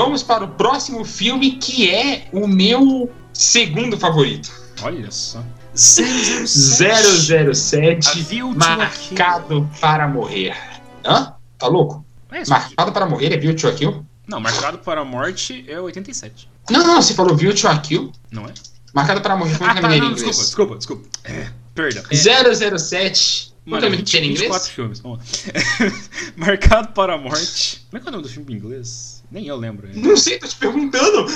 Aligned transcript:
vamos 0.00 0.22
para 0.22 0.44
o 0.44 0.48
próximo 0.48 1.04
filme 1.04 1.52
que 1.52 1.90
é 1.90 2.26
o 2.32 2.46
meu 2.46 3.12
segundo 3.34 3.98
favorito. 3.98 4.50
Olha 4.82 5.10
só. 5.10 5.44
007 5.74 8.26
Marcado 8.56 9.68
para 9.78 10.08
Morrer. 10.08 10.56
Hã? 11.04 11.34
Tá 11.58 11.66
louco? 11.66 12.02
É, 12.32 12.42
Marcado 12.48 12.92
para 12.92 13.04
Morrer 13.04 13.34
é 13.34 13.36
View 13.36 13.54
to 13.54 13.68
a 13.68 13.72
Kill? 13.72 14.06
Não, 14.26 14.40
Marcado 14.40 14.78
para 14.78 15.02
a 15.02 15.04
Morte 15.04 15.66
é 15.68 15.78
87. 15.78 16.48
Não, 16.70 16.86
não, 16.86 17.02
você 17.02 17.12
falou 17.12 17.36
View 17.36 17.54
to 17.54 17.68
a 17.68 17.78
Kill. 17.78 18.10
Não 18.30 18.46
é? 18.46 18.54
Marcado 18.94 19.20
para 19.20 19.36
Morrer, 19.36 19.54
é 19.54 19.58
que 19.58 19.64
é 19.64 19.82
não, 20.00 20.14
desculpa, 20.14 20.42
desculpa, 20.42 20.76
desculpa. 20.76 21.06
É, 21.24 21.50
perdão. 21.74 22.02
É, 22.10 22.16
007. 22.78 23.49
20, 23.78 24.10
que 24.10 24.16
é 24.16 24.20
em 24.24 24.28
24 24.28 24.46
inglês? 24.46 24.68
filmes. 24.68 25.00
Vamos 25.00 25.18
lá. 25.18 25.92
Marcado 26.36 26.92
para 26.92 27.14
a 27.14 27.18
Morte. 27.18 27.84
Como 27.90 27.98
é 27.98 28.00
que 28.00 28.06
é 28.06 28.08
o 28.08 28.12
nome 28.12 28.22
do 28.24 28.28
filme 28.28 28.52
em 28.52 28.56
inglês? 28.56 29.22
Nem 29.30 29.46
eu 29.46 29.56
lembro. 29.56 29.88
É. 29.88 29.92
Não 29.94 30.16
sei, 30.16 30.38
tô 30.38 30.46
te 30.48 30.56
perguntando. 30.56 31.26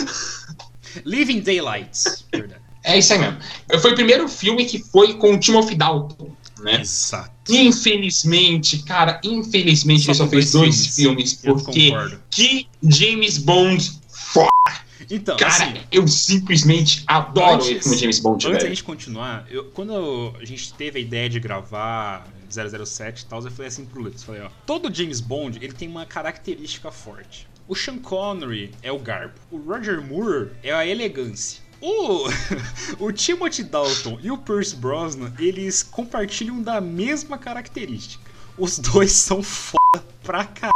Living 1.04 1.40
Daylights. 1.40 2.24
Verdade. 2.32 2.60
É 2.82 2.98
isso 2.98 3.12
aí 3.12 3.18
mesmo. 3.18 3.38
Foi 3.80 3.92
o 3.92 3.94
primeiro 3.94 4.28
filme 4.28 4.64
que 4.66 4.78
foi 4.78 5.14
com 5.14 5.34
o 5.34 5.38
Timothy 5.38 5.74
Dalton, 5.74 6.30
né? 6.60 6.80
Exato. 6.80 7.30
Infelizmente, 7.48 8.82
cara, 8.82 9.20
infelizmente 9.24 10.02
Só 10.02 10.10
ele 10.10 10.18
só 10.18 10.28
fez 10.28 10.52
dois 10.52 10.76
dois 10.76 10.94
filmes. 10.96 11.32
filmes, 11.34 11.64
porque 11.64 12.18
que 12.30 12.66
James 12.82 13.38
Bond 13.38 14.00
foda. 14.08 14.50
Então, 15.10 15.36
Cara, 15.36 15.52
assim, 15.52 15.80
eu 15.90 16.06
simplesmente 16.08 17.04
adoro 17.06 17.64
Antes- 17.64 17.98
James 18.00 18.18
Bond, 18.20 18.46
Antes 18.46 18.62
da 18.62 18.68
gente 18.68 18.84
continuar, 18.84 19.46
eu, 19.50 19.64
quando 19.66 20.34
a 20.40 20.44
gente 20.44 20.72
teve 20.74 20.98
a 20.98 21.02
ideia 21.02 21.28
de 21.28 21.38
gravar 21.40 22.26
007 22.50 23.22
e 23.22 23.26
tal, 23.26 23.42
eu 23.42 23.50
falei 23.50 23.68
assim 23.68 23.84
pro 23.84 24.02
Lucas, 24.02 24.22
falei, 24.22 24.42
ó, 24.42 24.48
todo 24.66 24.92
James 24.94 25.20
Bond, 25.20 25.58
ele 25.62 25.72
tem 25.72 25.88
uma 25.88 26.06
característica 26.06 26.90
forte. 26.90 27.46
O 27.66 27.74
Sean 27.74 27.98
Connery 27.98 28.70
é 28.82 28.92
o 28.92 28.98
garbo, 28.98 29.34
o 29.50 29.56
Roger 29.56 30.00
Moore 30.02 30.50
é 30.62 30.72
a 30.72 30.86
elegância. 30.86 31.62
O, 31.80 32.28
o 32.98 33.12
Timothy 33.12 33.62
Dalton 33.62 34.18
e 34.22 34.30
o 34.30 34.38
Pierce 34.38 34.76
Brosnan, 34.76 35.32
eles 35.38 35.82
compartilham 35.82 36.62
da 36.62 36.80
mesma 36.80 37.36
característica. 37.36 38.22
Os 38.56 38.78
dois 38.78 39.12
são 39.12 39.42
foda 39.42 40.04
pra 40.22 40.44
caralho. 40.44 40.74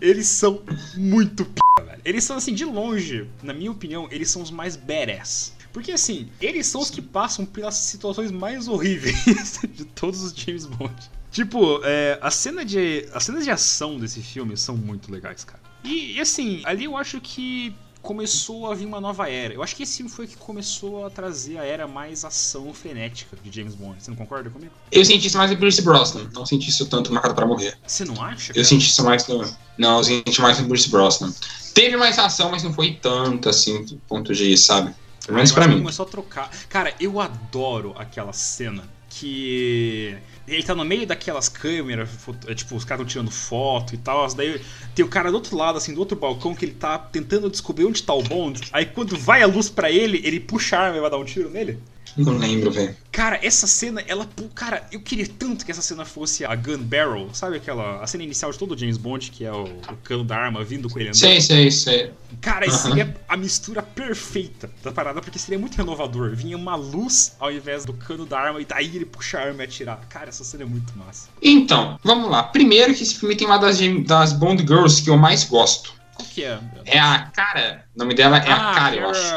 Eles 0.00 0.26
são 0.26 0.62
muito 0.96 1.44
p, 1.44 1.60
velho. 1.82 2.00
Eles 2.04 2.24
são, 2.24 2.36
assim, 2.36 2.54
de 2.54 2.64
longe, 2.64 3.28
na 3.42 3.52
minha 3.52 3.70
opinião, 3.70 4.08
eles 4.10 4.30
são 4.30 4.42
os 4.42 4.50
mais 4.50 4.76
badass. 4.76 5.52
Porque, 5.72 5.90
assim, 5.90 6.28
eles 6.40 6.66
são 6.66 6.80
os 6.80 6.90
que 6.90 7.02
passam 7.02 7.44
pelas 7.44 7.74
situações 7.74 8.30
mais 8.30 8.68
horríveis 8.68 9.58
de 9.74 9.84
todos 9.84 10.22
os 10.22 10.32
James 10.32 10.66
Bond. 10.66 10.94
Tipo, 11.32 11.80
é, 11.82 12.16
a 12.22 12.30
cena 12.30 12.64
de, 12.64 13.08
as 13.12 13.24
cenas 13.24 13.42
de 13.44 13.50
ação 13.50 13.98
desse 13.98 14.22
filme 14.22 14.56
são 14.56 14.76
muito 14.76 15.10
legais, 15.10 15.42
cara. 15.42 15.60
E, 15.82 16.12
e, 16.12 16.20
assim, 16.20 16.62
ali 16.64 16.84
eu 16.84 16.96
acho 16.96 17.20
que 17.20 17.74
começou 18.04 18.70
a 18.70 18.74
vir 18.74 18.84
uma 18.84 19.00
nova 19.00 19.28
era. 19.28 19.54
Eu 19.54 19.62
acho 19.62 19.74
que 19.74 19.82
esse 19.82 19.96
filme 19.96 20.12
foi 20.12 20.26
que 20.26 20.36
começou 20.36 21.06
a 21.06 21.10
trazer 21.10 21.58
a 21.58 21.64
era 21.64 21.88
mais 21.88 22.24
ação 22.24 22.72
frenética 22.72 23.36
de 23.42 23.50
James 23.50 23.74
Bond. 23.74 23.96
Você 23.98 24.10
não 24.10 24.16
concorda 24.16 24.50
comigo? 24.50 24.70
Eu 24.92 25.04
senti 25.04 25.26
isso 25.26 25.38
mais 25.38 25.50
no 25.50 25.56
Bruce 25.56 25.82
Brosnan, 25.82 26.28
não 26.34 26.44
senti 26.44 26.68
isso 26.68 26.86
tanto 26.86 27.12
Marcado 27.12 27.34
para 27.34 27.46
Morrer. 27.46 27.76
Você 27.84 28.04
não 28.04 28.22
acha? 28.22 28.52
Eu 28.52 28.56
cara? 28.56 28.64
senti 28.66 28.88
isso 28.88 29.02
mais 29.02 29.26
no. 29.26 29.42
Não, 29.78 29.98
eu 29.98 30.04
senti 30.04 30.40
mais 30.40 30.60
no 30.60 30.68
Bruce 30.68 30.88
Brosnan. 30.88 31.32
Teve 31.74 31.96
mais 31.96 32.18
ação, 32.18 32.52
mas 32.52 32.62
não 32.62 32.72
foi 32.72 32.92
tanto 32.92 33.48
assim, 33.48 33.84
do 33.84 33.96
ponto 34.08 34.32
de, 34.32 34.56
sabe? 34.56 34.94
Pelo 35.26 35.36
menos 35.36 35.52
pra 35.52 35.66
mim. 35.66 35.78
Começou 35.78 36.06
a 36.06 36.08
trocar. 36.08 36.50
Cara, 36.68 36.94
eu 37.00 37.20
adoro 37.20 37.92
aquela 37.98 38.32
cena 38.32 38.84
que. 39.10 40.16
Ele 40.46 40.62
tá 40.62 40.74
no 40.74 40.84
meio 40.84 41.06
daquelas 41.06 41.48
câmeras, 41.48 42.10
é, 42.46 42.54
tipo, 42.54 42.76
os 42.76 42.84
caras 42.84 43.00
estão 43.00 43.06
tirando 43.06 43.30
foto 43.30 43.94
e 43.94 43.98
tal. 43.98 44.32
Daí 44.34 44.60
tem 44.94 45.04
o 45.04 45.08
cara 45.08 45.30
do 45.30 45.34
outro 45.34 45.56
lado, 45.56 45.78
assim, 45.78 45.94
do 45.94 46.00
outro 46.00 46.16
balcão, 46.16 46.54
que 46.54 46.66
ele 46.66 46.74
tá 46.74 46.98
tentando 46.98 47.50
descobrir 47.50 47.86
onde 47.86 48.02
tá 48.02 48.12
o 48.12 48.22
Bond. 48.22 48.60
Aí 48.70 48.84
quando 48.84 49.16
vai 49.16 49.42
a 49.42 49.46
luz 49.46 49.70
pra 49.70 49.90
ele, 49.90 50.20
ele 50.22 50.38
puxa 50.38 50.76
a 50.76 50.82
arma 50.82 50.98
e 50.98 51.00
vai 51.00 51.10
dar 51.10 51.16
um 51.16 51.24
tiro 51.24 51.48
nele. 51.48 51.78
Não 52.16 52.36
lembro, 52.36 52.70
velho. 52.70 52.96
Cara, 53.10 53.38
essa 53.42 53.66
cena, 53.66 54.02
ela. 54.06 54.28
Cara, 54.54 54.86
eu 54.90 55.00
queria 55.00 55.26
tanto 55.26 55.64
que 55.64 55.70
essa 55.70 55.82
cena 55.82 56.04
fosse 56.04 56.44
a 56.44 56.54
gun 56.54 56.78
barrel, 56.78 57.28
sabe 57.32 57.56
aquela. 57.56 58.02
A 58.02 58.06
cena 58.06 58.24
inicial 58.24 58.50
de 58.50 58.58
todo 58.58 58.74
o 58.74 58.78
James 58.78 58.96
Bond, 58.96 59.30
que 59.30 59.44
é 59.44 59.52
o, 59.52 59.64
o 59.64 59.96
cano 60.02 60.24
da 60.24 60.36
arma 60.36 60.64
vindo 60.64 60.88
com 60.88 60.98
ele 60.98 61.08
andando. 61.08 61.18
Sei, 61.18 61.40
sei, 61.40 61.70
sei. 61.70 62.12
Cara, 62.40 62.66
isso 62.66 62.86
Aham. 62.86 62.88
seria 62.88 63.16
a 63.28 63.36
mistura 63.36 63.82
perfeita 63.82 64.70
da 64.82 64.92
parada, 64.92 65.20
porque 65.20 65.38
seria 65.38 65.58
muito 65.58 65.76
renovador. 65.76 66.34
Vinha 66.34 66.56
uma 66.56 66.76
luz 66.76 67.34
ao 67.38 67.50
invés 67.50 67.84
do 67.84 67.92
cano 67.92 68.26
da 68.26 68.38
arma, 68.38 68.60
e 68.60 68.64
daí 68.64 68.94
ele 68.94 69.04
puxa 69.04 69.38
a 69.38 69.42
arma 69.42 69.62
e 69.62 69.66
atirar. 69.66 70.00
Cara, 70.08 70.28
essa 70.28 70.44
cena 70.44 70.64
é 70.64 70.66
muito 70.66 70.96
massa. 70.96 71.28
Então, 71.42 71.98
vamos 72.02 72.30
lá. 72.30 72.42
Primeiro 72.42 72.94
que 72.94 73.02
esse 73.02 73.16
filme 73.16 73.36
tem 73.36 73.46
uma 73.46 73.58
das, 73.58 73.78
das 74.06 74.32
Bond 74.32 74.62
Girls 74.62 75.02
que 75.02 75.10
eu 75.10 75.16
mais 75.16 75.44
gosto. 75.44 75.94
Qual 76.14 76.28
que 76.28 76.44
é? 76.44 76.58
É 76.84 76.98
a 76.98 77.30
Cara. 77.34 77.84
O 77.94 77.98
nome 77.98 78.14
dela 78.14 78.38
é 78.38 78.50
ah, 78.50 78.70
a 78.70 78.74
Cara, 78.74 78.96
eu 78.96 79.08
acho. 79.08 79.34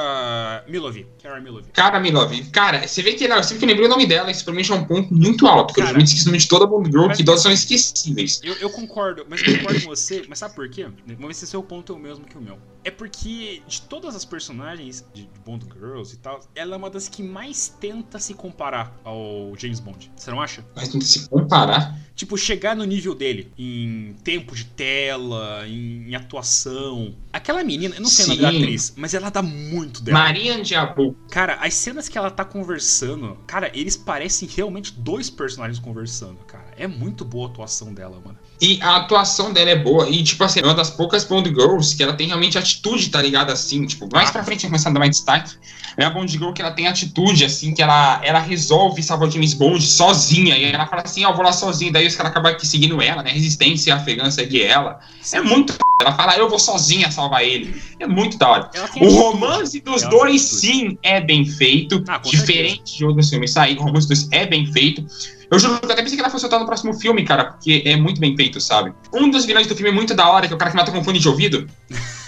Cara 0.57 0.63
Milovi. 0.67 1.07
Cara 1.21 1.41
Milovi. 1.41 1.67
Cara 1.71 1.99
Milov. 1.99 2.51
Cara, 2.51 2.87
você 2.87 3.01
vê 3.01 3.13
que 3.13 3.25
ela, 3.25 3.43
sempre 3.43 3.59
que 3.59 3.65
eu 3.65 3.69
lembrei 3.69 3.87
o 3.87 3.89
nome 3.89 4.05
dela, 4.05 4.31
isso 4.31 4.43
pra 4.43 4.53
mim 4.53 4.63
já 4.63 4.75
é 4.75 4.77
um 4.77 4.85
ponto 4.85 5.13
muito 5.13 5.45
alto. 5.45 5.67
Porque 5.67 5.81
eu 5.81 5.85
Cara, 5.85 6.01
esqueço 6.01 6.23
o 6.23 6.27
nome 6.27 6.37
de 6.37 6.47
toda 6.47 6.65
Bond 6.65 6.89
Girl, 6.89 7.09
que 7.09 7.23
todas 7.23 7.41
são 7.41 7.51
esquecíveis. 7.51 8.41
Eu, 8.43 8.53
eu 8.55 8.69
concordo, 8.69 9.25
mas 9.29 9.41
eu 9.41 9.57
concordo 9.57 9.81
com 9.81 9.87
você, 9.87 10.23
mas 10.27 10.39
sabe 10.39 10.55
por 10.55 10.69
quê? 10.69 10.87
Vamos 11.05 11.27
ver 11.27 11.33
se 11.33 11.47
seu 11.47 11.61
ponto 11.61 11.93
é 11.93 11.95
o 11.95 11.99
mesmo 11.99 12.25
que 12.25 12.37
o 12.37 12.41
meu. 12.41 12.57
É 12.87 12.89
porque 12.91 13.61
de 13.67 13.81
todas 13.81 14.15
as 14.15 14.23
personagens 14.23 15.03
de 15.13 15.27
Bond 15.45 15.65
Girls 15.73 16.15
e 16.15 16.17
tal, 16.19 16.39
ela 16.55 16.75
é 16.75 16.77
uma 16.77 16.89
das 16.89 17.09
que 17.09 17.21
mais 17.21 17.67
tenta 17.67 18.17
se 18.17 18.33
comparar 18.33 18.97
ao 19.03 19.51
James 19.57 19.81
Bond. 19.81 20.09
Você 20.15 20.31
não 20.31 20.39
acha? 20.39 20.65
Mas 20.73 20.93
não 20.93 21.01
se 21.01 21.27
comparar. 21.27 21.99
Tipo, 22.15 22.35
chegar 22.37 22.75
no 22.75 22.83
nível 22.85 23.13
dele 23.13 23.51
em 23.57 24.15
tempo 24.23 24.55
de 24.55 24.65
tela, 24.65 25.67
em, 25.67 26.09
em 26.09 26.15
atuação. 26.15 27.13
Aquela 27.31 27.63
menina, 27.63 27.93
eu 27.93 28.01
não 28.01 28.09
sei 28.09 28.25
o 28.25 28.27
nome 28.29 28.41
da 28.41 28.49
atriz, 28.49 28.93
mas 28.95 29.13
ela 29.13 29.29
dá 29.29 29.41
muito 29.43 30.01
dela. 30.01 30.17
Maria 30.17 30.59
Diabo. 30.63 31.15
Cara, 31.29 31.55
as 31.61 31.73
cenas 31.75 32.09
que 32.09 32.17
ela 32.17 32.31
tá 32.31 32.43
conversando, 32.43 33.37
cara, 33.45 33.69
eles 33.73 33.95
parecem 33.95 34.47
realmente 34.47 34.93
dois 34.93 35.29
personagens 35.29 35.77
conversando, 35.77 36.37
cara. 36.47 36.65
É 36.75 36.87
muito 36.87 37.23
boa 37.23 37.49
a 37.49 37.51
atuação 37.51 37.93
dela, 37.93 38.19
mano. 38.23 38.37
E 38.59 38.79
a 38.81 38.97
atuação 38.97 39.53
dela 39.53 39.69
é 39.69 39.75
boa. 39.75 40.09
E, 40.09 40.23
tipo 40.23 40.43
assim, 40.43 40.61
é 40.61 40.63
uma 40.63 40.73
das 40.73 40.89
poucas 40.89 41.23
Bond 41.23 41.49
Girls 41.49 41.95
que 41.95 42.01
ela 42.01 42.13
tem 42.13 42.27
realmente 42.27 42.57
atitude, 42.57 42.76
tá 43.09 43.21
ligado? 43.21 43.51
Assim, 43.51 43.85
tipo, 43.85 44.07
mais 44.11 44.29
Ah. 44.29 44.33
pra 44.33 44.43
frente 44.43 44.65
começar 44.65 44.89
a 44.89 44.93
dar 44.93 44.99
mais 44.99 45.11
destaque. 45.11 45.55
É 45.99 46.05
a 46.05 46.09
Bond 46.11 46.31
Girl 46.31 46.51
que 46.51 46.61
ela 46.61 46.71
tem 46.71 46.87
atitude, 46.87 47.43
assim, 47.43 47.73
que 47.73 47.81
ela, 47.81 48.21
ela 48.23 48.39
resolve 48.39 49.01
salvar 49.01 49.27
o 49.27 49.31
James 49.31 49.53
Bond 49.55 49.83
sozinha. 49.83 50.55
E 50.55 50.65
ela 50.65 50.85
fala 50.85 51.01
assim, 51.03 51.25
ó, 51.25 51.31
eu 51.31 51.35
vou 51.35 51.43
lá 51.43 51.51
sozinha. 51.51 51.91
Daí 51.91 52.05
os 52.05 52.15
caras 52.15 52.31
acabam 52.31 52.51
aqui 52.51 52.67
seguindo 52.67 53.01
ela, 53.01 53.23
né? 53.23 53.31
Resistência 53.31 53.95
afegã 53.95 54.29
segue 54.29 54.61
ela. 54.61 54.99
É 55.33 55.41
muito. 55.41 55.73
Ela 55.99 56.13
fala, 56.15 56.37
eu 56.37 56.47
vou 56.47 56.59
sozinha 56.59 57.09
salvar 57.09 57.43
ele. 57.43 57.81
É 57.99 58.05
muito 58.05 58.37
da 58.37 58.47
hora. 58.47 58.69
O 58.75 58.79
atitude. 58.83 59.05
romance 59.15 59.81
dos 59.81 60.03
Ela 60.03 60.11
dois, 60.11 60.41
atitude. 60.45 60.61
sim, 60.67 60.97
é 61.01 61.19
bem 61.19 61.43
feito. 61.45 62.03
Ah, 62.07 62.19
Diferente 62.19 62.97
de 62.97 63.03
outros 63.05 63.29
filmes 63.29 63.51
sair, 63.51 63.75
o 63.79 63.81
romance 63.81 64.07
dos 64.07 64.19
dois 64.23 64.31
é 64.31 64.45
bem 64.45 64.71
feito. 64.71 65.03
Eu 65.49 65.57
juro 65.57 65.79
que 65.79 65.85
eu 65.87 65.91
até 65.91 66.01
pensei 66.03 66.15
que 66.17 66.21
ela 66.21 66.29
fosse 66.29 66.41
soltar 66.41 66.59
no 66.59 66.65
próximo 66.67 66.93
filme, 66.93 67.23
cara, 67.23 67.45
porque 67.45 67.81
é 67.85 67.95
muito 67.95 68.19
bem 68.21 68.35
feito, 68.35 68.59
sabe? 68.61 68.93
Um 69.13 69.31
dos 69.31 69.45
vilões 69.45 69.65
do 69.65 69.73
filme 69.75 69.89
é 69.89 69.93
muito 69.93 70.13
da 70.13 70.29
hora, 70.29 70.45
que 70.45 70.53
é 70.53 70.55
o 70.55 70.59
cara 70.59 70.69
que 70.69 70.77
mata 70.77 70.91
com 70.91 71.03
fone 71.03 71.17
de 71.17 71.27
ouvido. 71.27 71.67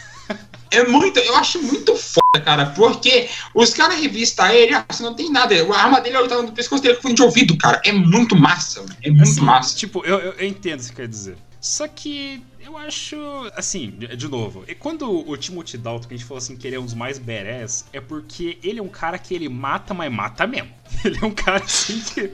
É 0.72 0.86
muito, 0.86 1.20
eu 1.20 1.36
acho 1.36 1.62
muito 1.62 1.96
foda, 1.96 2.44
cara, 2.44 2.68
porque 2.68 3.28
os 3.54 3.74
caras 3.74 4.00
revistam 4.00 4.48
ele, 4.50 4.74
ah, 4.74 4.86
você 4.90 5.02
não 5.02 5.16
tem 5.16 5.32
nada, 5.32 5.56
a 5.56 5.82
arma 5.82 6.00
dele 6.00 6.18
é 6.18 6.28
tá 6.28 6.42
no 6.42 6.52
pescoço 6.52 6.84
dele 6.84 6.96
com 6.96 7.14
de 7.14 7.22
ouvido, 7.22 7.58
cara. 7.58 7.82
É 7.84 7.92
muito 7.92 8.36
massa, 8.36 8.86
é 9.02 9.10
muito 9.10 9.24
Assim, 9.24 9.42
massa. 9.42 9.76
Tipo, 9.76 10.06
eu, 10.06 10.20
eu, 10.20 10.34
eu 10.34 10.48
entendo 10.48 10.80
o 10.80 10.82
que 10.82 10.86
você 10.88 10.94
quer 10.94 11.08
dizer. 11.08 11.38
Só 11.60 11.88
que 11.88 12.42
eu 12.62 12.78
acho, 12.78 13.18
assim, 13.56 13.90
de, 13.90 14.28
novo, 14.28 14.64
e 14.68 14.74
quando 14.74 15.10
o 15.10 15.36
Timothy 15.36 15.78
Dalton, 15.78 16.08
que 16.08 16.14
a 16.14 16.18
gente 16.18 16.26
falou 16.26 16.38
assim, 16.38 16.56
que 16.56 16.68
ele 16.68 16.76
é 16.76 16.80
um 16.80 16.86
dos 16.86 16.94
mais 16.94 17.18
badass, 17.18 17.86
é 17.92 18.00
porque 18.00 18.58
ele 18.64 18.80
é 18.80 18.84
um 18.84 18.88
cara 18.88 19.18
que 19.18 19.34
ele 19.34 19.50
mata, 19.50 19.94
mas 19.94 20.12
mata 20.12 20.46
mesmo. 20.46 20.70
Ele 21.06 21.18
é 21.22 21.26
um 21.26 21.32
cara 21.32 21.64
assim 21.64 22.02
que. 22.02 22.32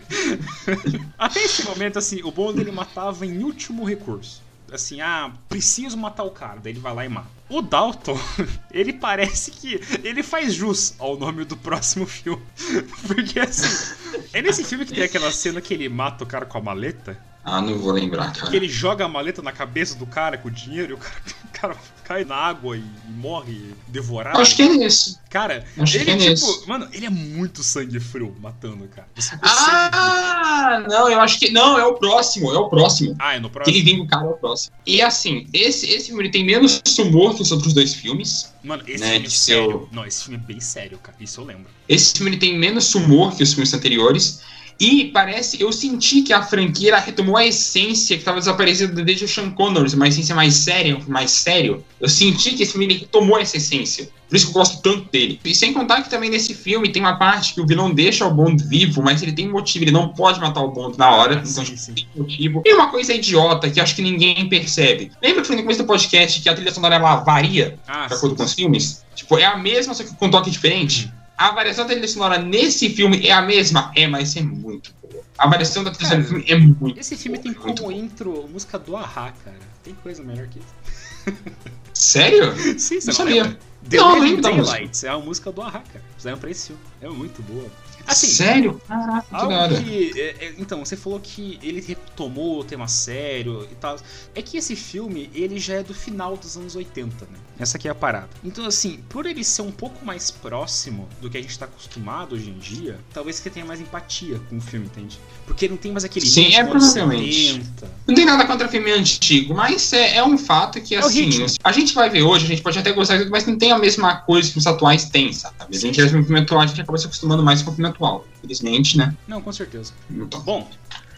Até 1.20 1.44
esse 1.44 1.64
momento, 1.66 2.00
assim, 2.00 2.24
o 2.24 2.32
Bond 2.32 2.60
ele 2.60 2.72
matava 2.72 3.26
em 3.26 3.44
último 3.44 3.84
recurso. 3.84 4.42
Assim, 4.72 5.02
ah, 5.02 5.32
preciso 5.48 5.98
matar 5.98 6.24
o 6.24 6.32
cara, 6.32 6.60
daí 6.60 6.74
ele 6.74 6.80
vai 6.80 6.94
lá 6.94 7.06
e 7.06 7.10
mata. 7.10 7.28
O 7.48 7.62
Dalton, 7.62 8.20
ele 8.72 8.94
parece 8.94 9.52
que 9.52 9.80
ele 10.04 10.24
faz 10.24 10.54
jus 10.54 10.96
ao 10.98 11.18
nome 11.18 11.46
do 11.46 11.56
próximo 11.56 12.06
filme. 12.08 12.44
Porque 13.08 13.40
assim, 13.40 13.96
é 14.34 14.42
nesse 14.42 14.64
filme 14.64 14.86
que 14.86 14.94
tem 14.94 15.04
aquela 15.04 15.32
cena 15.32 15.62
que 15.62 15.74
ele 15.74 15.88
mata 15.88 16.24
o 16.24 16.28
cara 16.28 16.46
com 16.46 16.58
a 16.58 16.62
maleta. 16.62 17.20
Ah, 17.48 17.62
não 17.62 17.78
vou 17.78 17.92
lembrar, 17.92 18.34
cara. 18.34 18.50
Que 18.50 18.56
ele 18.58 18.68
joga 18.68 19.06
a 19.06 19.08
maleta 19.08 19.42
na 19.42 19.52
cabeça 19.52 19.96
do 19.96 20.08
cara 20.08 20.36
com 20.38 20.48
o 20.48 20.52
dinheiro 20.52 20.94
e 20.94 20.96
o 20.96 20.98
cara, 20.98 21.16
o 21.46 21.48
cara 21.60 21.78
cai 22.04 22.26
na 22.26 22.36
água 22.36 22.76
e, 22.76 22.80
e 22.82 23.12
morre 23.12 23.74
devorado. 23.88 24.40
Acho 24.42 24.56
que 24.56 24.64
é 24.64 24.70
nesse. 24.70 25.20
Cara, 25.30 25.64
acho 25.78 25.96
ele 25.98 26.06
que 26.06 26.12
é 26.12 26.18
tipo, 26.18 26.30
nesse. 26.30 26.68
mano, 26.68 26.88
ele 26.92 27.06
é 27.06 27.10
muito 27.10 27.62
sangue 27.62 28.00
frio 28.00 28.36
matando, 28.42 28.88
cara. 28.88 29.08
Ah, 29.42 30.84
não, 30.90 31.10
eu 31.10 31.20
acho 31.22 31.40
que. 31.40 31.52
Não, 31.52 31.78
é 31.78 31.86
o 31.86 31.94
próximo, 31.96 32.52
é 32.52 32.58
o 32.58 32.68
próximo. 32.70 33.16
Ah, 33.20 33.36
é 33.36 33.40
no 33.40 33.50
Que 33.50 33.54
próximo. 33.54 33.78
ele 33.78 33.84
vinga 33.86 34.04
o 34.04 34.08
cara 34.08 34.26
é 34.26 34.30
o 34.30 34.34
próximo. 34.34 34.74
E 34.86 35.02
assim, 35.02 35.48
esse, 35.54 35.88
esse 35.88 36.08
filme 36.08 36.30
tem 36.30 36.44
menos 36.44 36.82
humor 36.98 37.36
que 37.36 37.42
os 37.42 37.52
outros 37.52 37.74
dois 37.74 37.94
filmes. 37.94 38.54
Mano, 38.64 38.84
esse 38.88 39.04
né, 39.04 39.12
filme 39.12 39.28
é 39.28 39.30
sério. 39.30 39.70
seu- 39.72 39.90
Não, 39.92 40.06
esse 40.06 40.24
filme 40.24 40.40
é 40.44 40.48
bem 40.48 40.60
sério, 40.60 40.98
cara. 40.98 41.18
Isso 41.20 41.40
eu 41.42 41.46
lembro. 41.46 41.68
Esse 41.88 42.14
filme 42.18 42.36
tem 42.38 42.58
menos 42.58 42.94
humor 42.96 43.36
que 43.36 43.44
os 43.44 43.54
filmes 43.54 43.74
anteriores. 43.74 44.42
E 44.80 45.06
parece, 45.06 45.62
eu 45.62 45.72
senti 45.72 46.22
que 46.22 46.34
a 46.34 46.42
franquia 46.42 46.98
retomou 46.98 47.38
a 47.38 47.46
essência 47.46 48.16
que 48.16 48.22
estava 48.22 48.40
desaparecendo 48.40 49.04
desde 49.04 49.26
o 49.26 49.28
Sean 49.28 49.50
Connery, 49.52 49.94
uma 49.96 50.08
essência 50.08 50.36
mais 50.36 50.54
séria, 50.56 51.00
mais 51.08 51.32
sério. 51.32 51.84
Eu 52.00 52.10
senti 52.10 52.52
que 52.52 52.64
esse 52.64 52.74
filme 52.74 52.94
retomou 52.94 53.40
essa 53.40 53.58
essência. 53.58 54.10
Por 54.28 54.36
isso 54.36 54.48
que 54.48 54.52
eu 54.52 54.60
gosto 54.60 54.82
tanto 54.82 55.10
dele. 55.12 55.40
E 55.46 55.54
sem 55.54 55.72
contar 55.72 56.02
que 56.02 56.10
também 56.10 56.30
nesse 56.30 56.54
filme 56.54 56.92
tem 56.92 57.02
uma 57.02 57.18
parte 57.18 57.54
que 57.54 57.62
o 57.62 57.66
vilão 57.66 57.94
deixa 57.94 58.26
o 58.26 58.34
Bond 58.34 58.64
vivo, 58.68 59.02
mas 59.02 59.22
ele 59.22 59.32
tem 59.32 59.48
motivo, 59.48 59.86
ele 59.86 59.92
não 59.92 60.10
pode 60.10 60.40
matar 60.40 60.62
o 60.62 60.72
Bond 60.72 60.98
na 60.98 61.12
hora, 61.12 61.36
então 61.36 61.66
sim, 61.66 61.78
sim. 61.78 61.94
tem 61.94 62.08
motivo. 62.16 62.62
E 62.66 62.74
uma 62.74 62.88
coisa 62.88 63.14
idiota 63.14 63.70
que 63.70 63.80
acho 63.80 63.96
que 63.96 64.02
ninguém 64.02 64.50
percebe. 64.50 65.12
Lembra 65.22 65.42
que 65.42 65.48
foi 65.48 65.56
no 65.56 65.62
começo 65.62 65.82
do 65.82 65.88
podcast 65.88 66.42
que 66.42 66.50
a 66.50 66.56
trilha 66.56 66.72
sonora 66.74 66.96
ela 66.96 67.18
varia 67.18 67.78
Ah, 67.88 68.08
de 68.08 68.16
acordo 68.16 68.36
com 68.36 68.44
os 68.44 68.54
filmes? 68.54 69.06
Tipo, 69.16 69.38
é 69.38 69.46
a 69.46 69.58
mesma, 69.58 69.94
só 69.94 70.04
que 70.04 70.14
com 70.16 70.26
um 70.26 70.32
toque 70.32 70.50
diferente. 70.50 71.12
A 71.38 71.52
variação 71.52 71.86
da 71.86 71.92
trilha 71.92 72.08
sonora 72.08 72.38
nesse 72.38 72.90
filme 72.90 73.26
é 73.28 73.32
a 73.32 73.42
mesma? 73.42 73.92
É, 73.96 74.08
mas 74.08 74.36
é 74.38 74.42
muito 74.42 74.94
boa. 75.02 75.24
A 75.38 75.48
variação 75.50 75.84
da 75.84 75.92
trilha 75.92 76.24
sonora 76.24 76.46
é 76.48 76.56
muito 76.58 77.00
Esse 77.00 77.18
filme 77.18 77.38
tem 77.38 77.52
muito 77.52 77.62
como 77.62 77.76
bom. 77.76 77.92
intro 77.92 78.48
música 78.48 78.80
do 78.80 78.96
Ahá, 78.96 79.34
cara. 79.44 79.60
Tem 79.84 79.94
coisa 79.96 80.24
melhor 80.24 80.48
que 80.48 80.60
isso. 80.60 81.36
Sério? 81.94 82.54
Sim, 82.80 83.00
você 83.02 83.08
Não 83.08 83.14
sabia. 83.14 83.44
lembra? 83.44 83.60
The 83.90 83.98
Não. 83.98 84.42
Daylights 84.42 85.04
é 85.04 85.10
a 85.10 85.18
música 85.20 85.52
do 85.52 85.62
Ahá, 85.62 85.80
cara. 85.80 86.04
Fizeram 86.18 86.38
pra 86.38 86.50
esse 86.50 86.68
filme. 86.68 86.82
É 87.02 87.08
muito 87.10 87.42
boa. 87.44 87.70
Assim, 88.08 88.28
Sério? 88.28 88.80
Caraca, 88.88 89.26
que 89.28 89.36
Algo 89.36 89.52
nada. 89.52 89.82
que. 89.82 90.20
é, 90.20 90.46
é, 90.46 90.56
então, 90.58 90.86
você 90.86 90.96
falou 90.96 91.20
que 91.20 91.60
ele 91.62 91.82
retomou 91.82 92.60
o 92.60 92.64
tema 92.64 92.88
sério 92.88 93.68
e 93.72 93.76
tal. 93.76 93.98
É 94.36 94.42
que 94.42 94.58
esse 94.58 94.76
filme, 94.76 95.30
ele 95.34 95.60
já 95.60 95.76
é 95.76 95.84
do 95.84 95.94
final 95.94 96.38
dos 96.38 96.56
anos 96.56 96.76
80, 96.76 97.26
né? 97.26 97.40
Essa 97.58 97.78
aqui 97.78 97.88
é 97.88 97.92
a 97.92 97.96
parada. 97.96 98.30
Então, 98.44 98.66
assim, 98.66 99.00
por 99.10 99.26
ele 99.26 99.44
ser 99.44 99.62
um 99.62 99.72
pouco 99.72 100.06
mais 100.06 100.30
próximo 100.30 101.08
do 101.22 101.30
que 101.30 101.38
a 101.38 101.42
gente 101.42 101.58
tá 101.58 101.66
acostumado 101.66 102.36
hoje 102.36 102.50
em 102.50 102.58
dia, 102.58 103.00
talvez 103.14 103.38
você 103.38 103.50
tenha 103.50 103.66
mais 103.66 103.80
empatia 103.80 104.40
com 104.50 104.58
o 104.58 104.62
filme, 104.62 104.88
entende? 104.88 105.20
Porque 105.46 105.68
não 105.68 105.78
tem 105.78 105.92
mais 105.92 106.04
aquele 106.04 106.26
Sim, 106.26 106.44
ritmo 106.44 106.60
é, 106.60 106.66
provavelmente. 106.66 107.54
70. 107.54 107.92
Não 108.08 108.16
tem 108.16 108.26
nada 108.26 108.46
contra 108.46 108.68
filme 108.68 108.92
antigo, 108.92 109.54
mas 109.54 109.94
é, 109.94 110.18
é 110.18 110.24
um 110.24 110.38
fato 110.38 110.82
que, 110.82 110.96
É 110.96 111.00
assim, 111.00 111.46
a 111.64 111.72
gente 111.72 111.94
vai 111.94 112.10
ver 112.10 112.24
hoje, 112.24 112.46
a 112.46 112.48
gente 112.48 112.62
pode 112.62 112.78
até 112.78 112.92
gostar 112.92 113.26
mas 113.30 113.46
não 113.46 113.58
tem 113.58 113.72
a 113.72 113.78
mesma 113.78 114.18
coisa 114.18 114.52
que 114.52 114.58
os 114.58 114.68
atuais 114.68 115.06
têm, 115.06 115.32
sabe? 115.32 115.56
A 115.70 115.78
gente, 115.78 116.02
o 116.02 116.10
filme 116.10 116.40
atual, 116.40 116.62
a 116.62 116.68
gente 116.68 116.82
acaba 116.82 116.98
se 116.98 117.06
acostumando 117.06 117.44
mais 117.44 117.62
com 117.62 117.72
o 117.72 117.74
filme 117.74 117.90
atual. 117.90 118.26
Infelizmente, 118.38 118.98
né? 118.98 119.16
Não, 119.28 119.42
com 119.42 119.52
certeza. 119.52 119.94
Então. 120.10 120.42
Bom, 120.42 120.70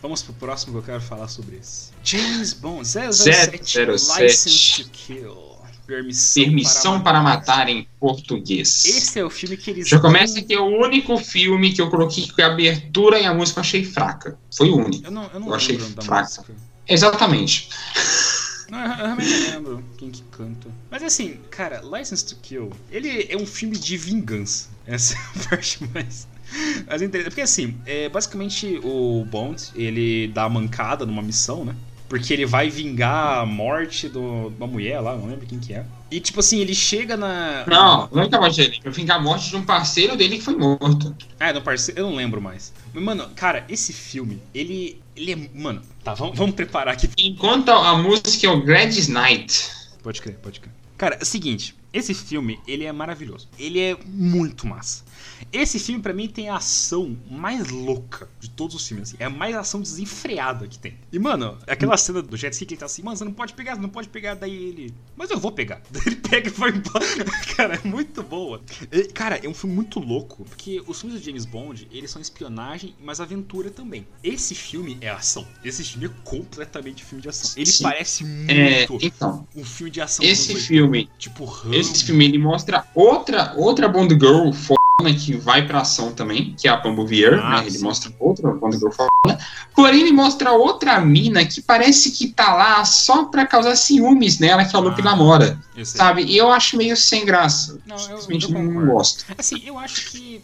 vamos 0.01 0.21
pro 0.21 0.33
próximo 0.33 0.73
que 0.73 0.79
eu 0.79 0.83
quero 0.83 1.01
falar 1.01 1.27
sobre 1.27 1.57
esse. 1.57 1.91
James 2.03 2.53
Bond 2.53 2.87
007, 2.87 3.63
007. 3.65 3.91
License 3.91 4.83
to 4.83 4.89
Kill. 4.91 5.56
Permissão, 5.87 6.43
Permissão 6.43 7.01
para 7.01 7.21
matar 7.21 7.69
em 7.69 7.87
português. 7.97 8.83
Esse 8.83 9.19
é 9.19 9.23
o 9.23 9.29
filme 9.29 9.55
que 9.55 9.71
eles 9.71 9.87
Já 9.87 9.99
começa 9.99 10.41
que 10.41 10.53
é 10.53 10.59
o 10.59 10.65
único 10.65 11.17
filme 11.17 11.73
que 11.73 11.81
eu 11.81 11.89
coloquei 11.89 12.27
que 12.27 12.41
a 12.41 12.47
abertura 12.47 13.17
e 13.19 13.25
a 13.25 13.33
música 13.33 13.59
eu 13.59 13.61
achei 13.61 13.85
fraca. 13.85 14.37
Foi 14.55 14.69
o 14.69 14.77
único. 14.77 15.05
Eu 15.05 15.11
não, 15.11 15.29
eu 15.33 15.39
não 15.39 15.47
Eu 15.47 15.55
achei 15.55 15.79
fraca. 15.79 16.23
música. 16.23 16.53
Exatamente. 16.87 17.69
Não, 18.69 18.79
eu, 18.83 18.95
realmente 18.97 19.29
não 19.29 19.51
lembro 19.51 19.83
quem 19.97 20.11
que 20.11 20.21
canta. 20.23 20.67
Mas 20.91 21.01
assim, 21.01 21.39
cara, 21.49 21.81
License 21.81 22.25
to 22.25 22.35
Kill, 22.41 22.69
ele 22.91 23.25
é 23.29 23.37
um 23.37 23.45
filme 23.45 23.77
de 23.77 23.95
vingança. 23.95 24.67
Essa 24.85 25.13
é 25.13 25.17
a 25.17 25.49
parte 25.49 25.79
mais. 25.93 26.27
interessante. 27.01 27.23
Porque 27.29 27.41
assim, 27.41 27.77
é, 27.85 28.09
basicamente 28.09 28.77
o 28.83 29.25
Bond, 29.29 29.71
ele 29.73 30.27
dá 30.27 30.43
a 30.43 30.49
mancada 30.49 31.05
numa 31.05 31.21
missão, 31.21 31.63
né? 31.63 31.73
Porque 32.07 32.33
ele 32.33 32.45
vai 32.45 32.69
vingar 32.69 33.39
a 33.39 33.45
morte 33.45 34.07
do, 34.07 34.49
de 34.49 34.55
uma 34.57 34.67
mulher 34.67 34.99
lá, 35.01 35.15
não 35.15 35.27
lembro 35.27 35.45
quem 35.45 35.59
que 35.59 35.73
é. 35.73 35.85
E 36.09 36.19
tipo 36.21 36.39
assim, 36.39 36.59
ele 36.59 36.73
chega 36.73 37.17
na. 37.17 37.65
Não, 37.67 38.07
não 38.11 38.23
acaba 38.23 38.49
de 38.49 38.61
ele. 38.61 38.79
Eu 38.83 38.91
vingar 38.91 39.17
a 39.17 39.21
morte 39.21 39.49
de 39.49 39.57
um 39.57 39.63
parceiro 39.63 40.15
dele 40.15 40.37
que 40.37 40.43
foi 40.43 40.55
morto. 40.55 41.13
Ah, 41.37 41.51
no 41.51 41.61
parceiro, 41.61 41.99
eu 41.99 42.09
não 42.09 42.15
lembro 42.15 42.41
mais. 42.41 42.71
Mas, 42.93 43.03
mano, 43.03 43.27
cara, 43.35 43.65
esse 43.67 43.91
filme, 43.91 44.41
ele. 44.53 45.01
Ele 45.15 45.33
é. 45.33 45.49
Mano, 45.53 45.81
tá, 46.03 46.13
vamos, 46.13 46.37
vamos 46.37 46.55
preparar 46.55 46.93
aqui. 46.93 47.09
Enquanto 47.17 47.69
a 47.69 47.97
música 47.97 48.47
é 48.47 48.49
o 48.49 48.61
Gladys 48.61 49.09
Knight. 49.09 49.69
Pode 50.01 50.21
crer, 50.21 50.35
pode 50.35 50.61
crer. 50.61 50.71
Cara, 50.97 51.15
é 51.15 51.23
o 51.23 51.25
seguinte, 51.25 51.75
esse 51.91 52.13
filme, 52.13 52.59
ele 52.67 52.85
é 52.85 52.91
maravilhoso. 52.91 53.47
Ele 53.59 53.79
é 53.79 53.97
muito 54.05 54.65
massa. 54.65 55.03
Esse 55.51 55.79
filme, 55.79 56.01
pra 56.01 56.13
mim, 56.13 56.27
tem 56.27 56.49
a 56.49 56.57
ação 56.57 57.17
mais 57.29 57.69
louca 57.69 58.29
de 58.39 58.49
todos 58.49 58.75
os 58.75 58.87
filmes. 58.87 59.09
Assim. 59.09 59.17
É 59.19 59.25
a 59.25 59.29
mais 59.29 59.55
ação 59.55 59.81
desenfreada 59.81 60.67
que 60.67 60.77
tem. 60.79 60.95
E, 61.11 61.19
mano, 61.19 61.57
aquela 61.67 61.97
cena 61.97 62.21
do 62.21 62.35
jet 62.37 62.53
ski 62.53 62.65
que 62.65 62.73
ele 62.73 62.79
tá 62.79 62.85
assim, 62.85 63.01
mano, 63.03 63.17
você 63.17 63.23
não 63.25 63.31
pode 63.33 63.53
pegar, 63.53 63.75
você 63.75 63.81
não 63.81 63.89
pode 63.89 64.09
pegar. 64.09 64.35
Daí 64.35 64.53
ele. 64.55 64.93
Mas 65.15 65.29
eu 65.31 65.39
vou 65.39 65.51
pegar. 65.51 65.81
Daí 65.91 66.03
ele 66.05 66.15
pega 66.17 66.47
e 66.49 66.51
vai 66.51 66.69
embora. 66.71 67.05
Cara, 67.55 67.75
é 67.83 67.87
muito 67.87 68.21
boa. 68.23 68.61
E, 68.91 69.05
cara, 69.05 69.37
é 69.43 69.47
um 69.49 69.53
filme 69.53 69.75
muito 69.75 69.99
louco. 69.99 70.45
Porque 70.45 70.81
os 70.85 70.99
filmes 71.01 71.19
do 71.19 71.25
James 71.25 71.45
Bond, 71.45 71.87
eles 71.91 72.11
são 72.11 72.21
espionagem, 72.21 72.93
mas 73.03 73.19
aventura 73.19 73.69
também. 73.71 74.05
Esse 74.23 74.53
filme 74.53 74.97
é 75.01 75.09
ação. 75.09 75.47
Esse 75.63 75.83
filme 75.83 76.07
é 76.07 76.11
completamente 76.23 77.03
filme 77.03 77.21
de 77.21 77.29
ação. 77.29 77.51
Ele 77.57 77.65
Sim. 77.65 77.83
parece 77.83 78.23
É, 78.47 78.87
muito 78.87 79.05
então, 79.05 79.47
um 79.55 79.63
filme 79.63 79.89
de 79.91 80.01
ação. 80.01 80.23
esse 80.25 80.51
anos 80.51 80.63
80. 80.63 80.67
filme, 80.67 81.09
Tipo 81.17 81.45
Rambo. 81.45 81.75
esse 81.75 82.03
filme 82.03 82.25
ele 82.25 82.37
mostra 82.37 82.85
outra 82.93 83.53
outra 83.55 83.87
Bond 83.87 84.13
Girl 84.13 84.51
foda 84.99 85.13
que 85.13 85.37
vai 85.37 85.65
pra 85.65 85.81
ação 85.81 86.11
também, 86.11 86.55
que 86.57 86.67
é 86.67 86.71
a 86.71 86.77
Pambo 86.77 87.05
Vier, 87.05 87.39
Ah, 87.39 87.61
né? 87.61 87.67
Ele 87.67 87.77
mostra 87.79 88.11
outra 88.19 88.51
Bond 88.51 88.77
Girl 88.77 88.89
foda. 88.91 89.37
Porém, 89.75 90.01
ele 90.01 90.11
mostra 90.11 90.51
outra 90.53 90.99
mina 90.99 91.45
que 91.45 91.61
parece 91.61 92.11
que 92.11 92.29
tá 92.29 92.55
lá 92.55 92.83
só 92.83 93.25
pra 93.25 93.45
causar 93.45 93.75
ciúmes 93.75 94.39
nela, 94.39 94.65
que 94.65 94.75
é 94.75 94.79
o 94.79 94.81
Lupe 94.81 95.01
Ah. 95.01 95.05
namora, 95.05 95.59
Eu 95.75 95.85
sabe? 95.85 96.23
E 96.23 96.35
eu 96.35 96.51
acho 96.51 96.75
meio 96.77 96.97
sem 96.97 97.23
graça. 97.25 97.79
Não, 97.85 97.95
eu- 97.95 98.01
Simplesmente 98.01 98.45
eu 98.45 98.51
não 98.51 98.65
concordo. 98.67 98.91
gosto. 98.91 99.25
Assim, 99.37 99.61
eu 99.63 99.77
acho 99.77 100.09
que 100.11 100.41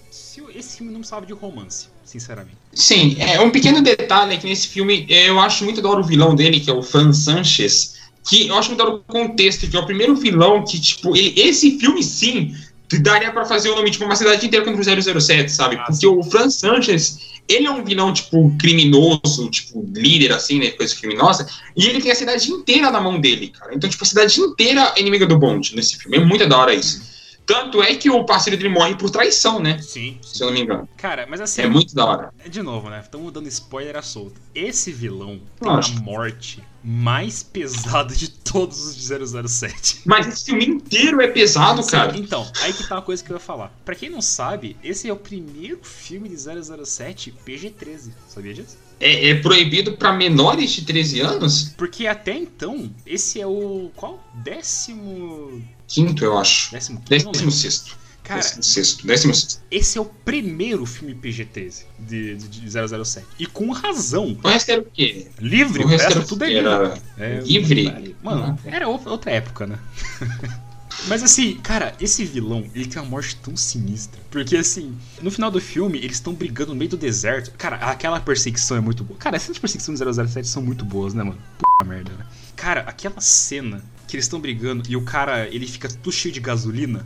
esse 0.56 0.78
filme 0.78 0.92
não 0.92 1.00
precisava 1.00 1.26
de 1.26 1.34
romance, 1.34 1.88
sinceramente. 2.06 2.58
Sim, 2.74 3.16
é 3.20 3.40
um 3.42 3.50
pequeno 3.50 3.82
detalhe 3.82 4.36
é 4.36 4.38
que 4.38 4.46
nesse 4.48 4.68
filme 4.68 5.08
é, 5.10 5.30
eu 5.30 5.40
acho 5.40 5.64
muito 5.64 5.82
da 5.82 5.90
hora 5.90 6.02
o 6.02 6.04
vilão 6.04 6.36
dele, 6.36 6.60
que 6.60 6.70
é 6.70 6.74
o 6.74 6.84
Fran 6.84 7.12
Sanchez, 7.12 7.96
que 8.24 8.48
eu 8.48 8.56
acho 8.58 8.70
muito 8.70 8.80
da 8.84 8.86
hora 8.86 8.96
o 8.98 9.00
contexto, 9.00 9.68
que 9.68 9.76
é 9.76 9.80
o 9.80 9.86
primeiro 9.86 10.16
vilão 10.16 10.64
que, 10.64 10.80
tipo, 10.80 11.16
ele, 11.18 11.34
esse 11.40 11.80
filme 11.80 12.04
sim 12.04 12.56
daria 13.00 13.32
pra 13.32 13.46
fazer 13.46 13.70
o 13.70 13.76
nome, 13.76 13.92
tipo, 13.92 14.06
uma 14.06 14.16
cidade 14.16 14.46
inteira 14.46 14.66
contra 14.66 14.82
o 14.82 15.22
007, 15.22 15.52
sabe? 15.52 15.76
Ah, 15.76 15.80
Porque 15.86 15.96
sim. 15.96 16.08
o 16.08 16.24
Fran 16.24 16.50
Sanchez, 16.50 17.20
ele 17.48 17.66
é 17.68 17.72
um 17.72 17.84
vilão, 17.84 18.12
tipo, 18.14 18.56
criminoso, 18.58 19.50
tipo, 19.50 19.86
líder, 19.96 20.32
assim, 20.34 20.60
né, 20.60 20.72
coisa 20.72 20.96
criminosa, 20.96 21.48
e 21.76 21.86
ele 21.88 22.02
tem 22.02 22.12
a 22.12 22.16
cidade 22.16 22.52
inteira 22.52 22.90
na 22.92 23.00
mão 23.02 23.20
dele, 23.20 23.50
cara. 23.50 23.74
Então, 23.76 23.90
tipo, 23.90 24.04
a 24.04 24.08
cidade 24.08 24.40
inteira 24.40 24.94
é 24.96 25.02
inimiga 25.02 25.26
do 25.26 25.38
Bond 25.38 25.76
nesse 25.76 25.98
filme. 25.98 26.18
É 26.18 26.20
muito 26.20 26.48
da 26.48 26.58
hora 26.58 26.74
isso. 26.74 27.12
Tanto 27.46 27.84
é 27.84 27.94
que 27.96 28.10
o 28.10 28.24
parceiro 28.26 28.56
dele 28.58 28.74
morre 28.74 28.96
por 28.96 29.10
traição, 29.10 29.60
né? 29.60 29.78
Sim. 29.82 30.18
Se 30.22 30.42
eu 30.42 30.48
não 30.48 30.54
me 30.54 30.62
engano. 30.62 30.88
Cara, 30.96 31.28
mas 31.30 31.42
assim, 31.42 31.62
É 31.62 31.68
muito 31.68 31.94
da 31.94 32.06
hora. 32.06 32.30
de 32.50 32.62
novo, 32.62 32.90
né? 32.90 33.02
Estamos 33.04 33.34
dando 33.34 33.50
spoiler 33.50 33.98
à 33.98 34.02
solta. 34.02 34.40
Esse 34.56 34.94
vilão 34.94 35.42
tem 35.60 35.70
Lógico. 35.70 36.00
a 36.00 36.02
morte 36.04 36.64
mais 36.84 37.42
pesada 37.42 38.14
de 38.14 38.28
todos 38.30 38.86
os 38.86 38.96
de 38.96 39.48
007. 39.48 40.02
Mas 40.06 40.28
esse 40.28 40.46
filme 40.46 40.66
inteiro 40.66 41.22
é 41.22 41.28
pesado, 41.28 41.82
Sim, 41.82 41.92
cara. 41.92 42.18
Então, 42.18 42.46
aí 42.62 42.74
que 42.74 42.88
tá 42.88 42.96
uma 42.96 43.02
coisa 43.02 43.24
que 43.24 43.32
eu 43.32 43.38
ia 43.38 43.40
falar. 43.40 43.74
Pra 43.86 43.96
quem 43.96 44.10
não 44.10 44.22
sabe, 44.22 44.76
esse 44.84 45.08
é 45.08 45.14
o 45.14 45.16
primeiro 45.16 45.80
filme 45.84 46.28
de 46.28 46.36
007 46.36 47.34
PG-13. 47.46 48.12
Sabia 48.28 48.54
disso? 48.54 48.78
É, 49.00 49.30
é 49.30 49.36
proibido 49.36 49.94
pra 49.94 50.12
menores 50.14 50.72
de 50.72 50.84
13 50.84 51.22
anos? 51.22 51.74
Porque 51.78 52.06
até 52.06 52.36
então, 52.36 52.94
esse 53.06 53.40
é 53.40 53.48
o. 53.48 53.90
Qual? 53.96 54.24
Décimo. 54.44 55.62
Quinto, 55.88 56.24
eu 56.24 56.38
acho. 56.38 56.72
Décimo 56.72 57.02
Décimo 57.08 57.52
sexto. 57.52 57.98
Cara, 58.24 58.40
Décimo 58.40 58.64
sexto. 58.64 59.06
Décimo 59.06 59.36
sexto. 59.36 59.62
esse 59.70 59.98
é 59.98 60.02
o 60.02 60.06
primeiro 60.06 60.86
filme 60.86 61.14
PG-13 61.14 61.84
de, 62.00 62.36
de, 62.36 62.48
de 62.48 62.70
007. 62.70 63.26
E 63.38 63.46
com 63.46 63.70
razão. 63.72 64.38
O 64.42 64.48
resto 64.48 64.70
era 64.72 64.82
o 64.82 64.86
quê? 64.86 65.28
Livre, 65.40 65.84
O 65.84 65.88
resto 65.88 66.12
era- 66.12 66.22
tudo 66.26 66.44
é 66.46 66.48
livre. 66.48 66.66
era 66.70 67.02
É, 67.18 67.40
livre? 67.42 68.16
Mano, 68.24 68.58
era 68.66 68.88
outra 68.88 69.10
outra 69.12 69.32
época, 69.32 69.68
né? 69.68 69.78
Mas 71.08 71.22
assim, 71.24 71.56
cara, 71.56 71.94
esse 72.00 72.24
vilão, 72.24 72.66
ele 72.74 72.86
tem 72.86 73.02
uma 73.02 73.10
morte 73.10 73.36
tão 73.38 73.58
sinistra. 73.58 74.22
Porque 74.32 74.56
assim, 74.56 74.96
no 75.22 75.30
final 75.32 75.50
do 75.52 75.60
filme, 75.60 75.98
eles 75.98 76.14
estão 76.18 76.34
brigando 76.34 76.72
no 76.72 76.78
meio 76.78 76.92
do 76.92 76.96
deserto. 76.98 77.52
Cara, 77.58 77.76
aquela 77.78 78.20
perseguição 78.22 78.78
é 78.78 78.80
muito 78.80 79.04
boa. 79.04 79.20
Cara, 79.20 79.36
essas 79.36 79.58
perseguições 79.58 80.00
do 80.00 80.14
007 80.28 80.48
são 80.48 80.62
muito 80.62 80.86
boas, 80.86 81.14
né, 81.14 81.24
mano? 81.24 81.40
Puta 81.58 81.84
merda, 81.90 82.12
né? 82.14 82.26
Cara, 82.56 82.82
aquela 82.82 83.20
cena 83.20 83.84
que 84.08 84.16
eles 84.16 84.26
estão 84.26 84.40
brigando 84.40 84.84
e 84.88 84.96
o 84.96 85.02
cara, 85.02 85.48
ele 85.50 85.68
fica 85.68 85.90
tudo 85.90 86.12
cheio 86.12 86.34
de 86.34 86.40
gasolina. 86.40 87.04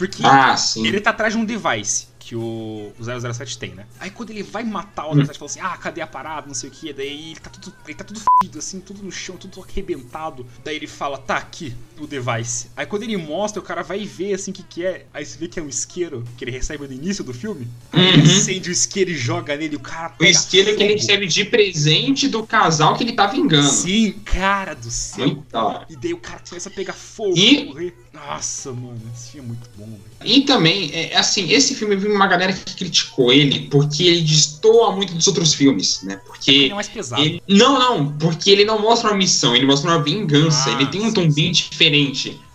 Porque 0.00 0.22
Ah, 0.24 0.56
ele 0.76 0.98
tá 0.98 1.10
atrás 1.10 1.34
de 1.34 1.38
um 1.38 1.44
device 1.44 2.08
que 2.18 2.34
o, 2.34 2.90
o 2.98 3.32
007 3.34 3.58
tem, 3.58 3.74
né? 3.74 3.84
Aí 3.98 4.10
quando 4.10 4.30
ele 4.30 4.42
vai 4.42 4.64
matar 4.64 5.06
o 5.06 5.14
007, 5.14 5.38
fala 5.38 5.50
assim, 5.50 5.60
ah, 5.60 5.76
cadê 5.76 6.00
a 6.00 6.06
parada, 6.06 6.46
não 6.46 6.54
sei 6.54 6.70
o 6.70 6.72
que, 6.72 6.90
daí 6.90 7.32
ele 7.32 7.40
tá 7.40 7.50
tudo, 7.50 7.74
ele 7.84 7.94
tá 7.94 8.04
tudo 8.04 8.18
assim, 8.56 8.80
tudo 8.80 9.02
no 9.02 9.12
chão, 9.12 9.36
tudo 9.36 9.62
arrebentado. 9.62 10.46
Daí 10.64 10.76
ele 10.76 10.86
fala, 10.86 11.18
tá 11.18 11.36
aqui, 11.36 11.76
o 12.04 12.06
device. 12.06 12.68
Aí 12.76 12.86
quando 12.86 13.02
ele 13.04 13.16
mostra, 13.16 13.60
o 13.60 13.64
cara 13.64 13.82
vai 13.82 14.04
ver, 14.04 14.34
assim, 14.34 14.50
o 14.50 14.54
que 14.54 14.62
que 14.62 14.84
é. 14.84 15.06
Aí 15.12 15.24
você 15.24 15.36
vê 15.38 15.48
que 15.48 15.58
é 15.58 15.62
um 15.62 15.68
isqueiro 15.68 16.24
que 16.36 16.44
ele 16.44 16.50
recebe 16.50 16.86
no 16.86 16.92
início 16.92 17.22
do 17.24 17.32
filme. 17.34 17.66
Aí 17.92 18.08
ele 18.08 18.22
Uhum. 18.22 18.36
acende 18.36 18.68
o 18.68 18.72
isqueiro 18.72 19.10
e 19.10 19.16
joga 19.16 19.56
nele, 19.56 19.76
o 19.76 19.80
cara 19.80 20.14
O 20.20 20.24
isqueiro 20.24 20.76
que 20.76 20.82
ele 20.82 20.92
fogo. 20.94 21.00
recebe 21.00 21.26
de 21.26 21.44
presente 21.44 22.28
do 22.28 22.46
casal 22.46 22.96
que 22.96 23.04
ele 23.04 23.12
tá 23.12 23.26
vingando. 23.26 23.68
Sim, 23.68 24.12
cara 24.24 24.74
do 24.74 24.90
céu. 24.90 25.42
Hora. 25.52 25.86
E 25.90 25.96
daí 25.96 26.12
o 26.14 26.18
cara 26.18 26.42
começa 26.48 26.68
a 26.68 26.72
pegar 26.72 26.92
fogo 26.92 27.36
E- 27.36 27.64
morrer. 27.66 27.94
Nossa, 28.12 28.72
mano, 28.72 29.00
esse 29.14 29.30
filme 29.32 29.46
é 29.46 29.48
muito 29.50 29.70
bom, 29.78 29.86
velho. 29.86 30.02
E 30.36 30.40
também, 30.42 30.90
é, 30.92 31.16
assim, 31.16 31.50
esse 31.52 31.76
filme 31.76 31.94
eu 31.94 32.00
vi 32.00 32.08
uma 32.08 32.26
galera 32.26 32.52
que 32.52 32.74
criticou 32.74 33.32
ele 33.32 33.68
porque 33.70 34.02
ele 34.02 34.22
destoa 34.22 34.94
muito 34.94 35.14
dos 35.14 35.26
outros 35.28 35.54
filmes, 35.54 36.02
né? 36.02 36.20
Porque. 36.26 36.50
Ele 36.50 36.70
é 36.70 36.74
mais 36.74 36.88
pesado. 36.88 37.22
Ele, 37.22 37.40
não, 37.48 37.78
não, 37.78 38.12
porque 38.18 38.50
ele 38.50 38.64
não 38.64 38.80
mostra 38.82 39.10
uma 39.10 39.16
missão, 39.16 39.54
ele 39.54 39.64
mostra 39.64 39.90
uma 39.92 40.02
vingança, 40.02 40.70
Ah, 40.70 40.72
ele 40.72 40.86
tem 40.86 41.02
um 41.02 41.12
tom 41.12 41.30
bem 41.30 41.52
diferente. 41.52 41.89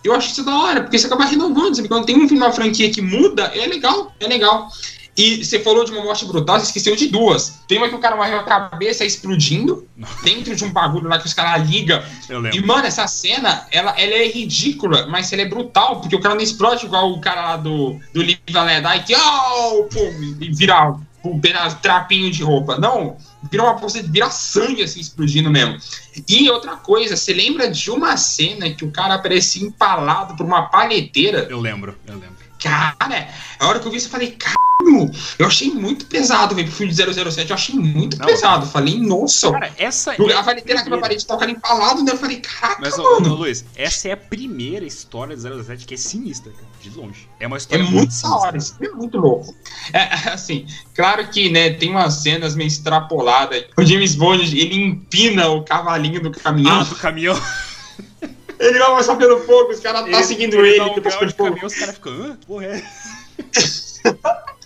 Eu 0.04 0.14
acho 0.14 0.30
isso 0.30 0.44
da 0.44 0.56
hora, 0.56 0.82
porque 0.82 0.98
você 0.98 1.06
acaba 1.06 1.24
renovando, 1.24 1.74
sabe? 1.74 1.88
Quando 1.88 2.06
tem 2.06 2.16
um 2.16 2.28
filme, 2.28 2.42
uma 2.42 2.52
franquia 2.52 2.90
que 2.90 3.02
muda, 3.02 3.44
é 3.54 3.66
legal, 3.66 4.14
é 4.20 4.26
legal. 4.26 4.68
E 5.16 5.42
você 5.42 5.58
falou 5.60 5.82
de 5.82 5.92
uma 5.92 6.04
morte 6.04 6.26
brutal, 6.26 6.60
você 6.60 6.66
esqueceu 6.66 6.94
de 6.94 7.08
duas. 7.08 7.60
Tem 7.66 7.78
uma 7.78 7.88
que 7.88 7.94
o 7.94 7.98
cara 7.98 8.16
morreu 8.16 8.38
a 8.38 8.42
cabeça 8.42 9.02
explodindo, 9.02 9.88
dentro 10.22 10.54
de 10.54 10.62
um 10.62 10.70
bagulho 10.70 11.08
lá 11.08 11.18
que 11.18 11.26
os 11.26 11.32
caras 11.32 11.66
ligam. 11.66 12.02
E, 12.52 12.60
mano, 12.60 12.86
essa 12.86 13.06
cena, 13.06 13.66
ela, 13.70 13.98
ela 13.98 14.14
é 14.14 14.28
ridícula, 14.28 15.06
mas 15.06 15.32
ela 15.32 15.42
é 15.42 15.46
brutal, 15.46 16.00
porque 16.00 16.14
o 16.14 16.20
cara 16.20 16.34
não 16.34 16.42
explode 16.42 16.84
igual 16.84 17.10
o 17.10 17.20
cara 17.20 17.42
lá 17.42 17.56
do, 17.56 17.98
do 18.12 18.20
Live 18.20 18.40
Let 18.48 18.82
Die, 18.82 19.04
que, 19.06 19.14
oh, 19.16 19.84
pum, 19.84 20.36
e 20.38 20.54
vira 20.54 20.94
um 21.24 21.40
pedaço, 21.40 21.78
trapinho 21.80 22.30
de 22.30 22.42
roupa. 22.42 22.78
Não, 22.78 23.16
vira 23.50 23.62
uma 23.62 23.76
poça, 23.76 24.02
vira 24.02 24.30
sangue, 24.30 24.82
assim, 24.82 25.00
explodindo 25.00 25.50
mesmo. 25.50 25.78
E 26.28 26.50
outra 26.50 26.76
coisa, 26.76 27.16
você 27.16 27.32
lembra 27.32 27.70
de 27.70 27.90
uma 27.90 28.16
cena 28.16 28.70
que 28.70 28.84
o 28.84 28.90
cara 28.90 29.14
aparecia 29.14 29.66
empalado 29.66 30.36
por 30.36 30.46
uma 30.46 30.68
palheteira? 30.68 31.46
Eu 31.50 31.60
lembro, 31.60 31.96
eu 32.06 32.14
lembro. 32.14 32.35
Cara, 32.62 33.28
a 33.58 33.66
hora 33.68 33.78
que 33.78 33.86
eu 33.86 33.90
vi 33.90 33.98
isso, 33.98 34.06
eu 34.06 34.10
falei, 34.10 34.30
caralho, 34.32 35.10
eu 35.38 35.46
achei 35.46 35.70
muito 35.70 36.06
pesado, 36.06 36.54
velho, 36.54 36.68
pro 36.68 36.76
filme 36.76 36.92
de 36.92 37.02
007, 37.32 37.50
eu 37.50 37.54
achei 37.54 37.74
muito 37.74 38.18
Não. 38.18 38.26
pesado. 38.26 38.66
Falei, 38.66 38.98
nossa, 38.98 39.50
Cara, 39.52 39.72
essa 39.76 40.14
é 40.14 40.32
a 40.32 40.40
a 40.40 40.42
palheteira 40.42 40.80
aqui 40.80 40.90
na 40.90 40.98
parede 40.98 41.26
tá 41.26 41.34
o 41.34 41.38
cara 41.38 41.50
empalado, 41.50 42.02
né? 42.04 42.12
Eu 42.12 42.16
falei, 42.16 42.40
caraca, 42.40 42.80
Mas, 42.80 42.96
mano. 42.96 43.32
ô, 43.32 43.34
Luiz, 43.34 43.64
essa 43.76 44.08
é 44.08 44.12
a 44.12 44.16
primeira 44.16 44.84
história 44.84 45.36
de 45.36 45.42
007 45.42 45.84
que 45.86 45.94
é 45.94 45.96
sinistra, 45.96 46.52
cara, 46.52 46.66
de 46.80 46.90
longe. 46.90 47.28
É 47.40 47.46
uma 47.46 47.56
É 47.56 47.58
história 47.58 47.84
muito 47.84 48.08
da 48.08 48.12
sinistra. 48.50 48.78
filme 48.78 48.94
é 48.94 48.96
muito 48.96 49.18
louco. 49.18 49.54
É, 49.92 50.02
assim, 50.30 50.66
claro 50.94 51.28
que, 51.28 51.50
né, 51.50 51.70
tem 51.70 51.90
umas 51.90 52.14
cenas 52.22 52.54
meio 52.54 52.68
extrapoladas. 52.68 53.64
O 53.76 53.84
James 53.84 54.14
Bond, 54.14 54.58
ele 54.58 54.76
empina 54.76 55.48
o 55.48 55.62
cavalinho 55.64 56.22
do 56.22 56.30
caminhão. 56.30 56.80
Ah, 56.80 56.84
do 56.84 56.94
caminhão. 56.96 57.38
Ele 58.58 58.78
vai 58.78 58.88
passar 58.88 59.16
pelo 59.16 59.40
fogo, 59.40 59.70
os 59.70 59.80
caras 59.80 60.10
tá 60.10 60.22
seguindo 60.22 60.64
ele, 60.64 60.78
dá 60.78 60.86
um 60.86 60.94
grau 60.94 61.26
de 61.26 61.34
caminhão, 61.34 61.66
os 61.66 61.74
caras 61.74 61.94
ficam? 61.94 62.36
Porra, 62.46 62.66
é. 62.66 62.82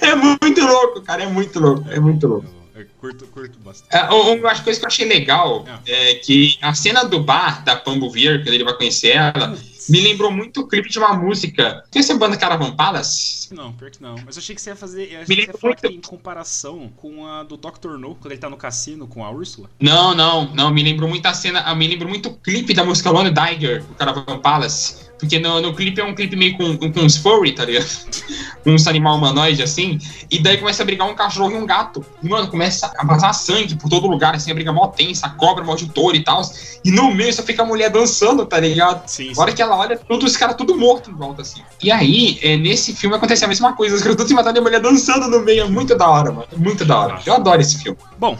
É 0.00 0.14
muito 0.14 0.60
louco, 0.66 1.00
cara, 1.02 1.22
é 1.22 1.26
muito 1.26 1.60
louco, 1.60 1.88
é 1.90 2.00
muito 2.00 2.26
louco. 2.26 2.46
Eu 2.74 2.86
curto, 2.98 3.26
curto 3.26 3.58
bastante. 3.60 3.94
É, 3.94 4.02
uma 4.04 4.32
uma 4.32 4.62
coisa 4.62 4.78
que 4.78 4.84
eu 4.84 4.88
achei 4.88 5.06
legal 5.06 5.64
é 5.86 6.14
que 6.14 6.58
a 6.62 6.72
cena 6.74 7.04
do 7.04 7.20
bar 7.20 7.62
da 7.62 7.76
Pambo 7.76 8.10
Veer, 8.10 8.42
quando 8.42 8.54
ele 8.54 8.64
vai 8.64 8.74
conhecer 8.74 9.10
ela, 9.10 9.56
me 9.90 10.00
lembrou 10.00 10.30
muito 10.30 10.60
o 10.60 10.68
clipe 10.68 10.88
de 10.88 10.98
uma 10.98 11.12
música. 11.14 11.84
Conhece 11.92 12.12
a 12.12 12.16
banda 12.16 12.36
Caravan 12.36 12.74
Palace? 12.76 13.52
Não, 13.52 13.72
pior 13.72 13.90
que 13.90 14.00
não. 14.02 14.14
Mas 14.24 14.36
eu 14.36 14.40
achei 14.40 14.54
que 14.54 14.60
você 14.62 14.70
ia 14.70 14.76
fazer. 14.76 15.12
Eu 15.12 15.22
achei 15.22 15.36
Me 15.36 15.46
que 15.46 15.52
você 15.52 15.66
ia 15.66 15.70
muito- 15.70 15.86
em 15.86 16.00
comparação 16.00 16.90
com 16.96 17.26
a 17.26 17.42
do 17.42 17.56
Dr. 17.56 17.98
No, 17.98 18.14
quando 18.14 18.32
ele 18.32 18.40
tá 18.40 18.48
no 18.48 18.56
cassino 18.56 19.06
com 19.06 19.24
a 19.24 19.30
Úrsula. 19.30 19.68
Não, 19.80 20.14
não, 20.14 20.54
não, 20.54 20.70
me 20.70 20.82
lembrou 20.82 21.08
muito 21.08 21.26
a 21.26 21.34
cena, 21.34 21.74
me 21.74 21.86
lembrou 21.88 22.08
muito 22.08 22.28
o 22.28 22.34
clipe 22.36 22.72
da 22.72 22.84
música 22.84 23.10
Lone 23.10 23.32
Tiger, 23.34 23.82
do 23.84 23.94
Caravan 23.94 24.38
Palace. 24.38 25.09
Porque 25.20 25.38
no, 25.38 25.60
no 25.60 25.74
clipe 25.74 26.00
é 26.00 26.04
um 26.04 26.14
clipe 26.14 26.34
meio 26.34 26.56
com, 26.56 26.76
com 26.76 27.00
uns 27.00 27.18
furry, 27.18 27.52
tá 27.52 27.64
ligado? 27.64 27.86
Com 28.64 28.72
uns 28.72 28.86
animal 28.86 29.16
humanoide 29.16 29.62
assim. 29.62 29.98
E 30.30 30.38
daí 30.38 30.58
começa 30.58 30.82
a 30.82 30.86
brigar 30.86 31.08
um 31.08 31.14
cachorro 31.14 31.50
e 31.52 31.54
um 31.54 31.64
gato. 31.64 32.04
E, 32.22 32.28
mano, 32.28 32.48
começa 32.48 32.92
a 32.98 33.06
vazar 33.06 33.32
sangue 33.32 33.74
por 33.74 33.88
todo 33.88 34.06
lugar, 34.06 34.34
assim, 34.34 34.50
a 34.50 34.54
briga 34.54 34.70
mó 34.70 34.86
tensa, 34.88 35.26
a 35.26 35.30
cobra 35.30 35.64
o 35.64 35.88
touro 35.88 36.14
e 36.14 36.22
tal. 36.22 36.42
E 36.84 36.90
no 36.90 37.14
meio 37.14 37.32
só 37.32 37.42
fica 37.42 37.62
a 37.62 37.64
mulher 37.64 37.90
dançando, 37.90 38.44
tá 38.44 38.60
ligado? 38.60 39.08
Sim, 39.08 39.32
A 39.34 39.40
hora 39.40 39.52
que 39.52 39.62
ela 39.62 39.76
olha, 39.76 39.96
todos 39.96 40.30
os 40.30 40.36
caras 40.36 40.56
tudo 40.56 40.76
morto 40.76 41.10
em 41.10 41.14
volta, 41.14 41.40
assim. 41.40 41.62
E 41.82 41.90
aí, 41.90 42.38
é, 42.42 42.56
nesse 42.56 42.94
filme 42.94 43.16
acontece 43.16 43.44
a 43.44 43.48
mesma 43.48 43.72
coisa. 43.72 43.96
Os 43.96 44.02
caras 44.02 44.16
todos 44.16 44.28
se 44.28 44.34
matando 44.34 44.58
e 44.58 44.60
a 44.60 44.62
mulher 44.62 44.80
dançando 44.80 45.28
no 45.28 45.40
meio. 45.40 45.64
É 45.64 45.68
muito 45.68 45.96
da 45.96 46.08
hora, 46.08 46.30
mano. 46.30 46.48
É 46.52 46.56
muito 46.56 46.84
da 46.84 46.98
hora. 46.98 47.20
Eu 47.24 47.34
adoro 47.34 47.62
esse 47.62 47.82
filme. 47.82 47.98
Bom, 48.18 48.36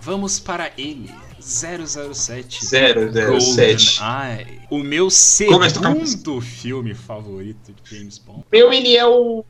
vamos 0.00 0.38
para 0.38 0.70
ele. 0.78 1.10
007. 1.44 2.64
007. 2.64 3.98
Ai, 4.00 4.60
o 4.70 4.78
meu 4.78 5.08
a 5.08 5.70
tocar 5.70 5.94
segundo 6.06 6.40
filme 6.40 6.94
favorito 6.94 7.72
de 7.72 7.96
James 7.96 8.18
Bond. 8.18 8.44
Meu, 8.50 8.72
ele 8.72 8.96
é 8.96 9.06
o. 9.06 9.44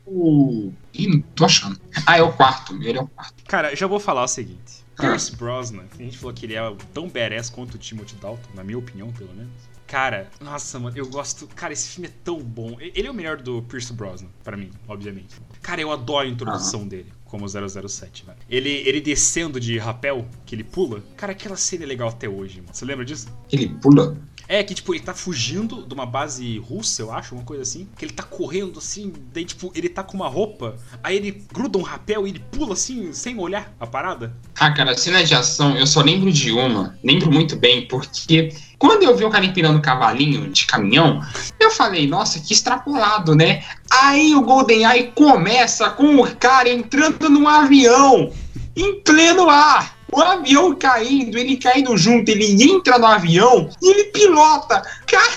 Ih, 0.93 1.07
não 1.07 1.21
tô 1.21 1.45
achando. 1.45 1.79
Ah, 2.05 2.17
é 2.17 2.21
o 2.21 2.33
quarto. 2.33 2.75
Ele 2.83 2.97
é 2.97 3.01
o 3.01 3.07
quarto. 3.07 3.43
Cara, 3.47 3.73
já 3.75 3.87
vou 3.87 3.99
falar 3.99 4.25
o 4.25 4.27
seguinte. 4.27 4.83
Ah. 4.97 5.03
Pierce 5.03 5.35
Brosnan, 5.35 5.85
a 5.91 6.03
gente 6.03 6.17
falou 6.17 6.33
que 6.33 6.45
ele 6.45 6.55
é 6.55 6.75
tão 6.93 7.07
badass 7.07 7.49
quanto 7.49 7.75
o 7.75 7.77
Timothy 7.77 8.15
Dalton, 8.15 8.49
na 8.53 8.63
minha 8.63 8.77
opinião, 8.77 9.11
pelo 9.13 9.33
menos. 9.33 9.53
Cara, 9.87 10.29
nossa, 10.41 10.79
mano, 10.79 10.97
eu 10.97 11.07
gosto. 11.07 11.47
Cara, 11.47 11.71
esse 11.71 11.89
filme 11.89 12.07
é 12.07 12.11
tão 12.23 12.39
bom. 12.39 12.75
Ele 12.79 13.07
é 13.07 13.11
o 13.11 13.13
melhor 13.13 13.37
do 13.37 13.61
Pierce 13.61 13.93
Brosnan, 13.93 14.29
pra 14.43 14.57
mim, 14.57 14.71
obviamente. 14.87 15.35
Cara, 15.61 15.79
eu 15.79 15.91
adoro 15.91 16.27
a 16.27 16.29
introdução 16.29 16.85
dele 16.87 17.11
como 17.25 17.47
007, 17.47 18.25
velho. 18.25 18.37
Ele, 18.49 18.69
ele 18.69 19.01
descendo 19.01 19.59
de 19.59 19.77
rapel, 19.77 20.25
que 20.45 20.55
ele 20.55 20.63
pula. 20.63 21.03
Cara, 21.17 21.33
aquela 21.33 21.57
cena 21.57 21.83
é 21.83 21.87
legal 21.87 22.09
até 22.09 22.29
hoje, 22.29 22.61
mano. 22.61 22.73
Você 22.73 22.85
lembra 22.85 23.03
disso? 23.03 23.27
Ele 23.51 23.67
pula. 23.67 24.17
É, 24.47 24.63
que, 24.63 24.75
tipo, 24.75 24.93
ele 24.93 25.03
tá 25.03 25.13
fugindo 25.13 25.83
de 25.83 25.93
uma 25.93 26.05
base 26.05 26.59
russa, 26.59 27.01
eu 27.01 27.11
acho, 27.11 27.33
uma 27.33 27.43
coisa 27.43 27.63
assim. 27.63 27.87
Que 27.97 28.05
ele 28.05 28.13
tá 28.13 28.23
correndo 28.23 28.77
assim, 28.77 29.11
daí, 29.33 29.43
tipo, 29.43 29.71
ele 29.75 29.89
tá 29.89 30.03
com 30.03 30.15
uma 30.15 30.27
roupa, 30.27 30.77
aí 31.03 31.17
ele 31.17 31.43
gruda 31.51 31.77
um 31.77 31.81
rapel 31.81 32.27
e 32.27 32.29
ele 32.29 32.39
pula 32.51 32.73
assim, 32.73 33.11
sem 33.11 33.39
olhar 33.39 33.75
a 33.79 33.87
parada. 33.87 34.35
Ah, 34.59 34.71
cara, 34.71 34.95
cena 34.95 35.23
de 35.23 35.33
ação, 35.33 35.75
eu 35.77 35.87
só 35.87 36.01
lembro 36.01 36.31
de 36.31 36.51
uma. 36.51 36.97
Lembro 37.03 37.31
muito 37.31 37.55
bem, 37.55 37.87
porque 37.87 38.53
quando 38.77 39.03
eu 39.03 39.15
vi 39.15 39.23
o 39.23 39.29
cara 39.29 39.45
empinando 39.45 39.77
um 39.77 39.81
cavalinho 39.81 40.49
de 40.49 40.65
caminhão, 40.65 41.21
eu 41.59 41.71
falei, 41.71 42.07
nossa, 42.07 42.39
que 42.39 42.53
extrapolado, 42.53 43.35
né? 43.35 43.63
Aí 43.89 44.35
o 44.35 44.41
GoldenEye 44.41 45.11
começa 45.15 45.89
com 45.89 46.17
o 46.17 46.35
cara 46.35 46.69
entrando 46.69 47.29
num 47.29 47.47
avião, 47.47 48.31
em 48.75 48.99
pleno 49.01 49.49
ar. 49.49 49.95
O 50.11 50.21
avião 50.21 50.75
caindo, 50.75 51.37
ele 51.37 51.57
caindo 51.57 51.97
junto, 51.97 52.29
ele 52.29 52.63
entra 52.63 52.97
no 52.97 53.05
avião 53.05 53.69
e 53.81 53.89
ele 53.89 54.03
pilota. 54.05 54.81
Cara, 55.07 55.31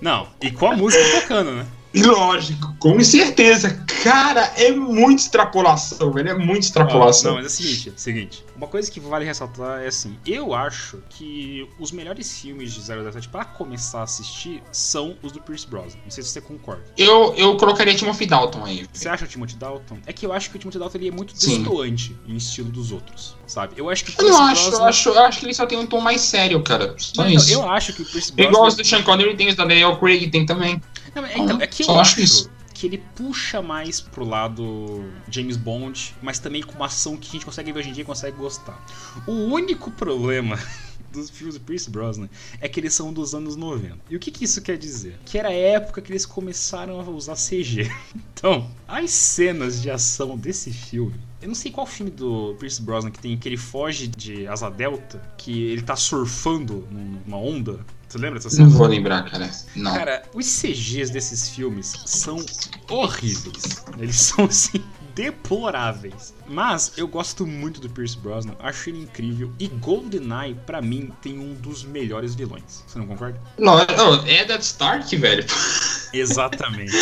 Não, 0.00 0.28
e 0.42 0.50
com 0.50 0.72
a 0.72 0.76
música 0.76 1.20
tocando, 1.20 1.52
né? 1.52 1.66
Lógico, 1.94 2.74
com 2.78 3.02
certeza. 3.02 3.84
Cara, 4.02 4.52
é 4.56 4.70
muita 4.72 5.22
extrapolação, 5.22 6.10
velho. 6.12 6.30
É 6.30 6.34
muita 6.34 6.60
extrapolação. 6.66 7.32
não, 7.34 7.42
mas 7.42 7.44
é 7.44 7.48
o 7.48 7.50
seguinte, 7.50 7.88
é 7.88 7.92
o 7.92 7.98
seguinte. 7.98 8.44
Uma 8.56 8.66
coisa 8.66 8.90
que 8.90 9.00
vale 9.00 9.24
ressaltar 9.24 9.80
é 9.82 9.86
assim, 9.88 10.16
eu 10.26 10.54
acho 10.54 10.98
que 11.10 11.66
os 11.78 11.90
melhores 11.92 12.40
filmes 12.40 12.72
de 12.72 12.80
007 12.82 13.28
pra 13.28 13.44
começar 13.44 14.00
a 14.00 14.02
assistir 14.04 14.62
são 14.70 15.16
os 15.22 15.32
do 15.32 15.40
Pierce 15.40 15.66
Brosnan. 15.66 15.98
Não 16.04 16.10
sei 16.10 16.22
se 16.22 16.30
você 16.30 16.40
concorda. 16.40 16.82
Eu, 16.96 17.34
eu 17.36 17.56
colocaria 17.56 17.94
Timothy 17.94 18.26
Dalton 18.26 18.64
aí. 18.64 18.86
Você 18.92 19.08
acha 19.08 19.24
o 19.24 19.28
Timothy 19.28 19.56
Dalton? 19.56 19.98
É 20.06 20.12
que 20.12 20.24
eu 20.26 20.32
acho 20.32 20.50
que 20.50 20.56
o 20.56 20.58
Timothy 20.58 20.78
Dalton 20.78 20.98
ele 20.98 21.08
é 21.08 21.10
muito 21.10 21.34
destoante 21.34 22.16
em 22.26 22.36
estilo 22.36 22.70
dos 22.70 22.92
outros, 22.92 23.34
sabe? 23.46 23.74
Eu 23.76 23.88
acho 23.90 24.04
que 24.04 24.10
o 24.10 24.26
Eu 24.26 24.30
não 24.30 24.42
acho, 24.46 24.64
eu 24.66 24.70
Brosnan- 24.70 24.88
acho, 24.88 25.08
eu 25.08 25.20
acho 25.24 25.38
que 25.40 25.46
ele 25.46 25.54
só 25.54 25.66
tem 25.66 25.78
um 25.78 25.86
tom 25.86 26.00
mais 26.00 26.20
sério, 26.20 26.62
cara. 26.62 26.94
Só 26.98 27.22
Não, 27.24 27.30
isso. 27.30 27.50
eu 27.52 27.68
acho 27.68 27.92
que 27.94 28.02
o 28.02 28.04
Pierce 28.04 28.32
Igual 28.32 28.50
Brosnan... 28.50 28.68
os 28.68 28.74
do 28.76 28.84
Sean 28.84 29.02
Connery 29.02 29.36
tem 29.36 29.48
os 29.48 29.54
da 29.56 29.64
Daniel 29.64 29.96
Craig 29.98 30.28
tem 30.30 30.44
também. 30.46 30.80
Não, 31.14 31.26
então, 31.26 31.60
é 31.60 31.66
que 31.66 31.82
eu 31.82 31.90
acho 31.98 32.00
acho 32.00 32.20
isso. 32.20 32.50
que 32.74 32.86
ele 32.86 32.98
puxa 33.14 33.60
mais 33.60 34.00
pro 34.00 34.24
lado 34.24 35.04
James 35.30 35.56
Bond, 35.56 36.14
mas 36.22 36.38
também 36.38 36.62
com 36.62 36.74
uma 36.74 36.86
ação 36.86 37.16
que 37.16 37.28
a 37.28 37.32
gente 37.32 37.44
consegue 37.44 37.72
ver 37.72 37.80
hoje 37.80 37.90
em 37.90 37.92
dia 37.92 38.02
e 38.02 38.06
consegue 38.06 38.36
gostar. 38.36 38.84
O 39.26 39.32
único 39.32 39.90
problema 39.90 40.58
dos 41.12 41.28
filmes 41.28 41.54
do 41.56 41.60
Pierce 41.60 41.90
Brosnan 41.90 42.28
é 42.60 42.68
que 42.68 42.78
eles 42.80 42.94
são 42.94 43.12
dos 43.12 43.34
anos 43.34 43.56
90. 43.56 43.98
E 44.08 44.16
o 44.16 44.18
que, 44.18 44.30
que 44.30 44.44
isso 44.44 44.62
quer 44.62 44.78
dizer? 44.78 45.18
Que 45.24 45.38
era 45.38 45.48
a 45.48 45.52
época 45.52 46.00
que 46.00 46.12
eles 46.12 46.24
começaram 46.24 47.00
a 47.00 47.10
usar 47.10 47.34
CG. 47.34 47.90
Então, 48.40 48.70
as 48.88 49.10
cenas 49.10 49.82
de 49.82 49.90
ação 49.90 50.34
desse 50.34 50.72
filme. 50.72 51.14
Eu 51.42 51.48
não 51.48 51.54
sei 51.54 51.70
qual 51.70 51.86
filme 51.86 52.10
do 52.10 52.56
Pierce 52.58 52.80
Brosnan 52.80 53.10
que 53.10 53.18
tem 53.18 53.36
que 53.36 53.46
ele 53.46 53.58
foge 53.58 54.06
de 54.06 54.46
asa 54.46 54.70
delta, 54.70 55.20
que 55.36 55.64
ele 55.64 55.82
tá 55.82 55.94
surfando 55.94 56.88
numa 56.90 57.36
onda. 57.36 57.80
Você 58.10 58.18
lembra 58.18 58.40
dessa 58.40 58.50
cena? 58.50 58.68
Não 58.68 58.76
vou 58.76 58.88
lembrar, 58.88 59.30
cara. 59.30 59.48
Não. 59.76 59.94
Cara, 59.94 60.24
os 60.34 60.44
CGs 60.44 61.12
desses 61.12 61.48
filmes 61.50 61.94
são 62.06 62.44
horríveis. 62.90 63.84
Eles 64.00 64.16
são 64.20 64.46
assim 64.46 64.82
deploráveis. 65.14 66.34
Mas 66.48 66.92
eu 66.96 67.06
gosto 67.06 67.46
muito 67.46 67.80
do 67.80 67.88
Pierce 67.88 68.18
Brosnan, 68.18 68.56
acho 68.58 68.90
ele 68.90 69.02
incrível 69.02 69.52
e 69.60 69.68
GoldenEye 69.68 70.54
pra 70.66 70.82
mim 70.82 71.12
tem 71.22 71.38
um 71.38 71.54
dos 71.54 71.84
melhores 71.84 72.34
vilões. 72.34 72.82
Você 72.84 72.98
não 72.98 73.06
concorda? 73.06 73.40
Não, 73.56 73.76
não, 73.86 74.26
é 74.26 74.44
Dead 74.44 74.60
Stark, 74.60 75.14
velho. 75.16 75.46
Exatamente. 76.12 76.92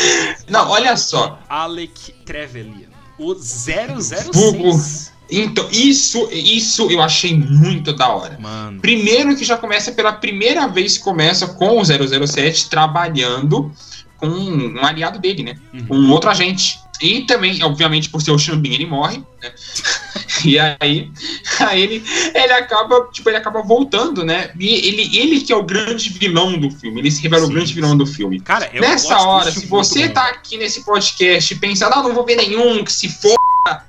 Não, 0.46 0.68
olha 0.68 0.94
só. 0.98 1.40
Alec 1.48 2.12
Trevelyan, 2.26 2.90
o 3.18 3.34
Vulgo. 3.34 4.72
006. 4.72 5.17
Então, 5.30 5.68
isso, 5.70 6.28
isso 6.32 6.90
eu 6.90 7.02
achei 7.02 7.36
muito 7.36 7.92
da 7.92 8.08
hora. 8.08 8.38
Mano, 8.40 8.80
Primeiro 8.80 9.36
que 9.36 9.44
já 9.44 9.56
começa 9.56 9.92
pela 9.92 10.12
primeira 10.12 10.66
vez 10.68 10.96
começa 10.96 11.46
com 11.46 11.78
o 11.78 11.84
007 11.84 12.68
trabalhando 12.70 13.70
com 14.16 14.26
um 14.26 14.84
aliado 14.84 15.18
dele, 15.18 15.42
né? 15.42 15.56
Uhum. 15.72 15.86
Um 15.90 16.10
outro 16.10 16.30
agente. 16.30 16.78
E 17.00 17.22
também, 17.22 17.62
obviamente, 17.62 18.10
por 18.10 18.20
ser 18.20 18.32
o 18.32 18.38
Xambin, 18.38 18.72
ele 18.72 18.86
morre, 18.86 19.22
né? 19.42 19.52
E 20.44 20.56
aí, 20.56 21.10
aí 21.58 21.82
ele, 21.82 22.04
ele 22.32 22.52
acaba, 22.52 23.08
tipo, 23.12 23.28
ele 23.28 23.38
acaba 23.38 23.60
voltando, 23.60 24.24
né? 24.24 24.52
E 24.56 24.68
ele, 24.86 25.18
ele 25.18 25.40
que 25.40 25.52
é 25.52 25.56
o 25.56 25.64
grande 25.64 26.10
vilão 26.10 26.56
do 26.56 26.70
filme, 26.70 27.00
ele 27.00 27.10
se 27.10 27.20
revela 27.20 27.44
Sim. 27.44 27.50
o 27.50 27.54
grande 27.54 27.74
vilão 27.74 27.96
do 27.96 28.06
filme. 28.06 28.38
Cara, 28.38 28.70
um 28.72 28.78
Nessa 28.78 29.18
hora, 29.18 29.50
se 29.50 29.66
você 29.66 30.06
bom. 30.06 30.14
tá 30.14 30.28
aqui 30.28 30.56
nesse 30.56 30.84
podcast 30.84 31.52
pensando, 31.56 31.92
ah, 31.94 32.02
não 32.04 32.14
vou 32.14 32.24
ver 32.24 32.36
nenhum, 32.36 32.84
que 32.84 32.92
se 32.92 33.08
for, 33.08 33.34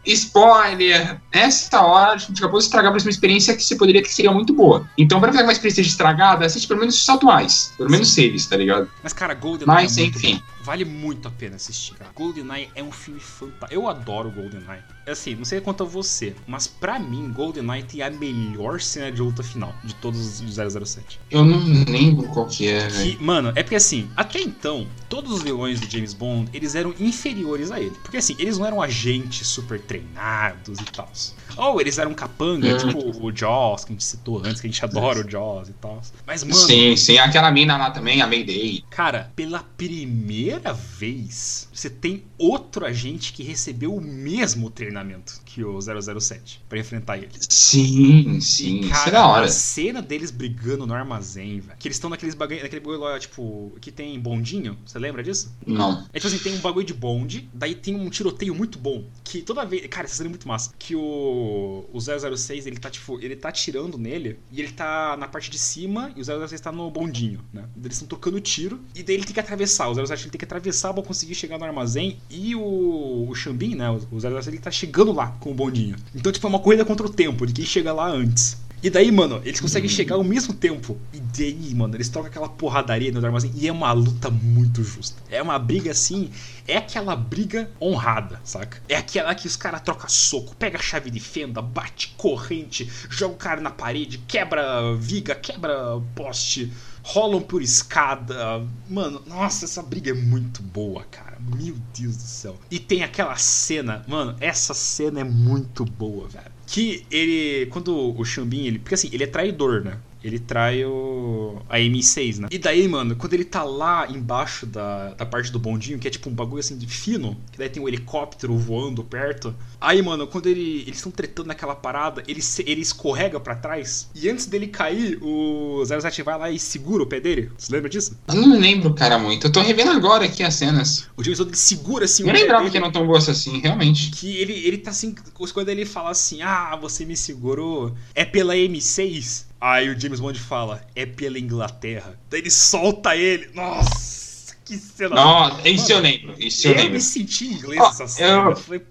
spoiler, 0.06 1.18
nessa 1.34 1.82
hora 1.82 2.14
a 2.14 2.18
gente 2.18 2.38
acabou 2.38 2.60
de 2.60 2.66
estragar 2.66 2.92
uma 2.92 2.98
experiência 2.98 3.56
que 3.56 3.64
você 3.64 3.76
poderia 3.76 4.02
que 4.02 4.14
seria 4.14 4.32
muito 4.32 4.54
boa. 4.54 4.88
Então, 4.98 5.20
pra 5.20 5.32
ficar 5.32 5.44
uma 5.44 5.52
experiência 5.52 5.82
estragada, 5.82 6.46
assiste 6.46 6.68
pelo 6.68 6.80
menos 6.80 7.02
os 7.02 7.10
atuais, 7.10 7.74
pelo 7.78 7.90
menos 7.90 8.18
eles, 8.18 8.46
tá 8.46 8.58
ligado? 8.58 8.90
Mas, 9.04 9.14
cara, 9.14 9.34
GoldenEye 9.34 9.68
Mas, 9.68 9.98
é 9.98 10.02
muito 10.02 10.18
enfim. 10.18 10.44
Vale 10.70 10.86
muito 10.86 11.28
a 11.28 11.32
pena 11.32 11.56
assistir, 11.56 11.96
cara. 11.96 12.12
GoldenEye 12.14 12.70
é 12.76 12.84
um 12.84 12.92
filme 12.92 13.20
fantástico. 13.20 13.74
Eu 13.74 13.90
adoro 13.90 14.30
GoldenEye. 14.30 14.84
Assim, 15.08 15.34
não 15.34 15.44
sei 15.44 15.60
quanto 15.60 15.82
a 15.82 15.86
você, 15.88 16.36
mas 16.46 16.68
pra 16.68 17.00
mim, 17.00 17.32
GoldenEye 17.32 17.82
tem 17.82 18.04
a 18.04 18.12
melhor 18.12 18.80
cena 18.80 19.12
de 19.12 19.20
luta 19.20 19.42
final 19.42 19.74
de 19.84 19.96
todos 19.96 20.40
os 20.40 20.56
007. 20.56 21.20
Eu 21.32 21.44
não 21.44 21.58
lembro 21.92 22.28
qual 22.28 22.46
que 22.46 22.68
é, 22.68 22.88
velho. 22.88 23.20
Mano, 23.20 23.52
é 23.56 23.64
porque 23.64 23.78
assim, 23.78 24.12
até 24.16 24.40
então, 24.42 24.88
todos 25.10 25.32
os 25.32 25.42
vilões 25.42 25.80
do 25.80 25.90
James 25.90 26.14
Bond, 26.14 26.52
eles 26.54 26.76
eram 26.76 26.94
inferiores 27.00 27.72
a 27.72 27.80
ele. 27.80 27.96
Porque 28.04 28.18
assim, 28.18 28.36
eles 28.38 28.60
não 28.60 28.66
eram 28.68 28.80
agentes 28.80 29.48
super 29.48 29.82
treinados 29.82 30.78
e 30.78 30.86
tal. 30.86 31.12
Ou 31.58 31.80
eles 31.82 31.98
eram 31.98 32.14
capanga, 32.14 32.68
Hum. 32.74 32.78
tipo 32.78 33.26
o 33.26 33.36
Jaws, 33.36 33.84
que 33.86 33.92
a 33.92 33.94
gente 33.94 34.04
citou 34.04 34.40
antes, 34.40 34.62
que 34.62 34.68
a 34.68 34.70
gente 34.70 34.84
adora 34.86 35.26
o 35.26 35.30
Jaws 35.30 35.70
e 35.70 35.74
tal. 35.74 36.02
Mas, 36.26 36.44
mano, 36.44 36.56
Sim, 36.56 36.96
sim, 36.96 37.18
aquela 37.18 37.52
mina 37.52 37.78
lá 37.78 37.92
também, 37.92 38.22
a 38.22 38.28
Mayday. 38.28 38.84
Cara, 38.90 39.32
pela 39.36 39.60
primeira 39.60 40.74
vez, 40.74 41.68
você 41.74 41.90
tem 41.90 42.24
outro 42.38 42.86
agente 42.86 43.34
que 43.34 43.44
recebeu 43.44 43.94
o 43.96 44.02
mesmo 44.02 44.70
treinamento 44.70 45.42
que 45.50 45.64
o 45.64 45.80
007 45.82 46.62
pra 46.70 46.78
enfrentar 46.78 47.18
ele. 47.18 47.30
Sim, 47.40 48.40
sim, 48.40 48.82
E, 48.82 48.86
é 48.86 48.90
cara, 48.90 49.12
da 49.12 49.28
hora. 49.28 49.46
a 49.46 49.50
cena 49.50 50.02
deles 50.02 50.30
brigando 50.30 50.86
no 50.86 50.94
armazém, 50.94 51.60
velho. 51.60 51.78
Que 51.80 51.88
eles 51.88 51.96
estão 51.98 52.10
naqueles 52.10 52.36
bagulho, 52.36 52.62
naquele 52.62 52.80
bagulho 52.80 53.00
lá, 53.00 53.18
tipo, 53.20 53.76
que 53.82 53.92
tem 53.92 54.20
bondinho. 54.20 54.78
Você 54.86 55.00
lembra 55.00 55.24
disso? 55.24 55.52
Não. 55.66 56.06
É 56.14 56.20
tipo 56.20 56.28
assim, 56.28 56.38
tem 56.38 56.54
um 56.56 56.60
bagulho 56.60 56.86
de 56.86 56.94
bonde, 56.94 57.50
daí 57.54 57.74
tem 57.74 57.96
um 57.96 58.10
tiroteio 58.10 58.54
muito 58.54 58.78
bom. 58.78 59.04
Que 59.24 59.42
toda 59.42 59.66
vez. 59.66 59.88
Cara, 59.88 60.06
essa 60.06 60.16
cena 60.16 60.28
é 60.28 60.32
muito 60.32 60.48
massa. 60.48 60.72
Que 60.78 60.96
o. 60.96 61.86
O 61.92 62.00
006, 62.00 62.68
ele 62.68 62.78
tá, 62.78 62.90
tipo, 62.90 63.20
ele 63.20 63.36
tá 63.36 63.50
atirando 63.50 63.98
nele 63.98 64.40
e 64.52 64.60
ele 64.62 64.72
tá 64.72 65.18
na 65.18 65.28
parte 65.28 65.50
de 65.50 65.58
cima 65.58 66.12
e 66.16 66.22
o 66.22 66.24
006 66.48 66.62
tá 66.62 66.72
no 66.72 66.90
bondinho, 66.92 67.40
né? 67.52 67.66
Eles 67.78 67.94
estão 67.94 68.08
tocando 68.08 68.40
tiro 68.40 68.80
e 68.96 69.02
daí 69.02 69.16
ele 69.16 69.24
tem 69.26 69.34
que 69.34 69.40
atravessar. 69.40 69.88
O 69.90 69.96
007 69.96 70.24
ele 70.24 70.32
tem 70.32 70.40
que 70.40 70.46
atravessar 70.46 70.94
pra 70.94 71.02
conseguir 71.02 71.34
chegar 71.36 71.58
no 71.58 71.66
armazém 71.66 72.20
e 72.30 72.56
o. 72.56 73.28
O 73.30 73.36
Xambin, 73.36 73.76
né? 73.76 73.90
O 73.90 74.00
o 74.12 74.20
006 74.20 74.48
ele 74.48 74.58
tá 74.60 74.72
chegando 74.72 75.12
lá 75.12 75.28
com 75.40 75.52
o 75.52 75.54
bondinho. 75.54 75.96
Então, 76.16 76.32
tipo, 76.32 76.46
é 76.46 76.50
uma 76.50 76.60
corrida 76.60 76.86
contra 76.86 77.06
o 77.06 77.10
tempo 77.10 77.46
de 77.46 77.54
quem 77.54 77.66
chega 77.66 77.94
lá 77.94 78.10
antes. 78.10 78.58
E 78.82 78.90
daí, 78.90 79.12
mano, 79.12 79.42
eles 79.44 79.60
conseguem 79.60 79.90
chegar 79.90 80.16
ao 80.16 80.24
mesmo 80.24 80.54
tempo. 80.54 80.98
E 81.12 81.20
daí, 81.20 81.76
mano, 81.76 81.96
eles 81.96 82.08
trocam 82.08 82.30
aquela 82.30 82.48
porradaria 82.48 83.12
no 83.12 83.26
armazém. 83.26 83.52
E 83.56 83.68
é 83.68 83.72
uma 83.72 83.92
luta 83.92 84.30
muito 84.30 84.82
justa. 84.84 85.22
É 85.30 85.42
uma 85.42 85.60
briga 85.60 85.92
assim. 85.92 86.30
É 86.66 86.78
aquela 86.78 87.14
briga 87.14 87.70
honrada, 87.82 88.40
saca? 88.42 88.82
É 88.88 88.96
aquela 88.96 89.36
que 89.36 89.48
os 89.48 89.58
caras 89.58 89.82
trocam 89.82 90.08
soco, 90.08 90.56
pega 90.56 90.78
a 90.78 90.82
chave 90.82 91.12
de 91.12 91.20
fenda, 91.20 91.62
bate 91.62 92.16
corrente, 92.16 92.90
joga 93.10 93.34
o 93.34 93.38
cara 93.38 93.60
na 93.60 93.70
parede, 93.70 94.18
quebra 94.20 94.96
viga, 94.96 95.36
quebra 95.36 96.00
poste, 96.16 96.72
rolam 97.04 97.42
por 97.42 97.62
escada. 97.62 98.66
Mano, 98.90 99.22
nossa, 99.28 99.66
essa 99.66 99.84
briga 99.84 100.12
é 100.12 100.14
muito 100.14 100.64
boa, 100.64 101.04
cara. 101.12 101.29
Meu 101.40 101.76
Deus 101.98 102.18
do 102.18 102.24
céu. 102.24 102.60
E 102.70 102.80
tem 102.80 103.04
aquela 103.04 103.36
cena, 103.38 104.04
mano, 104.08 104.36
essa 104.42 104.74
cena 104.74 105.22
é 105.22 105.24
muito 105.24 105.86
boa, 105.86 106.28
velho. 106.28 106.52
Que 106.68 107.06
ele. 107.10 107.68
Quando 107.68 107.96
o 107.96 108.26
Xambin, 108.26 108.66
ele. 108.66 108.80
Porque 108.80 108.96
assim, 108.96 109.10
ele 109.12 109.24
é 109.24 109.28
traidor, 109.28 109.84
né? 109.84 109.98
Ele 110.24 110.38
trai 110.40 110.84
o. 110.86 111.62
a 111.70 111.78
M6, 111.78 112.40
né? 112.40 112.48
E 112.52 112.58
daí, 112.58 112.88
mano, 112.88 113.16
quando 113.16 113.34
ele 113.34 113.46
tá 113.46 113.64
lá 113.64 114.06
embaixo 114.10 114.66
da, 114.66 115.14
da 115.14 115.26
parte 115.26 115.52
do 115.52 115.60
bondinho, 115.60 115.98
que 116.00 116.08
é 116.08 116.12
tipo 116.12 116.30
um 116.30 116.34
bagulho 116.34 116.60
assim 116.60 116.78
de 116.78 116.88
fino, 116.88 117.38
que 117.52 117.58
daí 117.58 117.70
tem 117.70 117.82
um 117.82 117.88
helicóptero 117.88 118.58
voando 118.58 119.04
perto. 119.04 119.56
Aí, 119.80 120.02
mano, 120.02 120.28
quando 120.28 120.48
ele, 120.48 120.82
eles 120.82 120.98
estão 120.98 121.12
tretando 121.12 121.48
naquela 121.48 121.74
parada, 121.76 122.24
ele, 122.28 122.42
se- 122.42 122.64
ele 122.68 122.82
escorrega 122.82 123.40
pra 123.40 123.56
trás. 123.56 124.10
E 124.14 124.30
antes 124.30 124.46
dele 124.46 124.68
cair, 124.68 125.18
o 125.22 125.82
07 125.86 126.22
vai 126.24 126.38
lá 126.38 126.52
e 126.52 126.60
segura 126.60 127.04
o 127.04 127.08
pé 127.08 127.20
dele. 127.20 127.50
Você 127.58 127.72
lembra 127.72 127.90
disso? 127.90 128.18
Eu 128.28 128.36
não 128.36 128.60
lembro, 128.60 128.94
cara, 128.94 129.18
muito. 129.18 129.48
Eu 129.48 129.52
tô 129.52 129.62
revendo 129.62 129.92
agora 129.92 130.26
aqui 130.26 130.44
as 130.44 130.56
cenas. 130.56 131.08
O 131.16 131.24
James 131.24 131.40
Bond 131.40 131.50
ele 131.52 131.58
segura 131.58 132.06
assim 132.06 132.24
Eu 132.24 132.30
o 132.30 132.32
pé 132.34 132.40
lembrava 132.40 132.64
dele. 132.64 132.72
que 132.74 132.80
não 132.80 132.92
tão 132.92 133.06
boas 133.08 133.30
assim, 133.30 133.60
realmente. 133.60 134.12
que 134.12 134.36
ele, 134.38 134.54
ele 134.54 134.78
tá 134.80 134.92
assim, 134.92 135.16
quando 135.54 135.70
ele 135.70 135.86
fala 135.86 136.10
assim, 136.12 136.42
ah, 136.42 136.78
você 136.82 137.06
me 137.06 137.16
segurou, 137.16 137.94
é 138.14 138.26
pela 138.26 138.54
M6. 138.56 139.48
Aí 139.62 139.90
o 139.90 140.00
James 140.00 140.20
Bond 140.20 140.40
fala, 140.40 140.82
é 140.96 141.06
pela 141.06 141.38
Inglaterra. 141.38 142.18
Daí 142.30 142.40
ele 142.42 142.50
solta 142.52 143.16
ele. 143.16 143.50
Nossa, 143.54 144.56
que 144.64 144.78
cena. 144.78 145.16
Não, 145.16 145.60
isso 145.66 145.92
eu 145.92 146.00
lembro, 146.00 146.34
isso 146.38 146.68
eu 146.68 146.72
eu 146.72 146.78
lembro. 146.78 146.94
me 146.94 147.02
senti 147.02 147.48
em 147.48 147.54
inglês 147.54 147.82
Ó, 147.82 147.90
essa 147.90 148.08
cena. 148.08 148.30
eu- 148.44 148.50
Eu 148.52 148.56
falei, 148.56 148.82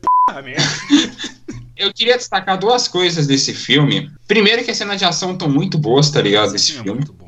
merda. 0.45 0.63
Eu 1.77 1.93
queria 1.95 2.17
destacar 2.19 2.59
duas 2.59 2.89
coisas 2.89 3.27
desse 3.27 3.55
filme. 3.55 4.11
Primeiro 4.27 4.65
que 4.65 4.71
as 4.71 4.77
cenas 4.77 4.99
de 4.99 5.05
ação 5.05 5.33
estão 5.33 5.49
muito 5.49 5.79
boas, 5.79 6.11
tá 6.11 6.21
ligado? 6.21 6.53
Desse 6.53 6.73
Esse 6.73 6.73
filme 6.75 6.91
é 6.91 6.95
muito 6.95 7.13
bom. 7.13 7.28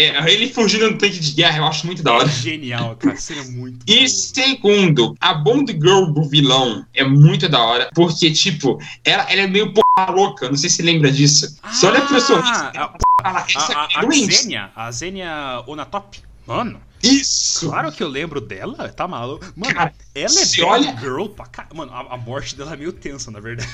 É, 0.00 0.32
ele 0.32 0.48
fugindo 0.52 0.90
do 0.92 0.96
tanque 0.98 1.18
de 1.18 1.32
guerra, 1.32 1.58
eu 1.58 1.66
acho 1.66 1.84
muito 1.86 2.02
da 2.02 2.12
hora. 2.12 2.28
Genial, 2.28 2.94
cara. 2.96 3.16
É 3.16 3.42
muito 3.50 3.84
E 3.86 3.96
boa. 3.96 4.08
segundo, 4.08 5.14
a 5.20 5.34
Bond 5.34 5.72
Girl 5.72 6.04
do 6.12 6.22
vilão 6.28 6.86
é 6.94 7.02
muito 7.04 7.48
da 7.48 7.58
hora, 7.60 7.90
porque, 7.94 8.30
tipo, 8.30 8.78
ela, 9.04 9.24
ela 9.30 9.42
é 9.42 9.46
meio 9.48 9.72
porra 9.72 10.10
louca, 10.12 10.48
não 10.48 10.56
sei 10.56 10.70
se 10.70 10.82
lembra 10.82 11.10
disso. 11.10 11.58
Você 11.72 11.86
olha 11.86 12.00
pro 12.02 12.20
sorriso, 12.20 12.52
Ah, 12.52 12.70
ela 12.74 12.84
a, 12.86 13.22
fala, 13.22 13.46
essa 13.48 13.72
a, 13.72 13.86
a, 13.86 14.02
é 14.04 14.70
a. 14.76 14.92
Xenia, 14.92 15.34
a 15.34 15.64
Onatop. 15.66 16.20
Mano, 16.46 16.80
Isso! 17.02 17.68
claro 17.68 17.90
que 17.92 18.02
eu 18.02 18.08
lembro 18.08 18.40
dela, 18.40 18.88
tá 18.90 19.06
maluco. 19.08 19.44
Mano, 19.56 19.74
Cara, 19.74 19.92
ela 20.14 20.32
é 20.40 20.44
bad 20.44 20.62
olha- 20.62 20.96
girl 21.00 21.26
pra 21.26 21.46
caralho. 21.46 21.76
Mano, 21.76 21.92
a, 21.92 22.14
a 22.14 22.16
morte 22.16 22.54
dela 22.56 22.72
é 22.72 22.76
meio 22.76 22.92
tensa, 22.92 23.30
na 23.30 23.40
verdade. 23.40 23.68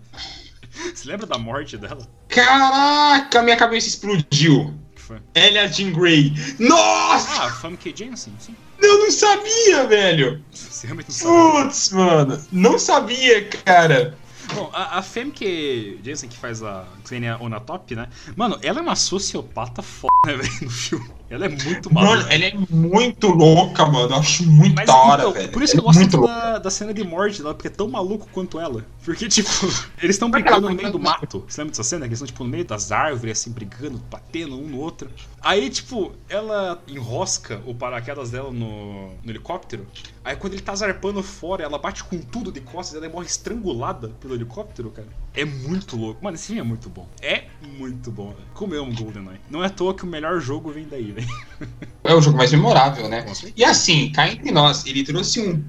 Você 0.95 1.07
lembra 1.09 1.27
da 1.27 1.37
morte 1.37 1.77
dela? 1.77 2.07
Caraca, 2.29 3.41
minha 3.41 3.57
cabeça 3.57 3.87
explodiu. 3.89 4.73
Foi? 5.09 5.17
Ela 5.33 5.57
é 5.57 5.61
a 5.61 5.67
Jean 5.67 5.91
Grey. 5.91 6.35
Nossa! 6.59 7.45
Ah, 7.45 7.49
Famke 7.49 7.91
Jensen, 7.97 8.31
sim. 8.37 8.55
Eu 8.79 8.99
não 8.99 9.09
sabia, 9.09 9.87
velho! 9.87 10.45
Você 10.51 10.85
realmente 10.85 11.07
não 11.09 11.15
sabe. 11.15 11.63
Putz, 11.63 11.89
mano. 11.89 12.47
Não 12.51 12.77
sabia, 12.77 13.49
cara. 13.49 14.15
Bom, 14.53 14.69
a, 14.71 14.99
a 14.99 15.01
Femke 15.01 15.99
Jensen, 16.03 16.29
que 16.29 16.37
faz 16.37 16.61
a 16.61 16.85
Xenia 17.03 17.41
Onatop, 17.41 17.95
né? 17.95 18.07
Mano, 18.35 18.59
ela 18.61 18.77
é 18.77 18.81
uma 18.83 18.95
sociopata 18.95 19.81
foda, 19.81 20.11
né, 20.27 20.35
velho, 20.37 20.53
no 20.61 20.69
filme. 20.69 21.11
Ela 21.29 21.45
é 21.45 21.49
muito 21.49 21.93
Mano, 21.93 22.07
maluca. 22.07 22.33
ela 22.33 22.45
é 22.45 22.53
muito 22.71 23.27
louca, 23.27 23.85
mano. 23.85 24.13
Eu 24.15 24.19
acho 24.19 24.45
muito 24.49 24.75
Mas 24.75 24.87
da 24.87 24.95
hora, 24.95 25.21
então, 25.21 25.33
velho. 25.33 25.51
por 25.51 25.61
isso 25.61 25.73
que 25.73 25.79
eu 25.79 25.83
é 25.83 25.85
gosto 25.85 25.99
muito 25.99 26.21
da, 26.21 26.57
da 26.57 26.71
cena 26.71 26.91
de 26.93 27.03
morte 27.03 27.41
dela, 27.41 27.53
porque 27.53 27.67
é 27.67 27.71
tão 27.71 27.87
maluco 27.87 28.27
quanto 28.31 28.59
ela. 28.59 28.83
Porque, 29.05 29.27
tipo, 29.29 29.49
eles 30.01 30.15
estão 30.15 30.27
é 30.29 30.31
brigando 30.31 30.67
no 30.69 30.75
meio 30.75 30.91
do 30.91 30.99
mato. 30.99 31.45
Você 31.47 31.61
lembra 31.61 31.71
dessa 31.71 31.83
cena? 31.83 32.01
Que 32.01 32.09
eles 32.09 32.17
estão, 32.17 32.27
tipo, 32.27 32.43
no 32.43 32.49
meio 32.49 32.65
das 32.65 32.91
árvores, 32.91 33.39
assim, 33.39 33.51
brigando, 33.51 34.01
batendo 34.09 34.55
um 34.59 34.67
no 34.67 34.79
outro. 34.79 35.09
Aí, 35.39 35.69
tipo, 35.69 36.13
ela 36.27 36.81
enrosca 36.87 37.61
o 37.65 37.75
paraquedas 37.75 38.31
dela 38.31 38.51
no, 38.51 39.09
no 39.23 39.29
helicóptero. 39.31 39.85
Aí, 40.23 40.35
quando 40.35 40.53
ele 40.53 40.63
tá 40.63 40.75
zarpando 40.75 41.21
fora, 41.21 41.63
ela 41.63 41.77
bate 41.77 42.03
com 42.03 42.17
tudo 42.19 42.51
de 42.51 42.59
costas 42.61 42.95
e 42.95 42.97
ela 42.97 43.13
morre 43.13 43.27
estrangulada 43.27 44.09
pelo 44.19 44.33
helicóptero, 44.33 44.89
cara. 44.89 45.07
É 45.35 45.45
muito 45.45 45.95
louco. 45.95 46.23
Mano, 46.23 46.35
esse 46.35 46.47
filme 46.47 46.61
é 46.61 46.63
muito 46.63 46.89
bom. 46.89 47.07
É 47.21 47.43
muito 47.77 48.11
bom, 48.11 48.27
velho. 48.29 48.47
Como 48.53 48.73
eu 48.73 48.83
amo 48.83 48.93
GoldenEye. 48.93 49.39
Não 49.49 49.63
é 49.63 49.67
à 49.67 49.69
toa 49.69 49.93
que 49.93 50.03
o 50.03 50.07
melhor 50.07 50.39
jogo 50.39 50.71
vem 50.71 50.87
daí, 50.89 51.11
velho. 51.11 51.27
É 52.01 52.13
o 52.15 52.21
jogo 52.21 52.37
mais 52.37 52.51
memorável, 52.51 53.07
né? 53.07 53.23
E 53.55 53.63
assim, 53.63 54.11
cá 54.11 54.27
entre 54.27 54.49
nós, 54.51 54.85
ele 54.85 55.03
trouxe 55.03 55.39
um 55.41 55.63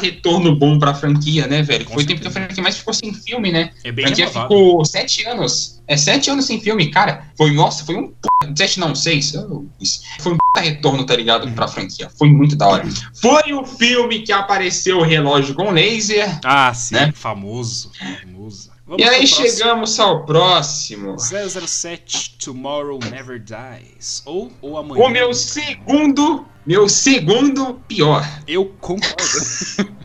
retorno 0.00 0.54
bom 0.54 0.78
pra 0.78 0.92
franquia, 0.92 1.46
né, 1.46 1.62
velho? 1.62 1.84
Com 1.86 1.94
Foi 1.94 2.02
o 2.02 2.06
tempo 2.06 2.20
que 2.20 2.28
a 2.28 2.30
franquia 2.30 2.62
mais 2.62 2.76
ficou 2.76 2.92
sem 2.92 3.14
filme, 3.14 3.50
né? 3.50 3.70
É 3.84 3.88
A 3.88 3.92
bem 3.92 4.06
franquia 4.06 4.26
renovável. 4.26 4.56
ficou 4.58 4.84
sete 4.84 5.26
anos. 5.26 5.80
É 5.86 5.96
sete 5.96 6.28
anos 6.28 6.44
sem 6.44 6.60
filme, 6.60 6.90
cara. 6.90 7.30
Foi, 7.36 7.52
nossa, 7.52 7.84
foi 7.84 7.96
um 7.96 8.08
p... 8.08 8.28
Sete 8.56 8.78
não, 8.78 8.94
seis. 8.94 9.32
Foi 10.20 10.32
um 10.32 10.36
p... 10.36 10.60
retorno, 10.60 11.06
tá 11.06 11.16
ligado? 11.16 11.50
Pra 11.52 11.68
franquia. 11.68 12.10
Foi 12.18 12.28
muito 12.28 12.56
da 12.56 12.66
hora. 12.68 12.84
Foi 13.14 13.52
o 13.52 13.64
filme 13.64 14.20
que 14.22 14.32
apareceu 14.32 14.98
o 14.98 15.02
relógio 15.02 15.54
com 15.54 15.70
laser. 15.70 16.38
Ah, 16.44 16.74
sim, 16.74 16.94
né? 16.94 17.12
famoso, 17.14 17.90
famoso. 18.20 18.75
Vamos 18.86 19.04
E 19.04 19.08
aí 19.08 19.26
chegamos 19.26 19.98
ao 19.98 20.24
próximo. 20.24 21.16
007 21.18 22.36
Tomorrow 22.38 23.00
Never 23.10 23.42
Dies. 23.42 24.22
Ou, 24.24 24.52
ou 24.62 24.78
amanhã. 24.78 25.04
O 25.04 25.08
meu 25.08 25.34
segundo. 25.34 26.46
Meu 26.64 26.88
segundo 26.88 27.74
pior. 27.88 28.22
Eu 28.46 28.66
concordo. 28.80 29.16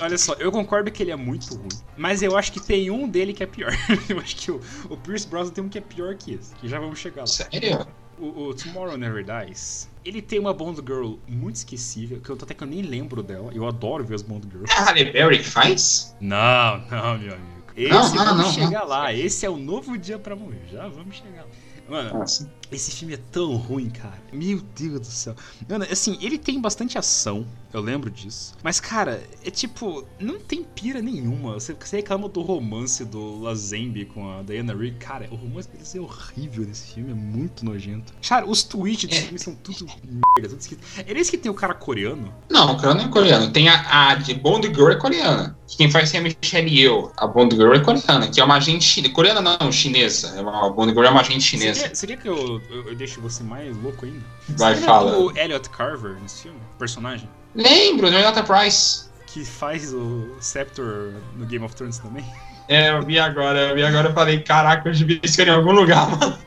Olha 0.00 0.16
só, 0.16 0.34
eu 0.34 0.52
concordo 0.52 0.88
que 0.92 1.02
ele 1.02 1.10
é 1.10 1.16
muito 1.16 1.52
ruim. 1.52 1.68
Mas 1.96 2.22
eu 2.22 2.36
acho 2.36 2.52
que 2.52 2.60
tem 2.60 2.88
um 2.92 3.08
dele 3.08 3.32
que 3.32 3.42
é 3.42 3.46
pior. 3.46 3.72
eu 4.08 4.20
acho 4.20 4.36
que 4.36 4.52
o, 4.52 4.60
o 4.88 4.96
Pierce 4.96 5.26
Brosnan 5.26 5.52
tem 5.52 5.64
um 5.64 5.68
que 5.68 5.78
é 5.78 5.80
pior 5.80 6.14
que 6.14 6.34
esse. 6.34 6.54
Que 6.54 6.68
já 6.68 6.78
vamos 6.78 7.00
chegar 7.00 7.22
lá. 7.22 7.26
Sério? 7.26 7.84
O, 8.20 8.50
o 8.50 8.54
Tomorrow 8.54 8.96
Never 8.96 9.24
Dies. 9.24 9.90
Ele 10.04 10.22
tem 10.22 10.38
uma 10.38 10.54
Bond 10.54 10.80
Girl 10.86 11.14
muito 11.26 11.56
esquecível, 11.56 12.20
que 12.20 12.30
eu 12.30 12.38
até 12.40 12.54
que 12.54 12.62
eu 12.62 12.68
nem 12.68 12.82
lembro 12.82 13.20
dela. 13.20 13.50
Eu 13.52 13.66
adoro 13.66 14.04
ver 14.04 14.14
as 14.14 14.22
Bond 14.22 14.46
Girls. 14.48 14.72
É 14.72 14.78
a 14.78 14.84
Halle 14.84 15.06
Berry 15.06 15.38
que 15.38 15.44
faz? 15.44 16.16
Não, 16.20 16.78
não, 16.88 17.18
meu 17.18 17.34
amigo. 17.34 17.57
Esse, 17.78 17.90
Não, 17.92 18.14
não, 18.14 18.24
vamos 18.24 18.44
não, 18.44 18.52
chegar 18.52 18.82
lá. 18.82 19.12
Esse 19.14 19.46
é 19.46 19.50
o 19.50 19.56
novo 19.56 19.96
dia 19.96 20.18
pra 20.18 20.34
morrer. 20.34 20.62
Já 20.70 20.88
vamos 20.88 21.16
chegar 21.16 21.42
lá. 21.42 21.48
Mano, 21.88 22.18
Nossa. 22.18 22.50
Esse 22.70 22.90
filme 22.90 23.14
é 23.14 23.18
tão 23.32 23.56
ruim, 23.56 23.88
cara. 23.90 24.18
Meu 24.32 24.60
Deus 24.76 25.00
do 25.00 25.06
céu. 25.06 25.34
Mano, 25.68 25.86
assim, 25.90 26.18
ele 26.20 26.38
tem 26.38 26.60
bastante 26.60 26.98
ação, 26.98 27.46
eu 27.72 27.80
lembro 27.80 28.10
disso. 28.10 28.54
Mas, 28.62 28.78
cara, 28.80 29.22
é 29.44 29.50
tipo, 29.50 30.04
não 30.18 30.38
tem 30.38 30.62
pira 30.62 31.00
nenhuma. 31.00 31.54
Você, 31.54 31.74
você 31.78 31.96
reclama 31.96 32.28
do 32.28 32.40
romance 32.42 33.04
do 33.04 33.40
Lazembe 33.40 34.04
com 34.06 34.30
a 34.30 34.42
Diana 34.42 34.74
Rigg. 34.74 34.96
Cara, 34.98 35.28
o 35.30 35.36
romance 35.36 35.68
deles 35.68 35.94
é 35.94 36.00
horrível 36.00 36.64
nesse 36.66 36.94
filme, 36.94 37.10
é 37.10 37.14
muito 37.14 37.64
nojento. 37.64 38.12
Cara, 38.26 38.46
os 38.46 38.62
tweets 38.62 39.08
desse 39.08 39.20
É. 39.20 39.24
filme 39.24 39.38
são 39.38 39.54
tudo 39.54 39.86
merda, 40.04 40.48
tudo 40.48 40.60
esquisito. 40.60 40.84
É 41.06 41.14
nesse 41.14 41.30
que 41.30 41.38
tem 41.38 41.50
o 41.50 41.54
cara 41.54 41.74
coreano? 41.74 42.32
Não, 42.50 42.72
o 42.74 42.76
cara 42.80 42.94
não 42.94 43.04
é 43.04 43.08
coreano. 43.08 43.50
Tem 43.50 43.68
a, 43.68 44.10
a 44.10 44.14
de 44.14 44.34
Bond 44.34 44.66
Girl 44.68 44.90
é 44.90 44.96
coreana. 44.96 45.56
Quem 45.68 45.90
faz 45.90 46.12
é 46.14 46.18
a 46.18 46.22
Michelle 46.22 46.70
Yeoh. 46.80 47.12
A 47.16 47.26
Bond 47.26 47.54
Girl 47.54 47.72
é 47.74 47.80
coreana, 47.80 48.28
que 48.28 48.40
é 48.40 48.44
uma 48.44 48.56
agente 48.56 48.84
chinesa. 48.84 49.12
Coreana 49.14 49.40
não, 49.40 49.70
chinesa. 49.70 50.28
É 50.36 50.40
uma, 50.40 50.66
a 50.66 50.70
Bond 50.70 50.92
Girl 50.92 51.04
é 51.04 51.10
uma 51.10 51.20
agente 51.20 51.42
chinesa. 51.42 51.90
você 51.94 52.06
quer 52.06 52.16
que 52.18 52.28
eu, 52.28 52.57
eu, 52.70 52.88
eu 52.88 52.94
deixe 52.94 53.20
você 53.20 53.42
mais 53.42 53.76
louco 53.78 54.04
ainda? 54.04 54.24
Vai, 54.50 54.74
você 54.74 54.82
fala. 54.82 55.12
do 55.12 55.38
Elliot 55.38 55.68
Carver 55.70 56.16
nesse 56.20 56.42
filme? 56.42 56.58
Personagem? 56.78 57.28
Lembro, 57.54 58.10
Jonathan 58.10 58.44
Price. 58.44 59.08
Que 59.26 59.44
faz 59.44 59.92
o 59.92 60.36
Scepter 60.40 61.14
no 61.36 61.44
Game 61.46 61.64
of 61.64 61.74
Thrones 61.74 61.98
também? 61.98 62.24
É, 62.68 62.90
eu 62.90 63.02
vi 63.02 63.18
agora, 63.18 63.68
eu 63.70 63.74
vi 63.74 63.82
agora 63.82 64.10
e 64.10 64.12
falei, 64.12 64.40
caraca, 64.40 64.88
eu 64.88 64.92
devia 64.92 65.18
isso 65.22 65.40
em 65.40 65.48
algum 65.48 65.72
lugar, 65.72 66.08
mano. 66.10 66.38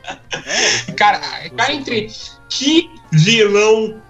É, 0.88 0.92
Cara, 0.92 1.20
cara 1.56 1.72
entre. 1.72 2.08
Que 2.48 2.90
vilão. 3.10 4.00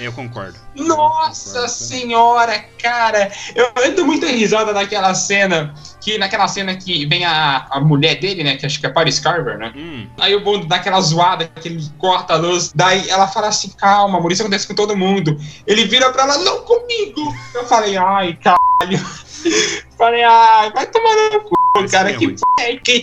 Eu 0.00 0.10
concordo. 0.12 0.58
Nossa 0.74 1.50
Concordo. 1.52 1.68
senhora, 1.68 2.64
cara! 2.82 3.30
Eu, 3.54 3.70
eu 3.84 3.94
dou 3.94 4.06
muita 4.06 4.26
risada 4.26 4.72
naquela 4.72 5.14
cena. 5.14 5.74
Que 6.00 6.18
naquela 6.18 6.48
cena 6.48 6.74
que 6.76 7.04
vem 7.06 7.24
a, 7.24 7.66
a 7.70 7.80
mulher 7.80 8.18
dele, 8.20 8.42
né? 8.44 8.56
Que 8.56 8.64
acho 8.66 8.80
que 8.80 8.86
é 8.86 8.88
Paris 8.90 9.18
Carver, 9.20 9.58
né? 9.58 9.72
Hum, 9.76 10.06
Aí 10.18 10.34
o 10.34 10.40
Bond 10.42 10.66
dá 10.66 10.76
aquela 10.76 11.00
zoada, 11.00 11.46
que 11.60 11.68
ele 11.68 11.84
corta 11.98 12.34
a 12.34 12.36
luz. 12.36 12.72
Daí 12.74 13.08
ela 13.10 13.26
fala 13.28 13.48
assim: 13.48 13.70
calma, 13.70 14.18
amor, 14.18 14.32
isso 14.32 14.42
acontece 14.42 14.66
com 14.66 14.74
todo 14.74 14.96
mundo. 14.96 15.36
Ele 15.66 15.84
vira 15.84 16.10
pra 16.12 16.22
ela, 16.22 16.38
não 16.38 16.62
comigo. 16.62 17.34
Eu 17.54 17.66
falei, 17.66 17.96
ai, 17.96 18.38
caralho. 18.42 19.04
Falei, 19.96 20.22
ai, 20.22 20.70
vai 20.72 20.86
tomar 20.86 21.14
no 21.32 21.40
cu, 21.40 21.54
Esse 21.84 21.92
cara. 21.92 22.10
é 22.10 22.14
Que, 22.16 22.36
é, 22.60 22.76
que, 22.76 23.00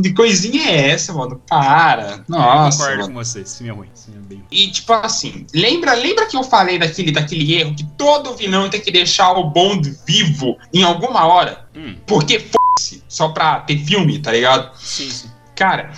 que 0.00 0.12
coisinha 0.12 0.62
é 0.70 0.90
essa, 0.90 1.12
mano? 1.12 1.40
Para. 1.48 2.12
eu 2.12 2.24
Nossa. 2.28 2.78
concordo 2.78 3.02
mano. 3.02 3.14
com 3.14 3.24
você. 3.24 3.44
Filme 3.44 3.70
é 3.70 3.72
ruim. 3.74 3.88
Filme 3.94 4.20
é 4.20 4.28
bem 4.28 4.38
ruim. 4.38 4.46
E 4.50 4.70
tipo 4.70 4.92
assim, 4.92 5.46
lembra, 5.54 5.94
lembra 5.94 6.26
que 6.26 6.36
eu 6.36 6.44
falei 6.44 6.78
daquele, 6.78 7.12
daquele 7.12 7.54
erro 7.54 7.74
que 7.74 7.84
todo 7.96 8.34
vilão 8.36 8.68
tem 8.70 8.80
que 8.80 8.90
deixar 8.90 9.32
o 9.32 9.50
Bond 9.50 9.96
vivo 10.06 10.56
em 10.72 10.82
alguma 10.82 11.26
hora? 11.26 11.66
Hum, 11.74 11.96
Porque 12.06 12.36
f***se, 12.36 13.02
só 13.08 13.28
pra 13.28 13.60
ter 13.60 13.78
filme, 13.78 14.18
tá 14.18 14.32
ligado? 14.32 14.70
sim, 14.78 15.10
sim. 15.10 15.28
Cara, 15.54 15.92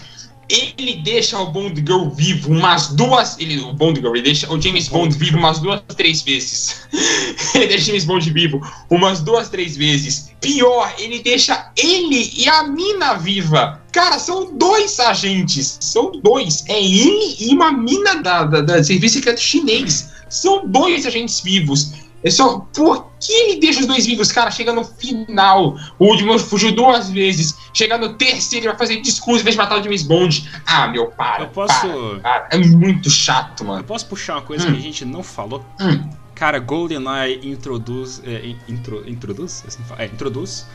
ele 0.49 0.97
deixa 1.03 1.39
o 1.39 1.51
Bond 1.51 1.75
Girl 1.77 2.09
vivo 2.09 2.51
umas 2.51 2.89
duas. 2.89 3.39
Ele, 3.39 3.61
o 3.61 3.73
Bond 3.73 4.01
Girl, 4.01 4.15
ele 4.15 4.23
deixa 4.23 4.51
o 4.51 4.61
James 4.61 4.89
Bond 4.89 5.17
vivo 5.17 5.37
umas 5.37 5.59
duas, 5.59 5.83
três 5.97 6.23
vezes. 6.23 6.87
ele 7.55 7.67
deixa 7.67 7.85
o 7.85 7.87
James 7.87 8.05
Bond 8.05 8.31
vivo 8.31 8.61
umas 8.89 9.21
duas, 9.21 9.49
três 9.49 9.77
vezes. 9.77 10.31
Pior, 10.41 10.95
ele 10.99 11.19
deixa 11.21 11.71
ele 11.77 12.33
e 12.35 12.49
a 12.49 12.65
mina 12.65 13.15
viva. 13.15 13.83
Cara, 13.93 14.19
são 14.19 14.57
dois 14.57 14.99
agentes. 14.99 15.79
São 15.81 16.13
dois. 16.23 16.65
É 16.67 16.83
ele 16.83 17.37
e 17.41 17.55
uma 17.55 17.71
mina 17.73 18.23
da, 18.23 18.45
da, 18.45 18.61
da 18.63 18.83
Serviço 18.83 19.17
Secreto 19.17 19.41
Chinês. 19.41 20.11
São 20.31 20.67
dois 20.67 21.05
agentes 21.05 21.41
vivos. 21.41 21.93
É 22.25 22.31
só. 22.31 22.59
Por 22.75 23.09
que 23.21 23.33
ele 23.33 23.61
deixa 23.61 23.81
os 23.81 23.87
dois 23.87 24.05
vivos? 24.07 24.33
Cara, 24.33 24.51
chega 24.51 24.73
no 24.73 24.85
final. 24.85 25.77
O 25.99 26.07
último 26.07 26.39
fugiu 26.39 26.73
duas 26.73 27.09
vezes. 27.11 27.57
Chega 27.73 27.97
no 27.97 28.15
terceiro, 28.15 28.65
ele 28.67 28.73
vai 28.73 28.79
fazer 28.79 29.01
discurso 29.01 29.41
em 29.41 29.45
vez 29.45 29.55
de 29.55 29.59
matar 29.63 29.79
o 29.79 29.83
James 29.83 30.03
Bond. 30.03 30.51
Ah, 30.67 30.89
meu, 30.89 31.07
para. 31.13 31.45
Eu 31.45 31.49
posso- 31.49 31.87
Para, 32.23 32.41
para. 32.41 32.49
É 32.51 32.59
muito 32.59 33.09
chato, 33.11 33.63
Eu 33.63 33.67
mano. 33.69 33.85
posso 33.85 34.07
puxar 34.07 34.35
uma 34.35 34.43
coisa 34.43 34.67
Hum. 34.69 34.73
que 34.73 34.79
a 34.79 34.83
gente 34.83 35.05
não 35.05 35.23
falou? 35.23 35.65
Hum. 35.81 36.09
Cara, 36.35 36.59
GoldenEye 36.59 37.41
introduz. 37.49 38.21
É, 38.25 38.47
in- 38.47 38.59
intro, 38.69 39.09
introduz? 39.09 39.65
Assim? 39.67 39.81
É, 39.99 40.07
introduz 40.07 40.67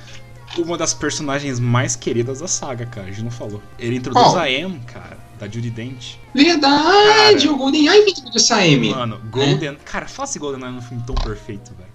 uma 0.57 0.77
das 0.77 0.93
personagens 0.93 1.59
mais 1.59 1.95
queridas 1.95 2.39
da 2.39 2.47
saga, 2.47 2.85
cara. 2.85 3.07
A 3.07 3.09
gente 3.11 3.23
não 3.23 3.31
falou. 3.31 3.61
Ele 3.79 3.95
introduz 3.95 4.23
Qual? 4.23 4.37
a 4.37 4.49
M, 4.51 4.79
cara, 4.81 5.17
da 5.39 5.47
Judy 5.47 5.69
Dent. 5.69 6.15
Verdade, 6.33 7.47
o 7.47 7.57
GoldenEye 7.57 8.05
vídeo 8.05 8.29
do 8.31 8.39
Saemi. 8.39 8.89
Mano, 8.89 9.21
Golden. 9.29 9.75
Cara, 9.85 10.07
fala 10.07 10.27
se 10.27 10.39
GoldenEye 10.39 10.73
é 10.73 10.77
um 10.77 10.81
filme 10.81 11.03
tão 11.05 11.15
perfeito, 11.15 11.73
velho. 11.75 11.93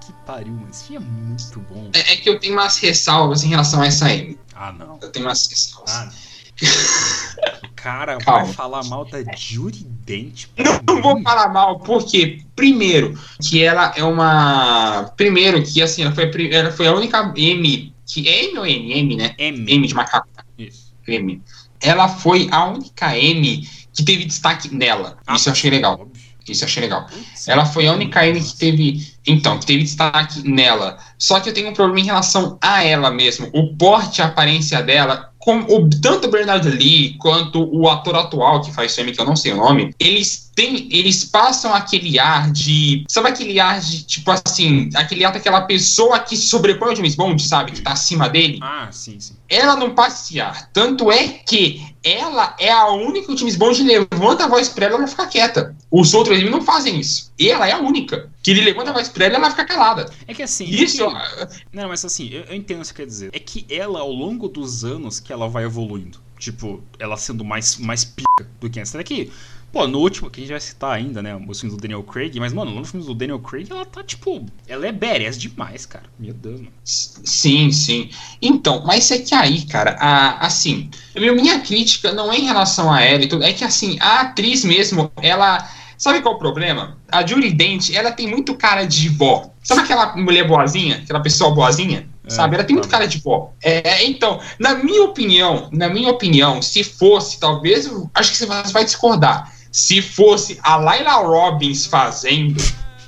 Que 0.00 0.12
pariu, 0.24 0.52
mano. 0.52 0.68
Esse 0.70 0.84
filme 0.86 1.06
é 1.06 1.10
muito 1.10 1.60
bom. 1.60 1.90
É, 1.94 2.12
é 2.12 2.16
que 2.16 2.28
eu 2.28 2.38
tenho 2.38 2.54
umas 2.54 2.78
ressalvas 2.78 3.42
em 3.44 3.48
relação 3.48 3.82
a 3.82 3.86
essa 3.86 4.12
M. 4.12 4.38
Ah, 4.54 4.72
não. 4.72 4.98
Eu 5.02 5.10
tenho 5.10 5.26
umas 5.26 5.46
ressalvas. 5.46 5.92
Ah, 5.92 6.04
não. 6.06 6.36
Cara 7.76 8.16
Calma. 8.18 8.44
vai 8.46 8.54
falar 8.54 8.84
mal 8.84 9.04
da 9.04 9.18
Judy 9.36 9.84
Dent. 9.84 10.46
Não, 10.56 10.80
não 10.86 11.02
vou 11.02 11.22
falar 11.22 11.48
mal, 11.48 11.78
porque, 11.80 12.42
primeiro, 12.56 13.18
que 13.40 13.62
ela 13.62 13.92
é 13.94 14.02
uma. 14.02 15.12
Primeiro, 15.16 15.62
que 15.62 15.82
assim, 15.82 16.02
ela 16.02 16.12
foi, 16.14 16.30
ela 16.50 16.72
foi 16.72 16.86
a 16.86 16.94
única 16.94 17.32
M. 17.36 17.94
Que 18.06 18.28
é 18.28 18.44
M 18.46 18.58
ou 18.58 18.66
N? 18.66 18.92
M, 18.92 19.16
né? 19.16 19.34
M. 19.38 19.72
M 19.72 19.86
de 19.86 19.94
macaco. 19.94 20.28
Isso. 20.58 20.94
M. 21.06 21.42
Ela 21.80 22.08
foi 22.08 22.48
a 22.50 22.66
única 22.66 23.16
M 23.16 23.68
que 23.92 24.04
teve 24.04 24.24
destaque 24.24 24.74
nela. 24.74 25.18
Isso 25.34 25.48
eu 25.48 25.52
achei 25.52 25.70
legal. 25.70 26.08
Isso 26.48 26.62
eu 26.64 26.66
achei 26.66 26.82
legal. 26.82 27.08
Ela 27.46 27.66
foi 27.66 27.86
a 27.86 27.92
única 27.92 28.26
M 28.26 28.40
que 28.40 28.56
teve. 28.56 29.15
Então, 29.26 29.58
teve 29.58 29.82
destaque 29.82 30.48
nela. 30.48 30.98
Só 31.18 31.40
que 31.40 31.48
eu 31.48 31.54
tenho 31.54 31.70
um 31.70 31.74
problema 31.74 32.00
em 32.00 32.04
relação 32.04 32.58
a 32.60 32.84
ela 32.84 33.10
mesmo. 33.10 33.48
O 33.52 33.74
porte 33.76 34.20
e 34.20 34.22
a 34.22 34.26
aparência 34.26 34.82
dela. 34.82 35.30
Com 35.38 35.60
o, 35.60 35.88
tanto 36.02 36.26
o 36.26 36.30
Bernard 36.30 36.68
Lee 36.68 37.14
quanto 37.18 37.62
o 37.72 37.88
ator 37.88 38.16
atual 38.16 38.62
que 38.62 38.72
faz 38.72 38.96
filme, 38.96 39.12
que 39.12 39.20
eu 39.20 39.24
não 39.24 39.36
sei 39.36 39.52
o 39.52 39.56
nome, 39.56 39.94
eles 40.00 40.50
têm. 40.56 40.88
Eles 40.90 41.24
passam 41.24 41.72
aquele 41.72 42.18
ar 42.18 42.50
de. 42.50 43.04
Sabe 43.08 43.28
aquele 43.28 43.60
ar 43.60 43.78
de, 43.78 44.02
tipo 44.02 44.28
assim, 44.32 44.90
aquele 44.96 45.24
ar 45.24 45.32
daquela 45.32 45.60
pessoa 45.60 46.18
que 46.18 46.36
sobrepõe 46.36 46.88
ao 46.88 46.96
James 46.96 47.14
Bond, 47.14 47.40
sabe? 47.46 47.70
Que 47.70 47.80
tá 47.80 47.92
acima 47.92 48.28
dele 48.28 48.58
Ah, 48.60 48.88
sim, 48.90 49.20
sim. 49.20 49.34
ela 49.48 49.76
não 49.76 49.94
passa 49.94 50.24
esse 50.24 50.40
ar. 50.40 50.68
Tanto 50.72 51.12
é 51.12 51.28
que 51.28 51.80
ela 52.02 52.56
é 52.58 52.72
a 52.72 52.88
única 52.90 53.26
que 53.28 53.34
o 53.34 53.36
James 53.38 53.54
Bond 53.56 53.80
levanta 53.84 54.46
a 54.46 54.48
voz 54.48 54.68
pra 54.68 54.86
ela 54.86 54.94
e 54.94 54.98
ela 54.98 55.06
fica 55.06 55.26
quieta. 55.26 55.76
Os 55.90 56.14
outros 56.14 56.36
eles 56.36 56.50
não 56.50 56.60
fazem 56.62 56.98
isso. 56.98 57.32
Ela 57.38 57.68
é 57.68 57.72
a 57.72 57.78
única. 57.78 58.28
Que 58.42 58.50
ele 58.50 58.60
levanta 58.62 58.90
a 58.90 58.92
voz 58.92 59.08
pra 59.08 59.26
ela 59.26 59.34
e 59.34 59.36
ela 59.36 59.50
fica 59.50 59.64
calada. 59.64 60.10
É 60.26 60.34
que 60.34 60.42
assim. 60.42 60.64
Isso, 60.64 61.02
é 61.04 61.46
que- 61.46 61.64
Não, 61.72 61.88
mas 61.88 62.04
assim, 62.04 62.28
eu, 62.30 62.42
eu 62.42 62.54
entendo 62.56 62.78
o 62.78 62.80
que 62.80 62.88
você 62.88 62.94
quer 62.94 63.06
dizer. 63.06 63.30
É 63.32 63.38
que 63.38 63.64
ela, 63.70 64.00
ao 64.00 64.10
longo 64.10 64.48
dos 64.48 64.84
anos, 64.84 65.20
que 65.20 65.32
ela 65.32 65.48
vai 65.48 65.64
evoluindo. 65.64 66.18
Tipo, 66.38 66.82
ela 66.98 67.16
sendo 67.16 67.44
mais, 67.44 67.76
mais 67.78 68.04
pica 68.04 68.26
do 68.60 68.68
que. 68.68 68.80
Até 68.80 69.02
que, 69.04 69.30
pô, 69.76 69.86
no 69.86 69.98
último, 69.98 70.30
que 70.30 70.40
a 70.40 70.42
gente 70.42 70.52
vai 70.52 70.60
citar 70.60 70.92
ainda, 70.92 71.22
né? 71.22 71.38
Os 71.46 71.60
filmes 71.60 71.76
do 71.76 71.82
Daniel 71.82 72.02
Craig, 72.02 72.40
mas, 72.40 72.50
mano, 72.50 72.70
nos 72.70 72.90
filmes 72.90 73.06
do 73.06 73.14
Daniel 73.14 73.38
Craig, 73.40 73.70
ela 73.70 73.84
tá, 73.84 74.02
tipo, 74.02 74.42
ela 74.66 74.86
é 74.86 74.92
badass 74.92 75.36
demais, 75.36 75.84
cara. 75.84 76.04
Meu 76.18 76.32
Deus, 76.32 76.60
mano. 76.60 76.72
sim, 76.82 77.70
sim. 77.70 78.08
Então, 78.40 78.82
mas 78.86 79.10
é 79.10 79.18
que 79.18 79.34
aí, 79.34 79.66
cara, 79.66 79.94
a, 80.00 80.46
assim, 80.46 80.88
minha 81.14 81.60
crítica 81.60 82.10
não 82.10 82.32
é 82.32 82.38
em 82.38 82.46
relação 82.46 82.90
a 82.90 83.02
ela 83.02 83.22
e 83.22 83.28
tudo, 83.28 83.44
é 83.44 83.52
que 83.52 83.64
assim, 83.64 83.98
a 84.00 84.22
atriz 84.22 84.64
mesmo, 84.64 85.12
ela. 85.20 85.68
Sabe 85.98 86.20
qual 86.20 86.34
é 86.34 86.36
o 86.36 86.38
problema? 86.38 86.98
A 87.10 87.26
Judy 87.26 87.50
Dent, 87.52 87.90
ela 87.90 88.12
tem 88.12 88.26
muito 88.26 88.54
cara 88.54 88.84
de 88.84 89.08
vó. 89.10 89.50
Sabe 89.62 89.82
aquela 89.82 90.14
mulher 90.16 90.46
boazinha? 90.46 91.00
Aquela 91.02 91.20
pessoa 91.20 91.54
boazinha? 91.54 92.08
É, 92.24 92.30
sabe? 92.30 92.54
Ela 92.54 92.64
tem 92.64 92.76
muito 92.76 92.88
cara 92.88 93.06
de 93.06 93.18
vó. 93.18 93.52
É, 93.62 94.04
então, 94.04 94.40
na 94.58 94.74
minha 94.74 95.04
opinião, 95.04 95.68
na 95.72 95.88
minha 95.88 96.10
opinião, 96.10 96.60
se 96.60 96.84
fosse, 96.84 97.40
talvez, 97.40 97.90
acho 98.14 98.30
que 98.30 98.36
você 98.36 98.46
vai 98.46 98.84
discordar. 98.84 99.55
Se 99.76 100.00
fosse 100.00 100.58
a 100.62 100.76
Layla 100.76 101.16
Robbins 101.16 101.84
fazendo, 101.84 102.56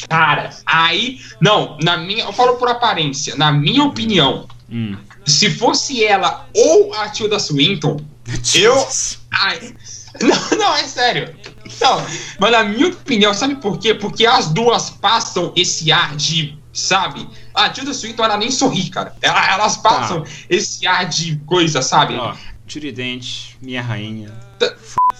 cara, 0.06 0.50
aí, 0.66 1.18
não, 1.40 1.78
na 1.82 1.96
minha, 1.96 2.24
eu 2.24 2.32
falo 2.34 2.56
por 2.56 2.68
aparência, 2.68 3.34
na 3.36 3.50
minha 3.50 3.84
opinião, 3.84 4.46
Hum. 4.70 4.94
se 5.24 5.48
fosse 5.48 6.04
ela 6.04 6.46
ou 6.54 6.92
a 6.92 7.08
Tilda 7.08 7.38
Swinton, 7.38 7.96
Eu-. 8.54 8.86
Ai, 9.32 9.74
não, 10.20 10.58
não, 10.58 10.74
é 10.76 10.84
sério. 10.84 11.34
Não, 11.80 12.04
mas 12.38 12.52
na 12.52 12.64
minha 12.64 12.88
opinião, 12.88 13.32
sabe 13.32 13.54
por 13.56 13.78
quê? 13.78 13.94
Porque 13.94 14.26
as 14.26 14.48
duas 14.50 14.90
passam 14.90 15.54
esse 15.56 15.90
ar 15.90 16.14
de, 16.16 16.58
sabe? 16.70 17.26
A 17.54 17.70
Tilda 17.70 17.94
Swinton, 17.94 18.24
ela 18.24 18.36
nem 18.36 18.50
sorri, 18.50 18.90
cara. 18.90 19.16
Ela- 19.22 19.52
elas 19.54 19.78
passam 19.78 20.22
esse 20.50 20.86
ar 20.86 21.06
de 21.06 21.36
coisa, 21.46 21.80
sabe? 21.80 22.14
Ó, 22.14 22.34
Dent, 22.94 23.54
minha 23.62 23.80
rainha. 23.80 24.30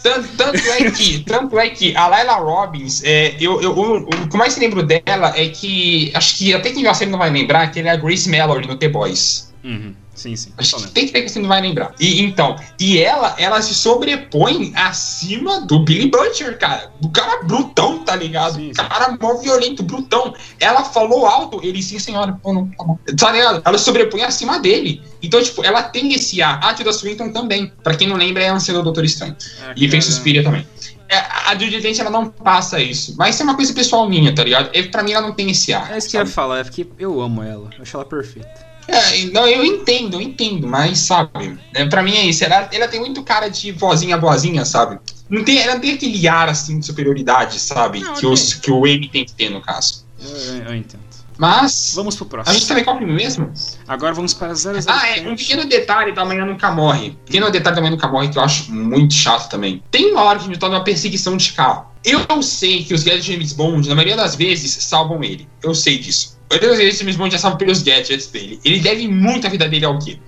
Tanto, 0.03 0.29
tanto 0.37 0.57
é 0.57 0.91
que, 0.91 1.19
tanto 1.25 1.59
é 1.59 1.69
que 1.71 1.97
a 1.97 2.07
Layla 2.07 2.35
Robbins, 2.35 3.03
é, 3.05 3.37
eu, 3.41 3.61
eu, 3.61 3.77
o, 3.77 3.99
o 3.99 4.29
que 4.29 4.37
mais 4.37 4.57
lembro 4.57 4.83
dela 4.83 5.33
é 5.37 5.49
que, 5.49 6.11
acho 6.15 6.39
que 6.39 6.55
até 6.55 6.71
quem 6.71 6.95
série 6.95 7.11
não 7.11 7.19
vai 7.19 7.31
lembrar, 7.31 7.71
que 7.71 7.81
ela 7.81 7.89
é 7.89 7.93
a 7.93 7.97
Grace 7.97 8.31
Mallory 8.31 8.67
no 8.67 8.77
The 8.77 8.89
Boys. 8.89 9.53
Uhum. 9.65 9.95
Sim, 10.18 10.35
sim. 10.35 10.52
Acho 10.59 10.76
que 10.78 10.90
tem 10.90 11.07
que 11.07 11.12
ter 11.12 11.22
que 11.22 11.28
você 11.28 11.38
não 11.38 11.48
vai 11.48 11.61
lembrar. 11.61 11.94
E 12.00 12.20
então, 12.20 12.57
e 12.78 12.98
ela, 12.98 13.37
ela 13.38 13.62
se 13.62 13.72
sobrepõe 13.72 14.72
acima 14.74 15.61
do 15.61 15.85
Billy 15.85 16.11
Butcher, 16.11 16.59
cara. 16.59 16.90
Do 17.00 17.09
cara 17.11 17.44
brutão, 17.44 18.04
tá 18.04 18.16
ligado? 18.16 18.54
Sim, 18.57 18.66
sim. 18.68 18.72
Cara 18.72 19.16
mó 19.20 19.35
violento, 19.35 19.85
brutão. 19.85 20.35
Ela 20.59 20.83
falou 20.83 21.24
alto, 21.24 21.61
ele 21.62 21.81
sim, 21.81 22.00
senhora. 22.00 22.37
Pô, 22.42 22.52
não, 22.52 22.66
tá 22.66 22.85
bom. 22.85 22.98
Tá 23.16 23.31
ligado? 23.31 23.62
Ela 23.64 23.78
se 23.78 23.85
sobrepõe 23.85 24.22
acima 24.22 24.59
dele. 24.59 25.00
Então, 25.22 25.40
tipo, 25.40 25.64
ela 25.64 25.85
tem 25.85 26.12
esse 26.12 26.42
ar. 26.42 26.59
A 26.62 26.74
Tilda 26.74 26.92
Swinton 26.92 27.31
também. 27.31 27.72
Pra 27.85 27.94
quem 27.94 28.09
não 28.09 28.16
lembra, 28.16 28.42
é 28.42 28.48
a 28.48 28.54
anciã 28.54 28.74
do 28.74 28.83
Doutor 28.83 29.04
Estranho. 29.04 29.37
Ah, 29.62 29.72
E 29.76 29.88
fez 29.88 30.04
cara, 30.04 30.14
Suspiria 30.14 30.42
também. 30.42 30.66
É, 31.09 31.16
a 31.46 31.57
Judy 31.57 31.81
Dench, 31.81 32.00
ela 32.00 32.11
não 32.11 32.28
passa 32.28 32.81
isso. 32.81 33.14
Mas 33.16 33.35
isso 33.35 33.42
é 33.42 33.44
uma 33.44 33.57
coisa 33.57 33.72
pessoal 33.72 34.09
minha, 34.09 34.35
tá 34.35 34.44
ligado? 34.44 34.68
É, 34.74 34.83
pra 34.83 35.02
mim, 35.02 35.12
ela 35.12 35.26
não 35.26 35.35
tem 35.35 35.50
esse 35.50 35.72
ar. 35.72 35.92
É 35.92 35.96
isso 35.96 36.09
que 36.11 36.16
eu 36.16 36.20
ia 36.20 36.26
falar, 36.26 36.59
é 36.59 36.64
porque 36.64 36.87
eu 36.98 37.20
amo 37.20 37.42
ela. 37.42 37.70
Eu 37.76 37.83
acho 37.83 37.96
ela 37.96 38.04
perfeita. 38.04 38.67
É, 38.88 39.24
não, 39.27 39.46
eu 39.46 39.62
entendo, 39.64 40.14
eu 40.16 40.20
entendo, 40.22 40.66
mas 40.66 40.98
sabe, 41.01 41.59
é, 41.74 41.85
pra 41.85 42.03
mim 42.03 42.16
é 42.16 42.24
isso. 42.24 42.42
Ela, 42.42 42.68
ela 42.72 42.88
tem 42.88 42.98
muito 42.98 43.22
cara 43.22 43.48
de 43.48 43.70
vozinha 43.70 44.16
boazinha, 44.16 44.64
sabe? 44.64 44.98
Não 45.29 45.44
tem, 45.44 45.59
ela 45.59 45.74
não 45.74 45.81
tem 45.83 45.92
aquele 45.92 46.27
ar 46.27 46.48
assim 46.48 46.81
de 46.81 46.87
superioridade, 46.87 47.61
sabe? 47.61 48.01
Não, 48.01 48.14
que, 48.14 48.27
os, 48.27 48.55
que 48.55 48.70
o 48.70 48.85
Amy 48.87 49.09
tem 49.11 49.27
que 49.27 49.33
ter, 49.33 49.51
no 49.51 49.61
caso. 49.61 50.07
Eu, 50.18 50.31
eu- 50.37 50.62
eu 50.68 50.74
entendo. 50.74 51.03
Mas. 51.37 51.92
Vamos 51.94 52.16
pro 52.16 52.24
A 52.24 52.29
próximo. 52.31 52.55
gente 52.55 52.66
sabe 52.66 52.83
qual 52.83 52.98
filme 52.98 53.12
mesmo? 53.12 53.53
Agora 53.87 54.12
vamos 54.12 54.35
para 54.35 54.55
007. 54.57 54.87
Ah, 54.88 55.09
é, 55.18 55.20
um 55.29 55.37
pequeno 55.37 55.66
detalhe 55.66 56.11
da 56.12 56.24
Manhã 56.24 56.44
Nunca 56.44 56.72
Morre. 56.72 57.16
Pequeno 57.27 57.48
detalhe 57.51 57.77
da 57.77 57.81
Manhã 57.83 57.92
Nunca 57.92 58.09
Morre 58.09 58.29
que 58.29 58.38
eu 58.38 58.42
acho 58.42 58.72
muito 58.72 59.14
chato 59.14 59.48
também. 59.48 59.81
Tem 59.90 60.11
uma 60.11 60.22
hora 60.22 60.38
que 60.38 60.46
a 60.46 60.48
gente 60.48 60.59
tá 60.59 60.68
numa 60.68 60.83
perseguição 60.83 61.37
de 61.37 61.53
carro. 61.53 61.87
Eu 62.05 62.42
sei 62.42 62.83
que 62.85 62.92
os 62.94 63.05
gadgets 63.05 63.24
de 63.27 63.33
James 63.35 63.53
Bond, 63.53 63.88
na 63.88 63.94
maioria 63.94 64.16
das 64.16 64.35
vezes, 64.35 64.83
salvam 64.83 65.22
ele. 65.22 65.46
Eu 65.62 65.74
sei 65.77 65.98
disso. 65.98 66.38
Das 66.49 66.79
vezes, 66.79 66.99
James 66.99 67.17
Bond 67.17 67.35
é 67.35 67.39
salvo 67.39 67.57
pelos 67.59 67.83
gadgets 67.83 68.29
dele. 68.29 68.61
Ele 68.65 68.81
deve 68.81 69.07
muito 69.07 69.47
a 69.47 69.51
vida 69.51 69.69
dele 69.69 69.85
ao 69.85 69.99
quê? 69.99 70.19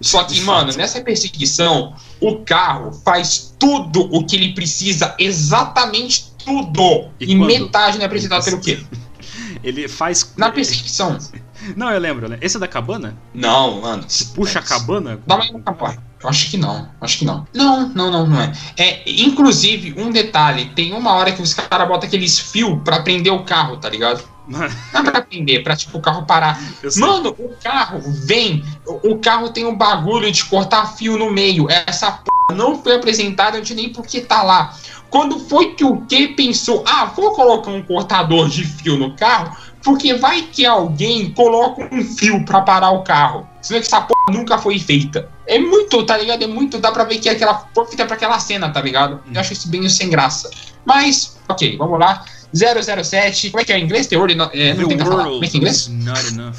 Só 0.00 0.24
que, 0.24 0.40
mano, 0.40 0.72
nessa 0.76 1.00
perseguição, 1.00 1.94
o 2.20 2.38
carro 2.40 2.92
faz 3.04 3.54
tudo 3.58 4.08
o 4.12 4.24
que 4.26 4.34
ele 4.34 4.52
precisa, 4.52 5.14
exatamente 5.18 6.32
tudo. 6.44 7.08
E 7.20 7.32
E, 7.32 7.34
metade 7.36 7.96
não 7.96 8.02
é 8.02 8.06
apresentado 8.06 8.44
pelo 8.44 8.60
quê? 8.60 8.80
Ele 9.62 9.86
faz. 9.86 10.32
Na 10.36 10.50
perseguição. 10.50 11.16
Não, 11.76 11.88
eu 11.92 12.00
lembro, 12.00 12.28
né? 12.28 12.38
Esse 12.40 12.56
é 12.56 12.60
da 12.60 12.66
cabana? 12.66 13.16
Não, 13.32 13.80
mano. 13.80 14.04
Puxa 14.34 14.58
a 14.58 14.62
cabana? 14.62 15.20
Dá 15.24 15.36
uma. 15.36 15.62
Eu 16.20 16.28
acho 16.28 16.50
que 16.50 16.56
não. 16.56 16.88
Acho 17.00 17.18
que 17.18 17.24
não. 17.24 17.46
Não, 17.54 17.88
não, 17.88 18.10
não, 18.10 18.26
não 18.26 18.40
é. 18.40 18.52
É, 18.76 19.02
inclusive, 19.06 19.94
um 19.96 20.10
detalhe, 20.10 20.70
tem 20.74 20.92
uma 20.92 21.12
hora 21.14 21.30
que 21.30 21.40
os 21.40 21.54
caras 21.54 21.86
botam 21.86 22.08
aqueles 22.08 22.38
fios 22.38 22.80
pra 22.82 23.02
prender 23.02 23.32
o 23.32 23.44
carro, 23.44 23.76
tá 23.76 23.88
ligado? 23.88 24.22
É 24.92 25.02
pra 25.02 25.22
prender, 25.22 25.60
é 25.60 25.62
pra 25.62 25.76
tipo 25.76 25.98
o 25.98 26.00
carro 26.00 26.26
parar. 26.26 26.60
Mano, 26.96 27.34
o 27.38 27.50
carro 27.62 28.00
vem, 28.04 28.64
o 28.86 29.16
carro 29.18 29.50
tem 29.50 29.64
um 29.64 29.76
bagulho 29.76 30.30
de 30.30 30.44
cortar 30.44 30.96
fio 30.96 31.16
no 31.16 31.30
meio. 31.30 31.66
Essa 31.70 32.10
p 32.12 32.30
não 32.54 32.82
foi 32.82 32.96
apresentada, 32.96 33.56
eu 33.56 33.64
não 33.64 33.76
nem 33.76 33.90
por 33.90 34.06
que 34.06 34.20
tá 34.20 34.42
lá. 34.42 34.74
Quando 35.10 35.38
foi 35.40 35.74
que 35.74 35.84
o 35.84 36.00
que 36.06 36.28
pensou, 36.28 36.82
ah, 36.86 37.04
vou 37.04 37.32
colocar 37.32 37.70
um 37.70 37.82
cortador 37.82 38.48
de 38.48 38.64
fio 38.64 38.96
no 38.96 39.14
carro, 39.14 39.56
porque 39.82 40.14
vai 40.14 40.42
que 40.42 40.64
alguém 40.64 41.30
coloca 41.32 41.88
um 41.94 42.02
fio 42.02 42.44
pra 42.44 42.62
parar 42.62 42.90
o 42.90 43.02
carro. 43.02 43.46
Senão 43.60 43.80
que 43.80 43.86
essa 43.86 44.00
p 44.00 44.12
nunca 44.30 44.58
foi 44.58 44.78
feita. 44.78 45.28
É 45.46 45.58
muito, 45.58 46.04
tá 46.04 46.16
ligado? 46.16 46.42
É 46.42 46.46
muito, 46.46 46.78
dá 46.78 46.90
pra 46.90 47.04
ver 47.04 47.18
que 47.18 47.28
é 47.28 47.32
aquela 47.32 47.66
foi 47.74 47.86
feita 47.86 48.06
pra 48.06 48.16
aquela 48.16 48.38
cena, 48.38 48.70
tá 48.70 48.80
ligado? 48.80 49.20
Eu 49.32 49.40
acho 49.40 49.52
isso 49.52 49.68
bem 49.68 49.88
sem 49.88 50.08
graça. 50.08 50.50
Mas, 50.84 51.38
ok, 51.48 51.76
vamos 51.76 51.98
lá. 51.98 52.24
007, 52.54 53.50
como 53.50 53.60
é 53.60 53.64
que 53.64 53.72
é 53.72 53.78
em 53.78 53.84
inglês? 53.84 54.06
The 54.06 54.16
World, 54.16 54.34
é, 54.52 54.74
não 54.74 54.88
tem 54.88 54.98
falar. 54.98 55.24
Como 55.24 55.30
world 55.30 55.44
é 55.44 55.48
que 55.48 55.56
é 55.56 55.58
em 55.58 55.60
inglês? 55.60 55.88
not 55.88 56.26
enough. 56.28 56.54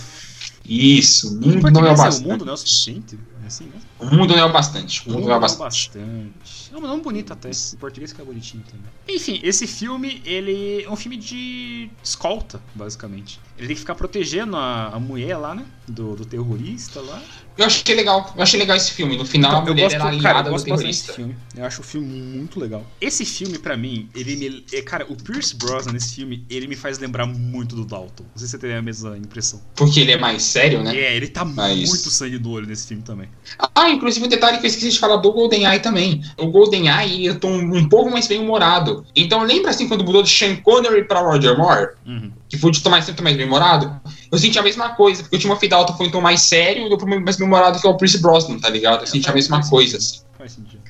Isso, 0.65 1.27
o 1.29 1.41
mundo 1.41 1.71
não 1.71 1.81
é 1.81 1.83
o 1.83 1.87
é 1.87 1.91
o 1.91 1.97
bastante. 1.97 2.27
mundo 2.27 2.45
não 2.45 2.51
é 2.51 2.55
o 2.55 2.57
suficiente? 2.57 3.19
É 3.43 3.47
assim, 3.47 3.65
né? 3.65 3.73
O 3.99 4.05
mundo 4.05 4.33
não 4.35 4.39
é 4.39 4.45
o 4.45 4.51
bastante. 4.51 5.07
O 5.07 5.11
mundo 5.11 5.23
não 5.25 5.31
é 5.31 5.35
o 5.35 5.37
é 5.37 5.39
bastante. 5.41 5.89
bastante. 5.89 6.71
É 6.73 6.77
um 6.77 6.81
nome 6.81 7.01
bonito 7.03 7.33
até. 7.33 7.49
Em 7.49 7.77
português 7.77 8.11
fica 8.11 8.23
bonitinho 8.23 8.63
também. 8.63 8.85
Enfim, 9.15 9.39
esse 9.43 9.67
filme, 9.67 10.21
ele 10.25 10.83
é 10.83 10.89
um 10.89 10.95
filme 10.95 11.17
de 11.17 11.89
escolta, 12.03 12.61
basicamente. 12.73 13.39
Ele 13.57 13.67
tem 13.67 13.75
que 13.75 13.81
ficar 13.81 13.95
protegendo 13.95 14.55
a, 14.55 14.87
a 14.87 14.99
mulher 14.99 15.37
lá, 15.37 15.53
né? 15.53 15.65
Do, 15.87 16.15
do 16.15 16.25
terrorista 16.25 17.01
lá. 17.01 17.21
Eu 17.57 17.65
achei 17.65 17.93
legal. 17.93 18.33
Eu 18.35 18.41
achei 18.41 18.59
legal 18.59 18.75
esse 18.77 18.91
filme. 18.91 19.15
No 19.17 19.25
final, 19.25 19.51
Então, 19.51 19.61
a 19.61 19.65
eu 19.65 19.73
mulher 19.73 19.83
gosto, 19.83 19.93
era 19.95 20.03
cara, 20.03 20.15
aliada 20.15 20.39
eu 20.39 20.43
do 20.43 20.49
gosto 20.51 20.65
desse 20.65 20.77
terrorista. 20.77 21.13
filme. 21.13 21.35
Eu 21.55 21.65
acho 21.65 21.81
o 21.81 21.83
filme 21.83 22.07
muito 22.07 22.59
legal. 22.59 22.83
Esse 22.99 23.25
filme, 23.25 23.59
pra 23.59 23.77
mim, 23.77 24.09
ele 24.15 24.35
me. 24.37 24.65
é, 24.73 24.81
Cara, 24.81 25.05
o 25.11 25.15
Pierce 25.15 25.55
Brosnan 25.55 25.91
nesse 25.93 26.15
filme, 26.15 26.45
ele 26.49 26.65
me 26.67 26.75
faz 26.75 26.97
lembrar 26.97 27.27
muito 27.27 27.75
do 27.75 27.85
Dalton. 27.85 28.23
Não 28.23 28.37
sei 28.37 28.47
se 28.47 28.51
você 28.51 28.57
tem 28.57 28.73
a 28.73 28.81
mesma 28.81 29.15
impressão. 29.17 29.61
Porque 29.75 29.99
ele 29.99 30.13
é 30.13 30.17
mais 30.17 30.41
sério, 30.43 30.81
né? 30.81 30.95
É, 30.97 31.15
ele 31.15 31.27
tá 31.27 31.45
Mas- 31.45 31.87
muito 31.89 32.09
sangue 32.09 32.39
no 32.39 32.49
olho 32.49 32.65
nesse 32.65 32.87
filme 32.87 33.03
também. 33.03 33.29
Ah, 33.75 33.89
inclusive 33.89 34.25
um 34.25 34.29
detalhe 34.29 34.57
que 34.57 34.65
eu 34.65 34.67
esqueci 34.69 34.89
de 34.89 34.99
falar 34.99 35.17
do 35.17 35.31
GoldenEye 35.31 35.79
também. 35.79 36.23
O 36.37 36.47
GoldenEye 36.47 37.25
eu 37.25 37.39
tô 37.39 37.47
um, 37.47 37.77
um 37.77 37.89
pouco 37.89 38.09
mais 38.09 38.27
bem 38.27 38.39
humorado. 38.39 39.05
Então 39.15 39.43
lembra 39.43 39.71
assim 39.71 39.87
quando 39.87 40.03
mudou 40.03 40.23
de 40.23 40.29
Sean 40.29 40.55
Connery 40.57 41.03
pra 41.05 41.19
Roger 41.19 41.57
Moore? 41.57 41.89
Uhum. 42.05 42.31
Que 42.49 42.57
foi 42.57 42.71
de 42.71 42.81
tom 42.81 42.89
mais, 42.89 43.05
tom 43.05 43.23
mais 43.23 43.37
bem 43.37 43.45
humorado? 43.45 44.01
Eu 44.31 44.37
senti 44.37 44.57
a 44.57 44.63
mesma 44.63 44.89
coisa, 44.89 45.23
porque 45.23 45.35
o 45.35 45.39
Timothy 45.39 45.67
Dalton 45.67 45.95
foi 45.95 46.07
um 46.07 46.11
tom 46.11 46.21
mais 46.21 46.41
sério 46.41 46.87
e 46.87 46.93
o 46.93 47.21
mais 47.21 47.37
bem 47.37 47.47
humorado 47.47 47.79
que 47.79 47.85
é 47.85 47.89
o 47.89 47.95
Pierce 47.97 48.19
Brosnan, 48.19 48.59
tá 48.59 48.69
ligado? 48.69 49.01
Eu 49.01 49.07
senti 49.07 49.29
a 49.29 49.33
mesma 49.33 49.57
faz 49.57 49.69
coisa, 49.69 49.99
sentido. 49.99 50.17
assim. 50.17 50.37
Faz 50.37 50.51
sentido. 50.53 50.81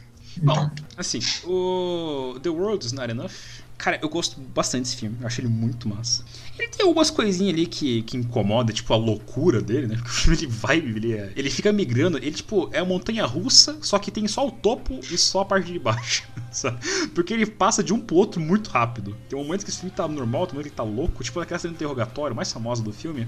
Então, 0.41 0.71
Assim, 0.97 1.19
o 1.45 2.38
The 2.41 2.49
World 2.49 2.86
is 2.86 2.91
Not 2.91 3.10
Enough. 3.10 3.32
Cara, 3.77 3.99
eu 4.01 4.10
gosto 4.10 4.39
bastante 4.39 4.84
desse 4.84 4.95
filme. 4.97 5.17
Eu 5.19 5.27
acho 5.27 5.41
ele 5.41 5.47
muito 5.47 5.89
massa. 5.89 6.23
Ele 6.58 6.68
tem 6.68 6.86
algumas 6.86 7.10
coisinhas 7.10 7.54
ali 7.54 7.66
que, 7.66 8.04
que 8.04 8.16
incomoda, 8.16 8.72
tipo 8.72 8.94
a 8.94 8.98
loucura 8.98 9.62
dele, 9.62 9.88
né? 9.88 9.96
Porque 10.04 10.10
o 10.10 10.13
filme 10.13 10.38
ele 10.38 10.48
vai, 10.48 10.78
ele, 10.78 11.13
é- 11.13 11.34
ele 11.36 11.50
fica 11.50 11.72
migrando. 11.74 12.18
Ele, 12.18 12.32
tipo, 12.32 12.70
é 12.72 12.82
uma 12.82 12.89
montanha 12.89 13.26
russa, 13.26 13.78
só 13.82 13.98
que 13.98 14.12
tem 14.12 14.28
só 14.28 14.48
o 14.48 14.52
topo 14.52 15.00
e 15.12 15.18
só 15.18 15.42
a 15.42 15.46
parte 15.46 15.72
de 15.72 15.80
baixo. 15.80 16.24
sabe? 16.52 16.78
Porque 17.16 17.34
ele 17.34 17.46
passa 17.46 17.84
de 17.84 17.92
um 17.94 18.00
pro 18.00 18.16
outro 18.16 18.39
muito 18.39 18.70
rápido. 18.70 19.18
Tem 19.28 19.38
um 19.38 19.44
momento 19.44 19.63
que 19.63 19.72
esse 19.72 19.80
filme 19.80 19.96
tá 19.96 20.08
normal, 20.08 20.46
tem 20.46 20.54
um 20.54 20.58
momento 20.60 20.63
que 20.66 20.70
ele 20.70 20.76
tá 20.76 20.84
louco. 20.84 21.24
Tipo 21.24 21.39
naquela 21.39 21.60
cena 21.60 21.72
de 21.72 21.78
interrogatório 21.78 22.36
mais 22.36 22.52
famosa 22.52 22.84
do 22.84 22.94
filme, 22.94 23.28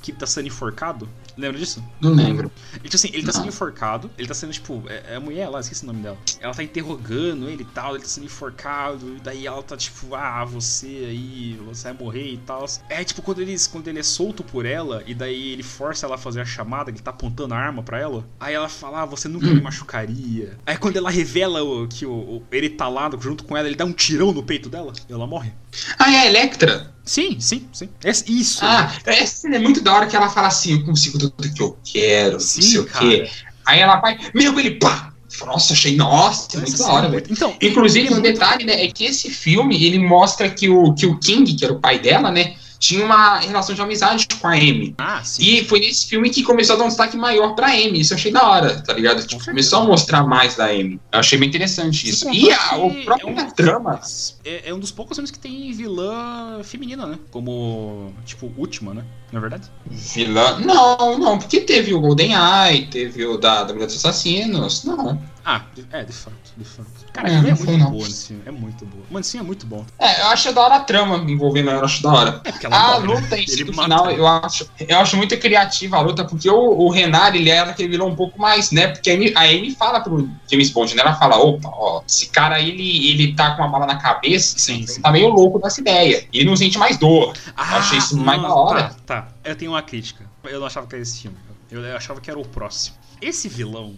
que 0.00 0.12
tá 0.12 0.26
sendo 0.26 0.46
enforcado. 0.46 1.08
Lembra 1.40 1.58
disso? 1.58 1.82
não 2.00 2.12
lembro. 2.12 2.50
Ele, 2.72 2.82
tipo 2.84 2.96
assim, 2.96 3.10
ele 3.12 3.24
tá 3.24 3.32
sendo 3.32 3.48
enforcado, 3.48 4.10
ele 4.18 4.28
tá 4.28 4.34
sendo, 4.34 4.52
tipo, 4.52 4.82
é, 4.88 5.14
é 5.14 5.16
a 5.16 5.20
mulher 5.20 5.48
lá, 5.48 5.60
esqueci 5.60 5.82
o 5.84 5.86
nome 5.86 6.00
dela. 6.02 6.18
Ela 6.40 6.54
tá 6.54 6.62
interrogando 6.62 7.48
ele 7.48 7.62
e 7.62 7.66
tal, 7.66 7.94
ele 7.94 8.02
tá 8.02 8.08
sendo 8.08 8.24
enforcado, 8.26 9.16
e 9.16 9.20
daí 9.20 9.46
ela 9.46 9.62
tá, 9.62 9.76
tipo, 9.76 10.14
ah, 10.14 10.44
você 10.44 10.86
aí, 11.08 11.58
você 11.66 11.84
vai 11.84 11.92
morrer 11.94 12.32
e 12.34 12.38
tal. 12.38 12.64
É 12.88 13.02
tipo 13.04 13.22
quando 13.22 13.40
ele, 13.40 13.56
quando 13.70 13.88
ele 13.88 13.98
é 13.98 14.02
solto 14.02 14.42
por 14.44 14.66
ela, 14.66 15.02
e 15.06 15.14
daí 15.14 15.52
ele 15.52 15.62
força 15.62 16.06
ela 16.06 16.14
a 16.16 16.18
fazer 16.18 16.40
a 16.40 16.44
chamada, 16.44 16.90
que 16.92 16.98
ele 16.98 17.04
tá 17.04 17.10
apontando 17.10 17.54
a 17.54 17.58
arma 17.58 17.82
pra 17.82 17.98
ela. 17.98 18.24
Aí 18.38 18.54
ela 18.54 18.68
fala, 18.68 19.02
ah, 19.02 19.06
você 19.06 19.28
nunca 19.28 19.46
me 19.46 19.60
machucaria. 19.60 20.58
Aí 20.66 20.76
quando 20.76 20.96
ela 20.96 21.10
revela 21.10 21.62
o, 21.62 21.88
que 21.88 22.04
o, 22.06 22.12
o- 22.12 22.42
ele 22.50 22.68
tá 22.70 22.88
lá 22.88 23.10
junto 23.20 23.44
com 23.44 23.56
ela, 23.56 23.66
ele 23.66 23.76
dá 23.76 23.84
um 23.84 23.92
tirão 23.92 24.32
no 24.32 24.42
peito 24.42 24.68
dela, 24.68 24.92
e 25.08 25.12
ela 25.12 25.26
morre. 25.26 25.52
Ah, 25.98 26.12
é 26.12 26.18
a 26.20 26.26
Electra? 26.26 26.92
Sim, 27.04 27.40
sim, 27.40 27.66
sim. 27.72 27.88
É 28.04 28.10
isso. 28.10 28.60
Ah, 28.62 28.92
essa 29.06 29.36
cena 29.36 29.56
é 29.56 29.58
muito 29.58 29.80
da 29.80 29.92
hora 29.94 30.06
que 30.06 30.14
ela 30.14 30.28
fala 30.28 30.48
assim, 30.48 30.72
eu 30.74 30.84
consigo 30.84 31.18
tudo 31.30 31.54
que 31.54 31.62
eu 31.62 31.78
quero, 31.84 32.32
não 32.32 32.40
sei 32.40 32.78
o 32.78 32.86
quê. 32.86 33.30
Aí 33.66 33.80
ela 33.80 33.96
vai, 33.96 34.18
meu, 34.34 34.58
ele 34.58 34.72
pá! 34.72 35.10
Nossa, 35.46 35.72
achei, 35.72 35.96
nossa, 35.96 36.56
é 36.56 36.60
muito 36.60 36.76
da 36.76 36.92
hora, 36.92 37.08
velho. 37.08 37.24
Então, 37.30 37.56
Inclusive, 37.62 38.12
um 38.12 38.20
detalhe, 38.20 38.64
né, 38.64 38.84
é 38.84 38.88
que 38.88 39.04
esse 39.04 39.30
filme, 39.30 39.82
ele 39.84 39.98
mostra 39.98 40.50
que 40.50 40.68
o, 40.68 40.92
que 40.92 41.06
o 41.06 41.18
King, 41.18 41.54
que 41.54 41.64
era 41.64 41.72
o 41.72 41.80
pai 41.80 41.98
dela, 41.98 42.30
né, 42.30 42.56
tinha 42.80 43.04
uma 43.04 43.38
relação 43.38 43.74
de 43.74 43.80
amizade 43.82 44.26
com 44.40 44.48
a 44.48 44.52
Amy. 44.54 44.94
Ah, 44.98 45.22
sim. 45.22 45.42
E 45.42 45.64
foi 45.66 45.80
nesse 45.80 46.06
filme 46.06 46.30
que 46.30 46.42
começou 46.42 46.74
a 46.74 46.78
dar 46.78 46.84
um 46.86 46.88
destaque 46.88 47.14
maior 47.16 47.54
pra 47.54 47.68
Amy. 47.68 48.00
Isso 48.00 48.14
eu 48.14 48.16
achei 48.16 48.32
da 48.32 48.42
hora, 48.48 48.80
tá 48.82 48.94
ligado? 48.94 49.24
Tipo, 49.24 49.44
começou 49.44 49.80
a 49.80 49.84
mostrar 49.84 50.26
mais 50.26 50.56
da 50.56 50.64
Amy. 50.64 50.98
Eu 51.12 51.20
achei 51.20 51.38
bem 51.38 51.48
interessante 51.48 52.08
isso. 52.08 52.28
E 52.32 52.50
a, 52.50 52.76
o 52.76 53.04
próprio 53.04 53.28
é 53.38 53.42
um- 53.42 53.50
trama. 53.50 54.00
É, 54.44 54.70
é 54.70 54.74
um 54.74 54.78
dos 54.78 54.90
poucos 54.90 55.16
filmes 55.16 55.30
que 55.30 55.38
tem 55.38 55.70
vilã 55.72 56.60
feminina, 56.64 57.04
né? 57.06 57.18
Como, 57.30 58.14
tipo, 58.24 58.50
última, 58.56 58.94
né? 58.94 59.04
Não 59.30 59.38
é 59.38 59.40
verdade? 59.42 59.70
Vilã. 59.86 60.58
Não, 60.60 61.18
não, 61.18 61.38
porque 61.38 61.60
teve 61.60 61.92
o 61.94 62.00
GoldenEye, 62.00 62.86
teve 62.90 63.24
o 63.26 63.36
da, 63.36 63.62
da 63.62 63.72
Mulher 63.74 63.86
dos 63.86 63.96
Assassinos. 63.96 64.84
Não. 64.84 65.20
Ah, 65.44 65.62
é, 65.92 66.02
de 66.04 66.12
fato, 66.12 66.34
de 66.56 66.64
fato. 66.64 66.88
Cara, 67.12 67.28
É, 67.30 67.34
é 67.34 67.54
muito 67.54 67.76
não. 67.78 67.90
boa 67.90 68.06
nesse 68.06 68.26
filme. 68.28 68.42
É 68.46 68.50
muito 68.50 68.86
boa. 68.86 69.04
Mano, 69.10 69.20
esse 69.20 69.32
filme 69.32 69.44
é 69.44 69.46
muito 69.46 69.66
bom. 69.66 69.84
É, 69.98 70.20
eu 70.22 70.26
acho 70.28 70.52
da 70.52 70.60
hora 70.60 70.76
a 70.76 70.80
trama 70.80 71.16
envolvendo 71.30 71.70
ela, 71.70 71.80
eu 71.80 71.84
acho 71.84 72.02
da 72.02 72.12
hora. 72.12 72.40
É 72.44 72.66
A 72.66 73.00
morre, 73.00 73.08
né? 73.08 73.14
luta 73.14 73.38
em 73.38 73.46
si 73.46 73.64
final, 73.64 74.10
eu 74.10 74.26
acho, 74.26 74.68
eu 74.78 74.98
acho 74.98 75.16
muito 75.16 75.36
criativa 75.38 75.96
a 75.96 76.00
luta, 76.00 76.24
porque 76.24 76.48
o, 76.50 76.56
o 76.56 76.90
Renan, 76.90 77.28
ele 77.34 77.50
era 77.50 77.70
aquele 77.70 77.88
vilão 77.88 78.08
um 78.08 78.16
pouco 78.16 78.38
mais, 78.40 78.70
né? 78.70 78.88
Porque 78.88 79.10
a 79.10 79.14
Amy, 79.14 79.32
a 79.34 79.40
Amy 79.42 79.74
fala 79.74 80.00
pro 80.00 80.28
James 80.50 80.70
Bond, 80.70 80.94
né? 80.94 81.02
Ela 81.02 81.14
fala, 81.14 81.36
opa, 81.38 81.68
ó, 81.72 82.02
esse 82.06 82.28
cara 82.28 82.56
aí, 82.56 82.68
ele, 82.70 83.10
ele 83.10 83.34
tá 83.34 83.54
com 83.56 83.62
uma 83.62 83.68
bala 83.68 83.86
na 83.86 83.96
cabeça, 83.96 84.58
Sim, 84.58 84.76
ele 84.78 84.86
sim. 84.86 85.00
tá 85.00 85.10
meio 85.10 85.28
louco 85.28 85.58
dessa 85.58 85.80
ideia. 85.80 86.26
E 86.32 86.38
ele 86.40 86.48
não 86.48 86.56
sente 86.56 86.78
mais 86.78 86.96
dor. 86.98 87.34
Ah, 87.56 87.76
achei 87.78 87.98
isso 87.98 88.16
mais 88.16 88.40
não, 88.40 88.48
da 88.48 88.54
hora. 88.54 88.82
Tá, 89.06 89.22
tá. 89.22 89.28
Eu 89.44 89.56
tenho 89.56 89.72
uma 89.72 89.82
crítica. 89.82 90.24
Eu 90.44 90.60
não 90.60 90.66
achava 90.66 90.86
que 90.86 90.94
era 90.94 91.02
esse 91.02 91.22
filme. 91.22 91.36
Eu, 91.70 91.82
eu 91.84 91.96
achava 91.96 92.20
que 92.20 92.30
era 92.30 92.38
o 92.38 92.44
próximo. 92.46 92.96
Esse 93.20 93.48
vilão. 93.48 93.94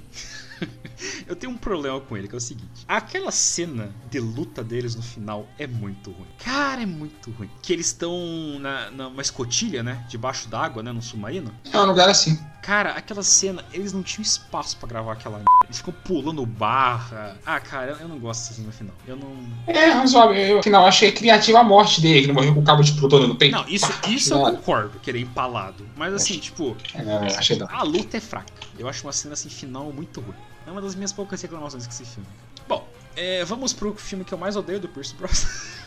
eu 1.27 1.37
tenho 1.37 1.53
um 1.53 1.57
problema 1.57 2.01
com 2.01 2.17
ele, 2.17 2.29
que 2.29 2.35
é 2.35 2.39
o 2.39 2.41
seguinte: 2.41 2.85
aquela 2.87 3.31
cena 3.31 3.95
de 4.11 4.21
luta 4.21 4.63
deles 4.63 4.95
no 4.95 5.03
final 5.03 5.47
é 5.59 5.67
muito 5.67 6.11
ruim. 6.11 6.29
Cara, 6.39 6.83
é 6.83 6.87
muito 6.87 7.31
ruim. 7.31 7.51
Que 7.63 7.73
eles 7.73 7.87
estão 7.87 8.59
na, 8.59 8.91
numa 8.91 9.23
escotilha, 9.23 9.83
né? 9.83 10.05
Debaixo 10.09 10.49
d'água, 10.49 10.83
né? 10.83 10.93
No 10.93 11.03
submarino. 11.03 11.53
É 11.73 11.79
um 11.79 11.87
lugar 11.87 12.09
assim. 12.09 12.39
Cara, 12.63 12.91
aquela 12.91 13.25
cena, 13.25 13.65
eles 13.73 13.93
não 13.93 14.05
tinham 14.05 14.23
espaço 14.23 14.77
pra 14.77 14.89
gravar 14.89 15.15
aquela 15.15 15.39
merda. 15.39 15.51
Eles 15.65 15.79
ficam 15.79 15.93
pulando 16.05 16.47
barra. 16.47 17.37
Ah, 17.45 17.59
cara, 17.59 17.97
eu, 18.01 18.09
não 18.09 18.21
gosto 18.21 18.43
dessa 18.43 18.55
cena 18.55 18.69
no 18.69 18.73
final. 18.73 18.95
Eu 19.07 19.17
não. 19.17 19.37
É, 19.67 19.87
razoável. 19.87 20.37
Eu, 20.37 20.59
afinal, 20.61 20.87
achei 20.87 21.11
criativa 21.11 21.59
a 21.59 21.65
morte 21.65 22.01
dele, 22.01 22.27
que 22.27 22.33
morreu 22.33 22.55
com 22.55 22.61
o 22.61 22.65
cabo 22.65 22.83
de 22.83 22.93
plutônio 22.93 23.27
no 23.27 23.35
peito. 23.35 23.57
Não, 23.57 23.69
isso, 23.69 23.93
isso 24.09 24.35
eu 24.35 24.41
concordo, 24.41 25.01
que 25.01 25.11
ele 25.11 25.19
é 25.19 25.23
empalado. 25.23 25.85
Mas 25.97 26.15
assim, 26.15 26.39
tipo, 26.39 26.77
É, 26.95 27.67
a 27.69 27.83
luta 27.83 28.17
é 28.17 28.21
fraca. 28.21 28.53
Eu 28.79 28.89
acho 28.89 29.05
uma 29.05 29.13
cena 29.13 29.35
assim 29.35 29.49
final 29.49 29.93
muito 29.93 30.21
ruim. 30.21 30.35
É 30.67 30.71
uma 30.71 30.81
das 30.81 30.95
minhas 30.95 31.13
poucas 31.13 31.41
reclamações 31.43 31.87
com 31.87 31.93
esse 31.93 32.05
filme. 32.05 32.29
Bom, 32.69 32.89
é, 33.17 33.45
vamos 33.45 33.73
pro 33.73 33.95
filme 33.95 34.25
que 34.25 34.33
eu 34.33 34.39
mais 34.39 34.57
odeio 34.57 34.81
do 34.81 34.89
Pierce 34.89 35.15
Brosnan. 35.15 35.49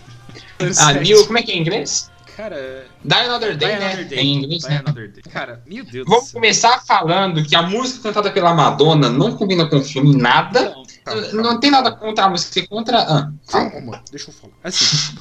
Ah, 0.80 0.92
Neil, 0.92 1.26
como 1.28 1.38
é 1.38 1.44
que 1.44 1.52
é 1.52 1.56
em 1.56 1.62
inglês? 1.62 2.12
Cara, 2.36 2.88
Die 3.02 3.14
Another 3.16 3.56
Day, 3.56 3.70
Die 3.70 3.80
né? 3.80 3.86
Another 3.86 4.08
Day. 4.08 4.20
Em 4.20 4.36
inglês, 4.36 4.64
Die 4.64 4.70
né? 4.70 4.82
Another 4.86 5.12
Day. 5.12 5.24
Cara, 5.32 5.64
meu 5.66 5.86
Deus 5.86 6.06
do 6.06 6.12
Vamos 6.12 6.32
começar 6.34 6.84
falando 6.86 7.42
que 7.46 7.56
a 7.56 7.62
música 7.62 8.04
cantada 8.04 8.30
pela 8.32 8.54
Madonna 8.54 9.10
não 9.10 9.38
combina 9.38 9.70
com 9.70 9.78
o 9.78 9.84
filme 9.84 10.10
em 10.12 10.18
nada. 10.18 10.62
Não, 10.62 10.84
calma, 11.06 11.22
calma. 11.22 11.42
Não 11.42 11.60
tem 11.62 11.72
nada 11.72 11.92
contra 11.94 12.26
a 12.26 12.30
música, 12.30 12.68
contra. 12.68 13.00
Ah, 13.00 13.32
Calma, 13.48 14.04
deixa 14.12 14.30
eu 14.30 14.34
falar. 14.34 14.54
Assim, 14.64 15.16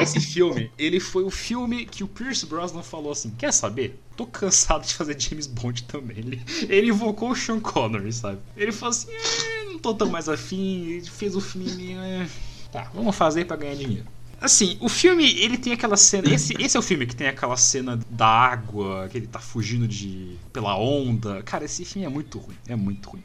esse 0.00 0.20
filme, 0.20 0.70
ele 0.78 1.00
foi 1.00 1.24
o 1.24 1.30
filme 1.30 1.84
que 1.86 2.04
o 2.04 2.08
Pierce 2.08 2.46
Brosnan 2.46 2.82
falou 2.82 3.12
assim: 3.12 3.30
quer 3.30 3.52
saber? 3.52 3.98
Tô 4.16 4.26
cansado 4.26 4.86
de 4.86 4.94
fazer 4.94 5.18
James 5.20 5.46
Bond 5.46 5.84
também. 5.84 6.18
Ele, 6.18 6.42
ele 6.68 6.88
invocou 6.90 7.30
o 7.30 7.36
Sean 7.36 7.58
Connery, 7.60 8.12
sabe? 8.12 8.38
Ele 8.56 8.70
falou 8.72 8.90
assim: 8.90 9.08
"Eh, 9.10 9.64
não 9.66 9.78
tô 9.78 9.94
tão 9.94 10.08
mais 10.10 10.28
afim, 10.28 10.84
ele 10.86 11.06
fez 11.06 11.34
o 11.34 11.40
filme. 11.40 11.92
eh, 11.94 12.26
Tá, 12.70 12.90
vamos 12.94 13.14
fazer 13.16 13.44
pra 13.46 13.56
ganhar 13.56 13.74
dinheiro. 13.76 14.06
Assim, 14.40 14.76
o 14.80 14.88
filme, 14.88 15.24
ele 15.38 15.56
tem 15.56 15.72
aquela 15.72 15.96
cena. 15.96 16.28
Esse, 16.28 16.54
esse 16.60 16.76
é 16.76 16.80
o 16.80 16.82
filme 16.82 17.06
que 17.06 17.14
tem 17.14 17.28
aquela 17.28 17.56
cena 17.56 18.00
da 18.10 18.26
água, 18.26 19.08
que 19.08 19.16
ele 19.16 19.26
tá 19.28 19.38
fugindo 19.38 19.86
de. 19.86 20.36
pela 20.52 20.76
onda. 20.76 21.42
Cara, 21.44 21.64
esse 21.64 21.84
filme 21.84 22.04
é 22.06 22.08
muito 22.10 22.38
ruim. 22.38 22.56
É 22.66 22.74
muito 22.74 23.08
ruim. 23.10 23.22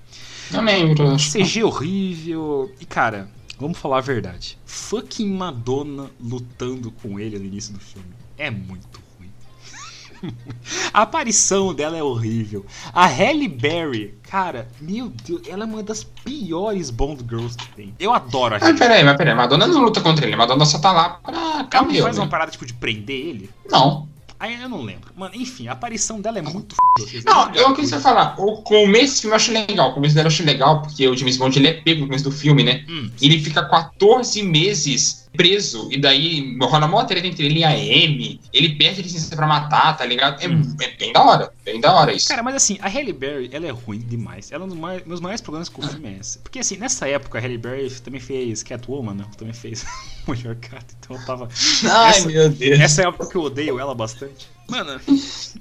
não 0.52 0.64
lembro. 0.64 1.16
CG 1.18 1.64
horrível. 1.64 2.72
E 2.80 2.86
cara, 2.86 3.30
vamos 3.60 3.78
falar 3.78 3.98
a 3.98 4.02
verdade. 4.02 4.58
Fucking 4.66 5.32
Madonna 5.36 6.10
lutando 6.20 6.92
com 6.92 7.20
ele 7.20 7.38
no 7.40 7.46
início 7.46 7.74
do 7.74 7.80
filme. 7.80 8.08
É 8.38 8.50
muito 8.52 9.00
ruim. 9.18 9.32
a 10.94 11.02
aparição 11.02 11.74
dela 11.74 11.98
é 11.98 12.04
horrível. 12.04 12.66
A 12.94 13.06
Halle 13.06 13.48
Berry, 13.48 14.16
cara, 14.24 14.68
meu 14.80 15.10
Deus, 15.10 15.42
ela 15.48 15.64
é 15.64 15.68
uma 15.68 15.84
das 15.84 16.04
piores 16.04 16.90
Bond 16.90 17.24
Girls 17.28 17.58
que 17.58 17.68
tem. 17.76 17.96
Eu 18.00 18.14
adoro 18.14 18.56
a 18.56 18.58
Halle 18.58 18.72
Mas 18.74 18.80
peraí, 18.80 19.04
mas 19.04 19.18
peraí, 19.18 19.36
Madonna 19.36 19.68
não 19.68 19.82
luta 19.84 20.02
contra 20.02 20.26
ele, 20.26 20.36
Madonna 20.36 20.66
só 20.66 20.80
tá 20.80 20.92
lá 20.92 21.10
pra 21.24 21.32
Ela 21.72 21.84
não 21.84 22.02
faz 22.02 22.18
uma 22.18 22.26
Né? 22.26 22.32
parada 22.32 22.52
tipo 22.52 22.66
de 22.66 22.74
prender 22.74 23.16
ele? 23.28 23.50
Não. 23.70 24.08
Aí 24.40 24.62
eu 24.62 24.70
não 24.70 24.82
lembro. 24.84 25.12
Mano, 25.16 25.34
enfim, 25.36 25.68
a 25.68 25.72
aparição 25.72 26.22
dela 26.22 26.38
é 26.40 26.42
muito 26.42 26.76
f***. 27.00 27.24
Não, 27.26 27.54
eu 27.56 27.74
queria 27.74 28.00
falar, 28.00 28.36
o 28.40 28.62
começo 28.62 29.16
do 29.16 29.22
filme 29.22 29.32
eu 29.34 29.36
acho 29.36 29.52
legal. 29.52 29.92
O 29.92 29.94
começo 29.94 30.14
dela 30.16 30.26
eu 30.28 30.32
acho 30.32 30.44
legal, 30.44 30.82
porque 30.82 31.08
o 31.08 31.16
James 31.18 31.38
Bond 31.38 31.58
ele 31.58 31.68
é 31.68 31.74
pego 31.74 32.02
no 32.02 32.08
começo 32.08 32.24
do 32.24 32.32
filme, 32.32 32.64
né? 32.64 32.86
Hum, 32.88 33.10
E 33.20 33.26
ele 33.26 33.40
fica 33.40 33.66
14 33.68 34.44
meses 34.44 35.27
preso, 35.36 35.88
e 35.92 35.98
daí 36.00 36.58
rola 36.62 36.86
uma 36.88 37.06
treta 37.06 37.28
entre 37.28 37.46
ele 37.46 37.60
e 37.60 37.64
a 37.64 37.70
Amy. 37.70 38.40
Ele 38.54 38.76
perde 38.76 39.02
a 39.02 39.04
licença 39.04 39.36
pra 39.36 39.46
matar, 39.46 39.96
tá 39.98 40.06
ligado? 40.06 40.42
É, 40.42 40.48
Hum. 40.48 40.76
é 40.82 40.88
bem 40.98 41.14
da 41.14 41.24
hora, 41.24 41.54
bem 41.64 41.80
da 41.80 41.94
hora 41.94 42.14
isso. 42.14 42.28
Cara, 42.28 42.42
mas 42.42 42.56
assim, 42.56 42.78
a 42.82 42.88
Halle 42.88 43.14
Berry, 43.14 43.50
ela 43.52 43.68
é 43.68 43.72
ruim 43.72 44.00
demais. 44.00 44.52
Ela 44.52 44.64
é 44.64 44.66
um 44.66 44.70
dos 44.70 44.78
meus 45.06 45.20
maiores 45.20 45.42
problemas 45.42 45.70
com 45.70 45.82
o 45.84 45.88
filme 45.88 46.10
é 46.10 46.18
esse. 46.20 46.40
Porque 46.40 46.60
assim, 46.60 46.78
nessa 46.78 47.08
época 47.08 47.38
a 47.38 47.42
Halle 47.42 47.58
Berry 47.58 47.90
também 48.02 48.20
fez 48.20 48.64
Catwoman, 48.64 49.14
né? 49.14 49.26
Também 49.38 49.54
fez 49.54 49.86
Mulher 50.28 50.56
Cat, 50.58 50.86
então 51.00 51.16
eu 51.18 51.26
tava... 51.26 51.48
Ai, 51.90 52.10
essa- 52.12 52.28
meu 52.28 52.50
Deus. 52.50 52.80
Essa 52.80 53.02
é 53.02 53.06
a 53.06 53.10
época 53.10 53.28
que 53.30 53.36
eu 53.36 53.42
odeio 53.44 53.80
ela 53.80 53.94
bastante. 53.94 54.48
Mano, 54.70 55.00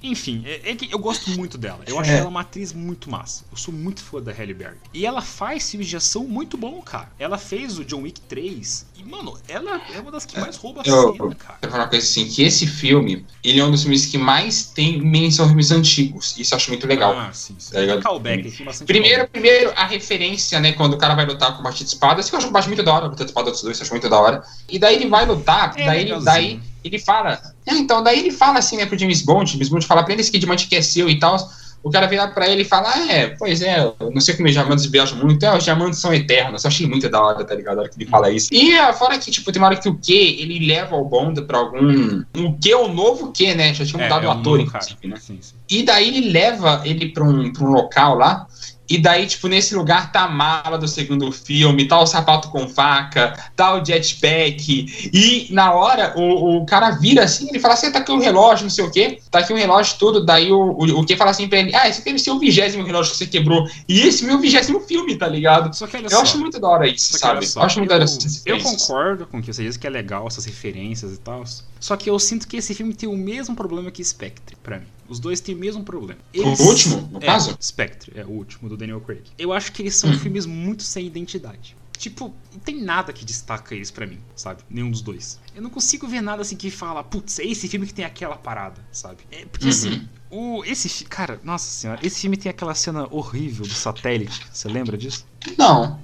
enfim, 0.02 0.42
é, 0.44 0.70
é 0.70 0.74
que 0.74 0.92
eu 0.92 0.98
gosto 0.98 1.30
muito 1.30 1.56
dela. 1.56 1.80
Eu 1.86 1.98
acho 1.98 2.10
É. 2.10 2.18
ela 2.18 2.28
uma 2.28 2.40
atriz 2.40 2.72
muito 2.72 3.08
massa. 3.10 3.44
Eu 3.50 3.56
sou 3.56 3.72
muito 3.72 4.00
fã 4.02 4.20
da 4.20 4.32
Halle 4.32 4.52
Berry. 4.52 4.76
E 4.92 5.06
ela 5.06 5.22
faz 5.22 5.70
filmes 5.70 5.86
de 5.88 5.96
ação 5.96 6.24
muito 6.24 6.56
bom, 6.56 6.80
cara. 6.82 7.08
Ela 7.18 7.38
fez 7.38 7.78
o 7.78 7.84
John 7.84 8.02
Wick 8.02 8.20
3. 8.22 8.84
E, 8.96 9.04
mano, 9.04 9.38
ela 9.48 9.80
é 9.94 10.00
uma 10.00 10.10
das 10.10 10.24
que 10.26 10.38
mais 10.40 10.56
rouba 10.56 10.82
a 10.84 10.88
Eu- 10.88 11.12
cena, 11.16 11.34
cara. 11.36 11.58
Eu 11.62 11.68
vou 11.68 11.70
falar 11.70 11.84
uma 11.84 11.90
coisa 11.90 12.04
assim, 12.04 12.26
que 12.28 12.42
esse 12.42 12.66
filme, 12.66 13.24
ele 13.44 13.60
é 13.60 13.64
um 13.64 13.70
dos 13.70 13.82
filmes 13.82 14.06
que 14.06 14.18
mais 14.18 14.66
tem 14.66 15.00
menção 15.00 15.46
filmes 15.46 15.70
antigos. 15.70 16.34
Isso 16.36 16.52
eu 16.54 16.56
acho 16.56 16.70
muito 16.70 16.86
legal. 16.86 17.16
Ah, 17.16 17.32
sim, 17.32 17.54
sim. 17.58 17.72
Tá? 17.72 18.00
Callback, 18.02 18.50
Primeiro, 18.86 19.18
callback. 19.18 19.30
primeiro, 19.30 19.72
a 19.76 19.86
referência, 19.86 20.58
né? 20.60 20.72
Quando 20.72 20.94
o 20.94 20.98
cara 20.98 21.14
vai 21.14 21.24
lutar 21.26 21.50
com 21.52 21.58
combate 21.58 21.84
de 21.84 21.90
espadas, 21.90 22.28
que 22.28 22.34
eu 22.34 22.38
acho 22.38 22.48
combate 22.48 22.66
muito 22.66 22.82
da 22.82 22.92
hora, 22.92 23.06
luta 23.06 23.24
de 23.24 23.30
espada 23.30 23.50
dos 23.50 23.62
dois, 23.62 23.78
eu 23.78 23.82
acho 23.82 23.92
muito 23.92 24.08
da 24.08 24.18
hora. 24.18 24.42
E 24.68 24.78
daí 24.78 24.96
ele 24.96 25.08
vai 25.08 25.24
lutar, 25.26 25.72
É 25.78 25.86
daí, 25.86 26.20
daí 26.24 26.60
ele 26.86 26.98
fala. 26.98 27.40
É, 27.66 27.74
então, 27.74 28.02
daí 28.02 28.20
ele 28.20 28.30
fala 28.30 28.58
assim, 28.58 28.76
né, 28.76 28.86
pro 28.86 28.98
James 28.98 29.22
Bond, 29.22 29.52
James 29.52 29.68
Bond 29.68 29.86
fala 29.86 30.02
pra 30.02 30.12
ele 30.12 30.22
esse 30.22 30.30
que 30.30 30.38
diamante 30.38 30.68
que 30.68 30.76
é 30.76 30.82
seu 30.82 31.08
e 31.08 31.18
tal. 31.18 31.36
O 31.82 31.90
cara 31.90 32.08
vira 32.08 32.26
pra 32.26 32.48
ele 32.48 32.62
e 32.62 32.64
fala, 32.64 32.92
ah, 32.92 33.12
é, 33.12 33.28
pois 33.28 33.62
é, 33.62 33.78
eu 33.78 34.10
não 34.10 34.20
sei 34.20 34.34
como 34.34 34.48
os 34.48 34.52
diamantes 34.52 34.86
viajam 34.86 35.18
muito, 35.18 35.44
é, 35.46 35.56
os 35.56 35.62
diamantes 35.62 36.00
são 36.00 36.12
eternos. 36.12 36.64
Eu 36.64 36.68
achei 36.68 36.84
muito 36.84 37.08
da 37.08 37.22
hora, 37.22 37.44
tá 37.44 37.54
ligado? 37.54 37.78
A 37.78 37.80
hora 37.82 37.88
que 37.88 37.96
ele 37.96 38.10
fala 38.10 38.28
isso. 38.28 38.48
E 38.50 38.76
ah, 38.76 38.92
fora 38.92 39.16
que, 39.18 39.30
tipo, 39.30 39.52
tem 39.52 39.62
uma 39.62 39.68
hora 39.68 39.76
que 39.76 39.88
o 39.88 39.94
Q, 39.94 40.12
ele 40.12 40.66
leva 40.66 40.96
o 40.96 41.04
Bond 41.04 41.42
pra 41.42 41.58
algum. 41.58 42.24
O 42.36 42.58
Q 42.58 42.72
é 42.72 42.76
o 42.76 42.88
novo 42.88 43.32
Q, 43.32 43.54
né? 43.54 43.72
Já 43.72 43.86
tinha 43.86 44.02
mudado 44.02 44.24
é 44.24 44.28
o 44.28 44.30
um 44.30 44.32
ator, 44.32 44.58
novo 44.58 44.70
cara. 44.72 44.84
inclusive, 44.84 45.06
né? 45.06 45.16
Sim, 45.16 45.38
sim. 45.40 45.54
E 45.70 45.84
daí 45.84 46.08
ele 46.08 46.30
leva 46.30 46.82
ele 46.84 47.10
pra 47.12 47.22
um, 47.22 47.52
pra 47.52 47.64
um 47.64 47.70
local 47.70 48.16
lá. 48.16 48.48
E 48.88 48.98
daí, 48.98 49.26
tipo, 49.26 49.48
nesse 49.48 49.74
lugar 49.74 50.12
tá 50.12 50.22
a 50.22 50.28
mala 50.28 50.78
do 50.78 50.86
segundo 50.86 51.30
filme, 51.32 51.86
tá 51.88 52.00
o 52.00 52.06
sapato 52.06 52.48
com 52.48 52.68
faca, 52.68 53.50
tá 53.54 53.74
o 53.74 53.84
jetpack. 53.84 55.10
E 55.12 55.48
na 55.50 55.72
hora, 55.72 56.14
o, 56.16 56.58
o 56.58 56.66
cara 56.66 56.90
vira 56.90 57.24
assim, 57.24 57.48
ele 57.48 57.58
fala 57.58 57.74
assim: 57.74 57.90
tá 57.90 57.98
aqui 57.98 58.12
um 58.12 58.18
relógio, 58.18 58.64
não 58.64 58.70
sei 58.70 58.84
o 58.84 58.90
quê, 58.90 59.18
tá 59.30 59.40
aqui 59.40 59.52
um 59.52 59.56
relógio 59.56 59.96
tudo. 59.98 60.24
Daí 60.24 60.50
o, 60.52 60.58
o, 60.58 61.00
o 61.00 61.04
que 61.06 61.16
fala 61.16 61.30
assim 61.30 61.48
pra 61.48 61.58
ele: 61.58 61.74
ah, 61.74 61.88
esse 61.88 62.04
deve 62.04 62.18
ser 62.18 62.30
o 62.30 62.38
vigésimo 62.38 62.84
relógio 62.84 63.12
que 63.12 63.18
você 63.18 63.26
quebrou. 63.26 63.66
E 63.88 64.00
esse 64.02 64.24
meu 64.24 64.38
vigésimo 64.38 64.80
filme, 64.80 65.16
tá 65.16 65.26
ligado? 65.28 65.74
Só 65.74 65.86
que 65.86 65.96
olha 65.96 66.04
Eu 66.06 66.10
ssso 66.10 66.22
acho 66.22 66.38
muito 66.38 66.60
da 66.60 66.68
hora 66.68 66.86
isso, 66.88 67.12
Só 67.12 67.18
sabe? 67.18 67.46
só, 67.46 67.60
Eu 67.60 67.66
acho 67.66 67.78
muito 67.78 67.88
da 67.88 67.94
hora 67.96 68.04
eu- 68.04 68.08
essas 68.08 68.42
Eu 68.46 68.60
concordo 68.60 69.26
com 69.26 69.38
o 69.38 69.42
que 69.42 69.52
você 69.52 69.62
diz 69.62 69.76
que 69.76 69.86
é 69.86 69.90
legal 69.90 70.26
essas 70.26 70.44
referências 70.44 71.12
e 71.12 71.18
tal. 71.18 71.44
Só 71.80 71.96
que 71.96 72.08
eu 72.08 72.18
sinto 72.18 72.48
que 72.48 72.56
esse 72.56 72.74
filme 72.74 72.94
tem 72.94 73.08
o 73.08 73.16
mesmo 73.16 73.54
problema 73.54 73.90
que 73.90 74.02
Spectre, 74.02 74.56
pra 74.62 74.78
mim. 74.78 74.86
Os 75.08 75.20
dois 75.20 75.40
têm 75.40 75.54
o 75.54 75.58
mesmo 75.58 75.84
problema. 75.84 76.20
O 76.36 76.62
último, 76.64 77.08
no 77.12 77.18
é, 77.18 77.26
caso? 77.26 77.56
Spectre, 77.62 78.12
é 78.16 78.24
o 78.24 78.30
último, 78.30 78.68
do 78.68 78.75
Daniel 78.76 79.00
Craig. 79.00 79.22
Eu 79.38 79.52
acho 79.52 79.72
que 79.72 79.82
eles 79.82 79.94
são 79.96 80.12
filmes 80.18 80.46
muito 80.46 80.82
sem 80.82 81.06
identidade. 81.06 81.76
Tipo, 81.98 82.34
não 82.52 82.58
tem 82.60 82.82
nada 82.82 83.10
que 83.10 83.24
destaca 83.24 83.74
eles 83.74 83.90
pra 83.90 84.06
mim, 84.06 84.20
sabe? 84.34 84.62
Nenhum 84.68 84.90
dos 84.90 85.00
dois. 85.00 85.40
Eu 85.54 85.62
não 85.62 85.70
consigo 85.70 86.06
ver 86.06 86.20
nada 86.20 86.42
assim 86.42 86.54
que 86.54 86.70
fala, 86.70 87.02
putz, 87.02 87.38
é 87.38 87.44
esse 87.44 87.66
filme 87.68 87.86
que 87.86 87.94
tem 87.94 88.04
aquela 88.04 88.36
parada, 88.36 88.86
sabe? 88.92 89.20
É, 89.30 89.46
porque 89.46 89.64
Uhum. 89.64 89.70
assim, 89.70 90.08
o, 90.30 90.62
esse 90.64 91.04
Cara, 91.06 91.40
nossa 91.42 91.70
senhora, 91.70 91.98
esse 92.02 92.20
filme 92.20 92.36
tem 92.36 92.50
aquela 92.50 92.74
cena 92.74 93.06
horrível 93.10 93.64
do 93.64 93.72
satélite. 93.72 94.46
Você 94.52 94.68
lembra 94.68 94.96
disso? 94.98 95.26
Não. 95.56 95.98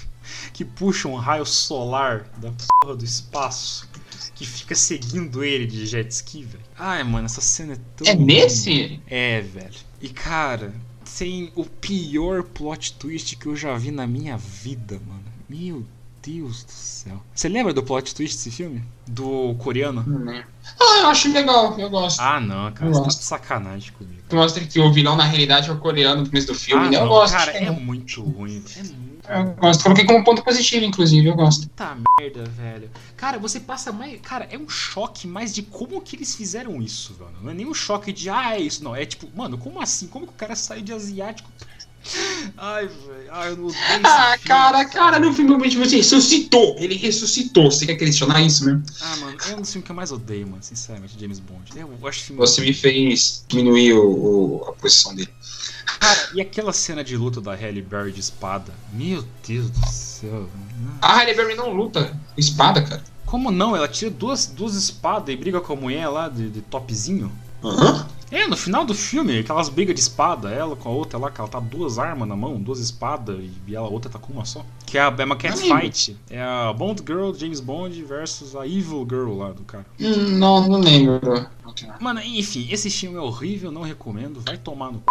que 0.52 0.66
puxa 0.66 1.08
um 1.08 1.14
raio 1.14 1.46
solar 1.46 2.28
da 2.36 2.52
porra 2.82 2.94
do 2.94 3.04
espaço 3.04 3.88
que 4.34 4.44
fica 4.46 4.74
seguindo 4.74 5.42
ele 5.42 5.66
de 5.66 5.86
jet 5.86 6.08
ski, 6.12 6.44
velho. 6.44 6.62
Ai, 6.78 7.02
mano, 7.02 7.24
essa 7.26 7.40
cena 7.40 7.72
é 7.72 7.78
tão. 7.96 8.06
É 8.06 8.14
nesse? 8.14 9.00
É, 9.06 9.40
velho. 9.40 9.74
E 10.00 10.08
cara, 10.10 10.72
tem 11.16 11.52
o 11.54 11.64
pior 11.64 12.42
plot 12.42 12.94
twist 12.94 13.36
que 13.36 13.46
eu 13.46 13.56
já 13.56 13.76
vi 13.76 13.90
na 13.90 14.06
minha 14.06 14.36
vida, 14.36 15.00
mano. 15.06 15.24
Meu 15.48 15.84
Deus 16.22 16.64
do 16.64 16.72
céu. 16.72 17.22
Você 17.34 17.48
lembra 17.48 17.72
do 17.72 17.82
plot 17.82 18.14
twist 18.14 18.36
desse 18.36 18.50
filme? 18.50 18.82
Do 19.06 19.54
coreano? 19.58 20.04
Não. 20.06 20.44
Ah, 20.78 21.00
eu 21.02 21.06
acho 21.08 21.32
legal, 21.32 21.78
eu 21.78 21.88
gosto. 21.88 22.20
Ah, 22.20 22.40
não, 22.40 22.70
cara, 22.72 22.90
Eu 22.90 22.94
você 22.94 23.02
tá 23.02 23.08
de 23.08 23.24
sacanagem 23.24 23.92
comigo. 23.92 24.22
Mostra 24.32 24.64
que 24.64 24.78
o 24.78 24.92
vilão 24.92 25.16
na 25.16 25.24
realidade 25.24 25.70
é 25.70 25.72
o 25.72 25.78
coreano 25.78 26.22
no 26.22 26.28
começo 26.28 26.48
do 26.48 26.54
filme, 26.54 26.86
ah, 26.86 26.90
né? 26.90 26.96
Eu 26.96 27.00
não, 27.02 27.08
gosto. 27.08 27.32
cara, 27.32 27.52
é 27.52 27.70
muito 27.70 28.22
ruim. 28.22 28.62
É 28.76 28.82
muito 28.82 29.07
Eu 29.28 29.44
gosto. 29.54 29.82
Coloquei 29.82 30.04
como 30.06 30.24
ponto 30.24 30.42
positivo, 30.42 30.84
inclusive, 30.84 31.26
eu 31.26 31.34
gosto. 31.34 31.68
Puta 31.68 31.96
merda, 32.18 32.44
velho. 32.44 32.90
Cara, 33.16 33.38
você 33.38 33.60
passa 33.60 33.92
mais. 33.92 34.20
Cara, 34.20 34.46
é 34.50 34.56
um 34.58 34.68
choque 34.68 35.26
mais 35.26 35.54
de 35.54 35.62
como 35.62 36.00
que 36.00 36.16
eles 36.16 36.34
fizeram 36.34 36.80
isso, 36.80 37.14
velho. 37.14 37.30
Não 37.42 37.50
é 37.50 37.54
nem 37.54 37.66
um 37.66 37.74
choque 37.74 38.12
de, 38.12 38.30
ah, 38.30 38.54
é 38.54 38.60
isso, 38.60 38.82
não. 38.82 38.94
É 38.96 39.04
tipo, 39.04 39.28
mano, 39.36 39.58
como 39.58 39.80
assim? 39.80 40.06
Como 40.06 40.26
que 40.26 40.32
o 40.32 40.36
cara 40.36 40.56
saiu 40.56 40.82
de 40.82 40.92
asiático? 40.92 41.50
Ai, 42.56 42.86
velho. 42.86 43.28
Ai, 43.30 43.50
eu 43.50 43.56
não 43.56 43.66
odeio 43.66 43.82
esse 43.82 44.04
Ah, 44.04 44.30
filme, 44.32 44.48
cara, 44.48 44.84
cara, 44.86 45.18
no 45.18 45.32
filme 45.34 45.68
tipo, 45.68 45.82
assim, 45.82 45.96
ressuscitou. 45.96 46.76
Ele 46.78 46.94
ressuscitou. 46.94 47.70
Você 47.70 47.84
quer 47.86 47.96
questionar 47.96 48.40
isso 48.42 48.64
mesmo? 48.64 48.82
Ah, 49.00 49.16
mano, 49.16 49.36
é 49.50 49.54
um 49.56 49.60
dos 49.60 49.70
filmes 49.72 49.84
que 49.84 49.90
eu 49.92 49.96
mais 49.96 50.10
odeio, 50.12 50.46
mano, 50.46 50.62
sinceramente, 50.62 51.18
James 51.20 51.38
Bond. 51.38 51.70
Eu 51.76 52.08
acho 52.08 52.22
filme. 52.22 52.40
Você 52.40 52.60
me 52.60 52.72
fez 52.72 53.44
diminuir 53.48 53.92
o, 53.94 54.60
o- 54.60 54.64
a 54.68 54.72
posição 54.72 55.14
dele. 55.14 55.28
Cara, 56.00 56.28
e 56.34 56.40
aquela 56.40 56.72
cena 56.72 57.02
de 57.02 57.16
luta 57.16 57.40
da 57.40 57.54
Halle 57.54 57.82
Berry 57.82 58.12
de 58.12 58.20
espada? 58.20 58.72
Meu 58.92 59.24
Deus 59.46 59.70
do 59.70 59.86
céu. 59.88 60.48
A 61.02 61.16
Halle 61.18 61.34
Berry 61.34 61.54
não 61.54 61.72
luta 61.72 62.16
espada, 62.36 62.82
cara. 62.82 63.02
Como 63.26 63.50
não? 63.50 63.76
Ela 63.76 63.88
tira 63.88 64.10
duas, 64.10 64.46
duas 64.46 64.74
espadas 64.74 65.34
e 65.34 65.36
briga 65.36 65.60
com 65.60 65.72
a 65.72 65.76
mulher 65.76 66.08
lá 66.08 66.28
de, 66.28 66.48
de 66.48 66.60
topzinho? 66.62 67.30
Aham. 67.62 68.06
É, 68.30 68.46
no 68.46 68.56
final 68.58 68.84
do 68.84 68.94
filme, 68.94 69.38
aquelas 69.38 69.70
brigas 69.70 69.94
de 69.94 70.02
espada, 70.02 70.50
ela 70.50 70.76
com 70.76 70.90
a 70.90 70.92
outra 70.92 71.18
lá, 71.18 71.30
que 71.30 71.40
ela 71.40 71.48
tá 71.48 71.58
duas 71.58 71.98
armas 71.98 72.28
na 72.28 72.36
mão, 72.36 72.60
duas 72.60 72.78
espadas, 72.78 73.38
e 73.66 73.74
ela 73.74 73.86
a 73.86 73.90
outra 73.90 74.10
tá 74.10 74.18
com 74.18 74.34
uma 74.34 74.44
só. 74.44 74.64
Que 74.84 74.98
é, 74.98 75.00
a, 75.00 75.14
é 75.16 75.24
uma 75.24 75.34
catfight. 75.34 76.14
É 76.28 76.42
a 76.42 76.70
Bond 76.74 77.02
Girl, 77.06 77.32
James 77.32 77.58
Bond 77.58 78.02
versus 78.04 78.54
a 78.54 78.66
Evil 78.66 79.06
Girl 79.08 79.32
lá 79.34 79.52
do 79.52 79.62
cara. 79.62 79.86
Hum, 79.98 80.38
Não, 80.38 80.68
não 80.68 80.78
lembro. 80.78 81.46
Mano, 82.00 82.20
enfim, 82.20 82.68
esse 82.70 82.90
filme 82.90 83.16
é 83.16 83.20
horrível, 83.20 83.72
não 83.72 83.82
recomendo, 83.82 84.42
vai 84.44 84.58
tomar 84.58 84.92
no 84.92 85.02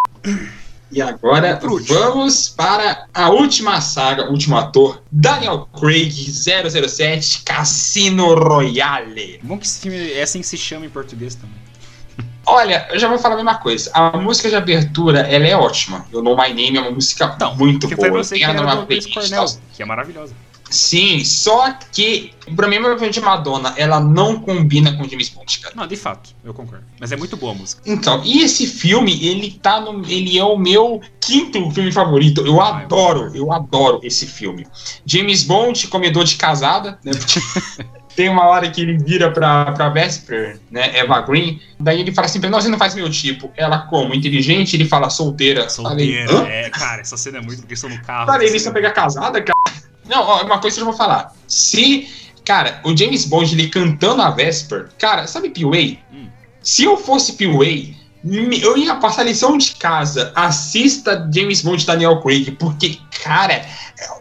E 0.89 1.01
agora 1.01 1.59
vamos 1.87 2.47
para 2.49 3.07
a 3.13 3.29
última 3.29 3.81
saga, 3.81 4.29
último 4.29 4.57
ator, 4.57 5.01
Daniel 5.11 5.67
Craig 5.77 6.11
007 6.11 7.41
Cassino 7.43 8.33
Royale. 8.35 9.39
Bom 9.43 9.57
que 9.57 9.65
esse 9.65 9.81
filme 9.81 10.13
é 10.13 10.21
assim 10.21 10.39
que 10.39 10.47
se 10.47 10.57
chama 10.57 10.85
em 10.85 10.89
português 10.89 11.35
também. 11.35 11.55
Olha, 12.45 12.87
eu 12.91 12.97
já 12.97 13.09
vou 13.09 13.19
falar 13.19 13.33
a 13.33 13.37
mesma 13.37 13.55
coisa. 13.55 13.91
A 13.93 14.15
música 14.17 14.47
de 14.49 14.55
abertura, 14.55 15.19
ela 15.19 15.45
é 15.45 15.55
ótima. 15.57 16.05
Eu 16.13 16.23
Know 16.23 16.37
My 16.37 16.47
Name 16.53 16.77
é 16.77 16.81
uma 16.81 16.91
música 16.91 17.33
Então, 17.35 17.53
muito 17.57 17.89
que 17.89 17.95
foi 17.97 18.09
boa. 18.09 18.23
você 18.23 18.35
que 18.35 18.45
Tem 18.45 18.55
ela 18.55 18.63
era 18.63 18.75
numa 18.75 18.85
playlist, 18.85 19.13
Cornell, 19.13 19.45
tal. 19.45 19.57
que 19.73 19.83
é 19.83 19.85
maravilhosa. 19.85 20.33
Sim, 20.69 21.23
só 21.23 21.71
que 21.91 22.31
pra 22.55 22.67
mim, 22.67 22.79
meu 22.79 22.97
filme 22.97 23.11
de 23.13 23.21
Madonna, 23.21 23.73
ela 23.77 23.99
não 23.99 24.39
combina 24.39 24.95
com 24.97 25.07
James 25.07 25.29
Bond, 25.29 25.59
cara. 25.59 25.75
Não, 25.75 25.87
de 25.87 25.95
fato, 25.95 26.31
eu 26.43 26.53
concordo. 26.53 26.83
Mas 26.99 27.11
é 27.11 27.15
muito 27.17 27.37
boa 27.37 27.53
a 27.53 27.55
música. 27.55 27.81
Então, 27.85 28.21
e 28.25 28.41
esse 28.41 28.67
filme, 28.67 29.25
ele 29.25 29.51
tá 29.61 29.79
no. 29.79 30.05
Ele 30.09 30.37
é 30.37 30.43
o 30.43 30.57
meu 30.57 31.01
quinto 31.21 31.69
filme 31.71 31.91
favorito. 31.91 32.45
Eu 32.45 32.61
Ah, 32.61 32.67
eu 32.69 32.85
adoro, 32.85 33.31
eu 33.35 33.51
adoro 33.51 33.99
esse 34.03 34.25
filme. 34.25 34.65
James 35.05 35.43
Bond, 35.43 35.87
comedor 35.87 36.23
de 36.23 36.35
casada, 36.35 36.97
né? 37.03 37.11
Porque 37.13 37.39
tem 38.15 38.29
uma 38.29 38.45
hora 38.47 38.69
que 38.71 38.81
ele 38.81 38.97
vira 38.97 39.29
pra, 39.31 39.71
pra 39.73 39.89
Vesper, 39.89 40.59
né? 40.71 40.97
Eva 40.97 41.21
Green. 41.21 41.61
Daí 41.79 42.01
ele 42.01 42.11
fala 42.11 42.25
assim: 42.25 42.39
pra 42.41 42.49
nós 42.49 42.63
você 42.63 42.69
não 42.69 42.77
faz 42.79 42.95
meu 42.95 43.09
tipo. 43.09 43.51
Ela, 43.55 43.79
como? 43.79 44.13
Inteligente, 44.15 44.75
ele 44.75 44.85
fala 44.85 45.09
solteira. 45.09 45.69
Solteira, 45.69 46.27
Falei, 46.27 46.51
é, 46.51 46.69
cara, 46.69 47.01
essa 47.01 47.15
cena 47.15 47.37
é 47.37 47.41
muito 47.41 47.59
porque 47.59 47.75
estão 47.75 47.89
no 47.89 48.01
carro. 48.01 48.25
Falei, 48.25 48.47
essa 48.47 48.53
eles 48.53 48.63
cena- 48.63 48.73
pegar 48.73 48.91
casada, 48.91 49.41
cara. 49.41 49.56
Não, 50.07 50.21
ó, 50.23 50.43
uma 50.43 50.59
coisa 50.59 50.75
que 50.75 50.81
eu 50.81 50.85
vou 50.87 50.95
falar. 50.95 51.33
Se, 51.47 52.07
cara, 52.45 52.81
o 52.83 52.95
James 52.95 53.25
Bond 53.25 53.53
ele 53.53 53.69
cantando 53.69 54.21
a 54.21 54.29
Vesper, 54.29 54.89
cara, 54.97 55.27
sabe 55.27 55.49
P.O.A.? 55.49 55.97
Hum. 56.13 56.27
Se 56.61 56.83
eu 56.83 56.97
fosse 56.97 57.33
me- 58.23 58.61
eu 58.61 58.77
ia 58.77 58.95
passar 58.95 59.23
lição 59.23 59.57
de 59.57 59.71
casa. 59.75 60.31
Assista 60.35 61.29
James 61.33 61.61
Bond 61.61 61.85
Daniel 61.85 62.19
Craig, 62.21 62.51
porque, 62.51 62.99
cara, 63.23 63.65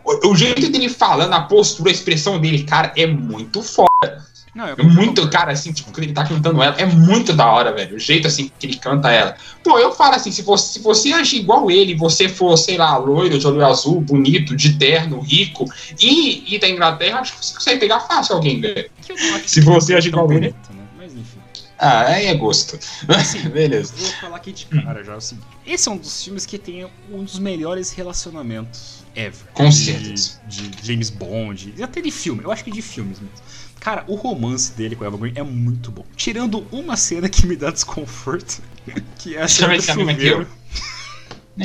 o, 0.05 0.29
o 0.31 0.37
jeito 0.37 0.69
dele 0.71 0.89
falando, 0.89 1.33
a 1.33 1.41
postura, 1.41 1.91
a 1.91 1.93
expressão 1.93 2.39
dele, 2.41 2.63
cara, 2.65 2.93
é 2.97 3.07
muito 3.07 3.63
foda. 3.63 4.25
Não, 4.57 4.69
É 4.69 4.83
muito, 4.83 5.29
cara, 5.29 5.53
assim, 5.53 5.71
tipo, 5.71 5.93
quando 5.93 6.05
ele 6.05 6.15
tá 6.15 6.25
cantando 6.25 6.63
ela, 6.63 6.75
é 6.79 6.87
muito 6.87 7.35
da 7.35 7.47
hora, 7.47 7.75
velho. 7.75 7.97
O 7.97 7.99
jeito, 7.99 8.27
assim, 8.27 8.51
que 8.59 8.67
ele 8.67 8.79
canta 8.79 9.11
ela. 9.11 9.37
Pô, 9.63 9.79
eu 9.79 9.93
falo 9.93 10.15
assim, 10.15 10.33
se 10.33 10.41
você, 10.41 10.73
se 10.73 10.79
você 10.79 11.13
agir 11.13 11.41
igual 11.41 11.71
ele, 11.71 11.95
você 11.95 12.27
for, 12.27 12.57
sei 12.57 12.79
lá, 12.79 12.97
loiro, 12.97 13.39
de 13.39 13.47
olho 13.47 13.63
azul, 13.67 14.01
bonito, 14.01 14.57
de 14.57 14.79
terno, 14.79 15.21
rico, 15.21 15.67
e, 16.01 16.55
e 16.55 16.59
da 16.59 16.71
Inglaterra, 16.71 17.21
acho 17.21 17.35
que 17.35 17.45
você 17.45 17.55
consegue 17.55 17.81
pegar 17.81 18.01
fácil 18.01 18.37
alguém, 18.37 18.63
velho. 18.63 18.89
Que 19.03 19.13
acho 19.13 19.47
Se 19.47 19.61
que 19.61 19.67
você 19.67 19.93
é 19.93 19.99
agir 19.99 20.11
tão 20.11 20.21
igual 20.25 20.33
ele. 20.39 20.49
né? 20.71 20.87
Mas 20.97 21.13
enfim. 21.13 21.39
Ah, 21.79 22.07
aí 22.07 22.25
é 22.25 22.35
gosto. 22.35 22.79
Beleza. 23.53 23.93
Vou 23.95 24.09
falar 24.13 24.37
aqui 24.37 24.53
de 24.53 24.65
cara 24.65 25.05
já 25.05 25.13
é 25.13 25.17
o 25.17 25.21
seguinte. 25.21 25.47
Esse 25.67 25.87
é 25.87 25.93
um 25.93 25.99
dos 25.99 26.25
filmes 26.25 26.47
que 26.47 26.57
tem 26.57 26.89
um 27.13 27.23
dos 27.23 27.39
melhores 27.39 27.93
relacionamentos 27.93 29.05
ever. 29.15 29.47
Com 29.53 29.69
de, 29.69 29.75
certeza. 29.75 30.41
De 30.49 30.71
James 30.83 31.11
Bond. 31.11 31.75
E 31.77 31.83
até 31.83 32.01
de 32.01 32.11
filme. 32.11 32.43
Eu 32.43 32.51
acho 32.51 32.65
que 32.65 32.71
de 32.71 32.81
filmes 32.81 33.21
mesmo. 33.21 33.35
Cara, 33.81 34.05
o 34.09 34.15
romance 34.17 34.73
dele 34.73 34.97
com 34.97 35.05
a 35.05 35.07
Eva 35.07 35.17
Green 35.17 35.33
é 35.37 35.43
muito 35.43 35.91
bom. 35.93 36.05
Tirando 36.17 36.67
uma 36.73 36.97
cena 36.97 37.29
que 37.29 37.47
me 37.47 37.57
dá 37.57 37.71
desconforto. 37.71 38.63
Que 39.19 39.35
é 39.37 39.43
a 39.43 39.49
cena 39.49 39.77
do 39.77 39.83
chuveiro. 39.83 40.43
eu. 40.43 40.47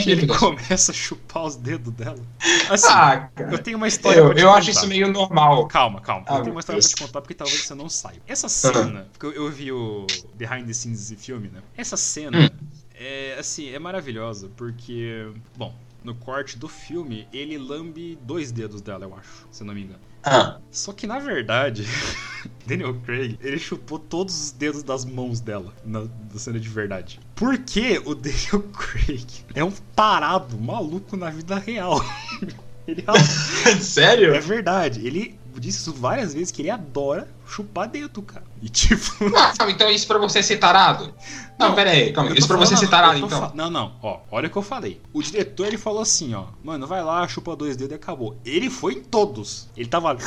Que 0.03 0.09
ele 0.09 0.25
começa 0.25 0.91
a 0.93 0.95
chupar 0.95 1.43
os 1.43 1.57
dedos 1.57 1.93
dela. 1.93 2.17
Assim, 2.69 2.87
Ah, 2.89 3.29
eu 3.37 3.45
cara. 3.45 3.57
tenho 3.57 3.75
uma 3.75 3.87
história 3.89 4.19
Eu, 4.19 4.27
pra 4.27 4.35
te 4.35 4.41
eu 4.41 4.49
acho 4.49 4.67
contar. 4.67 4.79
isso 4.79 4.87
meio 4.87 5.11
normal. 5.11 5.67
Calma, 5.67 5.99
calma. 5.99 6.25
Ah, 6.29 6.37
eu 6.37 6.41
tenho 6.43 6.55
uma 6.55 6.61
história 6.61 6.79
Deus. 6.79 6.93
pra 6.93 6.97
te 6.97 7.07
contar 7.07 7.21
porque 7.21 7.33
talvez 7.33 7.61
você 7.61 7.75
não 7.75 7.89
saiba. 7.89 8.21
Essa 8.25 8.47
cena, 8.47 9.07
porque 9.11 9.25
eu, 9.25 9.33
eu 9.45 9.51
vi 9.51 9.69
o 9.71 10.07
behind 10.35 10.65
the 10.65 10.73
scenes 10.73 10.99
desse 11.09 11.17
filme, 11.17 11.49
né? 11.49 11.59
Essa 11.75 11.97
cena 11.97 12.39
Hum. 12.39 12.49
é 12.95 13.35
assim, 13.37 13.69
é 13.69 13.79
maravilhosa 13.79 14.49
porque, 14.55 15.29
bom, 15.57 15.75
no 16.05 16.15
corte 16.15 16.57
do 16.57 16.69
filme, 16.69 17.27
ele 17.33 17.57
lambe 17.57 18.17
dois 18.23 18.49
dedos 18.49 18.81
dela, 18.81 19.03
eu 19.03 19.13
acho, 19.13 19.45
se 19.51 19.61
eu 19.61 19.67
não 19.67 19.73
me 19.73 19.81
engano. 19.81 19.99
Ah, 20.23 20.57
Só 20.69 20.93
que 20.93 21.07
na 21.07 21.19
verdade, 21.19 21.85
Daniel 22.65 22.93
Craig, 23.01 23.37
ele 23.41 23.57
chupou 23.57 23.97
todos 23.99 24.39
os 24.39 24.51
dedos 24.51 24.83
das 24.83 25.03
mãos 25.03 25.39
dela 25.39 25.73
na, 25.85 26.01
na 26.01 26.39
cena 26.39 26.59
de 26.59 26.69
verdade. 26.69 27.19
Porque 27.35 28.01
o 28.05 28.13
Daniel 28.15 28.61
Craig 28.73 29.25
é 29.55 29.63
um 29.63 29.71
tarado 29.95 30.57
maluco 30.57 31.17
na 31.17 31.29
vida 31.29 31.57
real. 31.57 31.99
Ele 32.87 33.03
é 33.07 33.75
sério? 33.75 34.41
verdade. 34.41 35.05
Ele 35.05 35.39
disse 35.59 35.79
isso 35.79 35.93
várias 35.93 36.33
vezes 36.33 36.51
que 36.51 36.61
ele 36.61 36.69
adora 36.69 37.27
chupar 37.47 37.87
dedo, 37.87 38.21
cara. 38.21 38.43
E 38.61 38.69
tipo. 38.69 39.01
Ah, 39.35 39.53
calma, 39.57 39.71
então 39.71 39.89
isso 39.89 40.07
pra 40.07 40.17
você 40.17 40.41
ser 40.43 40.57
tarado? 40.57 41.13
Não, 41.59 41.69
Não, 41.69 41.75
pera 41.75 41.91
aí, 41.91 42.11
calma. 42.13 42.31
Isso 42.37 42.47
pra 42.47 42.57
você 42.57 42.75
falando- 42.75 42.79
ser 42.85 42.89
tarado, 42.89 43.17
então. 43.19 43.39
fa- 43.41 43.51
Não, 43.53 43.69
não, 43.69 43.93
ó, 44.01 44.19
olha 44.31 44.47
o 44.47 44.51
que 44.51 44.57
eu 44.57 44.61
falei. 44.61 45.01
O 45.13 45.21
diretor 45.21 45.67
ele 45.67 45.77
falou 45.77 46.01
assim, 46.01 46.33
ó, 46.33 46.45
mano, 46.63 46.87
vai 46.87 47.03
lá, 47.03 47.27
chupa 47.27 47.55
dois 47.55 47.75
dedos 47.75 47.91
e 47.93 47.95
acabou. 47.95 48.37
Ele 48.45 48.69
foi 48.69 48.93
em 48.93 49.01
todos. 49.03 49.67
Ele 49.75 49.87
tava. 49.89 50.17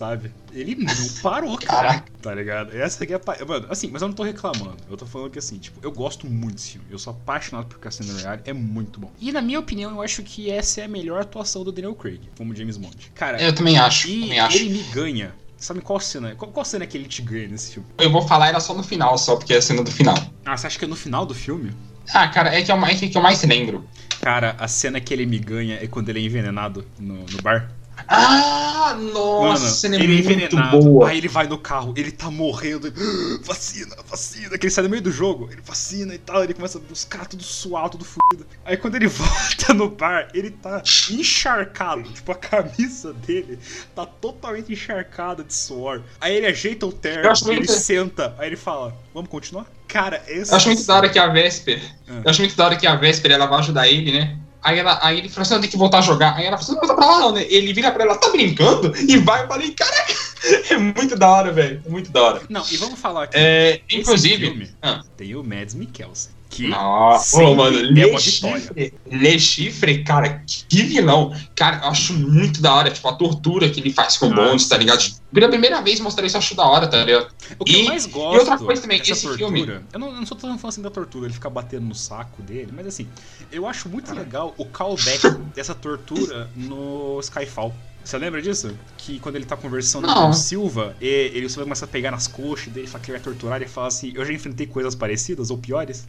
Sabe? 0.00 0.32
Ele 0.50 0.76
não 0.76 0.94
parou, 1.22 1.58
cara. 1.58 2.02
Tá 2.22 2.34
ligado? 2.34 2.74
Essa 2.74 3.04
aqui 3.04 3.12
é 3.12 3.16
a. 3.16 3.44
Mano, 3.44 3.66
assim, 3.68 3.90
mas 3.92 4.00
eu 4.00 4.08
não 4.08 4.14
tô 4.14 4.22
reclamando. 4.22 4.78
Eu 4.90 4.96
tô 4.96 5.04
falando 5.04 5.30
que 5.30 5.38
assim, 5.38 5.58
tipo, 5.58 5.78
eu 5.82 5.92
gosto 5.92 6.26
muito 6.26 6.54
desse 6.54 6.70
filme. 6.70 6.86
Eu 6.90 6.98
sou 6.98 7.10
apaixonado 7.10 7.66
por 7.66 7.78
Cassino 7.78 8.10
Royale, 8.14 8.40
é 8.46 8.52
muito 8.54 8.98
bom. 8.98 9.12
E 9.20 9.30
na 9.30 9.42
minha 9.42 9.60
opinião, 9.60 9.90
eu 9.90 10.00
acho 10.00 10.22
que 10.22 10.50
essa 10.50 10.80
é 10.80 10.84
a 10.84 10.88
melhor 10.88 11.20
atuação 11.20 11.62
do 11.62 11.70
Daniel 11.70 11.94
Craig, 11.94 12.18
como 12.38 12.56
James 12.56 12.78
Bond. 12.78 13.12
Cara, 13.14 13.42
Eu 13.42 13.54
também 13.54 13.76
acho, 13.78 14.08
e 14.08 14.20
também 14.22 14.40
acho. 14.40 14.56
ele 14.56 14.70
me 14.70 14.82
ganha. 14.84 15.34
Sabe 15.58 15.82
qual 15.82 16.00
cena? 16.00 16.34
Qual, 16.34 16.50
qual 16.50 16.64
cena 16.64 16.86
que 16.86 16.96
ele 16.96 17.04
te 17.06 17.20
ganha 17.20 17.48
nesse 17.48 17.74
filme? 17.74 17.86
Eu 17.98 18.10
vou 18.10 18.22
falar 18.22 18.48
ela 18.48 18.60
só 18.60 18.72
no 18.72 18.82
final, 18.82 19.18
só 19.18 19.36
porque 19.36 19.52
é 19.52 19.58
a 19.58 19.62
cena 19.62 19.84
do 19.84 19.90
final. 19.90 20.16
Ah, 20.46 20.56
você 20.56 20.66
acha 20.66 20.78
que 20.78 20.86
é 20.86 20.88
no 20.88 20.96
final 20.96 21.26
do 21.26 21.34
filme? 21.34 21.72
Ah, 22.14 22.26
cara, 22.28 22.54
é 22.54 22.62
que 22.62 22.72
é 22.72 22.74
mais, 22.74 23.02
é 23.02 23.06
que 23.06 23.18
eu 23.18 23.20
mais 23.22 23.42
lembro. 23.44 23.86
Cara, 24.22 24.56
a 24.58 24.66
cena 24.66 24.98
que 24.98 25.12
ele 25.12 25.26
me 25.26 25.38
ganha 25.38 25.76
é 25.82 25.86
quando 25.86 26.08
ele 26.08 26.20
é 26.20 26.22
envenenado 26.22 26.86
no, 26.98 27.16
no 27.16 27.42
bar. 27.42 27.70
Ah, 28.08 28.96
nossa, 28.98 29.62
Mano, 29.62 29.74
cena 29.74 29.96
é 29.96 30.00
ele 30.00 30.20
é 30.20 30.36
muito 30.36 30.56
boa. 30.70 31.08
Aí 31.08 31.18
ele 31.18 31.28
vai 31.28 31.46
no 31.46 31.58
carro, 31.58 31.92
ele 31.96 32.10
tá 32.10 32.30
morrendo. 32.30 32.86
ele, 32.88 32.96
"Ah, 32.98 33.38
Vacina, 33.44 33.96
vacina. 34.06 34.58
Que 34.58 34.66
ele 34.66 34.70
sai 34.72 34.84
no 34.84 34.90
meio 34.90 35.02
do 35.02 35.10
jogo, 35.12 35.48
ele 35.50 35.60
vacina 35.62 36.14
e 36.14 36.18
tal. 36.18 36.42
Ele 36.44 36.54
começa 36.54 36.78
a 36.78 36.80
buscar 36.80 37.26
tudo 37.26 37.42
suado, 37.42 37.90
tudo 37.90 38.04
fudido. 38.04 38.46
Aí 38.64 38.76
quando 38.76 38.94
ele 38.96 39.06
volta 39.08 39.74
no 39.74 39.88
bar, 39.88 40.28
ele 40.34 40.50
tá 40.50 40.82
encharcado. 41.10 42.02
Tipo, 42.04 42.32
a 42.32 42.34
camisa 42.34 43.12
dele 43.12 43.58
tá 43.94 44.06
totalmente 44.06 44.72
encharcada 44.72 45.44
de 45.44 45.54
suor. 45.54 46.02
Aí 46.20 46.34
ele 46.34 46.46
ajeita 46.46 46.86
o 46.86 46.92
terno, 46.92 47.30
ele 47.52 47.66
senta. 47.68 48.34
Aí 48.38 48.48
ele 48.48 48.56
fala: 48.56 48.94
Vamos 49.14 49.30
continuar? 49.30 49.66
Cara, 49.88 50.22
esse. 50.28 50.52
Eu 50.52 50.56
acho 50.56 50.68
muito 50.68 50.84
da 50.84 50.96
hora 50.96 51.08
que 51.08 51.18
a 51.18 51.28
Vesper. 51.28 51.82
Ah. 52.08 52.20
Eu 52.24 52.30
acho 52.30 52.40
muito 52.40 52.56
da 52.56 52.64
hora 52.64 52.76
que 52.76 52.86
a 52.86 52.94
Vesper 52.96 53.32
ela 53.32 53.46
vai 53.46 53.58
ajudar 53.58 53.88
ele, 53.88 54.12
né? 54.12 54.36
Aí, 54.62 54.78
ela, 54.78 54.98
aí 55.02 55.18
ele 55.18 55.28
fala 55.28 55.42
assim: 55.42 55.54
não, 55.54 55.60
tem 55.60 55.70
que 55.70 55.76
voltar 55.76 55.98
a 55.98 56.02
jogar. 56.02 56.36
Aí 56.36 56.44
ela 56.44 56.56
fala 56.56 56.62
assim: 56.62 56.72
não, 56.72 56.80
volta 56.80 56.94
pra 56.94 57.06
lá 57.06 57.18
não, 57.20 57.32
né? 57.32 57.46
Ele 57.48 57.72
vira 57.72 57.90
pra 57.90 58.04
ela, 58.04 58.16
tá 58.16 58.30
brincando? 58.30 58.92
E 58.96 59.18
vai, 59.18 59.44
eu 59.44 59.48
falei: 59.48 59.70
caraca, 59.72 60.14
é 60.70 60.76
muito 60.76 61.16
da 61.16 61.28
hora, 61.28 61.52
velho. 61.52 61.82
É 61.84 61.88
muito 61.88 62.10
da 62.10 62.22
hora. 62.22 62.42
Não, 62.48 62.64
e 62.70 62.76
vamos 62.76 62.98
falar 62.98 63.24
aqui. 63.24 63.36
É, 63.36 63.80
inclusive. 63.90 64.46
filme 64.46 64.70
Ah. 64.82 65.02
tem 65.16 65.34
o 65.34 65.42
Mads 65.42 65.74
Mikkelsen. 65.74 66.39
Que 66.50 66.66
Nossa, 66.66 67.40
mano, 67.54 67.78
é 67.78 67.82
Le 67.82 68.04
uma 68.06 68.18
vitória. 68.18 68.58
Chiffre, 68.60 68.94
Le 69.06 69.38
Chiffre, 69.38 70.02
cara, 70.02 70.42
que 70.44 70.82
vilão. 70.82 71.32
Cara, 71.54 71.76
eu 71.84 71.88
acho 71.90 72.12
muito 72.12 72.60
da 72.60 72.74
hora, 72.74 72.90
tipo, 72.90 73.06
a 73.08 73.12
tortura 73.14 73.70
que 73.70 73.78
ele 73.78 73.92
faz 73.92 74.16
com 74.18 74.26
o 74.26 74.34
Bond, 74.34 74.68
tá 74.68 74.76
ligado? 74.76 75.00
pela 75.32 75.48
primeira 75.48 75.80
vez 75.80 76.00
mostrar 76.00 76.26
isso, 76.26 76.34
eu 76.34 76.40
acho 76.40 76.56
da 76.56 76.66
hora, 76.66 76.88
tá 76.88 77.04
ligado? 77.04 77.28
O 77.56 77.64
que 77.64 77.72
E- 77.72 77.80
eu 77.82 77.86
mais 77.86 78.04
gosto 78.04 78.34
e 78.34 78.38
outra 78.40 78.58
coisa 78.58 78.82
também, 78.82 79.00
esse 79.00 79.12
tortura, 79.12 79.36
filme- 79.36 79.80
Eu 79.92 80.00
não, 80.00 80.08
eu 80.08 80.14
não 80.14 80.26
sou 80.26 80.36
tão 80.36 80.58
fã 80.58 80.66
assim 80.68 80.82
da 80.82 80.90
tortura, 80.90 81.26
ele 81.26 81.34
ficar 81.34 81.50
batendo 81.50 81.86
no 81.86 81.94
saco 81.94 82.42
dele, 82.42 82.72
mas 82.74 82.84
assim, 82.88 83.06
eu 83.52 83.64
acho 83.64 83.88
muito 83.88 84.12
legal 84.12 84.52
o 84.58 84.64
callback 84.64 85.20
dessa 85.54 85.72
tortura 85.72 86.50
no 86.56 87.20
Skyfall. 87.20 87.72
Você 88.04 88.18
lembra 88.18 88.40
disso? 88.40 88.76
Que 88.96 89.18
quando 89.20 89.36
ele 89.36 89.44
tá 89.44 89.56
conversando 89.56 90.06
Não. 90.06 90.14
com 90.14 90.28
o 90.30 90.34
Silva, 90.34 90.96
e, 91.00 91.06
ele, 91.06 91.46
o 91.46 91.50
Silva 91.50 91.64
começa 91.64 91.84
a 91.84 91.88
pegar 91.88 92.10
nas 92.10 92.26
coxas 92.26 92.72
dele, 92.72 92.86
fala 92.86 93.04
que 93.04 93.10
ele 93.10 93.18
vai 93.18 93.24
torturar, 93.24 93.60
ele 93.60 93.70
fala 93.70 93.88
assim, 93.88 94.12
eu 94.14 94.24
já 94.24 94.32
enfrentei 94.32 94.66
coisas 94.66 94.94
parecidas 94.94 95.50
ou 95.50 95.58
piores. 95.58 96.08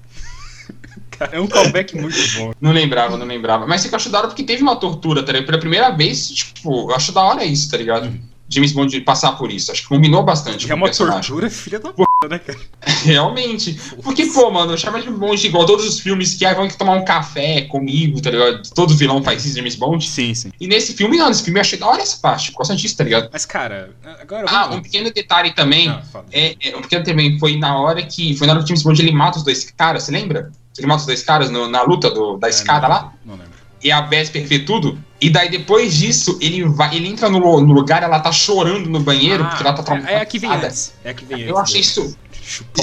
Cara, 1.12 1.38
é 1.38 1.40
um 1.40 1.48
callback 1.48 1.96
muito 1.96 2.18
bom. 2.38 2.54
Não 2.60 2.72
lembrava, 2.72 3.18
não 3.18 3.26
lembrava. 3.26 3.68
Mas 3.68 3.86
eu 3.86 3.96
acho 3.96 4.10
da 4.10 4.20
hora 4.20 4.28
porque 4.28 4.44
teve 4.44 4.64
uma 4.64 4.76
tortura, 4.76 5.24
tá 5.24 5.32
ligado? 5.32 5.46
Pela 5.46 5.60
primeira 5.60 5.90
vez, 5.92 6.30
tipo, 6.30 6.90
eu 6.90 6.96
acho 6.96 7.12
da 7.12 7.22
hora 7.22 7.44
isso, 7.44 7.70
tá 7.70 7.78
ligado? 7.78 8.12
James 8.54 8.72
Bond 8.74 9.00
passar 9.02 9.32
por 9.34 9.52
isso. 9.52 9.72
Acho 9.72 9.84
que 9.84 9.88
combinou 9.88 10.24
bastante 10.24 10.66
É 10.66 10.68
com 10.68 10.74
o 10.74 10.78
uma 10.78 10.86
personagem. 10.88 11.22
tortura, 11.22 11.50
filha 11.50 11.80
da 11.80 11.94
p. 11.94 12.04
né, 12.30 12.38
cara? 12.40 12.60
Realmente. 13.04 13.80
Porque, 14.04 14.26
pô, 14.28 14.52
mano, 14.52 14.78
chama 14.78 15.02
de 15.02 15.10
Bond 15.10 15.46
igual 15.48 15.66
todos 15.66 15.86
os 15.88 16.00
filmes 16.00 16.34
que 16.36 16.46
ah, 16.46 16.54
vão 16.54 16.68
tomar 16.68 16.94
um 16.94 17.06
café 17.06 17.62
comigo, 17.62 18.22
tá 18.22 18.30
ligado? 18.30 18.62
Todo 18.76 18.96
vilão 18.96 19.24
faz 19.24 19.46
isso, 19.46 19.56
James 19.56 19.76
Bond. 19.76 20.06
Sim, 20.08 20.34
sim. 20.34 20.52
E 20.60 20.68
nesse 20.68 20.94
filme, 20.94 21.18
não, 21.18 21.28
nesse 21.30 21.44
filme 21.44 21.60
eu 21.60 21.62
achei 21.62 21.80
da 21.80 21.88
hora 21.88 22.02
essa 22.02 22.18
parte, 22.18 22.52
gosto 22.52 22.76
disso, 22.76 22.96
tá 22.98 23.04
ligado? 23.04 23.30
Mas, 23.32 23.46
cara, 23.46 23.96
agora. 24.20 24.46
Ah, 24.50 24.68
um 24.74 24.82
pequeno 24.82 25.12
detalhe 25.12 25.54
também. 25.54 25.90
Ah, 25.90 26.02
fala. 26.12 26.26
É, 26.32 26.56
é, 26.62 26.76
um 26.78 26.82
pequeno 26.82 27.04
também 27.04 27.40
foi 27.40 27.58
na 27.58 27.78
hora 27.80 28.02
que. 28.04 28.36
Foi 28.36 28.48
na 28.48 28.54
hora 28.54 28.62
que 28.62 28.66
o 28.66 28.68
James 28.68 28.84
Bond 28.84 29.02
ele 29.02 29.12
mata 29.12 29.38
os 29.38 29.44
dois 29.44 29.64
caras, 29.72 30.04
você 30.04 30.12
lembra? 30.12 30.52
Ele 30.78 30.88
mata 30.88 31.02
os 31.02 31.06
dois 31.06 31.22
caras 31.24 31.50
no- 31.52 31.68
na 31.68 31.82
luta 31.84 32.10
do- 32.10 32.38
da 32.38 32.48
É, 32.48 32.50
escada 32.50 32.88
não, 32.88 32.96
lá. 32.96 33.14
Não 33.26 33.34
lembro. 33.36 33.51
E 33.84 33.92
a 33.92 34.02
Vesper 34.02 34.46
vê 34.46 34.60
tudo. 34.60 34.98
E 35.20 35.30
daí 35.30 35.50
depois 35.50 35.96
disso, 35.96 36.38
ele 36.42 36.64
vai, 36.66 36.96
ele 36.96 37.08
entra 37.08 37.30
no, 37.30 37.40
no 37.40 37.74
lugar, 37.74 38.02
ela 38.04 38.20
tá 38.20 38.32
chorando 38.32 38.90
no 38.90 39.00
banheiro, 39.00 39.46
porque 39.46 39.64
ela 39.64 39.74
tá 39.74 39.96
é, 40.08 40.14
é 40.14 40.22
a 40.22 40.26
que 40.26 40.40
vem 40.40 40.50
traumatizada. 40.50 40.68
antes. 40.68 40.94
É 41.04 41.10
a 41.10 41.14
que 41.14 41.26
vem 41.26 41.38
antes. 41.38 41.50
Eu 41.50 41.58
achei 41.58 41.82
isso. 41.82 42.18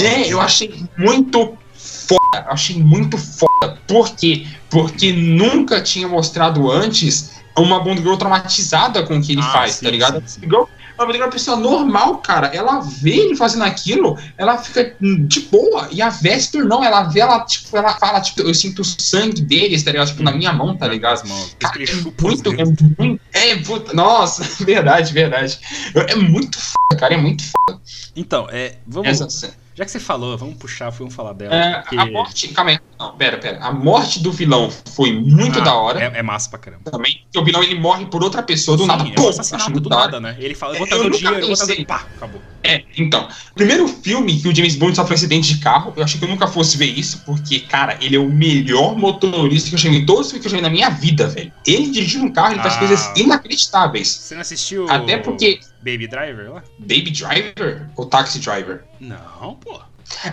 É, 0.00 0.32
eu 0.32 0.40
achei 0.40 0.84
muito 0.96 1.56
foda. 1.74 2.44
Eu 2.46 2.52
achei 2.52 2.76
muito 2.82 3.18
foda. 3.18 3.78
Por 3.86 4.10
quê? 4.14 4.46
Porque 4.70 5.12
nunca 5.12 5.80
tinha 5.80 6.06
mostrado 6.08 6.70
antes 6.70 7.32
uma 7.56 7.80
Bond 7.80 8.00
Girl 8.00 8.14
traumatizada 8.16 9.02
com 9.04 9.18
o 9.18 9.22
que 9.22 9.32
ele 9.32 9.40
Ah, 9.42 9.50
faz, 9.52 9.72
sim, 9.74 9.84
tá 9.84 9.90
ligado? 9.90 10.20
sim, 10.26 10.40
sim. 10.40 10.40
Girl 10.42 10.64
é 10.98 11.04
uma 11.04 11.30
pessoa 11.30 11.56
normal, 11.56 12.18
cara. 12.18 12.48
Ela 12.48 12.80
vê 12.80 13.16
ele 13.16 13.36
fazendo 13.36 13.64
aquilo, 13.64 14.18
ela 14.36 14.58
fica 14.58 14.94
de 15.00 15.40
boa. 15.40 15.88
E 15.90 16.02
a 16.02 16.10
Vesper 16.10 16.64
não, 16.64 16.82
ela 16.82 17.04
vê, 17.04 17.20
ela, 17.20 17.40
tipo, 17.44 17.76
ela 17.76 17.94
fala, 17.94 18.20
tipo, 18.20 18.40
eu 18.42 18.54
sinto 18.54 18.82
o 18.82 18.84
sangue 18.84 19.40
deles, 19.42 19.82
tá 19.82 19.90
ligado? 19.90 20.08
Tipo, 20.08 20.22
na 20.22 20.32
minha 20.32 20.52
mão, 20.52 20.76
tá 20.76 20.86
ligado? 20.88 21.22
Cara, 21.58 21.80
Ele 21.80 21.90
é 21.90 21.94
os 21.94 22.04
muito, 22.04 22.52
é 22.52 22.64
muito. 22.64 23.20
É, 23.32 23.56
puta, 23.56 23.92
nossa, 23.92 24.42
verdade, 24.64 25.12
verdade. 25.12 25.58
É 25.94 26.14
muito 26.14 26.58
foda, 26.58 27.00
cara, 27.00 27.14
é 27.14 27.16
muito 27.16 27.42
foda 27.44 27.80
Então, 28.16 28.48
é. 28.50 28.76
Vamos. 28.86 29.20
essa. 29.20 29.56
Já 29.78 29.84
que 29.84 29.92
você 29.92 30.00
falou, 30.00 30.36
vamos 30.36 30.56
puxar, 30.56 30.90
vamos 30.90 31.14
falar 31.14 31.32
dela. 31.34 31.54
É, 31.54 31.80
porque 31.82 31.96
A 31.96 32.06
morte. 32.06 32.48
Calma 32.48 32.72
aí. 32.72 32.80
Não, 32.98 33.12
pera, 33.16 33.38
pera. 33.38 33.58
A 33.60 33.72
morte 33.72 34.20
do 34.20 34.32
vilão 34.32 34.68
foi 34.92 35.12
muito 35.12 35.60
Ah, 35.60 35.62
da 35.62 35.74
hora. 35.74 36.00
É, 36.02 36.18
é 36.18 36.22
massa 36.22 36.50
pra 36.50 36.58
caramba. 36.58 36.90
Também. 36.90 37.20
Porque 37.26 37.38
o 37.38 37.44
vilão 37.44 37.62
ele 37.62 37.78
morre 37.78 38.04
por 38.06 38.24
outra 38.24 38.42
pessoa 38.42 38.76
do 38.76 38.82
Sim, 38.82 38.88
nada. 38.88 39.04
é 39.08 39.12
Pô, 39.12 39.28
assassinato 39.28 39.78
do 39.78 39.88
nada, 39.88 40.18
né? 40.18 40.36
Ele 40.40 40.56
fala, 40.56 40.74
eu 40.74 40.78
vou 40.80 40.88
trazer 40.88 41.06
o 41.06 41.10
dinheiro, 41.10 41.46
vou 41.46 41.56
trazer. 41.56 41.84
Pá, 41.86 42.04
acabou. 42.16 42.42
É, 42.64 42.82
então. 42.96 43.28
Primeiro 43.54 43.86
filme 43.86 44.40
que 44.40 44.48
o 44.48 44.52
James 44.54 44.74
Bond 44.74 44.96
sofre 44.96 45.12
um 45.12 45.14
acidente 45.14 45.54
de 45.54 45.60
carro, 45.60 45.92
eu 45.96 46.02
achei 46.02 46.18
que 46.18 46.24
eu 46.24 46.28
nunca 46.28 46.48
fosse 46.48 46.76
ver 46.76 46.86
isso, 46.86 47.22
porque, 47.24 47.60
cara, 47.60 47.96
ele 48.00 48.16
é 48.16 48.18
o 48.18 48.28
melhor 48.28 48.96
motorista 48.96 49.70
que 49.70 49.76
eu 49.76 49.92
vi 49.92 49.98
em 49.98 50.04
todos 50.04 50.26
os 50.26 50.32
filmes 50.32 50.44
que 50.48 50.52
eu 50.52 50.56
vi 50.58 50.60
na 50.60 50.68
minha 50.68 50.90
vida, 50.90 51.28
velho. 51.28 51.52
Ele 51.64 51.88
dirigindo 51.90 52.24
um 52.24 52.32
carro, 52.32 52.54
ele 52.54 52.62
faz 52.62 52.74
Ah. 52.74 52.78
coisas 52.78 53.12
inacreditáveis. 53.16 54.08
Você 54.08 54.34
não 54.34 54.40
assistiu 54.40 54.90
Até 54.90 55.18
porque. 55.18 55.60
Baby 55.82 56.06
Driver 56.06 56.52
lá? 56.52 56.62
Baby 56.78 57.10
Driver 57.10 57.88
ou 57.96 58.06
Taxi 58.06 58.38
Driver? 58.38 58.84
Não, 59.00 59.54
pô. 59.56 59.80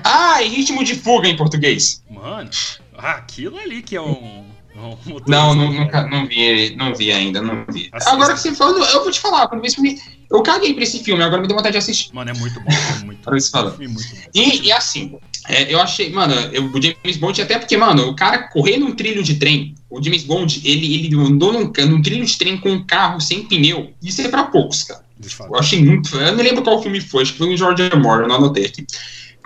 Ah, 0.04 0.42
e 0.42 0.48
ritmo 0.48 0.84
de 0.84 0.96
fuga 0.96 1.28
em 1.28 1.36
português. 1.36 2.04
Mano, 2.10 2.50
ah, 2.98 3.12
aquilo 3.12 3.58
ali 3.58 3.82
que 3.82 3.96
é 3.96 4.02
um. 4.02 4.46
um 4.76 4.98
Não, 5.28 5.54
não, 5.56 5.88
cara. 5.88 6.08
nunca, 6.08 6.08
não 6.08 6.28
vi, 6.28 6.76
não 6.76 6.94
vi 6.94 7.12
ainda, 7.12 7.42
não 7.42 7.66
vi. 7.70 7.90
Assista. 7.92 8.14
Agora 8.14 8.34
que 8.34 8.40
você 8.40 8.56
falou, 8.56 8.84
eu 8.86 9.04
vou 9.04 9.12
te 9.12 9.20
falar, 9.20 9.48
quando 9.48 9.60
eu 9.60 9.62
vi 9.62 9.68
esse 9.68 9.76
filme, 9.76 10.02
eu 10.30 10.44
caguei 10.44 10.74
pra 10.74 10.84
esse 10.84 11.04
filme, 11.04 11.24
agora 11.24 11.42
me 11.42 11.48
deu 11.48 11.56
vontade 11.56 11.74
de 11.74 11.78
assistir. 11.78 12.14
Mano, 12.14 12.32
é 12.32 12.34
muito 12.34 12.60
bom. 12.60 12.72
É 12.72 13.00
muito 13.06 13.24
bom. 13.24 13.42
falando. 13.52 13.78
filme 13.78 13.94
muito 13.94 14.10
bom. 14.10 14.22
E, 14.34 14.68
e 14.68 14.72
assim, 14.72 15.18
é, 15.48 15.74
eu 15.74 15.80
achei, 15.80 16.12
mano, 16.12 16.34
eu, 16.52 16.66
o 16.66 16.82
James 16.82 17.18
Bond, 17.18 17.42
até 17.42 17.58
porque, 17.58 17.78
mano, 17.78 18.10
o 18.10 18.16
cara 18.16 18.50
correr 18.50 18.78
num 18.78 18.96
trilho 18.96 19.24
de 19.24 19.36
trem, 19.36 19.76
o 19.90 20.02
James 20.04 20.24
Bond, 20.24 20.62
ele, 20.66 20.96
ele 20.96 21.16
andou 21.16 21.54
num, 21.54 21.72
num 21.88 22.02
trilho 22.02 22.26
de 22.26 22.38
trem 22.38 22.58
com 22.58 22.70
um 22.72 22.86
carro 22.86 23.22
sem 23.22 23.46
pneu, 23.46 23.94
isso 24.02 24.22
é 24.22 24.28
pra 24.28 24.46
poucos, 24.46 24.84
cara. 24.84 25.05
Eu 25.48 25.56
achei 25.60 25.84
muito. 25.84 26.16
Eu 26.18 26.36
não 26.36 26.44
lembro 26.44 26.64
qual 26.64 26.82
filme 26.82 27.00
foi, 27.02 27.24
acho 27.24 27.34
que 27.34 27.38
foi 27.38 27.54
o 27.54 27.58
George 27.58 27.90
Moore, 27.96 28.24
eu 28.24 28.28
não 28.28 28.36
anotei 28.36 28.66
aqui. 28.66 28.86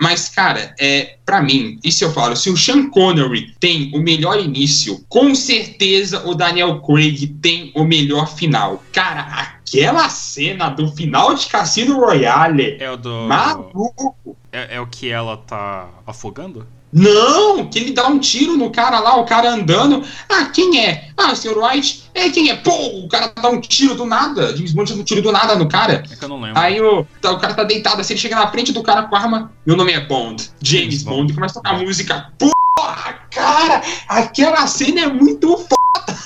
Mas, 0.00 0.30
cara, 0.30 0.74
é, 0.80 1.16
pra 1.26 1.42
mim, 1.42 1.78
isso 1.84 2.02
eu 2.04 2.12
falo, 2.12 2.34
se 2.34 2.48
o 2.48 2.56
Sean 2.56 2.88
Connery 2.88 3.54
tem 3.60 3.90
o 3.94 3.98
melhor 4.00 4.40
início, 4.40 5.04
com 5.10 5.34
certeza 5.34 6.26
o 6.26 6.34
Daniel 6.34 6.80
Craig 6.80 7.26
tem 7.42 7.70
o 7.76 7.84
melhor 7.84 8.34
final. 8.34 8.82
Cara, 8.92 9.20
aquela 9.20 10.08
cena 10.08 10.70
do 10.70 10.90
final 10.90 11.34
de 11.34 11.46
Cassino 11.48 12.00
Royale, 12.00 12.78
É 12.80 12.90
o 12.90 12.96
do. 12.96 13.10
maluco. 13.28 14.36
É, 14.50 14.76
é 14.76 14.80
o 14.80 14.86
que 14.86 15.10
ela 15.10 15.36
tá 15.36 15.88
afogando? 16.06 16.66
Não, 16.92 17.66
que 17.66 17.78
ele 17.78 17.92
dá 17.92 18.08
um 18.08 18.18
tiro 18.18 18.56
no 18.56 18.70
cara 18.70 18.98
lá, 18.98 19.16
o 19.16 19.24
cara 19.24 19.50
andando. 19.50 20.02
Ah, 20.28 20.46
quem 20.46 20.84
é? 20.84 21.10
Ah, 21.16 21.32
o 21.32 21.36
Sr. 21.36 21.56
White. 21.56 22.10
É, 22.14 22.28
quem 22.30 22.50
é? 22.50 22.56
Pô, 22.56 22.74
o 22.98 23.08
cara 23.08 23.32
dá 23.40 23.48
um 23.48 23.60
tiro 23.60 23.94
do 23.94 24.04
nada. 24.04 24.56
James 24.56 24.72
Bond 24.72 24.92
dá 24.92 25.00
um 25.00 25.04
tiro 25.04 25.22
do 25.22 25.30
nada 25.30 25.54
no 25.54 25.68
cara. 25.68 26.02
É 26.10 26.16
que 26.16 26.24
eu 26.24 26.28
não 26.28 26.40
lembro. 26.40 26.58
Aí 26.58 26.80
o, 26.80 27.06
tá, 27.20 27.30
o 27.30 27.38
cara 27.38 27.54
tá 27.54 27.64
deitado 27.64 28.00
assim, 28.00 28.14
ele 28.14 28.20
chega 28.20 28.36
na 28.36 28.50
frente 28.50 28.72
do 28.72 28.82
cara 28.82 29.04
com 29.04 29.14
a 29.14 29.20
arma. 29.20 29.52
Meu 29.64 29.76
nome 29.76 29.92
é 29.92 30.00
Bond, 30.00 30.50
James 30.60 30.80
James 30.80 31.02
Bond. 31.04 31.16
Bond, 31.16 31.32
e 31.32 31.34
começa 31.34 31.58
a 31.58 31.62
tocar 31.62 31.78
música. 31.78 32.32
Porra, 32.38 33.20
cara, 33.30 33.82
aquela 34.08 34.66
cena 34.66 35.02
é 35.02 35.06
muito 35.06 35.56
foda. 35.56 35.79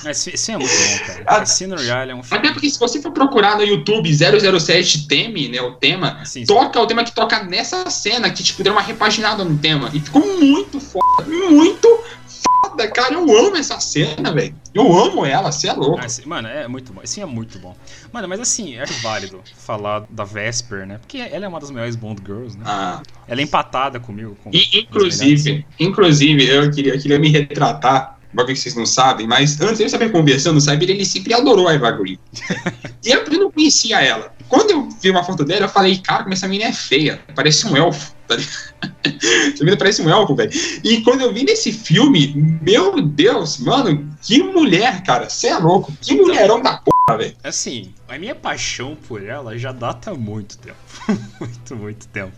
Esse, 0.06 0.52
é 0.52 0.58
muito 0.58 0.70
bom, 0.70 1.06
cara. 1.06 1.24
Ah, 1.26 1.38
Cassino 1.40 1.76
Royale 1.76 2.10
é 2.10 2.14
um 2.14 2.22
filme. 2.22 2.38
Até 2.38 2.52
porque 2.52 2.68
se 2.68 2.78
você 2.78 3.00
for 3.00 3.12
procurar 3.12 3.56
no 3.56 3.64
YouTube 3.64 4.10
007 4.14 5.06
Teme, 5.08 5.48
né, 5.48 5.60
o 5.62 5.72
tema, 5.72 6.24
Sim, 6.24 6.40
sim. 6.40 6.46
toca 6.46 6.80
o 6.80 6.86
tema 6.86 7.04
que 7.04 7.12
toca 7.12 7.42
nessa 7.44 7.88
cena, 7.90 8.30
que 8.30 8.42
tipo, 8.42 8.62
deu 8.62 8.72
uma 8.72 8.82
repaginada 8.82 9.44
no 9.44 9.56
tema. 9.58 9.90
E 9.94 10.00
ficou 10.00 10.22
muito 10.38 10.78
foda, 10.80 11.26
muito 11.50 11.88
foda, 12.62 12.86
cara. 12.88 13.14
Eu 13.14 13.22
amo 13.22 13.56
essa 13.56 13.80
cena, 13.80 14.32
velho. 14.32 14.54
Eu 14.74 14.92
amo 14.98 15.24
ela, 15.24 15.50
você 15.50 15.68
é 15.68 15.72
louco. 15.72 16.00
Ah, 16.00 16.06
mano, 16.26 16.48
é 16.48 16.66
muito 16.68 16.92
bom. 16.92 17.00
Esse 17.02 17.20
é 17.20 17.26
muito 17.26 17.58
bom. 17.58 17.74
Mano, 18.12 18.28
mas 18.28 18.40
assim, 18.40 18.76
é 18.76 18.84
válido 19.02 19.40
falar 19.56 20.04
da 20.10 20.24
Vesper, 20.24 20.86
né? 20.86 20.98
Porque 20.98 21.18
ela 21.18 21.44
é 21.44 21.48
uma 21.48 21.60
das 21.60 21.70
melhores 21.70 21.96
Bond 21.96 22.20
Girls, 22.24 22.58
né? 22.58 22.64
Ah, 22.66 23.00
Ela 23.28 23.40
é 23.40 23.44
empatada 23.44 24.00
comigo. 24.00 24.36
Com 24.42 24.50
E, 24.52 24.80
inclusive, 24.80 25.64
inclusive, 25.78 26.46
eu 26.46 26.70
queria, 26.70 26.94
eu 26.94 27.00
queria 27.00 27.18
me 27.18 27.28
retratar, 27.30 28.13
bagulho 28.34 28.54
que 28.54 28.60
vocês 28.60 28.74
não 28.74 28.86
sabem, 28.86 29.26
mas 29.26 29.60
antes 29.60 29.78
de 29.78 29.84
eu 29.84 29.88
saber 29.88 30.10
conversando, 30.10 30.60
sabe, 30.60 30.84
ele 30.90 31.04
sempre 31.04 31.34
adorou 31.34 31.68
a 31.68 31.74
Eva 31.74 31.90
Green. 31.92 32.18
e 33.04 33.10
eu, 33.10 33.24
eu 33.24 33.38
não 33.38 33.50
conhecia 33.50 34.00
ela. 34.00 34.34
Quando 34.48 34.70
eu 34.70 34.88
vi 35.00 35.10
uma 35.10 35.24
foto 35.24 35.44
dela, 35.44 35.66
eu 35.66 35.68
falei, 35.68 35.98
cara, 35.98 36.22
como 36.22 36.34
essa 36.34 36.46
menina 36.46 36.70
é 36.70 36.72
feia, 36.72 37.20
parece 37.34 37.66
um 37.66 37.76
elfo. 37.76 38.14
tá? 38.26 38.36
Essa 39.04 39.62
menina 39.62 39.76
parece 39.76 40.02
um 40.02 40.10
elfo, 40.10 40.34
velho. 40.34 40.50
E 40.82 41.00
quando 41.02 41.22
eu 41.22 41.32
vi 41.32 41.44
nesse 41.44 41.72
filme, 41.72 42.58
meu 42.62 43.00
Deus, 43.00 43.58
mano, 43.58 44.10
que 44.22 44.42
mulher, 44.42 45.02
cara, 45.02 45.28
você 45.28 45.48
é 45.48 45.58
louco, 45.58 45.92
que 46.00 46.14
mulherão 46.14 46.60
da 46.60 46.78
porra, 46.78 47.18
velho. 47.18 47.36
Assim, 47.42 47.92
a 48.08 48.18
minha 48.18 48.34
paixão 48.34 48.96
por 49.08 49.22
ela 49.22 49.56
já 49.58 49.72
data 49.72 50.10
há 50.10 50.14
muito 50.14 50.58
tempo. 50.58 50.76
muito, 51.40 51.76
muito 51.76 52.08
tempo. 52.08 52.32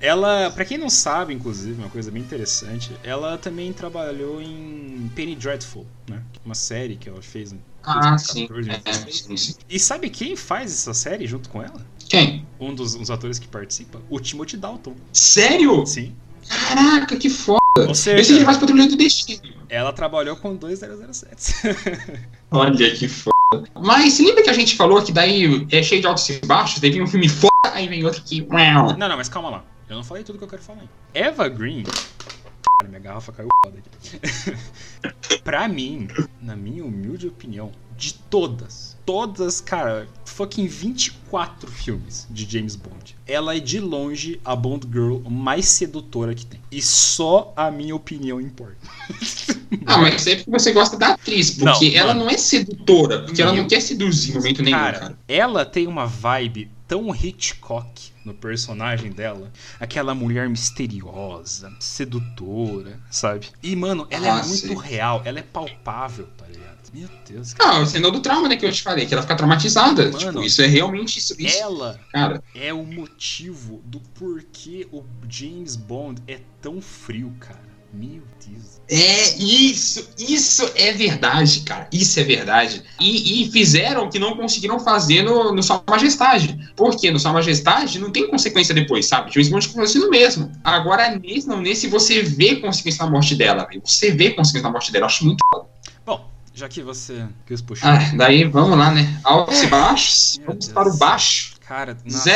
Ela, 0.00 0.50
pra 0.50 0.64
quem 0.64 0.78
não 0.78 0.88
sabe, 0.90 1.32
inclusive, 1.34 1.78
uma 1.80 1.88
coisa 1.88 2.10
bem 2.10 2.22
interessante, 2.22 2.90
ela 3.04 3.36
também 3.38 3.72
trabalhou 3.72 4.40
em 4.40 5.10
Penny 5.14 5.34
Dreadful, 5.36 5.86
né? 6.08 6.22
Uma 6.44 6.54
série 6.54 6.96
que 6.96 7.08
ela 7.08 7.22
fez 7.22 7.52
em 7.52 7.60
Ah, 7.84 8.16
sim. 8.18 8.46
2014, 8.46 8.98
É, 9.00 9.04
2016. 9.04 9.20
sim, 9.22 9.36
sim. 9.52 9.58
E 9.68 9.78
sabe 9.78 10.10
quem 10.10 10.34
faz 10.36 10.72
essa 10.72 10.94
série 10.94 11.26
junto 11.26 11.48
com 11.48 11.62
ela? 11.62 11.80
Quem? 12.08 12.46
Um 12.60 12.74
dos, 12.74 12.94
um 12.94 13.00
dos 13.00 13.10
atores 13.10 13.38
que 13.38 13.48
participa? 13.48 14.00
O 14.08 14.18
Timothy 14.20 14.56
Dalton. 14.56 14.94
Sério? 15.12 15.84
Sim. 15.86 16.14
Caraca, 16.48 17.16
que 17.16 17.28
foda. 17.28 17.60
Ou 17.78 17.88
Eu 17.88 17.94
sei 17.94 18.14
que 18.14 18.20
ele 18.20 18.24
seja, 18.26 18.44
faz 18.44 18.56
patrulha 18.56 18.86
do 18.88 18.96
destino. 18.96 19.42
ela 19.68 19.92
trabalhou 19.92 20.36
com 20.36 20.54
2007. 20.56 21.54
Olha 22.50 22.94
que 22.94 23.08
foda. 23.08 23.34
Mas 23.74 24.18
lembra 24.18 24.42
que 24.42 24.50
a 24.50 24.52
gente 24.52 24.76
falou 24.76 25.02
que 25.02 25.12
daí 25.12 25.66
é 25.70 25.82
cheio 25.82 26.00
de 26.00 26.06
altos 26.06 26.28
e 26.28 26.40
baixos, 26.46 26.80
vem 26.80 27.02
um 27.02 27.06
filme 27.06 27.28
foda, 27.28 27.52
aí 27.72 27.86
vem 27.88 28.04
outro 28.04 28.22
que. 28.22 28.40
Não, 28.40 28.96
não, 28.96 29.16
mas 29.16 29.28
calma 29.28 29.50
lá. 29.50 29.64
Eu 29.88 29.96
não 29.96 30.04
falei 30.04 30.24
tudo 30.24 30.38
que 30.38 30.44
eu 30.44 30.48
quero 30.48 30.62
falar 30.62 30.80
ainda. 30.80 30.92
Eva 31.14 31.48
Green. 31.48 31.84
Cara, 31.84 32.88
minha 32.88 33.00
garrafa 33.00 33.32
caiu 33.32 33.48
foda 33.64 33.78
aqui. 33.78 35.38
pra 35.44 35.68
mim, 35.68 36.08
na 36.42 36.56
minha 36.56 36.84
humilde 36.84 37.26
opinião, 37.28 37.70
de 37.96 38.12
todas, 38.14 38.96
todas, 39.06 39.60
cara, 39.60 40.06
fucking 40.26 40.66
24 40.66 41.70
filmes 41.70 42.26
de 42.28 42.44
James 42.50 42.76
Bond, 42.76 43.16
ela 43.26 43.56
é 43.56 43.60
de 43.60 43.80
longe 43.80 44.38
a 44.44 44.54
Bond 44.54 44.86
Girl 44.92 45.18
mais 45.30 45.66
sedutora 45.66 46.34
que 46.34 46.44
tem. 46.44 46.60
E 46.70 46.82
só 46.82 47.54
a 47.56 47.70
minha 47.70 47.94
opinião 47.94 48.40
importa. 48.40 48.76
Ah, 49.84 49.98
mas 49.98 50.26
é 50.28 50.36
porque 50.36 50.50
você 50.50 50.72
gosta 50.72 50.96
da 50.96 51.08
atriz, 51.10 51.50
porque 51.50 51.90
Não, 51.90 51.96
ela 51.96 52.14
mano. 52.14 52.26
não 52.26 52.30
é 52.30 52.38
sedutora, 52.38 53.22
porque 53.22 53.42
ela 53.42 53.52
não 53.52 53.66
quer 53.66 53.80
seduzir 53.80 54.32
em 54.32 54.34
momento 54.34 54.62
nenhum, 54.62 54.76
Cara, 54.78 54.98
cara. 54.98 55.18
ela 55.26 55.64
tem 55.64 55.86
uma 55.88 56.06
vibe 56.06 56.70
tão 56.86 57.14
Hitchcock 57.14 58.12
no 58.24 58.34
personagem 58.34 59.10
dela. 59.12 59.52
Aquela 59.80 60.14
mulher 60.14 60.48
misteriosa, 60.48 61.72
sedutora, 61.80 63.00
sabe? 63.10 63.48
E, 63.62 63.74
mano, 63.76 64.06
ela 64.10 64.36
Ah, 64.36 64.40
é 64.40 64.46
muito 64.46 64.66
sei. 64.66 64.76
real, 64.76 65.22
ela 65.24 65.38
é 65.38 65.42
palpável, 65.42 66.26
tá 66.36 66.46
ligado? 66.46 66.76
Meu 66.94 67.08
Deus, 67.28 67.52
cara. 67.52 67.78
Ah, 67.78 67.80
o 67.80 67.86
sinal 67.86 68.10
do 68.10 68.20
trauma, 68.20 68.48
né, 68.48 68.56
que 68.56 68.64
eu 68.64 68.72
te 68.72 68.82
falei, 68.82 69.04
que 69.06 69.12
ela 69.12 69.22
fica 69.22 69.36
traumatizada. 69.36 70.04
Mano. 70.04 70.18
tipo, 70.18 70.42
isso 70.42 70.62
é 70.62 70.66
realmente 70.66 71.18
isso. 71.18 71.34
isso 71.38 71.58
Ela 71.58 72.00
Cara, 72.12 72.42
é 72.54 72.72
o 72.72 72.84
motivo 72.84 73.82
do 73.84 74.00
porquê 74.14 74.86
o 74.92 75.04
James 75.28 75.76
Bond 75.76 76.22
é 76.26 76.40
tão 76.62 76.80
frio, 76.80 77.34
cara. 77.38 77.75
Meu 77.92 78.22
Deus. 78.46 78.80
É, 78.88 79.36
isso, 79.38 80.08
isso 80.16 80.70
é 80.76 80.92
verdade, 80.92 81.60
cara. 81.60 81.88
Isso 81.90 82.20
é 82.20 82.22
verdade. 82.22 82.82
E, 83.00 83.42
e 83.42 83.50
fizeram 83.50 84.04
o 84.04 84.10
que 84.10 84.18
não 84.18 84.36
conseguiram 84.36 84.78
fazer 84.78 85.22
no, 85.22 85.52
no 85.52 85.62
Sua 85.62 85.82
Majestade. 85.88 86.70
Porque 86.76 87.10
no 87.10 87.18
Sua 87.18 87.32
Majestade 87.32 87.98
não 87.98 88.10
tem 88.10 88.28
consequência 88.28 88.74
depois, 88.74 89.06
sabe? 89.06 89.32
James 89.32 89.48
Bond 89.48 89.68
continua 89.68 90.06
no 90.06 90.10
mesmo. 90.10 90.52
Agora, 90.62 91.18
nesse, 91.18 91.48
não, 91.48 91.60
nesse 91.60 91.88
você 91.88 92.22
vê 92.22 92.56
consequência 92.56 93.04
na 93.04 93.10
morte 93.10 93.34
dela, 93.34 93.66
véio. 93.68 93.82
Você 93.84 94.12
vê 94.12 94.30
consequência 94.30 94.68
na 94.68 94.72
morte 94.72 94.92
dela. 94.92 95.02
Eu 95.02 95.06
acho 95.06 95.24
muito 95.24 95.44
foda. 95.52 95.66
Bom, 96.04 96.30
já 96.54 96.68
que 96.68 96.80
você 96.80 97.26
quis 97.44 97.60
puxar. 97.60 98.00
Ah, 98.00 98.16
daí 98.16 98.44
vamos 98.44 98.78
lá, 98.78 98.92
né? 98.92 99.20
Altos 99.24 99.62
e 99.62 99.66
baixos. 99.66 100.38
Meu 100.38 100.46
Vamos 100.46 100.66
Deus. 100.66 100.74
para 100.74 100.88
o 100.88 100.96
baixo. 100.96 101.56
Cara, 101.66 101.96
nossa. 102.04 102.30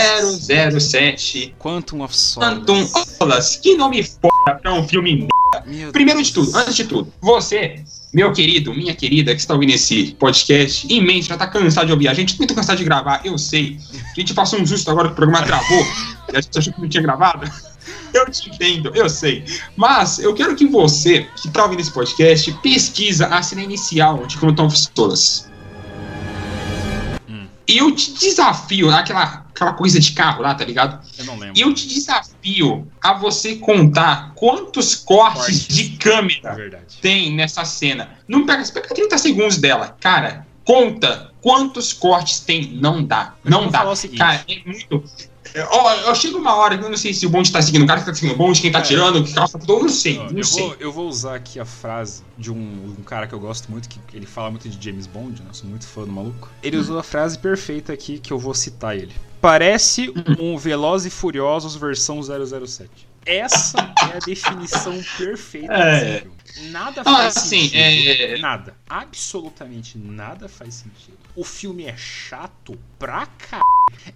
007 0.80 1.54
Quantum 1.60 2.02
of 2.02 2.16
Solace. 2.16 2.56
Quantum 2.56 2.86
Solace. 2.86 3.60
Que 3.60 3.76
nome 3.76 4.02
foda 4.02 4.29
pra 4.44 4.72
um 4.72 4.86
filme 4.86 5.28
Meu 5.66 5.92
Primeiro 5.92 6.18
Deus. 6.18 6.28
de 6.28 6.34
tudo, 6.34 6.56
antes 6.56 6.74
de 6.74 6.84
tudo, 6.84 7.12
você, 7.20 7.84
meu 8.12 8.32
querido, 8.32 8.74
minha 8.74 8.94
querida, 8.94 9.34
que 9.34 9.40
está 9.40 9.54
ouvindo 9.54 9.70
esse 9.70 10.16
podcast, 10.18 10.86
mente, 11.00 11.28
já 11.28 11.36
tá 11.36 11.46
cansado 11.46 11.86
de 11.86 11.92
ouvir. 11.92 12.08
A 12.08 12.14
gente 12.14 12.36
muito 12.38 12.54
cansado 12.54 12.78
de 12.78 12.84
gravar, 12.84 13.20
eu 13.24 13.36
sei. 13.38 13.78
A 14.16 14.20
gente 14.20 14.34
passou 14.34 14.60
um 14.60 14.66
susto 14.66 14.90
agora 14.90 15.08
que 15.08 15.12
o 15.12 15.16
programa 15.16 15.44
travou 15.44 15.86
e 16.32 16.36
a 16.36 16.40
gente 16.40 16.58
achou 16.58 16.72
que 16.72 16.80
não 16.80 16.88
tinha 16.88 17.02
gravado. 17.02 17.50
Eu 18.12 18.28
te 18.28 18.50
entendo, 18.50 18.90
eu 18.94 19.08
sei. 19.08 19.44
Mas 19.76 20.18
eu 20.18 20.34
quero 20.34 20.56
que 20.56 20.66
você, 20.66 21.26
que 21.36 21.48
tá 21.48 21.64
ouvindo 21.64 21.80
esse 21.80 21.92
podcast, 21.92 22.52
pesquisa 22.62 23.26
a 23.26 23.42
cena 23.42 23.62
inicial 23.62 24.26
de 24.26 24.36
Quantum 24.36 24.66
of 24.66 24.76
Solace. 24.76 25.44
Hum. 27.28 27.46
E 27.68 27.78
eu 27.78 27.94
te 27.94 28.12
desafio, 28.14 28.90
aquela, 28.90 29.46
aquela 29.60 29.72
coisa 29.76 30.00
de 30.00 30.12
carro 30.12 30.42
lá, 30.42 30.54
tá 30.54 30.64
ligado? 30.64 30.98
Eu 31.18 31.24
não 31.26 31.36
lembro. 31.38 31.58
E 31.58 31.60
eu 31.60 31.72
te 31.74 31.86
desafio 31.86 32.86
a 33.02 33.12
você 33.12 33.56
contar 33.56 34.32
quantos 34.34 34.94
cortes 34.94 35.40
Cortes. 35.40 35.66
de 35.68 35.94
É 35.94 35.96
câmera 35.98 36.54
verdade. 36.54 36.98
tem 37.02 37.34
nessa 37.34 37.64
cena. 37.64 38.10
Não 38.26 38.46
pega, 38.46 38.64
pega 38.72 38.88
30 38.88 39.18
segundos 39.18 39.58
dela. 39.58 39.96
Cara, 40.00 40.46
conta 40.64 41.30
quantos 41.40 41.92
cortes 41.92 42.40
tem. 42.40 42.72
Não 42.80 43.04
dá. 43.04 43.34
Eu 43.44 43.50
Não 43.50 43.68
dá. 43.70 43.84
Cara, 44.16 44.44
é 44.48 44.62
muito. 44.64 45.04
Ó, 45.70 45.92
eu 45.94 46.14
chego 46.14 46.38
uma 46.38 46.54
hora 46.54 46.78
que 46.78 46.84
eu 46.84 46.88
não 46.90 46.96
sei 46.96 47.12
se 47.12 47.26
o 47.26 47.30
bonde 47.30 47.50
tá 47.50 47.60
seguindo 47.60 47.82
o 47.82 47.86
cara 47.86 47.98
que 48.00 48.06
tá 48.06 48.14
seguindo 48.14 48.34
o 48.34 48.38
bonde, 48.38 48.60
quem 48.60 48.70
tá 48.70 48.78
É. 48.78 48.82
tirando, 48.82 49.24
que 49.24 49.32
calça 49.34 49.58
eu 49.66 49.80
não 49.82 49.88
sei, 49.88 50.16
Ó, 50.16 50.30
não 50.30 50.38
eu, 50.38 50.44
sei. 50.44 50.62
vou, 50.62 50.76
eu 50.78 50.92
vou 50.92 51.08
usar 51.08 51.34
aqui 51.34 51.58
a 51.58 51.64
frase 51.64 52.22
de 52.38 52.52
um, 52.52 52.94
um 52.96 53.02
cara 53.02 53.26
que 53.26 53.32
eu 53.34 53.40
gosto 53.40 53.68
muito, 53.68 53.88
que 53.88 53.98
ele 54.14 54.26
fala 54.26 54.48
muito 54.48 54.68
de 54.68 54.78
James 54.84 55.08
Bond, 55.08 55.40
né? 55.42 55.48
Eu 55.50 55.54
sou 55.54 55.68
muito 55.68 55.88
fã 55.88 56.02
do 56.02 56.12
maluco. 56.12 56.48
Ele 56.62 56.76
Hum. 56.76 56.80
usou 56.80 56.98
a 57.00 57.02
frase 57.02 57.36
perfeita 57.36 57.92
aqui 57.92 58.20
que 58.20 58.32
eu 58.32 58.38
vou 58.38 58.54
citar 58.54 58.96
ele. 58.96 59.12
Parece 59.40 60.12
um 60.38 60.56
Velozes 60.58 61.12
e 61.12 61.16
Furiosos 61.16 61.74
versão 61.76 62.20
007. 62.22 63.08
Essa 63.26 63.78
é 64.12 64.16
a 64.16 64.18
definição 64.18 64.98
perfeita 65.18 65.72
É. 65.72 66.00
desse 66.00 66.20
filme. 66.22 66.70
Nada 66.72 67.00
Ah, 67.02 67.04
faz 67.04 67.36
assim, 67.36 67.68
sentido. 67.68 67.76
é- 67.76 68.38
Nada. 68.38 68.74
Absolutamente 68.88 69.96
nada 69.98 70.48
faz 70.48 70.74
sentido. 70.74 71.18
O 71.36 71.44
filme 71.44 71.84
é 71.84 71.94
chato 71.96 72.76
pra 72.98 73.26
caralho. 73.26 73.64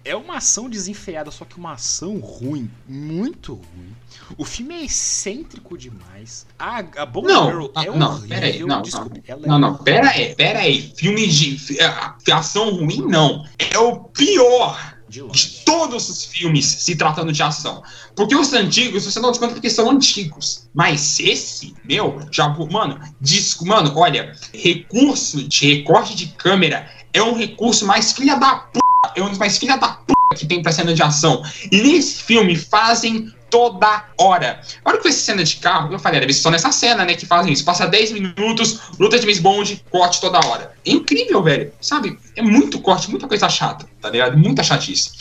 É 0.03 0.15
uma 0.15 0.37
ação 0.37 0.69
desenfreada, 0.69 1.29
só 1.31 1.45
que 1.45 1.55
uma 1.57 1.73
ação 1.73 2.17
ruim. 2.19 2.69
Muito 2.87 3.53
ruim. 3.53 3.95
O 4.37 4.43
filme 4.43 4.73
é 4.75 4.83
excêntrico 4.85 5.77
demais. 5.77 6.45
A, 6.57 6.79
a 6.79 7.05
Bond 7.05 7.27
Não, 7.27 7.45
Girl 7.47 7.65
ah, 7.75 7.83
é 7.85 7.89
não, 7.91 8.09
horrível. 8.11 8.29
pera 8.29 8.45
aí, 8.47 8.59
não, 8.65 8.81
Desculpe, 8.81 9.23
ela 9.27 9.45
é 9.45 9.47
Não, 9.47 9.59
não, 9.59 9.77
pera 9.77 10.09
aí, 10.09 10.35
pera 10.35 10.59
aí. 10.59 10.93
Filme 10.97 11.27
de 11.27 11.79
ah, 11.81 12.15
ação 12.33 12.71
ruim, 12.75 13.01
não. 13.07 13.45
É 13.59 13.77
o 13.77 13.97
pior 13.99 14.94
de 15.07 15.21
de 15.27 15.47
todos 15.63 16.09
os 16.09 16.25
filmes 16.25 16.65
se 16.65 16.95
tratando 16.95 17.31
de 17.31 17.41
ação. 17.43 17.83
Porque 18.15 18.35
os 18.35 18.53
antigos, 18.53 19.05
você 19.05 19.19
não 19.19 19.31
desconta 19.31 19.53
porque 19.53 19.69
são 19.69 19.89
antigos. 19.89 20.67
Mas 20.73 21.19
esse, 21.19 21.75
meu, 21.83 22.21
já, 22.31 22.47
mano, 22.49 22.99
disco, 23.21 23.65
mano, 23.65 23.93
olha, 23.95 24.35
recurso 24.53 25.47
de 25.47 25.75
recorte 25.75 26.15
de 26.15 26.27
câmera 26.27 26.89
é 27.13 27.21
um 27.21 27.35
recurso 27.35 27.85
mais 27.85 28.13
filha 28.13 28.35
da 28.35 28.55
puta, 28.55 29.13
é 29.15 29.21
um 29.21 29.29
dos 29.29 29.37
mais 29.37 29.57
filha 29.57 29.77
da 29.77 29.89
puta 29.89 30.14
que 30.33 30.45
tem 30.45 30.61
pra 30.61 30.71
cena 30.71 30.93
de 30.93 31.03
ação. 31.03 31.43
E 31.71 31.81
nesse 31.81 32.23
filme 32.23 32.55
fazem 32.55 33.33
toda 33.49 34.05
hora. 34.17 34.59
A 34.83 34.89
hora 34.89 34.97
que 34.99 35.07
eu 35.07 35.11
fiz 35.11 35.21
cena 35.21 35.43
de 35.43 35.57
carro, 35.57 35.93
eu 35.93 35.99
falei, 35.99 36.19
deve 36.19 36.33
ser 36.33 36.41
só 36.41 36.51
nessa 36.51 36.71
cena, 36.71 37.05
né, 37.05 37.13
que 37.13 37.25
fazem 37.25 37.53
isso. 37.53 37.63
Passa 37.63 37.85
10 37.85 38.11
minutos, 38.11 38.79
luta 38.99 39.19
de 39.19 39.25
Miss 39.25 39.39
Bond, 39.39 39.83
corte 39.89 40.19
toda 40.19 40.45
hora. 40.45 40.73
É 40.85 40.91
incrível, 40.91 41.41
velho. 41.41 41.71
Sabe? 41.79 42.19
É 42.35 42.41
muito 42.41 42.79
corte, 42.79 43.09
muita 43.09 43.27
coisa 43.27 43.47
chata, 43.47 43.87
tá 44.01 44.09
ligado? 44.09 44.37
Muita 44.37 44.63
chatice. 44.63 45.11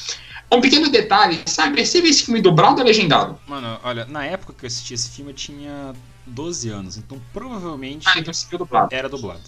Um 0.50 0.60
pequeno 0.60 0.88
detalhe, 0.88 1.42
sabe? 1.46 1.84
Você 1.84 2.00
vê 2.00 2.08
esse 2.08 2.24
filme 2.24 2.40
dublado 2.40 2.80
ou 2.80 2.86
legendado? 2.86 3.38
Mano, 3.46 3.78
olha, 3.82 4.04
na 4.06 4.24
época 4.24 4.54
que 4.56 4.64
eu 4.64 4.68
assisti 4.68 4.94
esse 4.94 5.10
filme 5.10 5.32
eu 5.32 5.36
tinha 5.36 5.92
12 6.26 6.68
anos, 6.70 6.96
então 6.96 7.20
provavelmente 7.32 8.06
Ah, 8.08 8.18
então 8.18 8.32
dublado. 8.58 8.88
era 8.90 9.08
dublado. 9.08 9.42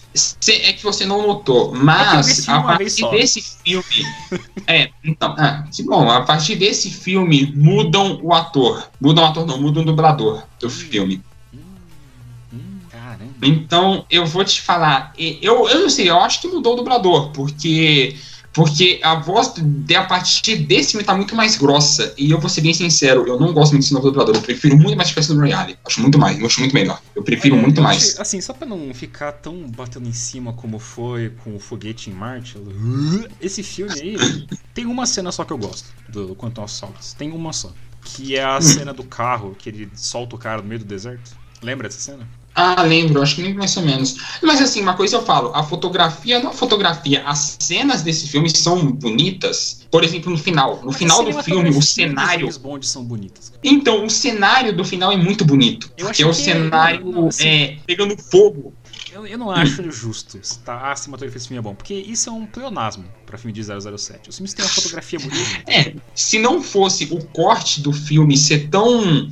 É 0.49 0.73
que 0.73 0.83
você 0.83 1.07
não 1.07 1.27
notou, 1.27 1.75
É 1.75 1.79
mas 1.79 2.29
esse 2.29 2.51
a 2.51 2.61
partir 2.63 3.11
desse 3.11 3.41
filme. 3.65 3.85
é, 4.67 4.91
então, 5.03 5.35
ah, 5.39 5.65
bom, 5.87 6.11
a 6.11 6.23
partir 6.23 6.57
desse 6.57 6.91
filme 6.91 7.53
mudam 7.57 8.21
o 8.23 8.35
ator. 8.35 8.91
Mudam 9.01 9.25
o 9.25 9.27
ator, 9.27 9.47
não, 9.47 9.61
mudam 9.61 9.83
o 9.83 9.87
dublador 9.87 10.43
do 10.61 10.69
filme. 10.69 11.23
Hum, 11.55 11.59
hum, 12.53 12.79
caramba. 12.91 13.25
Então, 13.43 14.05
eu 14.11 14.27
vou 14.27 14.45
te 14.45 14.61
falar, 14.61 15.15
eu, 15.17 15.69
eu 15.69 15.81
não 15.81 15.89
sei, 15.91 16.11
eu 16.11 16.21
acho 16.21 16.41
que 16.43 16.49
mudou 16.49 16.75
o 16.75 16.77
dublador, 16.77 17.31
porque. 17.31 18.17
Porque 18.57 18.99
a 19.03 19.15
voz 19.17 19.53
de, 19.55 19.95
a 19.95 20.05
partir 20.05 20.57
desse 20.57 20.93
filme 20.93 21.05
tá 21.05 21.15
muito 21.15 21.37
mais 21.37 21.57
grossa. 21.57 22.15
E 22.17 22.31
eu 22.31 22.41
vou 22.41 22.49
ser 22.49 22.63
bem 22.63 22.73
sincero, 22.73 23.27
eu 23.29 23.39
não 23.39 23.53
gosto 23.53 23.73
muito 23.73 23.83
desse 23.83 23.93
novo 23.93 24.07
dublador. 24.07 24.35
Eu 24.35 24.41
prefiro 24.41 24.77
muito 24.79 24.97
mais 24.97 25.13
que 25.13 25.21
do 25.21 25.39
Royale. 25.39 25.77
Acho 25.85 26.01
muito 26.01 26.19
mais, 26.19 26.39
eu 26.41 26.47
acho 26.47 26.61
muito 26.61 26.73
melhor. 26.75 27.01
Eu 27.15 27.23
prefiro 27.23 27.55
Olha, 27.55 27.63
muito 27.65 27.79
eu 27.79 27.85
mais. 27.85 28.03
achei- 28.03 28.21
assim, 28.23 28.41
só 28.41 28.55
pra 28.55 28.67
não 28.67 28.93
ficar 28.95 29.33
tão 29.33 29.69
batendo 29.71 30.09
em 30.09 30.13
cima 30.15 30.55
como 30.55 30.79
foi 30.79 31.31
com 31.45 31.55
o 31.55 31.61
foguete 31.61 32.09
em 32.09 32.15
Marte, 32.15 32.57
esse 33.41 33.63
filme 33.63 33.93
aí 34.01 34.17
tem 34.73 34.87
uma 34.87 35.05
cena 35.07 35.31
só 35.31 35.45
que 35.45 35.53
eu 35.53 35.59
gosto 35.59 35.89
do 36.09 36.35
Quantum 36.35 36.63
of 36.65 36.73
Solace. 36.73 37.15
Tem 37.15 37.31
uma 37.33 37.53
só. 37.53 37.71
Que 38.05 38.37
é 38.37 38.47
Hum. 38.47 38.51
a 38.57 38.61
cena 38.61 38.95
do 38.95 39.05
carro, 39.05 39.55
que 39.59 39.69
ele 39.69 39.91
solta 39.95 40.35
o 40.37 40.39
cara 40.39 40.63
no 40.63 40.69
meio 40.69 40.79
do 40.79 40.85
deserto. 40.87 41.37
Lembra 41.63 41.89
dessa 41.89 42.01
cena? 42.01 42.27
Ah, 42.59 42.83
lembro, 42.83 43.21
acho 43.23 43.37
que 43.37 43.43
nem 43.43 43.53
mais 43.53 43.77
ou 43.77 43.83
menos. 43.83 44.17
Mas 44.43 44.63
assim, 44.63 44.81
uma 44.81 44.95
coisa 44.95 45.17
eu 45.17 45.23
falo, 45.23 45.53
a 45.55 45.63
fotografia, 45.63 46.41
não 46.41 46.49
a 46.51 46.53
fotografia, 46.55 47.23
as 47.27 47.59
cenas 47.61 48.01
desse 48.03 48.27
filme 48.29 48.49
são 48.49 48.91
bonitas. 48.93 49.87
Por 49.91 50.03
exemplo, 50.03 50.33
no 50.33 50.39
final. 50.39 50.79
No 50.81 50.87
Mas 50.87 50.97
final 50.97 51.23
do 51.23 51.43
filme, 51.43 51.69
o 51.69 51.83
cenário. 51.83 52.41
James 52.41 52.57
Bond 52.57 52.87
são 52.87 53.05
bonitas. 53.05 53.51
cara. 53.51 53.61
Então, 53.63 54.07
o 54.07 54.11
cenário 54.11 54.75
do 54.75 54.85
final 54.85 55.13
é 55.13 55.17
muito 55.17 55.45
bonito. 55.45 55.91
Eu 55.99 56.07
Porque 56.07 56.23
acho 56.23 56.33
o 56.33 56.35
que- 56.35 56.43
cenário 56.51 57.05
não, 57.05 57.29
assim- 57.29 57.47
é 57.47 57.77
pegando 57.87 58.17
fogo. 58.17 58.73
Eu, 59.13 59.27
eu 59.27 59.39
não 59.39 59.51
acho 59.51 59.91
justo 59.91 60.39
tá, 60.65 60.93
a 60.93 60.97
cinematografia 60.97 61.39
desse 61.39 61.49
filme 61.49 61.59
é 61.59 61.63
bom, 61.63 61.75
porque 61.75 61.95
isso 61.95 62.29
é 62.29 62.33
um 62.33 62.45
pleonasmo 62.45 63.05
pra 63.25 63.39
filme 63.39 63.53
de 63.53 63.63
007. 63.63 64.29
Os 64.29 64.37
filmes 64.37 64.53
têm 64.53 64.65
uma 64.65 64.71
fotografia 64.71 65.19
bonita. 65.19 65.63
É, 65.71 65.95
se 66.15 66.39
não 66.39 66.63
fosse 66.63 67.05
o 67.11 67.25
corte 67.27 67.81
do 67.81 67.93
filme 67.93 68.37
ser 68.37 68.69
tão. 68.69 69.29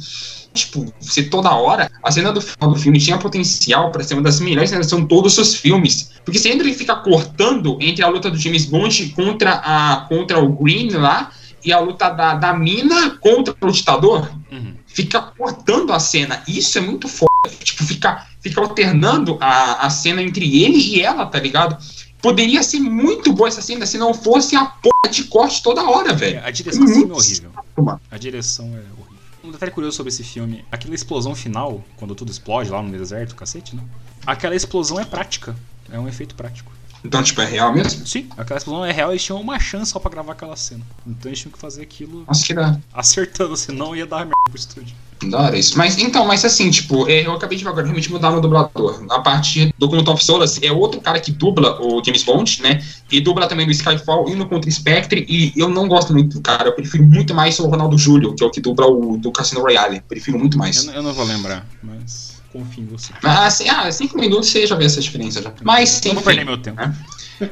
Tipo, 0.55 0.87
ser 1.01 1.25
toda 1.25 1.53
hora, 1.53 1.91
a 2.01 2.13
cena 2.13 2.33
do 2.33 2.41
final 2.41 2.71
do 2.71 2.79
filme 2.79 3.01
tinha 3.01 3.19
potencial 3.19 3.91
para 3.91 4.05
ser 4.05 4.15
uma 4.15 4.23
das 4.23 4.39
melhores 4.39 4.71
cenas 4.71 4.87
de 4.87 5.07
todos 5.07 5.37
os 5.37 5.57
filmes. 5.57 6.13
Porque 6.25 6.39
sempre 6.39 6.69
ele 6.69 6.77
fica 6.77 6.95
cortando 6.95 7.77
entre 7.81 8.05
a 8.05 8.09
luta 8.09 8.31
do 8.31 8.39
James 8.39 8.65
Bond 8.65 9.13
contra, 9.17 9.55
a, 9.55 10.07
contra 10.09 10.39
o 10.39 10.53
Green 10.53 10.91
lá 10.91 11.33
e 11.65 11.73
a 11.73 11.81
luta 11.81 12.09
da, 12.09 12.35
da 12.35 12.55
mina 12.55 13.19
contra 13.21 13.55
o 13.61 13.73
ditador. 13.73 14.31
Uhum. 14.53 14.75
Fica 14.87 15.21
cortando 15.21 15.93
a 15.93 15.99
cena. 15.99 16.41
Isso 16.47 16.79
é 16.79 16.81
muito 16.81 17.09
foda. 17.09 17.31
Tipo, 17.63 17.85
fica, 17.85 18.27
fica 18.41 18.61
alternando 18.61 19.37
a, 19.41 19.87
a 19.87 19.91
cena 19.91 20.23
entre 20.23 20.63
ele 20.63 20.79
e 20.79 21.01
ela, 21.01 21.27
tá 21.27 21.41
ligado? 21.41 21.77
Poderia 22.23 22.63
ser 22.63 22.79
muito 22.81 23.33
boa 23.33 23.49
essa 23.49 23.61
cena 23.61 23.85
se 23.87 23.99
não 23.99 24.15
fosse 24.15 24.55
a 24.55 24.65
porra 24.65 25.11
de 25.11 25.25
corte 25.25 25.63
toda 25.63 25.83
hora, 25.83 26.15
velho. 26.15 26.39
É, 26.39 26.47
a 26.47 26.51
direção 26.51 26.85
é 26.85 27.13
horrível. 27.13 27.51
mano. 27.77 28.01
A 28.11 28.17
direção 28.17 28.67
é 28.67 28.69
horrível. 28.69 29.04
Um 29.45 29.51
detalhe 29.51 29.71
curioso 29.73 29.99
sobre 29.99 30.09
esse 30.09 30.25
filme, 30.25 30.65
aquela 30.73 30.95
explosão 30.95 31.35
final, 31.35 31.85
quando 31.97 32.15
tudo 32.15 32.31
explode 32.31 32.71
lá 32.71 32.81
no 32.81 32.91
deserto, 32.91 33.37
cacete, 33.37 33.77
né? 33.77 33.83
Aquela 34.27 34.55
explosão 34.55 34.99
é 34.99 35.05
prática. 35.05 35.55
É 35.93 35.99
um 35.99 36.09
efeito 36.09 36.35
prático. 36.35 36.73
Então, 37.05 37.23
tipo, 37.23 37.41
é 37.43 37.45
real 37.45 37.73
mesmo? 37.73 38.07
Sim, 38.07 38.27
aquela 38.37 38.57
explosão 38.57 38.85
é 38.85 38.91
real, 38.91 39.11
eles 39.11 39.23
tinham 39.23 39.39
uma 39.41 39.61
chance 39.61 39.93
só 39.93 39.99
pra 39.99 40.11
gravar 40.11 40.33
aquela 40.33 40.57
cena. 40.57 40.81
Então 41.07 41.29
eles 41.31 41.39
tinham 41.39 41.53
que 41.53 41.59
fazer 41.59 41.83
aquilo 41.83 42.25
Nossa, 42.27 42.43
que 42.47 42.55
acertando, 42.95 43.57
senão 43.57 43.95
ia 43.95 44.07
dar 44.07 44.21
merda 44.21 44.33
pro 44.49 44.57
estúdio. 44.57 44.97
da 45.29 45.39
hora 45.43 45.59
isso. 45.59 45.77
Mas, 45.77 45.99
então, 45.99 46.25
mas 46.27 46.45
assim, 46.47 46.71
tipo, 46.71 47.07
é, 47.09 47.27
eu 47.27 47.33
acabei 47.33 47.59
de 47.59 47.67
agora 47.69 47.83
realmente 47.83 48.11
mudar 48.11 48.31
no 48.31 48.41
dublador. 48.41 49.05
A 49.11 49.21
partir 49.21 49.71
do 49.79 49.89
Quantum 49.89 50.13
of 50.13 50.25
Solace, 50.25 50.65
é 50.65 50.73
outro 50.73 50.99
cara 51.01 51.21
que 51.21 51.31
dubla 51.31 51.79
o 51.81 52.03
James 52.03 52.23
Bond, 52.25 52.63
né? 52.63 52.83
E 53.13 53.21
dubla 53.21 53.47
também 53.47 53.67
no 53.67 53.73
Skyfall 53.73 54.29
e 54.31 54.35
no 54.35 54.49
Contra 54.49 54.71
Spectre. 54.71 55.27
E 55.29 55.53
eu 55.57 55.69
não 55.69 55.87
gosto 55.87 56.13
muito 56.13 56.35
do 56.37 56.41
cara. 56.41 56.69
Eu 56.69 56.73
prefiro 56.73 57.05
muito 57.05 57.35
mais 57.35 57.59
o 57.59 57.67
Ronaldo 57.67 57.99
Júlio, 57.99 58.35
que 58.35 58.43
é 58.43 58.47
o 58.47 58.51
que 58.51 58.61
dubla 58.63 58.87
o 58.87 59.19
do 59.19 59.31
Cassino 59.31 59.61
Royale. 59.61 60.01
Prefiro 60.09 60.39
muito 60.39 60.55
Eu, 60.55 60.59
mais. 60.59 60.85
não- 60.87 60.95
eu 60.95 61.03
não 61.03 61.13
vou 61.13 61.25
lembrar, 61.27 61.67
mas 61.83 62.34
confio 62.55 62.85
em 62.85 62.87
você. 62.87 63.13
Mas, 63.23 63.39
assim, 63.41 63.69
ah, 63.69 63.91
cinco 63.91 64.17
minutos 64.19 64.49
você 64.49 64.67
já 64.67 64.77
vê 64.77 64.85
essa 64.85 65.01
diferença 65.01 65.43
já. 65.43 65.53
Mas, 65.63 65.93
Não 65.93 65.99
enfim. 66.13 66.15
vou 66.15 66.23
perder 66.23 66.45
meu 66.45 66.57
tempo. 66.59 66.81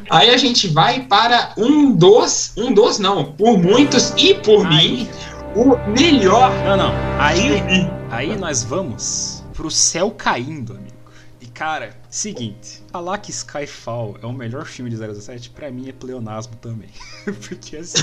Aí 0.08 0.30
a 0.30 0.36
gente 0.36 0.68
vai 0.68 1.00
para 1.02 1.52
um 1.58 1.92
dos, 1.92 2.52
um 2.56 2.72
dos 2.72 2.98
não, 3.00 3.32
por 3.32 3.58
muitos 3.58 4.12
e 4.16 4.32
por 4.34 4.64
Aí- 4.66 4.88
mim, 4.88 5.08
o 5.56 5.76
melhor 5.90 6.50
Não, 6.64 6.76
não. 6.76 6.92
Aí, 7.18 7.60
aí 8.10 8.36
nós 8.36 8.62
vamos 8.62 9.42
pro 9.52 9.70
céu 9.70 10.10
caindo. 10.12 10.78
E 10.81 10.81
cara, 11.54 11.96
seguinte, 12.10 12.82
falar 12.90 13.18
que 13.18 13.30
Skyfall 13.30 14.16
é 14.22 14.26
o 14.26 14.32
melhor 14.32 14.66
filme 14.66 14.90
de 14.90 14.96
007, 14.96 15.50
pra 15.50 15.70
mim 15.70 15.88
é 15.88 15.92
pleonasmo 15.92 16.54
também. 16.56 16.88
Porque 17.48 17.76
assim. 17.76 18.02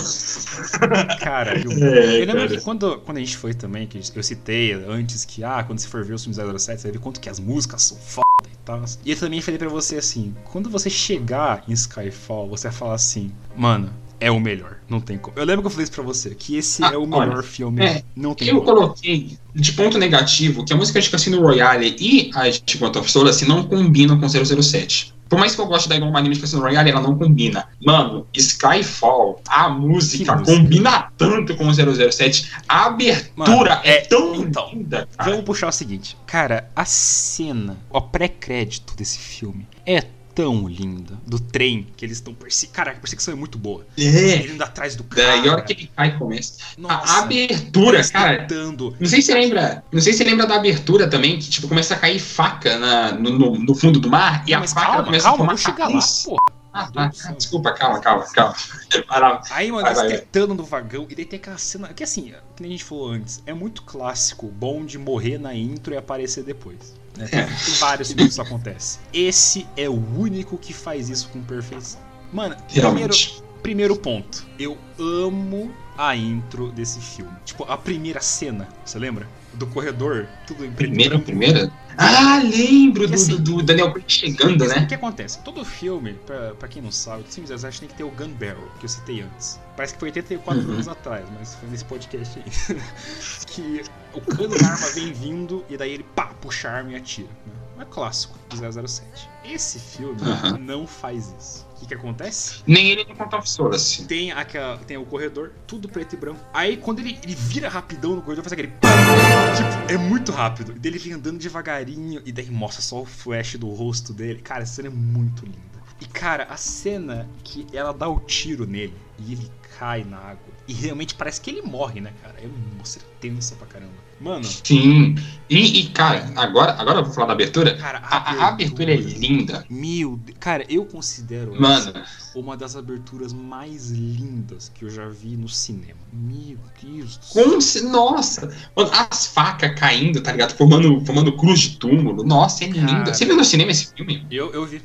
cara, 1.20 1.60
eu, 1.60 1.72
É, 1.72 2.22
eu 2.22 2.26
lembro 2.26 2.36
cara. 2.36 2.48
que 2.50 2.62
quando, 2.62 3.00
quando 3.02 3.18
a 3.18 3.22
gente 3.22 3.38
foi 3.38 3.54
também, 3.54 3.88
que 3.88 4.00
eu 4.16 4.24
citei 4.24 4.74
antes 4.74 5.26
que, 5.26 5.44
ah, 5.44 5.64
quando 5.64 5.80
você 5.80 5.88
for 5.88 6.04
ver 6.04 6.14
os 6.14 6.24
filmes 6.24 6.38
007, 6.38 6.82
você 6.82 6.88
vai 6.88 6.92
ver 6.94 7.00
quanto 7.00 7.20
que 7.20 7.30
as 7.30 7.40
músicas 7.40 7.82
são 7.84 7.98
foda 7.98 8.28
e 8.52 8.58
tal. 8.66 8.84
E 9.06 9.12
eu 9.12 9.18
também 9.18 9.42
falei 9.42 9.58
pra 9.58 9.70
você 9.70 9.98
assim: 9.98 10.36
quando 10.46 10.70
você 10.70 10.90
chegar 10.90 11.64
em 11.68 11.74
Skyfall, 11.74 12.48
você 12.50 12.68
vai 12.70 12.78
falar 12.78 12.94
assim, 12.96 13.32
mano. 13.56 13.94
É 14.20 14.30
o 14.30 14.40
melhor, 14.40 14.78
não 14.90 15.00
tem 15.00 15.18
como. 15.18 15.38
Eu 15.38 15.46
lembro 15.46 15.62
que 15.62 15.68
eu 15.68 15.72
falei 15.72 15.84
isso 15.84 15.92
pra 15.94 16.04
você, 16.04 16.36
que 16.36 16.56
esse 16.58 16.84
Ah, 16.84 16.92
é 16.94 16.98
o 16.98 17.02
olha, 17.10 17.28
melhor 17.28 17.44
filme, 17.44 17.84
é, 17.86 18.04
não 18.16 18.34
tem 18.36 18.50
Eu 18.50 18.62
como. 18.62 18.66
coloquei 18.80 19.38
de 19.56 19.72
ponto 19.74 19.98
negativo 19.98 20.66
que 20.66 20.74
a 20.74 20.76
música 20.76 21.00
de 21.00 21.10
Cassino 21.10 21.40
Royale 21.42 21.96
e 22.00 22.32
a 22.36 22.50
de 22.50 22.78
Quantum 22.78 23.00
of 23.00 23.10
Solace 23.12 23.48
não 23.48 23.64
combinam 23.64 24.20
com 24.20 24.28
007. 24.28 25.14
Por 25.30 25.38
mais 25.38 25.54
que 25.56 25.62
eu 25.62 25.68
goste 25.68 25.88
da 25.88 25.96
Iron 25.96 26.10
Marine 26.12 26.34
de 26.34 26.42
Cassino 26.42 26.62
Royale, 26.64 26.90
ela 26.90 27.02
não 27.02 27.16
combina. 27.16 27.68
Mano, 27.86 28.26
Skyfall, 28.34 29.42
a 29.48 29.70
música 29.70 30.36
música? 30.36 30.58
combina 30.58 31.12
tanto 31.18 31.56
com 31.56 31.68
o 31.68 31.74
007. 31.74 32.52
A 32.68 32.88
abertura 32.88 33.76
Mano, 33.76 33.82
é, 33.84 33.90
é- 33.98 34.02
tão 34.02 34.36
então, 34.36 34.70
linda, 34.74 35.08
cara. 35.16 35.30
Vamos 35.30 35.46
puxar 35.46 35.68
o 35.68 35.72
seguinte. 35.72 36.18
Cara, 36.26 36.70
a 36.76 36.84
cena, 36.84 37.78
o 37.92 38.02
pré-crédito 38.02 38.96
desse 38.98 39.20
filme 39.20 39.68
é 39.86 40.04
tão 40.40 40.70
linda. 40.70 41.20
Do 41.28 41.38
trem 41.38 41.88
que 41.98 42.06
eles 42.06 42.16
estão 42.18 42.34
perseguindo. 42.34 42.74
Cara, 42.76 42.92
a 42.92 42.96
perseguição 42.96 43.34
é 43.34 43.36
muito 43.36 43.58
boa. 43.58 43.86
É. 43.98 44.02
Ele 44.02 44.54
indo 44.54 44.64
atrás 44.64 44.96
do 44.96 45.04
cara. 45.04 45.28
Daí 45.28 45.50
a 45.50 45.52
hora 45.52 45.62
que 45.64 45.74
ele 45.74 45.92
cai 45.94 46.18
começa. 46.18 46.54
Nossa, 46.78 47.12
a 47.14 47.20
abertura, 47.24 48.08
cara. 48.10 48.38
tentando. 48.46 48.96
Não 48.98 49.08
sei 49.08 49.22
se 49.22 49.28
você 49.28 49.34
lembra. 49.34 49.84
Não 49.92 50.00
sei 50.00 50.14
se 50.14 50.20
você 50.20 50.24
lembra 50.24 50.48
da 50.48 50.56
abertura 50.56 51.10
também, 51.10 51.38
que 51.40 51.50
tipo, 51.50 51.68
começa 51.68 51.94
a 51.94 51.98
cair 52.00 52.20
faca 52.20 52.78
na- 52.78 53.12
no, 53.12 53.38
no- 53.38 53.60
no 53.60 53.76
fundo 53.76 54.00
do 54.00 54.10
mar 54.10 54.44
e 54.48 54.52
Não, 54.52 54.64
a 54.64 54.68
faca 54.68 54.86
calma, 54.88 55.04
começa 55.04 55.24
calma, 55.26 55.36
a 55.36 55.38
formar 55.40 55.58
chegar 55.58 55.88
lá. 55.90 56.40
Ah, 56.72 57.12
céu. 57.12 57.36
desculpa, 57.36 57.74
calma, 57.74 58.00
calma, 58.00 58.26
calma. 58.32 58.56
Aí, 59.52 59.72
mano, 59.72 59.88
eles 59.88 60.22
tentando 60.22 60.54
no 60.54 60.64
vagão, 60.64 61.06
e 61.10 61.16
daí 61.16 61.26
tem 61.26 61.38
aquela 61.38 61.58
cena. 61.58 61.90
Que 61.90 62.04
assim, 62.04 62.32
que 62.56 62.64
a 62.64 62.68
gente 62.68 62.84
falou 62.84 63.10
antes, 63.12 63.42
é 63.46 63.54
muito 63.54 63.82
clássico 63.82 64.46
o 64.46 64.50
Bond 64.52 64.98
morrer 64.98 65.38
na 65.40 65.54
intro 65.54 65.94
e 65.94 65.98
aparecer 65.98 66.44
depois. 66.44 66.96
Né? 67.18 67.28
É. 67.32 67.44
Tem 67.44 67.74
vários 67.80 68.08
filmes 68.10 68.26
que 68.26 68.32
isso 68.32 68.42
acontece. 68.42 69.00
Esse 69.14 69.68
é 69.76 69.90
o 69.90 69.94
único 70.18 70.58
que 70.58 70.74
faz 70.74 71.10
isso 71.10 71.30
com 71.30 71.42
perfeição. 71.42 72.00
Mano, 72.32 72.56
primeiro, 72.56 72.82
Realmente. 72.82 73.44
primeiro 73.64 73.96
ponto. 73.96 74.46
Eu 74.58 74.78
amo 75.00 75.72
a 75.98 76.16
intro 76.16 76.72
desse 76.72 77.00
filme. 77.00 77.32
Tipo, 77.44 77.64
a 77.66 77.78
primeira 77.78 78.22
cena, 78.22 78.68
você 78.86 78.98
lembra? 79.00 79.28
Do 79.54 79.66
corredor, 79.68 80.28
tudo 80.46 80.64
em 80.66 80.72
Primeira, 80.72 81.18
primeira? 81.20 81.72
Ah, 82.02 82.40
lembro 82.42 83.08
do, 83.08 83.14
assim- 83.14 83.36
do, 83.38 83.58
do 83.58 83.64
Daniel 83.64 83.92
Craig 83.92 84.06
chegando, 84.10 84.64
O 84.64 84.68
né? 84.68 84.86
que 84.86 84.96
acontece? 84.96 85.40
Todo 85.40 85.66
filme, 85.66 86.14
pra, 86.26 86.54
pra 86.56 86.68
quem 86.70 86.82
não 86.82 86.92
sabe, 86.94 87.24
filme 87.30 87.48
de 87.48 87.58
007 87.60 87.82
tem 87.82 87.90
que 87.90 87.96
ter 87.96 88.04
o 88.06 88.10
Gun 88.12 88.30
Barrel, 88.32 88.72
que 88.80 88.86
eu 88.86 88.90
citei 88.90 89.22
antes. 89.22 89.60
Parece 89.76 89.94
que 89.96 90.00
foi 90.00 90.08
84 90.10 90.64
Uhum. 90.64 90.74
anos 90.74 90.88
atrás, 90.88 91.26
mas 91.38 91.56
foi 91.56 91.68
nesse 91.70 91.84
podcast 91.86 92.40
aí. 92.40 92.80
que 93.48 93.82
o 94.14 94.22
cano 94.22 94.58
da 94.58 94.68
arma 94.68 94.88
vem 94.92 95.12
vindo 95.12 95.66
e 95.70 95.76
daí 95.78 95.92
ele 95.92 96.06
pá, 96.16 96.28
puxa 96.40 96.70
a 96.70 96.74
arma 96.74 96.94
e 96.94 96.96
atira. 96.96 97.28
Né? 97.46 97.54
É 97.82 97.86
clássico 97.86 98.38
do 98.50 98.56
007. 98.88 99.30
Esse 99.46 99.80
filme 99.80 100.20
Uhum. 100.22 100.58
não 100.58 100.88
faz 100.88 101.34
isso. 101.40 101.66
O 101.80 101.82
que, 101.82 101.88
que 101.88 101.94
acontece? 101.94 102.62
Nem 102.68 102.90
ele 102.90 103.06
nem 103.06 103.16
Quantum 103.16 103.38
of 103.38 103.50
Solace. 103.50 104.06
Tem, 104.06 104.34
aquela, 104.34 104.78
tem 104.80 104.98
o 104.98 105.06
corredor, 105.06 105.54
tudo 105.66 105.88
preto 105.88 106.14
e 106.14 106.18
branco. 106.18 106.40
Aí 106.54 106.76
quando 106.76 107.00
ele, 107.00 107.18
ele 107.24 107.34
vira 107.36 107.70
rapidão 107.70 108.16
no 108.16 108.22
corredor, 108.22 108.44
faz 108.44 108.52
aquele 108.52 108.68
Tipo, 108.68 109.92
é 109.92 109.98
muito 109.98 110.32
rápido. 110.34 110.74
E 110.76 110.80
daí 110.80 110.92
ele 110.92 111.00
vem 111.00 111.14
andando 111.14 111.40
devagarinho 111.40 112.22
e 112.26 112.32
daí 112.32 112.50
mostra 112.50 112.82
só 112.82 113.02
o 113.02 113.06
flash 113.06 113.56
do 113.56 113.70
rosto 113.70 114.14
dele. 114.14 114.42
Cara, 114.42 114.64
essa 114.64 114.74
cena 114.74 114.90
é 114.90 114.92
muito 114.92 115.46
linda. 115.46 115.79
E 116.02 116.06
cara, 116.06 116.48
a 116.50 116.58
cena 116.58 117.28
que 117.44 117.66
ela 117.74 117.94
dá 117.94 118.08
o 118.08 118.20
tiro 118.20 118.66
nele 118.66 118.94
e 119.20 119.34
ele 119.34 119.52
cai 119.78 120.04
na 120.04 120.18
água. 120.18 120.50
E 120.68 120.74
realmente 120.74 121.16
parece 121.16 121.42
que 121.42 121.50
ele 121.50 121.62
morre, 121.62 122.00
né, 122.00 122.14
cara? 122.22 122.36
É 122.42 122.48
uma 122.76 122.86
cena 122.86 123.06
tensa 123.20 123.56
pra 123.56 123.66
caramba. 123.68 123.92
Mano, 124.22 124.44
Sim. 124.44 125.16
E, 125.50 125.80
e, 125.80 125.90
cara, 125.90 126.30
agora, 126.36 126.74
agora 126.74 127.00
eu 127.00 127.06
vou 127.06 127.14
falar 127.14 127.28
da 127.28 127.34
abertura. 127.34 127.76
cara, 127.78 128.00
A, 128.00 128.34
a 128.34 128.48
abertura 128.50 128.94
é 128.94 128.98
linda. 128.98 129.66
Meu 129.70 130.18
Deus. 130.18 130.38
Cara, 130.40 130.66
eu 130.70 130.86
considero 130.86 131.60
Mano, 131.60 131.98
essa 131.98 132.38
uma 132.38 132.58
das 132.58 132.76
aberturas 132.76 133.32
mais 133.32 133.90
lindas 133.90 134.70
que 134.76 134.84
eu 134.84 134.90
já 134.90 135.08
vi 135.08 135.38
no 135.38 135.48
cinema. 135.48 136.00
Meu 136.12 136.58
Deus 136.84 137.18
do 137.18 137.26
céu. 137.26 137.44
como 137.46 137.62
se. 137.62 137.82
Nossa! 137.86 138.54
Mano, 138.76 138.92
as 138.94 139.28
facas 139.28 139.74
caindo, 139.80 140.22
tá 140.22 140.34
ligado? 140.34 140.54
Formando, 140.56 141.04
formando 141.06 141.32
cruz 141.38 141.62
de 141.62 141.78
túmulo. 141.78 142.24
Nossa, 142.24 142.66
é 142.66 142.68
Cara. 142.68 142.86
linda. 142.86 143.14
Você 143.14 143.26
viu 143.26 143.38
no 143.38 143.46
cinema 143.46 143.72
esse 143.72 143.94
filme? 143.96 144.26
Eu, 144.30 144.52
eu 144.54 144.66
vi. 144.66 144.82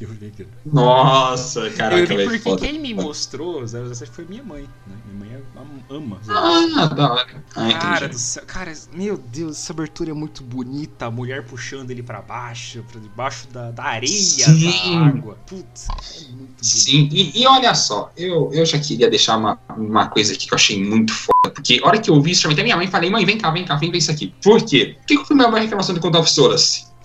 Eu 0.00 0.08
vi 0.08 0.26
aquilo. 0.26 0.48
Nossa, 0.64 1.70
caraca, 1.70 1.96
eu 2.00 2.06
vi 2.06 2.16
velho. 2.16 2.28
porque 2.30 2.38
foda. 2.50 2.60
quem 2.66 2.78
me 2.80 2.92
mostrou 2.94 3.62
o 3.62 3.66
017 3.66 4.10
foi 4.12 4.24
minha 4.26 4.42
mãe, 4.42 4.62
né? 4.86 4.94
Minha 5.12 5.30
mãe 5.30 5.42
am- 5.56 5.96
ama 5.96 6.16
017. 6.18 6.78
Ah, 6.78 6.86
da 6.86 7.12
hora. 7.12 7.44
Ah, 7.54 7.72
Cara 7.78 8.08
do 8.08 8.18
céu, 8.18 8.42
cara, 8.46 8.72
meu 8.92 9.16
Deus, 9.16 9.56
essa 9.56 9.72
abertura 9.72 10.10
é 10.10 10.14
muito 10.14 10.42
bonita, 10.42 11.06
a 11.06 11.10
mulher 11.10 11.44
puxando 11.46 11.90
ele 11.90 12.02
pra 12.02 12.20
baixo, 12.20 12.84
pra 12.90 13.00
debaixo 13.00 13.48
da, 13.48 13.70
da 13.70 13.84
areia 13.84 14.10
Sim. 14.12 15.00
da 15.00 15.06
água. 15.06 15.38
Putz, 15.46 15.86
é 15.88 15.92
muito 16.28 16.36
bonito. 16.36 16.64
Sim, 16.64 17.08
e, 17.12 17.40
e 17.42 17.46
olha 17.46 17.74
só, 17.74 18.10
eu, 18.16 18.50
eu 18.52 18.66
já 18.66 18.78
queria 18.78 19.08
deixar 19.08 19.36
uma, 19.36 19.58
uma 19.76 20.08
coisa 20.08 20.32
aqui 20.34 20.46
que 20.46 20.52
eu 20.52 20.56
achei 20.56 20.82
muito 20.82 21.12
foda, 21.14 21.50
porque 21.54 21.80
a 21.82 21.86
hora 21.86 21.98
que 21.98 22.10
eu 22.10 22.20
vi 22.20 22.32
isso, 22.32 22.42
chamei 22.42 22.54
até 22.54 22.62
minha 22.62 22.76
mãe 22.76 22.86
e 22.86 22.90
falei, 22.90 23.08
mãe, 23.10 23.24
vem 23.24 23.38
cá, 23.38 23.50
vem 23.50 23.64
cá, 23.64 23.76
vem 23.76 23.90
ver 23.90 23.98
isso 23.98 24.10
aqui. 24.10 24.34
Por 24.42 24.62
quê? 24.62 24.96
O 25.02 25.06
que 25.06 25.16
que 25.18 25.24
foi 25.24 25.34
a 25.42 25.48
minha 25.48 25.60
reclamação 25.60 25.94
do 25.94 26.00
Quantum 26.00 26.18
of 26.20 26.30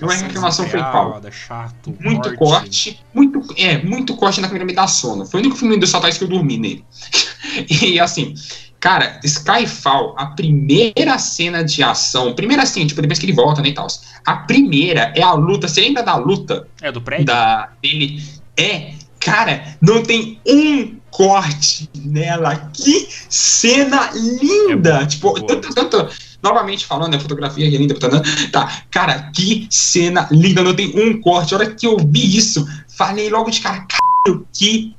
A 0.02 0.06
minha 0.06 0.28
reclamação 0.28 0.68
foi 0.68 0.80
qual? 0.80 1.20
Desesperada, 1.22 1.32
chato, 1.32 1.96
Muito 2.00 2.36
corte, 2.36 3.00
muito, 3.14 3.46
é, 3.58 3.82
muito 3.84 4.16
corte 4.16 4.42
na 4.42 4.48
câmera 4.48 4.66
me 4.66 4.74
dá 4.74 4.88
sono. 4.88 5.26
Foi 5.26 5.40
o 5.40 5.44
único 5.44 5.58
filme 5.58 5.78
do 5.78 5.86
Satais 5.86 6.18
que 6.18 6.24
eu 6.24 6.28
dormi 6.28 6.58
nele. 6.58 6.86
e 7.70 8.00
assim, 8.00 8.34
cara, 8.80 9.20
Skyfall, 9.24 10.16
a 10.18 10.28
primeira 10.28 11.18
cena 11.18 11.64
de 11.64 11.84
ação, 11.84 12.34
primeira 12.34 12.64
assim, 12.64 12.86
tipo, 12.88 13.02
depois 13.02 13.20
que 13.20 13.26
ele 13.26 13.34
volta, 13.34 13.62
né, 13.62 13.70
e 13.70 13.74
tal. 13.74 13.88
A 14.26 14.36
primeira 14.38 15.14
é 15.16 15.22
a 15.22 15.34
luta, 15.34 15.68
você 15.68 15.82
lembra 15.82 16.04
da 16.04 16.16
luta 16.16 16.68
É, 16.82 16.92
do 16.92 17.02
prédio? 17.02 17.26
da, 17.26 17.70
dele? 17.82 18.24
É, 18.58 18.94
cara, 19.20 19.78
não 19.82 20.04
tem 20.04 20.40
um 20.48 20.96
corte 21.12 21.90
nela. 21.96 22.56
Que 22.74 23.08
cena 23.30 24.12
linda! 24.14 25.02
É 25.02 25.06
tipo, 25.06 25.34
boa. 25.34 25.46
tanto, 25.46 25.74
tanto, 25.74 26.10
novamente 26.42 26.86
falando, 26.86 27.16
a 27.16 27.20
fotografia 27.20 27.70
que 27.70 27.78
linda, 27.78 27.96
tá, 27.96 28.10
tá, 28.52 28.84
cara, 28.90 29.32
que 29.34 29.68
cena 29.70 30.28
linda, 30.32 30.64
não 30.64 30.76
tem 30.76 30.92
um 31.00 31.20
corte. 31.22 31.54
A 31.54 31.58
hora 31.58 31.74
que 31.74 31.86
eu 31.86 31.98
vi 31.98 32.38
isso, 32.38 32.68
falei 32.88 33.30
logo 33.30 33.50
de 33.50 33.62
cara, 33.62 33.86
caralho, 33.88 34.48
que 34.54 34.96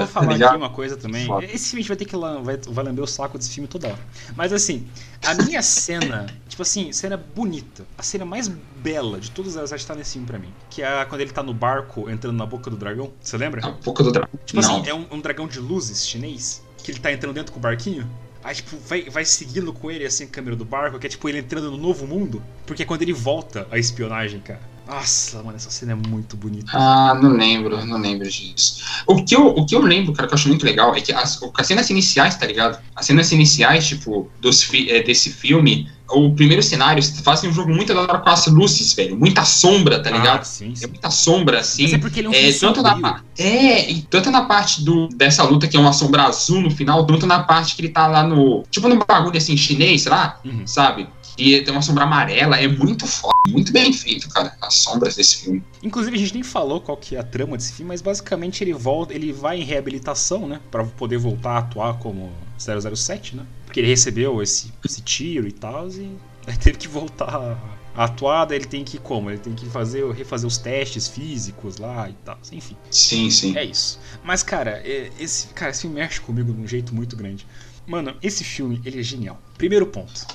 Vou 0.00 0.08
falar 0.08 0.26
tá 0.26 0.32
ligado? 0.32 0.48
aqui 0.50 0.58
uma 0.58 0.70
coisa 0.70 0.96
também. 0.96 1.26
Foda. 1.26 1.44
Esse 1.44 1.70
filme 1.70 1.86
vai 1.86 1.96
ter 1.96 2.04
que 2.04 2.16
vai, 2.16 2.56
vai 2.56 2.84
lamber 2.84 3.04
o 3.04 3.06
saco 3.06 3.38
desse 3.38 3.50
filme 3.50 3.68
toda 3.68 3.88
hora. 3.88 3.98
Mas 4.34 4.52
assim, 4.52 4.86
a 5.24 5.34
minha 5.34 5.62
cena, 5.62 6.26
tipo 6.48 6.62
assim, 6.62 6.92
cena 6.92 7.16
bonita. 7.16 7.86
A 7.96 8.02
cena 8.02 8.24
mais 8.24 8.48
bela 8.48 9.20
de 9.20 9.30
todas 9.30 9.56
elas 9.56 9.70
está 9.72 9.94
nesse 9.94 10.14
filme 10.14 10.26
pra 10.26 10.38
mim. 10.38 10.52
Que 10.70 10.82
é 10.82 11.04
quando 11.04 11.20
ele 11.20 11.30
tá 11.30 11.42
no 11.42 11.54
barco 11.54 12.10
entrando 12.10 12.36
na 12.36 12.46
boca 12.46 12.70
do 12.70 12.76
dragão. 12.76 13.12
Você 13.20 13.36
lembra? 13.36 13.66
a 13.66 13.70
boca 13.70 14.02
do 14.02 14.10
dragão. 14.10 14.30
Tipo 14.44 14.60
não. 14.60 14.76
assim, 14.80 14.88
é 14.88 14.94
um, 14.94 15.06
um 15.10 15.20
dragão 15.20 15.46
de 15.46 15.60
luzes 15.60 16.06
chinês. 16.06 16.62
Que 16.82 16.90
ele 16.92 16.98
tá 16.98 17.12
entrando 17.12 17.34
dentro 17.34 17.52
com 17.52 17.58
o 17.58 17.62
barquinho. 17.62 18.08
Aí, 18.42 18.54
tipo, 18.54 18.76
vai, 18.78 19.02
vai 19.02 19.24
seguindo 19.24 19.72
com 19.72 19.90
ele, 19.90 20.06
assim, 20.06 20.24
a 20.24 20.26
câmera 20.26 20.56
do 20.56 20.64
barco, 20.64 20.98
que 20.98 21.06
é 21.06 21.10
tipo 21.10 21.28
ele 21.28 21.38
entrando 21.38 21.70
no 21.70 21.76
novo 21.76 22.06
mundo. 22.06 22.42
Porque 22.66 22.82
é 22.82 22.86
quando 22.86 23.02
ele 23.02 23.12
volta 23.12 23.66
a 23.70 23.78
espionagem, 23.78 24.40
cara. 24.40 24.60
Nossa, 24.90 25.40
mano, 25.42 25.56
essa 25.56 25.70
cena 25.70 25.92
é 25.92 25.94
muito 25.94 26.36
bonita. 26.36 26.72
Ah, 26.74 27.14
não 27.14 27.36
lembro, 27.36 27.84
não 27.86 27.98
lembro 27.98 28.28
disso. 28.28 28.82
O 29.06 29.22
que 29.24 29.36
eu, 29.36 29.46
o 29.46 29.64
que 29.64 29.74
eu 29.74 29.80
lembro, 29.80 30.12
cara, 30.12 30.26
que 30.26 30.34
eu 30.34 30.36
acho 30.36 30.48
muito 30.48 30.64
legal 30.64 30.96
é 30.96 31.00
que 31.00 31.12
as, 31.12 31.40
as 31.54 31.66
cenas 31.66 31.88
iniciais, 31.90 32.34
tá 32.36 32.44
ligado? 32.44 32.82
As 32.96 33.06
cenas 33.06 33.30
iniciais, 33.30 33.86
tipo, 33.86 34.28
dos, 34.40 34.68
é, 34.74 35.00
desse 35.00 35.30
filme, 35.30 35.88
o 36.12 36.34
primeiro 36.34 36.62
cenário, 36.62 37.02
fazem 37.22 37.48
um 37.50 37.52
jogo 37.52 37.72
muito 37.72 37.92
da 37.94 38.00
hora 38.00 38.18
com 38.18 38.28
as 38.30 38.46
luzes, 38.46 38.92
velho. 38.94 39.16
Muita 39.16 39.44
sombra, 39.44 40.02
tá 40.02 40.10
ligado? 40.10 40.40
Ah, 40.40 40.44
sim, 40.44 40.72
É 40.72 40.76
sim. 40.76 40.86
muita 40.88 41.10
sombra, 41.10 41.60
assim. 41.60 41.82
Mas 41.84 41.92
é 41.94 41.98
porque 41.98 42.20
ele 42.20 42.26
é 42.28 42.30
um 42.30 42.34
É, 42.34 42.52
tanto 42.52 42.82
na, 42.82 42.94
sombrio. 42.94 43.14
é, 43.38 43.90
e 43.90 44.02
tanto 44.02 44.30
na 44.30 44.44
parte 44.44 44.82
do, 44.84 45.08
dessa 45.08 45.42
luta 45.44 45.66
que 45.68 45.76
é 45.76 45.80
uma 45.80 45.92
sombra 45.92 46.24
azul 46.24 46.60
no 46.60 46.70
final, 46.70 47.06
tanto 47.06 47.26
na 47.26 47.42
parte 47.44 47.74
que 47.76 47.82
ele 47.82 47.90
tá 47.90 48.06
lá 48.06 48.22
no. 48.22 48.62
Tipo 48.70 48.88
no 48.88 48.96
bagulho 49.04 49.36
assim, 49.36 49.56
chinês, 49.56 50.02
sei 50.02 50.12
lá, 50.12 50.40
Uhum. 50.44 50.66
sabe? 50.66 51.08
E 51.38 51.62
tem 51.62 51.72
uma 51.72 51.80
sombra 51.80 52.04
amarela, 52.04 52.56
é 52.56 52.68
muito 52.68 53.06
foda, 53.06 53.32
muito 53.48 53.72
bem 53.72 53.92
feito, 53.92 54.28
cara, 54.28 54.52
as 54.60 54.74
sombras 54.74 55.14
desse 55.16 55.38
filme. 55.44 55.62
Inclusive, 55.82 56.14
a 56.16 56.18
gente 56.20 56.34
nem 56.34 56.42
falou 56.42 56.80
qual 56.80 56.96
que 56.98 57.16
é 57.16 57.20
a 57.20 57.22
trama 57.22 57.56
desse 57.56 57.72
filme, 57.72 57.88
mas 57.88 58.02
basicamente 58.02 58.62
ele 58.62 58.74
volta, 58.74 59.14
ele 59.14 59.32
vai 59.32 59.58
em 59.60 59.64
reabilitação, 59.64 60.46
né? 60.46 60.60
Pra 60.70 60.84
poder 60.84 61.16
voltar 61.16 61.52
a 61.52 61.58
atuar 61.58 61.94
como 61.98 62.30
007, 62.58 63.36
né? 63.36 63.44
Porque 63.70 63.78
ele 63.78 63.86
recebeu 63.86 64.42
esse, 64.42 64.72
esse 64.84 65.00
tiro 65.00 65.46
e 65.46 65.52
tal, 65.52 65.88
e 65.90 66.18
aí 66.44 66.56
teve 66.56 66.76
que 66.76 66.88
voltar 66.88 67.56
a 67.94 68.04
atuar, 68.04 68.44
daí 68.44 68.58
ele 68.58 68.64
tem 68.64 68.82
que 68.82 68.98
como? 68.98 69.30
Ele 69.30 69.38
tem 69.38 69.54
que 69.54 69.64
fazer, 69.66 70.04
refazer 70.10 70.48
os 70.48 70.58
testes 70.58 71.06
físicos 71.06 71.76
lá 71.76 72.10
e 72.10 72.14
tal, 72.24 72.36
enfim. 72.50 72.76
Sim, 72.90 73.30
sim. 73.30 73.56
É 73.56 73.64
isso. 73.64 74.00
Mas, 74.24 74.42
cara, 74.42 74.82
é- 74.84 75.12
esse, 75.20 75.46
cara, 75.54 75.70
esse 75.70 75.82
filme 75.82 76.00
mexe 76.00 76.20
comigo 76.20 76.52
de 76.52 76.60
um 76.60 76.66
jeito 76.66 76.92
muito 76.92 77.14
grande. 77.14 77.46
Mano, 77.86 78.16
esse 78.20 78.42
filme, 78.42 78.82
ele 78.84 78.98
é 78.98 79.02
genial. 79.04 79.40
Primeiro 79.56 79.86
ponto. 79.86 80.26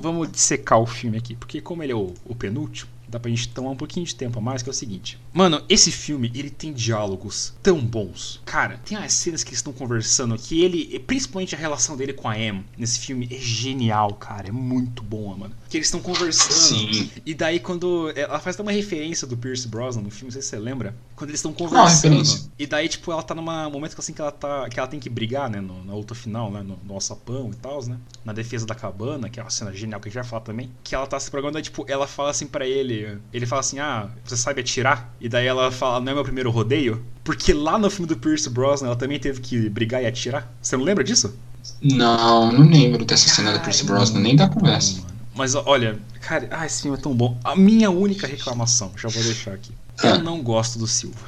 Vamos 0.00 0.30
dissecar 0.30 0.78
o 0.78 0.86
filme 0.86 1.18
aqui, 1.18 1.34
porque 1.34 1.60
como 1.60 1.82
ele 1.82 1.90
é 1.90 1.96
o, 1.96 2.14
o 2.24 2.32
penúltimo, 2.32 2.88
dá 3.08 3.18
pra 3.18 3.30
gente 3.30 3.48
tomar 3.48 3.70
um 3.70 3.76
pouquinho 3.76 4.06
de 4.06 4.14
tempo 4.14 4.38
a 4.38 4.42
mais, 4.42 4.62
que 4.62 4.68
é 4.68 4.72
o 4.72 4.74
seguinte. 4.74 5.18
Mano, 5.32 5.62
esse 5.68 5.90
filme, 5.90 6.30
ele 6.34 6.50
tem 6.50 6.72
diálogos 6.72 7.54
tão 7.62 7.78
bons. 7.84 8.40
Cara, 8.44 8.78
tem 8.78 8.96
as 8.96 9.12
cenas 9.12 9.42
que 9.42 9.50
eles 9.50 9.58
estão 9.58 9.72
conversando 9.72 10.36
que 10.36 10.62
ele, 10.62 10.98
principalmente 11.00 11.54
a 11.54 11.58
relação 11.58 11.96
dele 11.96 12.12
com 12.12 12.28
a 12.28 12.38
Em 12.38 12.64
nesse 12.76 12.98
filme 13.00 13.28
é 13.30 13.38
genial, 13.38 14.14
cara. 14.14 14.48
É 14.48 14.52
muito 14.52 15.02
boa, 15.02 15.36
mano. 15.36 15.54
Que 15.76 15.80
eles 15.80 15.86
estão 15.88 16.00
conversando. 16.00 16.52
Sim. 16.54 17.10
E 17.24 17.34
daí 17.34 17.60
quando 17.60 18.10
ela 18.16 18.38
faz 18.38 18.56
até 18.56 18.62
uma 18.62 18.72
referência 18.72 19.26
do 19.26 19.36
Pierce 19.36 19.68
Brosnan 19.68 20.02
no 20.02 20.10
filme, 20.10 20.26
não 20.26 20.32
sei 20.32 20.42
se 20.42 20.48
você 20.48 20.58
lembra, 20.58 20.94
quando 21.14 21.30
eles 21.30 21.38
estão 21.38 21.52
conversando. 21.52 22.14
referência? 22.14 22.50
E 22.58 22.66
daí 22.66 22.88
tipo 22.88 23.12
ela 23.12 23.22
tá 23.22 23.34
num 23.34 23.42
momento 23.42 23.94
que 23.94 24.00
assim 24.00 24.12
que 24.12 24.20
ela 24.20 24.32
tá 24.32 24.68
que 24.68 24.78
ela 24.78 24.88
tem 24.88 24.98
que 24.98 25.10
brigar, 25.10 25.50
né, 25.50 25.60
no, 25.60 25.84
na 25.84 25.94
luta 25.94 26.14
final, 26.14 26.50
né, 26.50 26.62
no, 26.62 26.78
no 26.84 26.94
alçapão 26.94 27.50
e 27.52 27.56
tal, 27.56 27.84
né? 27.86 27.96
Na 28.24 28.32
defesa 28.32 28.66
da 28.66 28.74
cabana, 28.74 29.28
que 29.28 29.38
é 29.38 29.42
uma 29.42 29.50
cena 29.50 29.72
genial 29.72 30.00
que 30.00 30.08
a 30.08 30.10
gente 30.10 30.20
vai 30.20 30.24
falar 30.28 30.42
também, 30.42 30.70
que 30.82 30.94
ela 30.94 31.06
tá 31.06 31.20
se 31.20 31.30
programando, 31.30 31.54
daí, 31.54 31.62
tipo, 31.62 31.84
ela 31.88 32.06
fala 32.06 32.30
assim 32.30 32.46
pra 32.46 32.66
ele, 32.66 33.18
ele 33.32 33.46
fala 33.46 33.60
assim: 33.60 33.78
"Ah, 33.78 34.08
você 34.24 34.36
sabe 34.36 34.60
atirar?" 34.60 35.12
E 35.20 35.28
daí 35.28 35.46
ela 35.46 35.70
fala: 35.70 36.00
"Não 36.00 36.12
é 36.12 36.14
meu 36.14 36.24
primeiro 36.24 36.50
rodeio?" 36.50 37.04
Porque 37.22 37.52
lá 37.52 37.78
no 37.78 37.90
filme 37.90 38.06
do 38.06 38.16
Pierce 38.16 38.48
Brosnan 38.48 38.86
ela 38.88 38.96
também 38.96 39.18
teve 39.18 39.40
que 39.40 39.68
brigar 39.68 40.02
e 40.02 40.06
atirar. 40.06 40.50
Você 40.62 40.76
não 40.76 40.84
lembra 40.84 41.02
disso? 41.02 41.36
Não, 41.82 42.52
não 42.52 42.68
lembro 42.68 43.04
dessa 43.04 43.28
cena 43.28 43.52
da 43.52 43.58
Pierce 43.58 43.84
Brosnan, 43.84 44.20
nem 44.20 44.36
da 44.36 44.48
conversa. 44.48 45.00
Mano. 45.00 45.15
Mas 45.36 45.54
olha, 45.54 45.98
cara, 46.20 46.48
ah, 46.50 46.64
esse 46.66 46.82
filme 46.82 46.96
é 46.96 47.00
tão 47.00 47.14
bom. 47.14 47.38
A 47.44 47.54
minha 47.54 47.90
única 47.90 48.26
reclamação, 48.26 48.92
já 48.96 49.08
vou 49.08 49.22
deixar 49.22 49.52
aqui. 49.54 49.72
Eu 50.02 50.14
Ah. 50.14 50.18
não 50.18 50.42
gosto 50.42 50.78
do 50.78 50.86
Silva. 50.86 51.18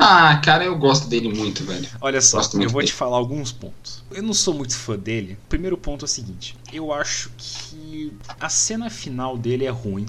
Ah, 0.00 0.40
cara, 0.44 0.64
eu 0.64 0.78
gosto 0.78 1.08
dele 1.08 1.28
muito, 1.28 1.64
velho. 1.64 1.88
Olha 2.00 2.20
só, 2.20 2.40
eu 2.54 2.68
vou 2.70 2.80
dele. 2.80 2.86
te 2.86 2.92
falar 2.92 3.16
alguns 3.16 3.50
pontos. 3.50 4.04
Eu 4.12 4.22
não 4.22 4.32
sou 4.32 4.54
muito 4.54 4.76
fã 4.76 4.96
dele. 4.96 5.36
O 5.44 5.48
primeiro 5.48 5.76
ponto 5.76 6.04
é 6.04 6.06
o 6.06 6.08
seguinte: 6.08 6.56
eu 6.72 6.92
acho 6.92 7.30
que 7.36 8.12
a 8.38 8.48
cena 8.48 8.88
final 8.88 9.36
dele 9.36 9.64
é 9.64 9.70
ruim. 9.70 10.06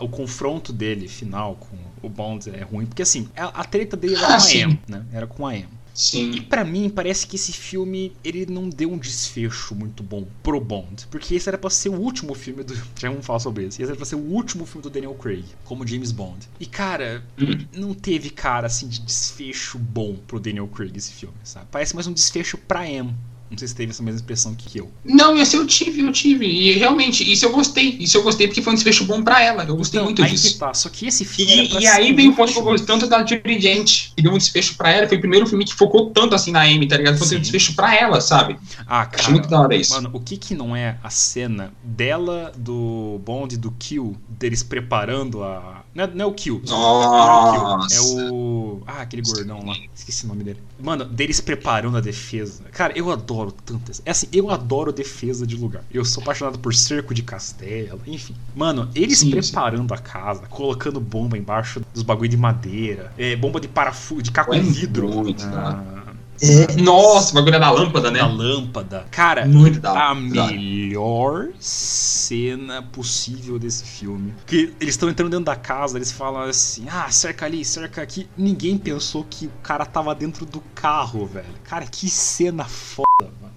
O 0.00 0.08
confronto 0.08 0.72
dele 0.72 1.08
final 1.08 1.56
com 1.56 1.76
o 2.06 2.08
Bond 2.08 2.48
é 2.50 2.62
ruim. 2.62 2.86
Porque 2.86 3.02
assim, 3.02 3.28
a, 3.36 3.46
a 3.62 3.64
treta 3.64 3.96
dele 3.96 4.14
era 4.14 4.26
Ah, 4.26 4.28
com 4.28 4.34
a 4.34 4.40
sim. 4.40 4.78
Né? 4.86 5.04
Era 5.12 5.26
com 5.26 5.44
a 5.44 5.56
M. 5.94 6.30
E 6.30 6.38
Sim. 6.38 6.42
pra 6.42 6.64
mim, 6.64 6.88
parece 6.88 7.26
que 7.26 7.36
esse 7.36 7.52
filme 7.52 8.12
ele 8.24 8.46
não 8.46 8.68
deu 8.68 8.90
um 8.92 8.98
desfecho 8.98 9.74
muito 9.74 10.02
bom 10.02 10.26
pro 10.42 10.60
Bond. 10.60 11.06
Porque 11.10 11.34
esse 11.34 11.48
era 11.48 11.58
pra 11.58 11.68
ser 11.70 11.90
o 11.90 11.94
último 12.00 12.34
filme 12.34 12.62
do. 12.64 12.74
Já 12.98 13.10
vamos 13.10 13.26
falar 13.26 13.38
sobre 13.40 13.64
esse. 13.64 13.82
Esse 13.82 13.90
era 13.90 13.96
pra 13.96 14.06
ser 14.06 14.14
o 14.16 14.20
último 14.24 14.64
filme 14.66 14.82
do 14.82 14.90
Daniel 14.90 15.14
Craig, 15.14 15.44
como 15.64 15.86
James 15.86 16.10
Bond. 16.12 16.48
E 16.58 16.66
cara, 16.66 17.22
Hum. 17.38 17.66
não 17.74 17.94
teve 17.94 18.30
cara 18.30 18.66
assim 18.66 18.88
de 18.88 19.00
desfecho 19.00 19.78
bom 19.78 20.16
pro 20.26 20.40
Daniel 20.40 20.68
Craig 20.68 20.92
esse 20.96 21.12
filme, 21.12 21.34
sabe? 21.44 21.66
Parece 21.70 21.94
mais 21.94 22.06
um 22.06 22.12
desfecho 22.12 22.56
pra 22.56 22.88
M. 22.88 23.14
Não 23.52 23.58
sei 23.58 23.68
se 23.68 23.74
teve 23.74 23.90
essa 23.90 24.02
mesma 24.02 24.16
expressão 24.16 24.54
que 24.54 24.78
eu. 24.78 24.90
Não, 25.04 25.36
esse 25.36 25.54
eu 25.56 25.66
tive, 25.66 26.00
eu 26.00 26.10
tive. 26.10 26.46
E 26.46 26.72
realmente, 26.72 27.30
isso 27.30 27.44
eu 27.44 27.52
gostei. 27.52 27.98
Isso 28.00 28.16
eu 28.16 28.22
gostei 28.22 28.46
porque 28.48 28.62
foi 28.62 28.72
um 28.72 28.74
desfecho 28.74 29.04
bom 29.04 29.22
pra 29.22 29.42
ela. 29.42 29.62
Eu 29.64 29.76
gostei 29.76 29.98
Então, 30.00 30.06
muito 30.06 30.22
aí 30.24 30.30
disso. 30.30 30.52
que 30.54 30.58
tá. 30.58 30.72
Só 30.72 30.88
que 30.88 31.06
esse 31.06 31.24
filme. 31.24 31.52
E, 31.68 31.80
e 31.80 31.86
aí 31.86 32.14
vem 32.14 32.30
o 32.30 32.34
ponto 32.34 32.50
que 32.50 32.58
eu 32.58 32.62
gosto 32.62 32.86
tanto 32.86 33.06
da 33.06 33.22
Dent, 33.22 34.08
que 34.16 34.22
deu 34.22 34.32
um 34.32 34.38
desfecho 34.38 34.74
pra 34.74 34.90
ela. 34.90 35.06
Foi 35.06 35.18
o 35.18 35.20
primeiro 35.20 35.46
filme 35.46 35.64
que 35.66 35.74
focou 35.74 36.10
tanto 36.10 36.34
assim 36.34 36.50
na 36.50 36.62
Amy, 36.62 36.88
tá 36.88 36.96
ligado? 36.96 37.18
Foi 37.18 37.36
um 37.36 37.40
desfecho 37.40 37.74
pra 37.74 37.94
ela, 37.94 38.20
sabe? 38.22 38.56
Ah, 38.86 39.06
Acho 39.12 39.30
muito 39.30 39.44
da 39.44 39.50
cara. 39.50 39.62
hora 39.64 39.76
isso. 39.76 39.92
Mano, 39.92 40.10
o 40.14 40.20
que 40.20 40.38
que 40.38 40.54
não 40.54 40.74
é 40.74 40.96
a 41.02 41.10
cena 41.10 41.72
dela, 41.84 42.52
do 42.56 43.20
Bond 43.24 43.54
e 43.54 43.58
do 43.58 43.70
Kill, 43.72 44.16
deles 44.30 44.62
preparando 44.62 45.44
a. 45.44 45.81
Não 45.94 46.04
é, 46.04 46.06
não 46.06 46.24
é 46.24 46.26
o 46.26 46.32
Kill. 46.32 46.62
Não 46.66 46.76
é 46.76 47.06
o 47.06 47.52
Kill. 47.52 47.62
É 47.62 47.66
Nossa. 48.00 48.32
o. 48.32 48.82
Ah, 48.86 49.02
aquele 49.02 49.20
gordão 49.22 49.64
lá. 49.66 49.74
Esqueci 49.94 50.24
o 50.24 50.28
nome 50.28 50.42
dele. 50.42 50.58
Mano, 50.82 51.04
deles 51.04 51.38
preparando 51.40 51.96
a 51.98 52.00
defesa. 52.00 52.64
Cara, 52.72 52.92
eu 52.96 53.10
adoro 53.10 53.52
tanto. 53.52 53.90
essa- 53.90 54.02
É 54.06 54.10
assim, 54.10 54.26
eu 54.32 54.50
adoro 54.50 54.90
defesa 54.90 55.46
de 55.46 55.54
lugar. 55.56 55.84
Eu 55.92 56.04
sou 56.04 56.22
apaixonado 56.22 56.58
por 56.58 56.74
cerco 56.74 57.12
de 57.14 57.22
castelo, 57.22 58.00
enfim. 58.06 58.34
Mano, 58.54 58.88
eles 58.94 59.18
Sim, 59.18 59.30
preparando 59.30 59.92
a 59.92 59.98
casa, 59.98 60.42
colocando 60.48 60.98
bomba 60.98 61.36
embaixo 61.36 61.82
dos 61.92 62.02
bagulho 62.02 62.28
de 62.30 62.36
madeira, 62.38 63.12
é, 63.18 63.36
bomba 63.36 63.60
de 63.60 63.68
parafuso, 63.68 64.22
de 64.22 64.30
caco 64.30 64.54
É 64.54 64.58
de 64.60 64.70
vidro. 64.70 65.08
muito 65.08 65.44
da 65.46 66.01
ah, 66.42 66.82
Nossa, 66.82 67.30
o 67.32 67.34
bagulho 67.34 67.56
é 67.56 67.58
da 67.60 67.70
lâmpada, 67.70 68.10
né? 68.10 68.18
da 68.18 68.26
lâmpada. 68.26 69.06
Cara, 69.10 69.46
Muito 69.46 69.80
da 69.80 69.90
a 69.90 70.10
hora. 70.10 70.14
melhor 70.14 71.48
cena 71.58 72.82
possível 72.82 73.58
desse 73.58 73.84
filme. 73.84 74.34
Que 74.46 74.74
eles 74.80 74.94
estão 74.94 75.08
entrando 75.08 75.30
dentro 75.30 75.44
da 75.44 75.56
casa, 75.56 75.98
eles 75.98 76.10
falam 76.10 76.42
assim: 76.42 76.86
ah, 76.90 77.10
cerca 77.10 77.46
ali, 77.46 77.64
cerca 77.64 78.02
aqui. 78.02 78.28
Ninguém 78.36 78.76
pensou 78.76 79.24
que 79.28 79.46
o 79.46 79.52
cara 79.62 79.84
tava 79.86 80.14
dentro 80.14 80.44
do 80.44 80.60
carro, 80.74 81.26
velho. 81.26 81.46
Cara, 81.64 81.86
que 81.86 82.08
cena 82.10 82.64
foda. 82.64 83.11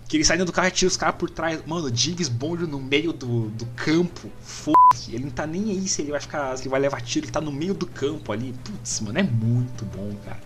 Que 0.08 0.18
eles 0.18 0.28
saem 0.28 0.38
dentro 0.38 0.52
do 0.52 0.56
carro 0.56 0.68
e 0.68 0.72
tiram 0.72 0.88
os 0.90 0.98
caras 0.98 1.16
por 1.16 1.30
trás. 1.30 1.60
Mano, 1.66 1.90
James 1.94 2.30
Bond 2.30 2.68
no 2.68 2.80
meio 2.80 3.12
do, 3.12 3.50
do 3.50 3.66
campo. 3.76 4.30
Foda-se. 4.44 5.14
Ele 5.16 5.24
não 5.26 5.32
tá 5.32 5.48
nem 5.48 5.72
aí 5.72 5.88
se 5.88 6.02
ele 6.04 6.12
vai 6.12 6.20
ficar. 6.20 6.56
Se 6.56 6.64
ele 6.64 6.70
vai 6.70 6.80
levar 6.80 7.02
tiro, 7.02 7.26
ele 7.26 7.32
tá 7.32 7.42
no 7.42 7.52
meio 7.52 7.74
do 7.74 7.88
campo 7.88 8.32
ali. 8.32 8.54
Putz, 8.64 9.00
mano, 9.02 9.18
é 9.18 9.24
muito 9.24 9.84
bom, 9.86 10.14
cara. 10.24 10.40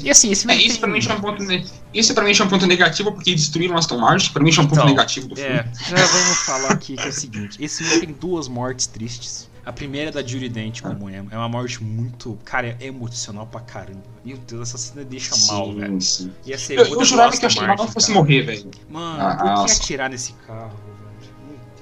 E 0.00 0.10
assim, 0.10 0.30
esse 0.30 0.50
É, 0.50 0.54
isso 0.56 0.68
tem- 0.72 0.80
pra 0.80 0.88
mim 0.90 0.98
é 1.08 1.12
um 1.14 1.20
ponto 1.20 1.42
ne- 1.42 1.64
Isso 1.94 2.12
pra 2.14 2.22
mim 2.24 2.32
é 2.38 2.42
um 2.44 2.48
ponto 2.48 2.66
negativo, 2.66 3.10
porque 3.12 3.34
destruíram 3.34 3.76
Aston 3.78 3.98
Martin. 3.98 4.32
Pra 4.32 4.42
mim 4.42 4.50
é 4.50 4.52
um 4.52 4.56
ponto 4.66 4.72
Então, 4.74 4.86
negativo 4.86 5.28
do 5.28 5.36
filme. 5.36 5.50
É, 5.50 5.66
já 5.88 5.96
vamos 6.06 6.36
falar 6.38 6.72
aqui 6.72 6.94
que 6.96 7.02
é 7.02 7.08
o 7.08 7.12
seguinte: 7.12 7.56
esse 7.62 7.82
filme 7.84 8.06
tem 8.06 8.14
duas 8.14 8.48
mortes 8.48 8.86
tristes. 8.86 9.48
A 9.66 9.72
primeira 9.72 10.10
é 10.10 10.12
da 10.12 10.22
Judy 10.24 10.48
Dent 10.48 10.80
como 10.80 11.10
Emma. 11.10 11.28
É 11.32 11.36
uma 11.36 11.48
morte 11.48 11.82
muito. 11.82 12.38
Cara, 12.44 12.76
é 12.80 12.86
emocional 12.86 13.48
pra 13.48 13.60
caramba. 13.60 14.00
Meu 14.24 14.36
Deus, 14.36 14.68
essa 14.68 14.78
cena 14.78 15.04
deixa 15.04 15.34
mal, 15.52 15.66
sim, 15.72 15.80
velho. 15.80 16.00
sim. 16.00 16.32
E 16.46 16.54
a 16.54 16.56
Eu, 16.70 16.84
eu 17.00 17.04
jurava 17.04 17.36
que 17.36 17.44
eu 17.44 17.48
achei 17.48 17.58
que 17.58 17.64
ela 17.64 17.74
não 17.74 17.78
Martin, 17.84 17.92
fosse 17.92 18.12
morrer, 18.12 18.42
velho. 18.42 18.70
Mano, 18.88 19.20
Ah, 19.20 19.34
por 19.34 19.38
que 19.42 19.44
nossa. 19.50 19.82
atirar 19.82 20.08
nesse 20.08 20.32
carro, 20.46 20.70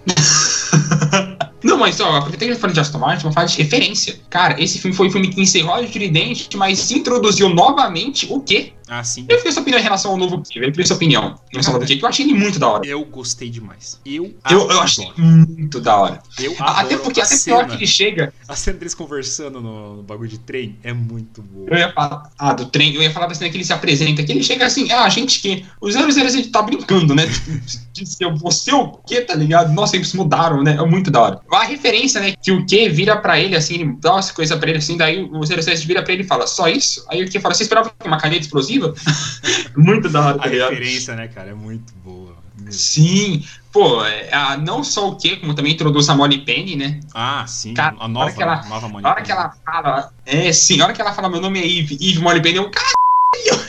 velho? 0.07 0.15
Não, 1.65 1.79
mas 1.79 1.99
ó, 1.99 2.17
aproveitando 2.19 2.49
que 2.51 2.55
eu 2.57 2.59
falei 2.61 2.75
de 2.75 2.81
Aston 2.81 2.99
Martin, 2.99 3.23
vamos 3.23 3.35
falar 3.35 3.47
de 3.47 3.57
referência. 3.57 4.21
Cara, 4.29 4.63
esse 4.63 4.79
filme 4.79 4.95
foi 4.95 5.09
o 5.09 5.11
filme 5.11 5.29
que 5.29 5.41
encerrou 5.41 5.75
a 5.75 5.83
Judy 5.83 6.11
Dent, 6.11 6.55
mas 6.57 6.91
introduziu 6.91 7.49
novamente 7.49 8.27
o 8.31 8.39
quê? 8.41 8.74
Ah, 8.89 9.03
sim. 9.03 9.27
Eu 9.29 9.37
queria 9.39 9.53
sua 9.53 9.63
opinião 9.63 9.81
em 9.81 9.83
relação 9.83 10.11
ao 10.11 10.17
novo 10.17 10.43
quê? 10.43 10.59
Eu 10.59 10.71
queria 10.71 10.87
sua 10.87 10.97
opinião 10.97 11.39
em 11.49 11.53
relação 11.53 11.75
ao 11.75 11.81
novo? 11.81 11.93
Que 11.93 12.05
eu 12.05 12.09
achei 12.09 12.25
ele 12.27 12.35
muito 12.35 12.59
da 12.59 12.69
hora. 12.69 12.87
Eu 12.87 13.05
gostei 13.05 13.49
demais. 13.49 14.01
Eu, 14.05 14.35
Eu, 14.51 14.71
eu 14.71 14.81
achei 14.81 15.11
muito 15.17 15.81
da 15.81 15.97
hora. 15.97 16.23
Eu 16.39 16.55
Até 16.59 16.97
porque 16.97 17.21
a 17.21 17.25
cena. 17.25 17.65
que 17.67 17.75
ele 17.75 17.87
chega, 17.87 18.33
A 18.49 18.55
cena 18.55 18.79
deles 18.79 18.95
conversando 18.95 19.61
no, 19.61 19.97
no 19.97 20.03
bagulho 20.03 20.29
de 20.29 20.39
trem 20.39 20.79
é 20.83 20.93
muito 20.93 21.43
boa. 21.43 21.69
eu 21.71 21.79
ia 21.79 21.93
falar, 21.93 22.31
ah, 22.39 22.53
do 22.53 22.67
trem, 22.67 22.95
eu 22.95 23.03
ia 23.03 23.11
falar 23.11 23.27
da 23.27 23.35
cena 23.35 23.51
que 23.51 23.57
ele 23.57 23.65
se 23.65 23.73
apresenta, 23.73 24.23
que 24.23 24.33
ele 24.33 24.43
chega 24.43 24.67
assim, 24.67 24.91
ah, 24.93 25.05
a 25.05 25.09
gente 25.09 25.41
que, 25.41 25.65
o 25.81 25.91
007 25.91 26.49
tá 26.49 26.63
brincando, 26.63 27.15
né, 27.15 27.25
você 28.41 28.73
o 28.73 28.89
quê, 29.07 29.21
tá 29.21 29.35
ligado? 29.35 29.73
Nossa, 29.73 29.97
eles 29.97 30.13
mudaram, 30.13 30.63
né, 30.63 30.77
é 30.79 30.87
muito 30.87 31.11
da 31.11 31.21
hora. 31.21 31.41
A 31.51 31.65
referência, 31.65 32.21
né, 32.21 32.35
que 32.43 32.53
o 32.53 32.67
Q 32.67 32.89
vira 32.91 33.17
pra 33.17 33.39
ele, 33.39 33.57
assim, 33.57 33.75
ele 33.75 33.97
dá 34.01 34.13
umas 34.13 34.31
coisas 34.31 34.59
pra 34.59 34.69
ele, 34.69 34.79
assim, 34.79 34.97
daí 34.97 35.23
o 35.23 35.45
07 35.45 35.87
vira 35.87 36.03
pra 36.03 36.13
ele 36.13 36.23
e 36.23 36.27
fala, 36.27 36.47
só 36.47 36.69
isso? 36.69 37.05
Aí 37.09 37.23
o 37.23 37.31
Q 37.31 37.41
fala, 37.41 37.55
você 37.55 37.63
esperava 37.63 37.93
uma 38.05 38.19
caneta 38.19 38.43
explosiva? 38.43 38.74
muito 39.77 40.09
da 40.09 40.21
hora, 40.21 40.37
A 40.37 40.43
tá 40.43 40.49
ligado? 40.49 40.71
referência, 40.71 41.15
né, 41.17 41.29
cara, 41.29 41.51
é 41.51 41.55
muito 41.55 41.93
boa. 41.97 42.43
Sim, 42.71 43.43
pô, 43.73 44.05
é, 44.05 44.33
a- 44.33 44.57
não 44.57 44.85
só 44.85 45.09
o 45.09 45.17
Q, 45.19 45.37
como 45.39 45.55
também 45.55 45.73
introduz 45.73 46.09
a 46.09 46.15
Molly 46.15 46.45
Penny, 46.45 46.77
né, 46.77 47.01
Ah, 47.15 47.45
sim. 47.47 47.75
Cara, 47.75 47.97
a 47.99 48.05
a 48.05 48.09
nova, 48.09 48.27
hora 48.27 48.35
que 48.35 48.43
ela- 48.43 48.65
nova 48.65 48.87
A 48.87 49.11
hora 49.11 49.23
que 49.23 49.33
ela 49.33 49.53
fala. 49.65 50.11
É, 50.25 50.53
sim, 50.53 50.81
a 50.81 50.85
hora 50.85 50.93
que 50.93 51.01
ela 51.01 51.13
fala, 51.13 51.29
meu 51.29 51.41
nome 51.41 51.61
é 51.61 51.67
Eve, 51.67 51.99
Eve 52.01 52.21
Molly 52.21 52.41
Penny, 52.41 52.59
eu, 52.59 52.71
caralho! 52.71 52.95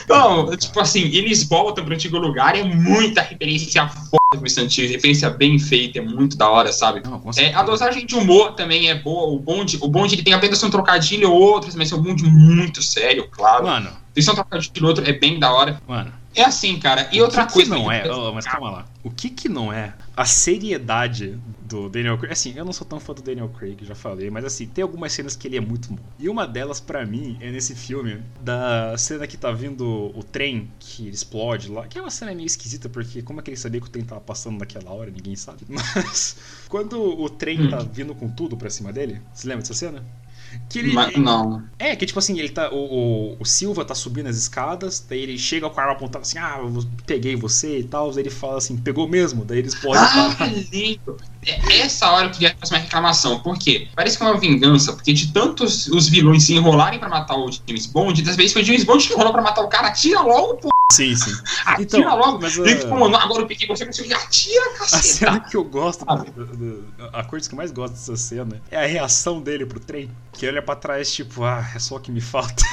Não, 0.08 0.56
tipo 0.56 0.80
assim, 0.80 1.02
eles 1.02 1.48
voltam 1.48 1.84
pro 1.84 1.94
antigo 1.94 2.18
lugar, 2.20 2.56
é 2.56 2.64
muita 2.64 3.22
referência 3.22 3.88
foda 3.90 4.20
pro 4.38 4.46
instantil, 4.46 4.88
referência 4.88 5.30
bem 5.30 5.58
feita, 5.58 6.00
é 6.00 6.02
muito 6.02 6.38
da 6.38 6.50
hora, 6.50 6.72
sabe? 6.72 7.02
Não, 7.04 7.22
É, 7.38 7.54
a 7.54 7.64
dosagem 7.64 8.06
de 8.06 8.16
humor 8.16 8.54
também 8.54 8.90
é 8.90 8.96
boa, 8.96 9.34
o 9.36 9.40
bonde, 9.40 9.78
o 9.82 9.88
bonde 9.88 10.14
ele 10.16 10.24
tem 10.24 10.34
apenas 10.34 10.62
um 10.64 10.70
trocadilho 10.70 11.32
ou 11.32 11.42
outros, 11.42 11.74
mas 11.76 11.92
é 11.92 11.96
um 11.96 12.02
bonde 12.02 12.24
muito 12.24 12.84
sério, 12.84 13.28
claro. 13.32 13.64
Mano, 13.66 14.05
Tem 14.16 14.24
só 14.24 14.32
um 14.32 14.36
trocadilho 14.36 14.88
outro, 14.88 15.08
é 15.08 15.14
bem 15.14 15.38
da 15.38 15.52
hora. 15.54 15.80
mano. 15.88 16.12
É 16.34 16.44
assim, 16.44 16.78
cara, 16.80 17.08
e 17.14 17.22
outra 17.22 17.44
o 17.44 17.48
que 17.48 17.54
coisa... 17.54 17.74
Que 17.74 17.82
não 17.82 17.90
é, 17.90 18.12
oh, 18.12 18.34
mas 18.34 18.44
calma 18.46 18.70
lá. 18.70 18.86
O 19.02 19.10
que 19.10 19.30
que 19.30 19.48
não 19.48 19.72
é 19.72 19.94
a 20.18 20.26
seriedade 20.26 21.40
do 21.62 21.88
Daniel 21.90 22.18
Craig? 22.18 22.34
Assim, 22.34 22.54
eu 22.58 22.66
não 22.66 22.74
sou 22.74 22.86
tão 22.86 23.00
fã 23.00 23.14
do 23.14 23.22
Daniel 23.22 23.48
Craig, 23.50 23.78
já 23.86 23.96
falei, 23.96 24.30
mas 24.30 24.44
assim, 24.44 24.68
tem 24.68 24.82
algumas 24.82 25.14
cenas 25.14 25.34
que 25.38 25.48
ele 25.48 25.56
é 25.56 25.62
muito 25.62 25.94
bom. 25.94 26.04
E 26.20 26.28
uma 26.28 26.46
delas, 26.46 26.82
pra 26.82 27.06
mim, 27.06 27.38
é 27.40 27.50
nesse 27.52 27.74
filme, 27.74 28.22
da 28.42 28.98
cena 28.98 29.26
que 29.28 29.38
tá 29.38 29.50
vindo 29.52 30.12
o 30.14 30.22
trem 30.24 30.70
que 30.78 31.08
explode 31.08 31.70
lá, 31.70 31.88
que 31.88 31.98
é 31.98 32.02
uma 32.02 32.12
cena 32.12 32.34
meio 32.36 32.48
esquisita, 32.48 32.90
porque 32.90 33.22
como 33.22 33.40
é 33.40 33.44
que 33.44 33.50
ele 33.52 33.58
sabia 33.58 33.80
que 33.80 33.88
o 33.88 33.90
trem 33.90 34.04
tava 34.04 34.20
passando 34.20 34.60
naquela 34.60 34.92
hora? 34.92 35.10
Ninguém 35.10 35.38
sabe. 35.38 35.60
Mas 35.70 36.36
quando 36.68 37.00
o 37.02 37.30
trem 37.30 37.62
Hum. 37.62 37.70
tá 37.70 37.78
vindo 37.78 38.14
com 38.14 38.30
tudo 38.30 38.58
pra 38.58 38.70
cima 38.70 38.92
dele, 38.92 39.22
você 39.34 39.48
lembra 39.48 39.62
dessa 39.62 39.74
cena? 39.74 40.04
Que 40.70 40.80
ele, 40.80 40.94
Mas, 40.94 41.16
não. 41.18 41.64
é, 41.80 41.96
que 41.96 42.06
tipo 42.06 42.20
assim, 42.20 42.38
ele 42.40 42.50
tá. 42.50 42.72
O, 42.72 43.34
o, 43.36 43.38
o 43.42 43.46
Silva 43.46 43.86
tá 43.86 43.96
subindo 43.96 44.28
as 44.28 44.38
escadas, 44.38 45.00
daí 45.08 45.22
ele 45.22 45.38
chega 45.38 45.70
com 45.70 45.80
a 45.80 45.84
arma 45.84 45.96
apontada 45.96 46.24
assim, 46.24 46.38
ah, 46.38 46.60
peguei 47.06 47.36
você 47.36 47.80
e 47.80 47.84
tal. 47.88 48.12
Daí 48.12 48.24
ele 48.24 48.30
fala 48.32 48.58
assim, 48.58 48.78
pegou 48.78 49.08
mesmo? 49.08 49.46
Daí 49.46 49.60
eles 49.60 49.76
podem 49.76 50.10
Ah, 50.40 50.46
lindo. 50.72 51.18
É 51.48 51.80
essa 51.80 52.10
hora 52.12 52.28
eu 52.28 52.32
queria 52.32 52.56
fazer 52.60 52.76
uma 52.76 52.82
reclamação. 52.82 53.40
Por 53.40 53.58
quê? 53.58 53.88
Parece 53.96 54.18
que 54.18 54.24
é 54.24 54.28
uma 54.28 54.40
vingança, 54.40 54.94
porque 54.94 55.14
de 55.14 55.32
tantos 55.32 55.88
os 55.88 56.08
vilões 56.10 56.44
se 56.44 56.54
enrolarem 56.54 57.00
pra 57.00 57.08
matar 57.10 57.36
o 57.38 57.50
James 57.52 57.86
Bond, 57.86 58.22
das 58.24 58.36
vezes 58.36 58.54
foi 58.54 58.62
o 58.62 58.66
James 58.66 58.84
Bond 58.84 59.06
que 59.08 59.14
enrolou 59.14 59.32
pra 59.34 59.42
matar 59.42 59.62
o 59.62 59.68
cara, 59.68 59.92
tira 59.92 60.22
logo, 60.22 60.56
pô. 60.56 60.70
Sim, 60.92 61.16
sim. 61.16 61.32
Atira 61.66 61.82
Então, 62.02 62.18
logo. 62.18 62.40
mas, 62.42 62.58
Ele 62.58 62.74
ah, 62.74 62.78
ficou, 62.78 63.00
mano, 63.00 63.16
agora 63.18 63.42
eu 63.42 63.48
peguei 63.48 63.68
você, 63.68 63.86
você 63.86 64.02
atira, 64.14 64.62
A 64.82 64.86
cena 64.86 65.32
caceta. 65.32 65.40
que 65.50 65.58
eu 65.58 65.64
gosto, 65.64 66.06
do- 66.06 66.46
do- 66.46 66.94
a 67.12 67.24
coisa 67.24 67.50
que 67.50 67.56
eu 67.56 67.58
mais 67.58 67.72
gosto 67.72 67.94
dessa 67.94 68.16
cena 68.16 68.62
é 68.70 68.84
a 68.84 68.88
reação 68.88 69.42
dele 69.42 69.66
pro 69.66 69.80
trem. 69.80 70.12
Que 70.32 70.48
olha 70.48 70.62
pra 70.62 70.76
trás, 70.76 71.12
tipo, 71.12 71.44
ah, 71.44 71.68
é 71.76 71.80
só 71.80 71.96
o 71.96 72.00
que 72.00 72.12
me 72.12 72.22
falta. 72.22 72.64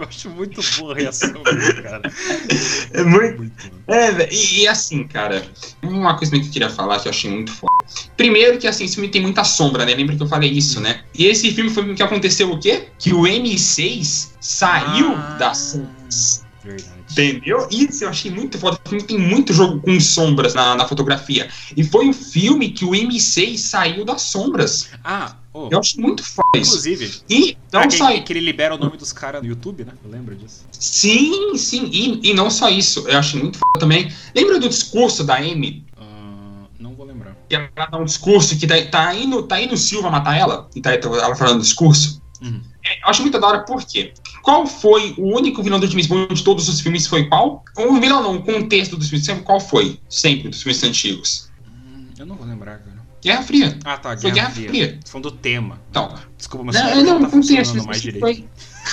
Eu 0.00 0.06
acho 0.08 0.30
muito 0.30 0.62
boa 0.78 0.94
a 0.94 0.96
reação 0.96 1.42
dele, 1.42 1.82
cara. 1.82 2.02
É 2.92 3.04
muito. 3.04 3.38
Muito. 3.38 3.52
É, 3.86 4.32
e, 4.32 4.62
e 4.62 4.68
assim, 4.68 5.06
cara, 5.06 5.46
uma 5.82 6.16
coisa 6.16 6.32
que 6.32 6.38
eu 6.46 6.50
queria 6.50 6.70
falar 6.70 6.98
que 7.00 7.06
eu 7.06 7.10
achei 7.10 7.30
muito 7.30 7.52
foda. 7.52 7.70
Primeiro 8.16 8.58
que 8.58 8.66
assim, 8.66 8.84
esse 8.84 8.94
filme 8.94 9.10
tem 9.10 9.20
muita 9.20 9.44
sombra, 9.44 9.84
né? 9.84 9.94
Lembra 9.94 10.16
que 10.16 10.22
eu 10.22 10.26
falei 10.26 10.50
isso, 10.50 10.80
né? 10.80 11.02
E 11.14 11.26
esse 11.26 11.52
filme 11.52 11.70
foi 11.70 11.94
que 11.94 12.02
aconteceu 12.02 12.50
o 12.50 12.58
quê? 12.58 12.88
Que 12.98 13.12
o 13.12 13.22
M6 13.22 14.30
saiu 14.40 15.14
Ah. 15.14 15.36
das 15.38 15.58
sombras. 15.58 16.44
Verdade. 16.64 17.00
Entendeu? 17.12 17.68
Isso 17.70 18.04
eu 18.04 18.08
achei 18.08 18.30
muito 18.30 18.58
foda. 18.58 18.78
O 18.84 18.88
filme 18.88 19.04
tem 19.04 19.18
muito 19.18 19.52
jogo 19.52 19.80
com 19.80 19.98
sombras 19.98 20.54
na, 20.54 20.76
na 20.76 20.86
fotografia. 20.86 21.48
E 21.76 21.82
foi 21.84 22.08
o 22.08 22.12
filme 22.12 22.70
que 22.70 22.84
o 22.84 22.90
M6 22.90 23.58
saiu 23.58 24.04
das 24.04 24.22
sombras. 24.22 24.88
Ah, 25.02 25.36
oh, 25.52 25.68
Eu 25.70 25.78
achei 25.80 26.02
muito 26.02 26.24
foda 26.24 26.58
isso. 26.58 26.70
inclusive, 26.70 27.22
E 27.28 27.56
não 27.72 27.90
só 27.90 28.12
que, 28.12 28.20
que 28.22 28.32
ele 28.32 28.40
libera 28.40 28.74
o 28.74 28.78
nome 28.78 28.96
dos 28.96 29.12
caras 29.12 29.42
no 29.42 29.48
YouTube, 29.48 29.84
né? 29.84 29.92
Eu 30.04 30.10
lembro 30.10 30.34
disso. 30.34 30.64
Sim, 30.72 31.56
sim. 31.56 31.88
E, 31.92 32.30
e 32.30 32.34
não 32.34 32.50
só 32.50 32.68
isso. 32.68 33.08
Eu 33.08 33.18
achei 33.18 33.40
muito 33.40 33.58
foda 33.58 33.78
também. 33.78 34.12
Lembra 34.34 34.58
do 34.58 34.68
discurso 34.68 35.24
da 35.24 35.36
Amy? 35.36 35.84
Ah, 35.96 36.64
não 36.78 36.94
vou 36.94 37.06
lembrar. 37.06 37.36
Que 37.48 37.56
ela 37.56 37.70
dá 37.90 37.98
um 37.98 38.04
discurso 38.04 38.58
que 38.58 38.66
tá, 38.66 38.74
tá, 38.90 39.14
indo, 39.14 39.42
tá 39.44 39.60
indo 39.60 39.74
o 39.74 39.78
Silva 39.78 40.10
matar 40.10 40.36
ela? 40.36 40.68
E 40.74 40.80
tá 40.80 40.92
ela 40.92 41.34
falando 41.36 41.58
do 41.58 41.62
discurso? 41.62 42.20
Uhum. 42.42 42.60
É, 42.84 43.02
eu 43.04 43.08
acho 43.08 43.22
muito 43.22 43.38
da 43.38 43.46
hora, 43.46 43.60
por 43.64 43.84
quê? 43.84 44.14
Qual 44.42 44.66
foi 44.66 45.14
o 45.18 45.36
único 45.36 45.62
vilão 45.62 45.78
do 45.78 45.86
James 45.86 46.06
Bond 46.06 46.34
de 46.34 46.42
todos 46.42 46.68
os 46.68 46.80
filmes? 46.80 47.06
Foi 47.06 47.28
qual? 47.28 47.62
O 47.76 48.00
vilão 48.00 48.22
não, 48.22 48.36
o 48.36 48.42
contexto 48.42 48.96
dos 48.96 49.08
filmes. 49.10 49.26
Sempre 49.26 49.42
qual 49.44 49.60
foi? 49.60 50.00
Sempre, 50.08 50.48
dos 50.48 50.62
filmes 50.62 50.82
antigos. 50.82 51.50
Hum, 51.68 52.06
eu 52.18 52.24
não 52.24 52.36
vou 52.36 52.46
lembrar, 52.46 52.78
cara. 52.78 52.89
Guerra 53.22 53.42
Fria. 53.42 53.78
Ah, 53.84 53.96
tá, 53.98 54.16
Foi 54.16 54.30
Guerra, 54.30 54.34
Guerra 54.34 54.50
Fria. 54.50 54.68
Fria. 54.68 55.00
Falando 55.06 55.30
do 55.30 55.36
tema. 55.36 55.80
Então, 55.90 56.14
Desculpa, 56.38 56.64
mas 56.66 56.74
Não, 56.76 56.96
não, 56.96 57.04
não, 57.04 57.20
tá 57.22 57.28
contexto. 57.30 57.74
mais 57.84 58.00
sempre 58.00 58.00
direito. 58.00 58.20
foi, 58.20 58.44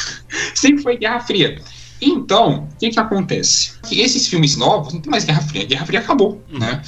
sempre 0.55 0.83
foi 0.83 0.97
Guerra 0.97 1.19
Fria. 1.21 1.61
Então, 2.01 2.67
o 2.71 2.75
que 2.77 2.89
que 2.91 2.99
acontece? 2.99 3.71
Que 3.87 4.01
esses 4.01 4.27
filmes 4.27 4.55
novos 4.55 4.93
não 4.93 5.01
tem 5.01 5.09
mais 5.09 5.23
Guerra 5.25 5.41
Fria. 5.41 5.65
Guerra 5.65 5.85
Fria 5.85 5.99
acabou, 5.99 6.43
Uhum. 6.51 6.59
né? 6.59 6.81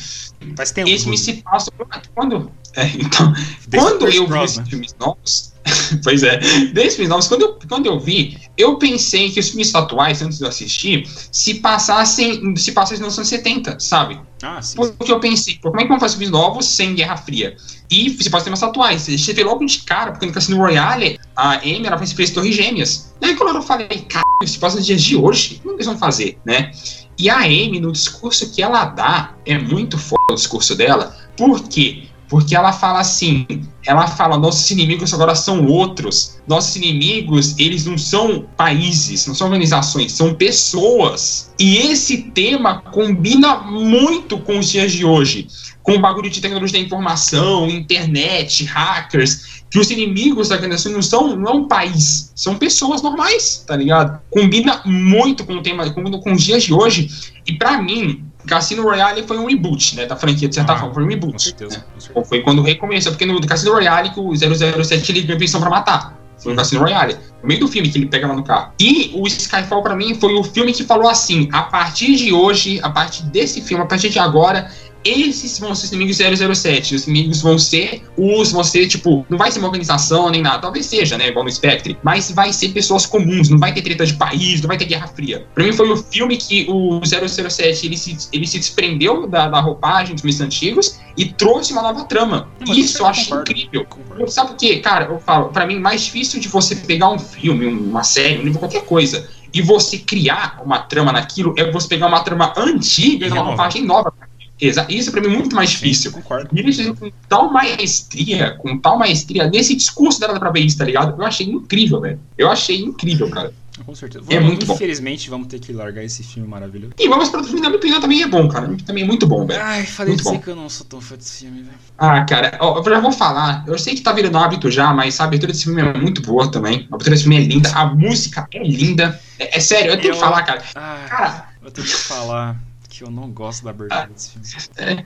Faz 0.56 0.72
tempo. 0.72 0.90
Esse 0.90 1.10
me 1.10 1.18
se 1.18 1.34
passa 1.42 1.72
quando... 2.14 2.52
É, 2.76 2.86
então, 2.88 3.34
quando 3.74 4.08
eu 4.08 4.28
vi 4.28 4.44
esses 4.44 4.68
filmes 4.68 4.96
novos... 5.00 5.54
pois 6.04 6.24
é, 6.24 6.38
desses 6.74 6.96
filmes 6.96 7.10
novos, 7.10 7.28
quando 7.28 7.42
eu, 7.42 7.60
quando 7.68 7.86
eu 7.86 8.00
vi, 8.00 8.38
eu 8.58 8.78
pensei 8.78 9.30
que 9.30 9.40
os 9.40 9.50
filmes 9.50 9.74
atuais, 9.74 10.22
antes 10.22 10.38
de 10.38 10.44
eu 10.44 10.50
assistir, 10.50 11.08
se 11.32 11.56
passassem, 11.56 12.56
se 12.56 12.72
passassem 12.72 13.04
nos 13.04 13.18
anos 13.18 13.30
70, 13.30 13.80
sabe? 13.80 14.20
Ah, 14.42 14.62
sim. 14.62 14.82
sim. 14.82 14.94
Porque 14.98 15.12
eu 15.12 15.20
pensei, 15.20 15.58
como 15.62 15.80
é 15.80 15.84
que 15.84 15.90
vão 15.90 16.00
fazer 16.00 16.18
filmes 16.18 16.32
novos 16.32 16.66
sem 16.66 16.96
Guerra 16.96 17.18
Fria? 17.18 17.56
E 17.90 18.10
se 18.22 18.30
passa 18.30 18.46
temas 18.46 18.62
atuais. 18.62 19.04
Você 19.04 19.34
vê 19.34 19.44
logo 19.44 19.66
de 19.66 19.80
cara, 19.80 20.12
porque 20.12 20.26
no 20.26 20.32
Cassino 20.32 20.58
Royale, 20.58 21.20
a 21.36 21.56
Amy 21.56 21.86
era 21.86 21.96
a 21.96 21.98
principal 21.98 22.26
Torres 22.34 22.56
Gêmeas. 22.56 23.14
Daí 23.20 23.36
quando 23.36 23.56
eu 23.56 23.62
falei, 23.62 23.88
cara, 24.08 24.26
se 24.46 24.58
passa 24.58 24.78
nos 24.78 24.86
dias 24.86 25.02
de 25.02 25.16
hoje, 25.16 25.60
como 25.62 25.76
eles 25.76 25.86
vão 25.86 25.98
fazer, 25.98 26.38
né? 26.46 26.72
E 27.18 27.30
a 27.30 27.40
Amy, 27.40 27.80
no 27.82 27.92
discurso 27.92 28.50
que 28.52 28.62
ela 28.62 28.86
dá, 28.86 29.36
é 29.46 29.58
muito 29.58 29.98
foda 29.98 30.22
o 30.32 30.36
discurso 30.36 30.76
dela. 30.76 31.18
Por 31.36 31.62
quê? 31.68 32.09
Porque 32.30 32.56
ela 32.56 32.72
fala 32.72 33.00
assim, 33.00 33.48
ela 33.84 34.08
fala, 34.08 34.38
nossos 34.38 34.70
inimigos 34.70 35.12
agora 35.14 35.34
são 35.34 35.66
outros. 35.66 36.38
Nossos 36.48 36.76
inimigos, 36.76 37.58
eles 37.58 37.86
não 37.86 37.98
são 37.98 38.46
países, 38.56 39.26
não 39.26 39.34
são 39.34 39.48
organizações, 39.48 40.12
são 40.12 40.36
pessoas. 40.36 41.52
E 41.60 41.78
esse 41.78 42.18
tema 42.32 42.82
combina 42.82 43.58
muito 43.58 44.38
com 44.38 44.60
os 44.60 44.70
dias 44.70 44.92
de 44.92 45.04
hoje. 45.04 45.48
Com 45.82 45.94
o 45.94 46.00
bagulho 46.00 46.30
de 46.30 46.40
tecnologia 46.40 46.80
da 46.80 46.86
informação, 46.86 47.68
internet, 47.68 48.64
hackers, 48.64 49.64
que 49.72 49.80
os 49.80 49.90
inimigos 49.90 50.50
da 50.50 50.56
organização 50.56 50.92
não 50.92 51.02
são 51.02 51.36
não 51.36 51.52
é 51.52 51.54
um 51.54 51.68
país, 51.68 52.32
são 52.36 52.58
pessoas 52.58 53.02
normais, 53.02 53.64
tá 53.66 53.76
ligado? 53.76 54.20
Combina 54.30 54.82
muito 54.86 55.46
com 55.46 55.54
o 55.54 55.64
tema, 55.64 55.90
combina 55.92 56.20
com 56.20 56.34
os 56.34 56.44
dias 56.44 56.64
de 56.64 56.74
hoje. 56.74 57.10
E 57.48 57.54
pra 57.54 57.82
mim, 57.82 58.29
Cassino 58.50 58.84
Royale 58.84 59.24
foi 59.24 59.38
um 59.38 59.46
reboot, 59.46 59.96
né, 59.96 60.06
da 60.06 60.16
franquia, 60.16 60.50
de 60.50 60.56
certa 60.56 60.74
Ah, 60.74 60.78
forma, 60.78 60.94
foi 60.94 61.04
um 61.04 61.06
Com 61.08 61.14
reboot. 61.14 61.42
certeza. 61.42 61.78
né? 61.78 61.84
Com 61.94 62.00
certeza. 62.02 62.26
Foi 62.28 62.42
quando 62.42 62.62
recomeçou, 62.62 63.12
porque 63.14 63.26
no 63.26 63.40
Cassino 63.46 63.72
Royale 63.74 64.10
que 64.10 64.20
o 64.20 64.34
007 64.36 65.12
ele 65.12 65.22
ganhou 65.22 65.40
pensão 65.40 65.62
pra 65.62 65.70
matar. 65.70 66.18
Foi 66.38 66.54
no 66.54 66.58
Cassino 66.58 66.82
Royale. 66.82 67.18
No 67.42 67.48
meio 67.48 67.60
do 67.60 67.68
filme 67.68 67.90
que 67.90 67.98
ele 67.98 68.06
pega 68.08 68.26
lá 68.28 68.34
no 68.34 68.44
carro. 68.44 68.72
E 68.80 69.12
o 69.14 69.28
Skyfall, 69.28 69.82
pra 69.84 69.94
mim, 69.96 70.16
foi 70.16 70.34
o 70.36 70.44
filme 70.44 70.72
que 70.74 70.84
falou 70.86 71.10
assim: 71.10 71.50
a 71.52 71.64
partir 71.64 72.16
de 72.16 72.32
hoje, 72.34 72.80
a 72.82 72.90
partir 72.90 73.24
desse 73.24 73.62
filme, 73.62 73.84
a 73.84 73.86
partir 73.88 74.10
de 74.10 74.20
agora, 74.20 74.72
esses 75.04 75.60
vão 75.60 75.74
ser 75.74 75.86
os 75.86 75.92
inimigos 75.92 76.18
007. 76.18 76.96
Os 76.96 77.08
inimigos 77.08 77.42
vão 77.42 77.58
ser 77.58 78.04
os, 78.18 78.52
vão 78.52 78.64
ser, 78.64 78.88
tipo, 78.88 79.26
não 79.30 79.38
vai 79.38 79.52
ser 79.52 79.60
uma 79.60 79.68
organização 79.68 80.30
nem 80.30 80.42
nada. 80.42 80.60
Talvez 80.60 80.86
seja, 80.86 81.18
né? 81.18 81.28
Igual 81.28 81.46
no 81.46 81.52
Spectre. 81.52 81.98
Mas 82.04 82.32
vai 82.32 82.52
ser 82.52 82.70
pessoas 82.70 83.06
comuns, 83.06 83.50
não 83.50 83.58
vai 83.58 83.74
ter 83.74 83.82
treta 83.82 84.06
de 84.06 84.14
país, 84.14 84.62
não 84.62 84.68
vai 84.68 84.78
ter 84.78 84.86
Guerra 84.86 85.08
Fria. 85.08 85.46
Pra 85.54 85.64
mim 85.64 85.74
foi 85.74 85.90
o 85.90 85.98
filme 85.98 86.38
que 86.38 86.66
o 86.70 87.02
007 87.04 87.86
ele 87.86 87.98
se, 87.98 88.18
ele 88.32 88.46
se 88.46 88.58
desprendeu 88.58 89.28
da, 89.28 89.48
da 89.48 89.60
roupagem 89.60 90.16
dos 90.16 90.22
filmes 90.22 90.42
antigos 90.42 91.00
e 91.18 91.26
trouxe 91.26 91.74
uma 91.74 91.82
nova 91.82 92.06
trama. 92.06 92.48
Mas 92.60 92.78
Isso 92.78 93.02
eu 93.02 93.08
acho 93.08 93.36
incrível. 93.36 93.86
Sabe 94.28 94.50
por 94.50 94.58
quê? 94.58 94.78
Cara, 94.78 95.06
eu 95.06 95.20
falo, 95.20 95.50
pra 95.50 95.66
mim, 95.66 95.80
mais 95.80 96.02
difícil 96.02 96.40
de 96.40 96.48
você 96.48 96.76
pegar 96.76 97.10
um 97.10 97.20
filme, 97.20 97.68
uma 97.68 98.04
série, 98.04 98.40
um 98.40 98.44
livro, 98.44 98.60
qualquer 98.60 98.86
coisa, 98.86 99.28
e 99.54 99.62
você 99.62 99.98
criar 99.98 100.62
uma 100.64 100.80
trama 100.80 101.12
naquilo, 101.12 101.54
é 101.58 101.70
você 101.72 101.88
pegar 101.88 102.08
uma 102.08 102.22
trama 102.22 102.54
antiga 102.56 103.28
e 103.28 103.32
uma 103.32 103.42
roupagem 103.42 103.86
nova. 103.86 104.14
Isso 104.62 105.12
pra 105.12 105.22
mim 105.22 105.28
é 105.28 105.38
muito 105.38 105.56
mais 105.56 105.70
difícil. 105.70 106.12
Sim, 106.12 106.18
concordo. 106.18 106.50
E 106.54 106.60
eles 106.60 106.76
fizeram 106.76 106.96
com 106.96 107.10
tal 107.28 107.52
maestria, 107.52 108.56
com 108.60 108.78
tal 108.78 108.98
maestria, 109.00 109.50
nesse 109.50 109.76
discurso 109.76 110.20
dela 110.20 110.38
pra 110.40 110.52
ver 110.52 110.62
isso, 110.62 110.78
tá 110.78 110.84
ligado? 110.86 111.16
Eu 111.20 111.26
achei 111.26 111.48
incrível, 111.48 112.02
velho. 112.02 112.20
Eu 112.38 112.50
achei 112.52 112.80
incrível, 112.82 113.30
cara. 113.30 113.54
Com 113.86 113.96
certeza. 113.96 114.26
É 114.30 114.34
Vamos- 114.36 114.50
muito 114.50 114.66
bom. 114.66 114.74
Infelizmente, 114.74 115.30
vamos 115.30 115.48
ter 115.48 115.58
que 115.60 115.72
largar 115.72 116.04
esse 116.04 116.22
filme 116.22 116.46
maravilhoso. 116.50 116.92
E 117.00 117.08
vamos 117.08 117.30
pra 117.30 117.38
outro 117.40 117.50
filme, 117.54 117.62
na 117.64 117.70
minha 117.70 117.78
opinião, 117.80 118.02
também 118.02 118.22
é 118.22 118.28
bom, 118.28 118.46
cara. 118.50 118.76
Também 118.86 119.04
é 119.06 119.08
muito 119.08 119.26
bom, 119.26 119.46
velho. 119.46 119.62
Ai, 119.64 119.86
falei 119.86 120.10
Muito 120.16 120.18
de 120.18 120.24
você 120.30 120.36
bom. 120.36 120.42
que 120.44 120.50
eu 120.50 120.56
não 120.58 120.68
sou 120.68 120.86
tão 120.86 121.00
fã 121.00 121.16
desse 121.16 121.40
filme, 121.46 121.62
velho. 121.64 121.78
Ah, 121.98 122.26
cara, 122.26 122.58
ó, 122.60 122.78
eu 122.80 122.84
já 122.84 123.00
vou 123.00 123.14
falar. 123.14 123.64
Eu 123.66 123.80
sei 123.80 123.96
que 123.96 124.02
tá 124.02 124.12
virando 124.12 124.38
hábito 124.38 124.70
já, 124.70 124.94
mas 124.94 125.18
a 125.22 125.24
abertura 125.24 125.54
desse 125.54 125.64
filme 125.64 125.82
é 125.82 125.94
muito 125.98 126.22
boa 126.22 126.52
também. 126.52 126.80
A 126.92 126.96
abertura 126.96 127.12
desse 127.12 127.24
filme 127.24 127.38
é 127.38 127.42
linda, 127.48 127.70
a 127.74 127.86
música 127.86 128.46
é 128.54 128.62
linda. 128.62 129.18
É, 129.40 129.58
é 129.58 129.60
sério, 129.62 129.92
eu 129.92 129.96
tenho 129.98 130.10
Eu- 130.10 130.14
que 130.16 130.20
falar, 130.20 130.44
cara. 130.44 130.62
Ah, 130.76 131.06
Cara, 131.08 131.50
eu 131.64 131.72
tenho 131.72 131.88
que 131.88 131.94
falar 131.94 132.62
que 133.00 133.04
eu 133.06 133.10
não 133.10 133.32
gosto 133.32 133.64
da 133.64 133.70
abertura 133.70 134.08
desse 134.08 134.32
filme. 134.32 135.06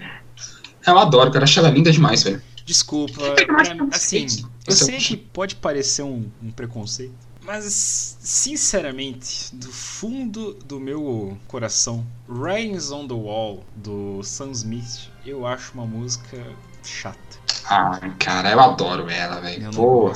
eu 0.88 0.98
adoro, 0.98 1.32
cara. 1.32 1.44
Achei 1.46 1.62
ela 1.64 1.72
linda 1.72 1.92
demais, 1.92 2.24
velho. 2.24 2.42
Desculpa, 2.66 3.22
É 3.22 3.32
acho 3.62 3.76
pra- 3.76 3.88
assim, 3.96 4.26
eu 4.66 4.74
é 4.74 4.76
sei 4.76 4.98
que 4.98 5.16
pode 5.18 5.56
parecer 5.58 6.02
um, 6.02 6.26
um 6.42 6.50
preconceito, 6.50 7.14
mas 7.44 8.18
sinceramente, 8.22 9.54
do 9.54 9.70
fundo 9.72 10.54
do 10.66 10.80
meu 10.80 11.38
coração, 11.48 12.06
Writings 12.28 12.90
on 12.90 13.06
the 13.08 13.14
Wall 13.14 13.64
do 13.76 14.24
Sam 14.24 14.52
Smith, 14.52 15.10
eu 15.26 15.46
acho 15.46 15.74
uma 15.74 15.86
música 15.86 16.38
chata. 16.84 17.33
Ah, 17.70 18.00
cara, 18.20 18.52
eu 18.52 18.60
adoro 18.60 19.10
ela, 19.10 19.40
velho. 19.42 19.64
não 19.64 19.72
Porra. 19.72 20.14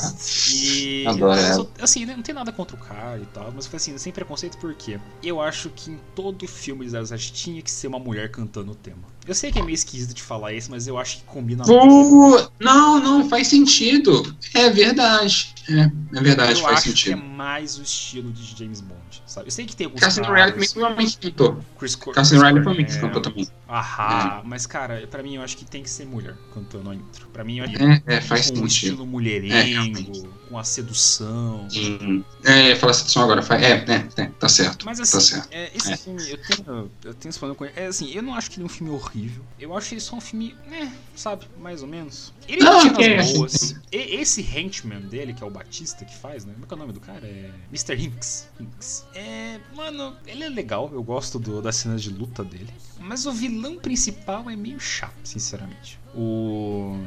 E 0.52 1.06
Adoro 1.08 1.40
eu 1.40 1.46
ela. 1.46 1.54
sou- 1.54 1.74
assim, 1.80 2.06
não 2.06 2.22
tem 2.22 2.34
nada 2.36 2.52
contra 2.52 2.76
o 2.76 2.80
cara 2.80 3.20
e 3.20 3.26
tal, 3.26 3.52
mas 3.52 3.74
assim, 3.74 3.98
sem 3.98 4.12
preconceito 4.14 4.58
por 4.58 4.74
quê? 4.76 5.00
Eu 5.22 5.42
acho 5.42 5.70
que 5.70 5.92
em 5.92 5.98
todo 6.16 6.48
filme 6.48 6.86
de 6.86 6.92
007 6.92 7.34
tinha 7.34 7.62
que 7.62 7.72
ser 7.72 7.88
uma 7.88 8.00
mulher 8.00 8.32
cantando 8.32 8.72
o 8.72 8.76
tema. 8.76 9.08
Eu 9.28 9.36
sei 9.36 9.52
que 9.52 9.60
é 9.60 9.62
meio 9.62 9.76
esquisito 9.76 10.14
de 10.14 10.22
falar 10.24 10.54
isso, 10.54 10.72
mas 10.72 10.88
eu 10.88 10.98
acho 10.98 11.18
que 11.18 11.24
combina 11.24 11.64
muito. 11.66 12.52
Não, 12.60 13.00
não, 13.00 13.30
faz 13.30 13.48
sentido. 13.48 14.36
É 14.54 14.70
verdade. 14.70 15.54
É, 15.70 16.18
é 16.18 16.22
verdade, 16.22 16.54
eu 16.54 16.64
faz 16.64 16.78
acho 16.80 16.84
que 16.84 16.90
é 17.12 17.16
sentido. 17.16 17.18
mais 17.18 17.78
o 17.78 17.84
estilo 17.84 18.32
de 18.32 18.58
James 18.58 18.80
Bond, 18.80 19.22
sabe? 19.26 19.48
Eu 19.48 19.52
sei 19.52 19.66
que 19.66 19.76
tem 19.76 19.86
alguns 19.86 20.00
Cassino 20.00 20.26
caras, 20.28 20.52
Royale 20.52 20.52
também 20.54 21.10
cantou. 21.22 21.60
Chris 21.78 21.96
Cor- 21.96 22.14
Cassino 22.14 22.40
Chris 22.40 22.52
Royale 22.54 22.64
foi 22.64 22.86
que 22.86 23.00
cantou 23.00 23.22
também. 23.22 23.48
Ahá, 23.68 24.42
mas 24.46 24.66
cara, 24.66 25.06
pra 25.08 25.22
mim 25.22 25.36
eu 25.36 25.42
acho 25.42 25.58
que 25.58 25.66
tem 25.66 25.84
que 25.84 25.90
ser 25.90 26.06
mulher 26.06 26.36
cantando 26.54 26.90
a 26.90 26.96
intro. 26.96 27.28
Pra 27.34 27.44
mim 27.44 27.58
eu 27.58 27.66
acho 27.66 27.74
que 27.74 27.84
É, 27.84 28.02
é, 28.06 28.22
faz 28.22 28.50
com 28.50 28.60
um 28.64 28.68
sentido. 28.68 28.68
estilo 28.68 29.04
É, 29.04 29.06
mulherengo, 29.06 29.64
realmente. 29.74 30.30
com 30.48 30.58
a 30.58 30.64
sedução. 30.64 31.68
Sim. 31.70 32.24
É, 32.46 32.76
fala 32.76 32.94
situação 32.94 33.24
agora. 33.24 33.42
É, 33.58 33.74
é, 33.92 34.24
é, 34.24 34.26
tá 34.40 34.48
certo. 34.48 34.86
Mas 34.86 34.98
Tá 34.98 35.04
assim, 35.04 35.20
certo. 35.20 35.50
é, 35.52 35.72
esse 35.76 35.92
É. 35.92 35.98
filme, 35.98 36.30
eu 36.30 36.38
tenho, 36.38 36.92
eu 37.04 37.14
tenho 37.14 37.30
esse 37.30 37.38
problema 37.40 37.56
com 37.56 37.66
ele. 37.66 37.74
É 37.76 37.88
assim, 37.88 38.10
eu 38.14 38.24
não 38.24 38.34
acho 38.36 38.50
que 38.50 38.56
ele 38.58 38.64
é 38.64 38.66
um 38.66 38.70
filme 38.70 38.92
horrível. 38.94 39.17
Eu 39.60 39.76
acho 39.76 39.94
ele 39.94 40.02
só 40.02 40.16
um 40.16 40.22
filme, 40.22 40.56
né, 40.70 40.94
sabe, 41.16 41.46
mais 41.60 41.82
ou 41.82 41.88
menos. 41.88 42.34
Ele 42.48 42.64
Não, 42.64 42.82
tem 42.82 42.94
que 42.94 43.02
é, 43.02 43.06
cenas 43.06 43.26
assim, 43.26 43.38
boas. 43.38 43.76
E, 43.92 43.98
esse 44.16 44.42
henchman 44.42 45.02
dele, 45.02 45.34
que 45.34 45.44
é 45.44 45.48
o 45.48 45.50
Batista 45.50 46.06
que 46.06 46.16
faz, 46.16 46.46
né? 46.46 46.54
Como 46.54 46.66
é 46.66 46.68
que 46.68 46.74
é 46.74 46.76
o 46.76 46.80
nome 46.80 46.94
do 46.94 47.00
cara? 47.00 47.26
É 47.26 47.52
Mr. 47.70 47.96
Hinks. 48.02 48.48
Hinks. 48.60 49.06
É, 49.16 49.60
mano, 49.76 50.16
ele 50.26 50.44
é 50.44 50.50
legal. 50.50 50.90
Eu 50.94 51.04
gosto 51.04 51.40
do, 51.40 51.62
das 51.62 51.76
cenas 51.78 52.04
de 52.04 52.10
luta 52.10 52.44
dele. 52.44 52.74
Mas 53.00 53.26
o 53.26 53.32
vilão 53.32 53.78
principal 53.78 54.50
é 54.50 54.56
meio 54.56 54.80
chato, 54.80 55.14
sinceramente. 55.24 56.00
O. 56.16 56.98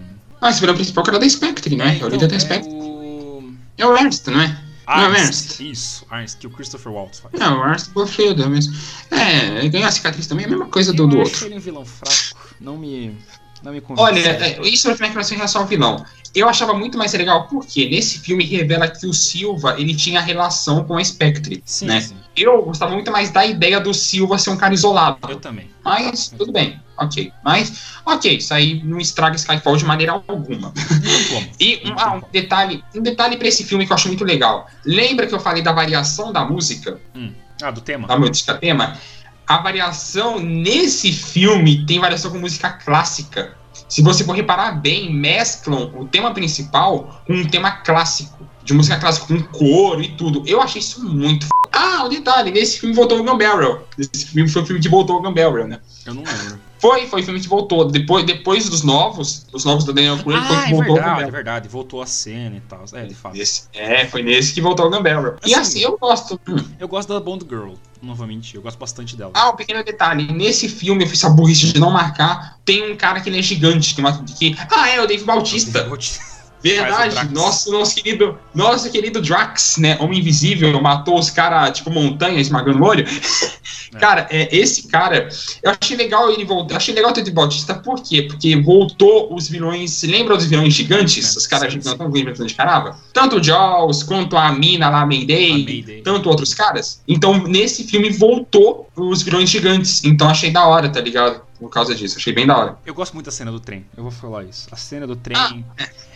Ah, 0.41 0.51
esse 0.51 0.61
vilão 0.61 0.75
principal 0.75 1.05
que 1.05 1.11
era 1.11 1.19
da 1.19 1.29
Spectre, 1.29 1.77
né? 1.77 1.99
É, 1.99 2.05
o 2.05 2.09
líder 2.09 2.29
da 2.29 2.37
é 2.37 2.39
Spectre. 2.39 2.73
o. 2.73 3.55
É 3.77 3.87
o 3.87 3.97
Ernst, 3.97 4.27
não 4.29 4.41
é? 4.41 4.70
Não, 4.97 5.15
Ernst. 5.15 5.61
Isso, 5.61 6.07
Ernst, 6.13 6.39
que 6.39 6.47
o 6.47 6.51
Christopher 6.51 6.93
Waltz 6.93 7.21
faz. 7.21 7.35
Não, 7.39 7.61
o 7.61 7.67
Ernst 7.67 7.91
Buffalo 7.91 8.49
mesmo. 8.49 8.75
É, 9.11 9.69
ganhar 9.69 9.89
a 9.89 9.93
cicatriz 9.93 10.27
também 10.27 10.45
é 10.45 10.47
a 10.49 10.51
mesma 10.51 10.67
coisa 10.67 10.93
do, 10.93 11.05
eu 11.05 11.09
do 11.09 11.21
achei 11.21 11.33
outro. 11.33 11.47
ele 11.47 11.57
um 11.57 11.61
vilão 11.61 11.85
fraco. 11.85 12.55
Não 12.61 12.77
me. 12.77 13.17
Não 13.63 13.73
me 13.73 13.81
convenceu. 13.81 14.05
Olha, 14.05 14.21
é, 14.21 14.61
isso 14.67 14.89
é 14.89 14.97
minha 14.97 15.13
em 15.35 15.37
relação 15.37 15.63
ao 15.63 15.67
vilão. 15.67 16.05
Eu 16.35 16.49
achava 16.49 16.73
muito 16.73 16.97
mais 16.97 17.13
legal 17.13 17.47
porque 17.49 17.89
nesse 17.89 18.21
filme 18.21 18.45
revela 18.45 18.89
que 18.89 19.07
o 19.07 19.13
Silva 19.13 19.75
ele 19.79 19.95
tinha 19.95 20.21
relação 20.21 20.85
com 20.85 20.97
a 20.97 21.05
Spectre, 21.05 21.63
Sim, 21.67 21.87
né? 21.87 22.01
sim. 22.01 22.17
Eu 22.37 22.63
gostava 22.63 22.93
muito 22.95 23.11
mais 23.11 23.31
da 23.31 23.45
ideia 23.45 23.81
do 23.81 23.93
Silva 23.93 24.39
ser 24.39 24.51
um 24.51 24.57
cara 24.57 24.73
isolado. 24.73 25.19
Eu 25.29 25.41
também. 25.41 25.71
Mas 25.85 26.29
tudo 26.29 26.53
bem, 26.53 26.81
ok. 26.97 27.33
Mas, 27.45 27.95
ok, 28.07 28.37
isso 28.37 28.55
aí 28.55 28.83
não 28.85 28.99
estraga 28.99 29.37
Skyfall 29.37 29.77
de 29.77 29.85
maneira 29.85 30.13
alguma. 30.13 30.73
E 31.59 31.83
um, 31.85 31.95
ah, 31.99 32.15
um 32.17 32.23
detalhe, 32.33 32.83
um 32.95 33.03
detalhe 33.03 33.37
pra 33.37 33.49
esse 33.49 33.65
filme 33.65 33.87
que 33.87 33.93
eu 33.93 33.97
acho 33.97 34.09
muito 34.09 34.25
legal. 34.25 34.67
Lembra 34.85 35.27
que 35.27 35.35
eu 35.35 35.41
falei 35.41 35.63
da 35.63 35.73
variação 35.73 36.33
da 36.33 36.45
música, 36.45 36.99
Ah, 37.63 37.71
do 37.71 37.81
tema? 37.81 38.07
da 38.09 38.19
música 38.19 38.55
tema? 38.55 38.97
A 39.47 39.59
variação 39.59 40.39
nesse 40.39 41.13
filme 41.13 41.85
tem 41.85 41.99
variação 41.99 42.31
com 42.31 42.39
música 42.39 42.71
clássica. 42.71 43.57
Se 43.89 44.03
você 44.03 44.23
for 44.25 44.35
reparar 44.37 44.73
bem, 44.73 45.13
mesclam 45.13 45.93
o 45.97 46.07
tema 46.07 46.33
principal 46.33 47.23
com 47.27 47.35
um 47.35 47.45
tema 47.49 47.73
clássico. 47.73 48.49
De 48.63 48.75
música 48.75 48.99
clássica, 48.99 49.27
com 49.27 49.43
coro 49.45 50.03
e 50.03 50.09
tudo. 50.17 50.43
Eu 50.47 50.61
achei 50.61 50.81
isso 50.81 51.03
muito 51.05 51.45
f... 51.47 51.51
Ah, 51.73 52.05
o 52.05 52.09
detalhe, 52.09 52.51
nesse 52.51 52.79
filme 52.81 52.95
voltou 52.95 53.19
o 53.19 53.25
Gun 53.25 53.39
Barrel. 53.39 53.87
Esse 53.99 54.27
filme 54.27 54.49
foi 54.49 54.63
o 54.63 54.67
filme 54.67 54.81
que 54.83 54.89
voltou 54.89 55.17
o 55.19 55.23
Gun 55.23 55.33
Barrel, 55.33 55.67
né? 55.67 55.81
Eu 56.05 56.15
não 56.15 56.23
lembro. 56.23 56.59
Foi, 56.79 57.07
foi 57.07 57.21
o 57.21 57.25
filme 57.25 57.41
que 57.41 57.49
voltou. 57.49 57.85
Depois, 57.91 58.25
depois 58.25 58.69
dos 58.69 58.83
novos, 58.83 59.47
os 59.53 59.65
novos 59.65 59.85
do 59.85 59.93
Daniel 59.93 60.17
Craig, 60.19 60.43
foi 60.47 60.57
Ah, 60.57 60.63
que 60.65 60.73
é 60.73 60.75
voltou 60.75 60.93
o 60.93 60.95
verdade, 60.95 61.11
é 61.11 61.15
Barrel. 61.15 61.31
verdade. 61.33 61.69
Voltou 61.69 62.03
a 62.03 62.07
cena 62.07 62.57
e 62.57 62.61
tal. 62.61 62.85
É, 62.93 63.05
de 63.07 63.15
fato. 63.15 63.37
Nesse- 63.37 63.63
é, 63.73 64.07
foi 64.07 64.23
nesse 64.23 64.53
que 64.55 64.61
voltou 64.61 64.87
o 64.87 64.91
Gun 64.91 65.03
Barrel. 65.03 65.37
E 65.45 65.55
Assim, 65.55 65.61
assim, 65.79 65.81
eu 65.81 65.97
gosto. 65.99 66.41
Eu 66.79 66.89
gosto 66.89 67.13
da 67.13 67.21
Bond 67.21 67.45
Girl, 67.49 67.73
não 68.03 68.15
vou 68.15 68.27
mentir. 68.27 68.57
Eu 68.57 68.63
gosto 68.63 68.79
bastante 68.79 69.15
dela. 69.17 69.31
Ah, 69.35 69.51
um 69.51 69.57
pequeno 69.57 69.83
detalhe. 69.85 70.33
Nesse 70.33 70.69
filme, 70.69 71.05
eu 71.05 71.09
fiz 71.09 71.23
essa 71.23 71.31
burrice 71.33 71.67
de 71.73 71.79
não 71.81 71.91
marcar. 71.91 72.59
Tem 72.65 72.91
um 72.93 72.97
cara 72.97 73.21
que 73.21 73.29
ele 73.29 73.39
é 73.39 73.43
gigante. 73.43 73.95
Que, 73.95 74.03
que, 74.39 74.57
ah, 74.71 74.89
é 74.91 75.01
o 75.03 75.07
Dave 75.07 75.25
Bautista. 75.25 75.87
O 75.87 75.97
Verdade. 76.63 77.33
Nosso, 77.33 77.71
nosso 77.73 77.95
querido, 77.97 78.39
nosso 78.55 78.91
querido 78.91 79.21
Drax, 79.21 79.79
né? 79.79 79.97
Homem 80.01 80.21
invisível, 80.21 80.81
matou 80.81 81.19
os 81.19 81.31
caras, 81.31 81.79
tipo, 81.79 81.91
montanha, 81.91 82.41
esmagando 82.41 82.83
o 82.83 82.87
olho. 82.87 83.05
Cara, 83.99 84.29
é, 84.31 84.57
esse 84.57 84.87
cara, 84.87 85.29
eu 85.63 85.73
achei 85.81 85.97
legal 85.97 86.31
ele 86.31 86.45
voltar. 86.45 86.77
Achei 86.77 86.95
legal 86.95 87.13
ter 87.13 87.23
o 87.23 87.25
Dave 87.25 87.35
Bautista, 87.35 87.75
por 87.75 88.01
quê? 88.01 88.23
Porque 88.23 88.55
voltou 88.57 89.35
os 89.35 89.49
vilões. 89.49 90.03
Lembra 90.05 90.37
dos 90.37 90.47
vilões 90.47 90.75
gigantes? 90.75 91.35
É, 91.35 91.39
os 91.39 91.47
caras 91.47 91.73
gigantão 91.73 92.11
que 92.11 92.19
lembra 92.19 92.33
de 92.33 92.55
carava? 92.55 92.97
Tanto 93.13 93.37
o 93.37 93.43
Jaws 93.43 94.05
quanto 94.05 94.37
a 94.37 94.53
Mina 94.53 94.89
lá, 94.89 95.05
Mayday 95.05 95.51
A 95.51 95.55
Mayday. 95.55 96.03
tanto 96.03 96.29
outros 96.29 96.55
caras. 96.55 97.03
Então, 97.09 97.43
nesse 97.49 97.85
filme, 97.85 98.11
voltou 98.11 98.89
os 98.95 99.23
vilões 99.23 99.51
gigantes. 99.51 100.05
Então, 100.05 100.29
achei 100.29 100.51
da 100.51 100.65
hora, 100.67 100.89
tá 100.89 101.01
ligado? 101.01 101.43
Por 101.61 101.69
causa 101.69 101.95
disso, 101.95 102.17
achei 102.17 102.33
bem 102.33 102.47
da 102.47 102.57
hora. 102.57 102.79
Eu 102.87 102.95
gosto 102.95 103.13
muito 103.13 103.27
da 103.27 103.33
cena 103.33 103.53
do 103.53 103.61
trem. 103.61 103.85
Eu 103.95 104.03
vou 104.03 104.11
falar 104.11 104.45
isso. 104.45 104.67
A 104.73 104.77
cena 104.77 105.07
do 105.07 105.15
trem 105.15 105.37
Ah, 105.37 105.55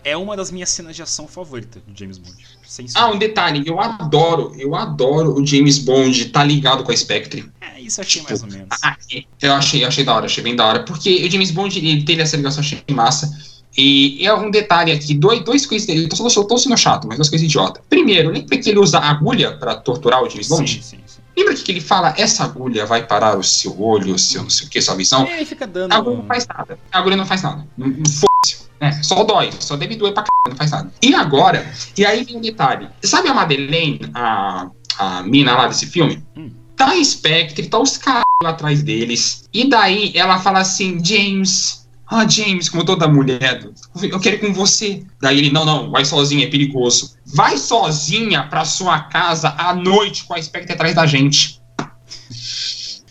é 0.03 0.17
uma 0.17 0.35
das 0.35 0.51
minhas 0.51 0.71
cenas 0.71 0.97
de 0.97 1.03
ação 1.03 1.29
favoritas 1.29 1.83
do 1.87 1.97
James 1.97 2.17
Bond. 2.17 2.35
Sem 2.67 2.87
Ah, 2.95 3.09
um 3.11 3.19
detalhe, 3.19 3.63
eu 3.67 3.79
adoro, 3.79 4.55
eu 4.57 4.75
adoro 4.75 5.39
o 5.39 5.47
James 5.47 5.79
Bond 5.79 6.31
tá 6.31 6.43
ligado 6.43 6.83
com 6.83 6.91
a 6.91 6.97
Spectre. 6.97 7.51
É, 7.61 7.79
isso 7.79 8.01
eu 8.01 8.05
achei 8.05 8.23
mais 8.23 8.43
ou 8.43 8.49
menos. 8.49 8.69
Ah, 8.83 8.97
eu 9.43 9.53
achei, 9.53 9.85
achei 9.85 10.03
da 10.03 10.15
hora, 10.15 10.25
achei 10.25 10.43
bem 10.43 10.57
da 10.57 10.65
hora. 10.67 10.83
Porque 10.83 11.27
o 11.27 11.31
James 11.31 11.51
Bond, 11.51 11.79
ele 11.79 12.03
teve 12.05 12.23
essa 12.23 12.37
ligação, 12.39 12.61
achei 12.61 12.83
massa. 12.91 13.31
E 13.77 14.25
é 14.25 14.33
um 14.33 14.51
detalhe 14.51 14.93
aqui, 14.93 15.15
dois, 15.15 15.45
dois 15.45 15.67
coisas 15.67 15.87
dele. 15.87 16.05
Eu 16.05 16.09
tô, 16.09 16.27
eu 16.27 16.45
tô 16.45 16.57
sendo 16.57 16.77
chato, 16.77 17.07
mas 17.07 17.17
duas 17.19 17.29
coisas 17.29 17.45
idiota. 17.45 17.83
Primeiro, 17.91 18.31
lembra 18.31 18.57
que 18.57 18.71
ele 18.71 18.79
usa 18.79 18.99
agulha 18.99 19.57
pra 19.57 19.75
torturar 19.75 20.23
o 20.23 20.31
James 20.31 20.49
Bond? 20.49 20.73
Sim, 20.73 20.81
sim. 20.83 21.04
Lembra 21.37 21.55
que 21.55 21.73
ele 21.73 21.81
fala, 21.81 22.15
essa 22.17 22.45
agulha 22.45 22.87
vai 22.87 23.07
parar 23.07 23.37
o 23.37 23.43
seu 23.43 23.81
olho, 23.81 24.15
o 24.15 24.19
seu 24.19 24.43
não 24.43 24.51
sei 24.51 24.67
o 24.67 24.71
que, 24.71 24.81
sua 24.81 24.95
visão? 24.95 25.27
E 25.27 25.33
aí 25.33 25.45
fica 25.45 25.67
dando. 25.67 25.93
A 25.93 25.97
agulha 25.97 26.17
não 26.19 26.27
faz 26.27 26.47
nada. 26.47 26.79
A 26.93 26.99
agulha 26.99 27.17
não 27.17 27.27
faz 27.27 27.43
nada. 27.43 27.67
Não- 27.77 27.89
não 27.89 28.11
Foda-se. 28.11 28.65
É, 28.81 28.93
só 29.03 29.25
dói. 29.25 29.51
Só 29.59 29.77
deve 29.77 29.97
doer 29.97 30.13
pra 30.13 30.23
c... 30.25 30.29
não 30.49 30.57
faz 30.57 30.71
nada. 30.71 30.93
E 31.03 31.15
agora, 31.15 31.67
e 31.97 32.05
aí 32.05 32.25
vem 32.25 32.37
um 32.37 32.41
detalhe. 32.41 32.89
Sabe 33.03 33.29
a 33.29 33.35
Madeleine, 33.35 34.11
a, 34.15 34.69
a 34.99 35.23
mina 35.23 35.57
lá 35.57 35.67
desse 35.69 35.87
filme? 35.87 36.23
Hum. 36.37 36.51
Tá 36.77 36.91
a 36.91 37.05
Spectre, 37.05 37.69
tá 37.69 37.79
os 37.79 37.97
caras 37.97 38.25
lá 38.43 38.51
atrás 38.51 38.83
deles. 38.83 39.49
E 39.55 39.69
daí 39.69 40.13
ela 40.15 40.39
fala 40.41 40.59
assim, 40.61 41.03
James. 41.05 41.84
Ah, 42.07 42.29
James, 42.29 42.69
como 42.69 42.85
toda 42.85 43.09
mulher, 43.09 43.67
eu 44.03 44.21
quero 44.21 44.37
ir 44.37 44.41
com 44.41 44.53
você. 44.53 45.05
Daí 45.21 45.39
ele, 45.39 45.51
não, 45.51 45.65
não, 45.65 45.91
vai 45.91 46.05
sozinha, 46.05 46.47
é 46.47 46.51
perigoso. 46.51 47.17
Vai 47.25 47.57
sozinha 47.57 48.45
pra 48.45 48.65
sua 48.65 49.01
casa 49.01 49.55
à 49.57 49.75
noite 49.75 50.25
com 50.25 50.35
a 50.35 50.43
Spectre 50.43 50.75
atrás 50.75 50.95
da 50.95 51.07
gente. 51.07 51.61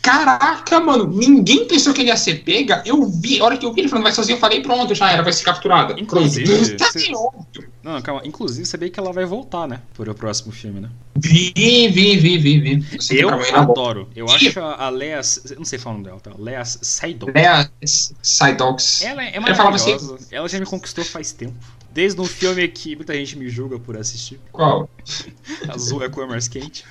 Caraca, 0.03 0.81
mano, 0.81 1.07
ninguém 1.07 1.65
pensou 1.65 1.93
que 1.93 2.01
ele 2.01 2.09
ia 2.09 2.17
ser 2.17 2.43
pega. 2.43 2.83
Eu 2.85 3.05
vi, 3.05 3.39
a 3.39 3.45
hora 3.45 3.57
que 3.57 3.65
eu 3.65 3.71
vi 3.71 3.79
ele 3.79 3.87
falando 3.87 4.03
vai 4.03 4.11
sozinho, 4.11 4.35
eu 4.35 4.39
falei, 4.39 4.61
pronto, 4.61 4.93
já 4.93 5.09
era, 5.09 5.23
vai 5.23 5.31
ser 5.31 5.45
capturada. 5.45 5.97
Inclusive. 5.97 6.75
Tá 6.75 6.89
óbvio. 7.15 7.71
Não, 7.81 8.01
calma. 8.01 8.21
Inclusive, 8.25 8.65
sabia 8.65 8.89
que 8.89 8.99
ela 8.99 9.13
vai 9.13 9.23
voltar, 9.23 9.65
né? 9.65 9.79
Por 9.93 10.09
o 10.09 10.13
próximo 10.13 10.51
filme, 10.51 10.81
né? 10.81 10.89
Vi, 11.15 11.53
vi, 11.55 12.17
vi, 12.17 12.37
vi, 12.37 12.59
vi. 12.59 12.85
Eu 13.11 13.29
bom. 13.29 13.55
adoro. 13.55 14.09
Eu 14.13 14.29
acho 14.29 14.59
a 14.59 14.89
Lea. 14.89 15.21
Não 15.57 15.63
sei 15.63 15.79
falar 15.79 15.95
o 15.95 15.99
nome 15.99 16.09
dela, 16.09 16.19
tá? 16.19 16.31
Lea 16.37 16.65
Seydoux. 16.65 17.31
Lea 17.33 17.71
Psydogs. 17.81 19.05
Ela 19.05 19.23
é 19.23 19.39
falava 19.39 19.77
maravilhosa. 19.77 20.17
Ela 20.31 20.49
já 20.49 20.59
me 20.59 20.65
conquistou 20.65 21.05
faz 21.05 21.31
tempo. 21.31 21.55
Desde 21.93 22.19
um 22.19 22.25
filme 22.25 22.67
que 22.67 22.93
muita 22.97 23.13
gente 23.13 23.37
me 23.37 23.47
julga 23.47 23.79
por 23.79 23.95
assistir. 23.95 24.37
Qual? 24.51 24.89
Azul 25.73 26.03
é 26.03 26.07
a 26.07 26.09
cor 26.09 26.27
mais 26.27 26.49
quente. 26.49 26.83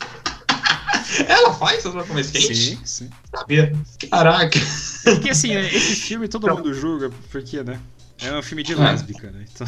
Ela 1.28 1.52
faz 1.54 1.82
coisa 1.82 2.04
mais 2.12 2.30
quente? 2.30 2.54
Sim, 2.54 2.78
sim. 2.84 3.10
Sabia? 3.34 3.72
Caraca. 4.10 4.58
Porque 5.04 5.30
assim, 5.30 5.54
né, 5.54 5.66
esse 5.74 5.96
filme 5.96 6.28
todo 6.28 6.48
mundo 6.48 6.72
julga, 6.74 7.10
porque, 7.30 7.62
né? 7.62 7.78
É 8.20 8.32
um 8.36 8.42
filme 8.42 8.62
de 8.62 8.72
É. 8.72 8.76
lésbica, 8.76 9.30
né? 9.30 9.44
Então, 9.54 9.66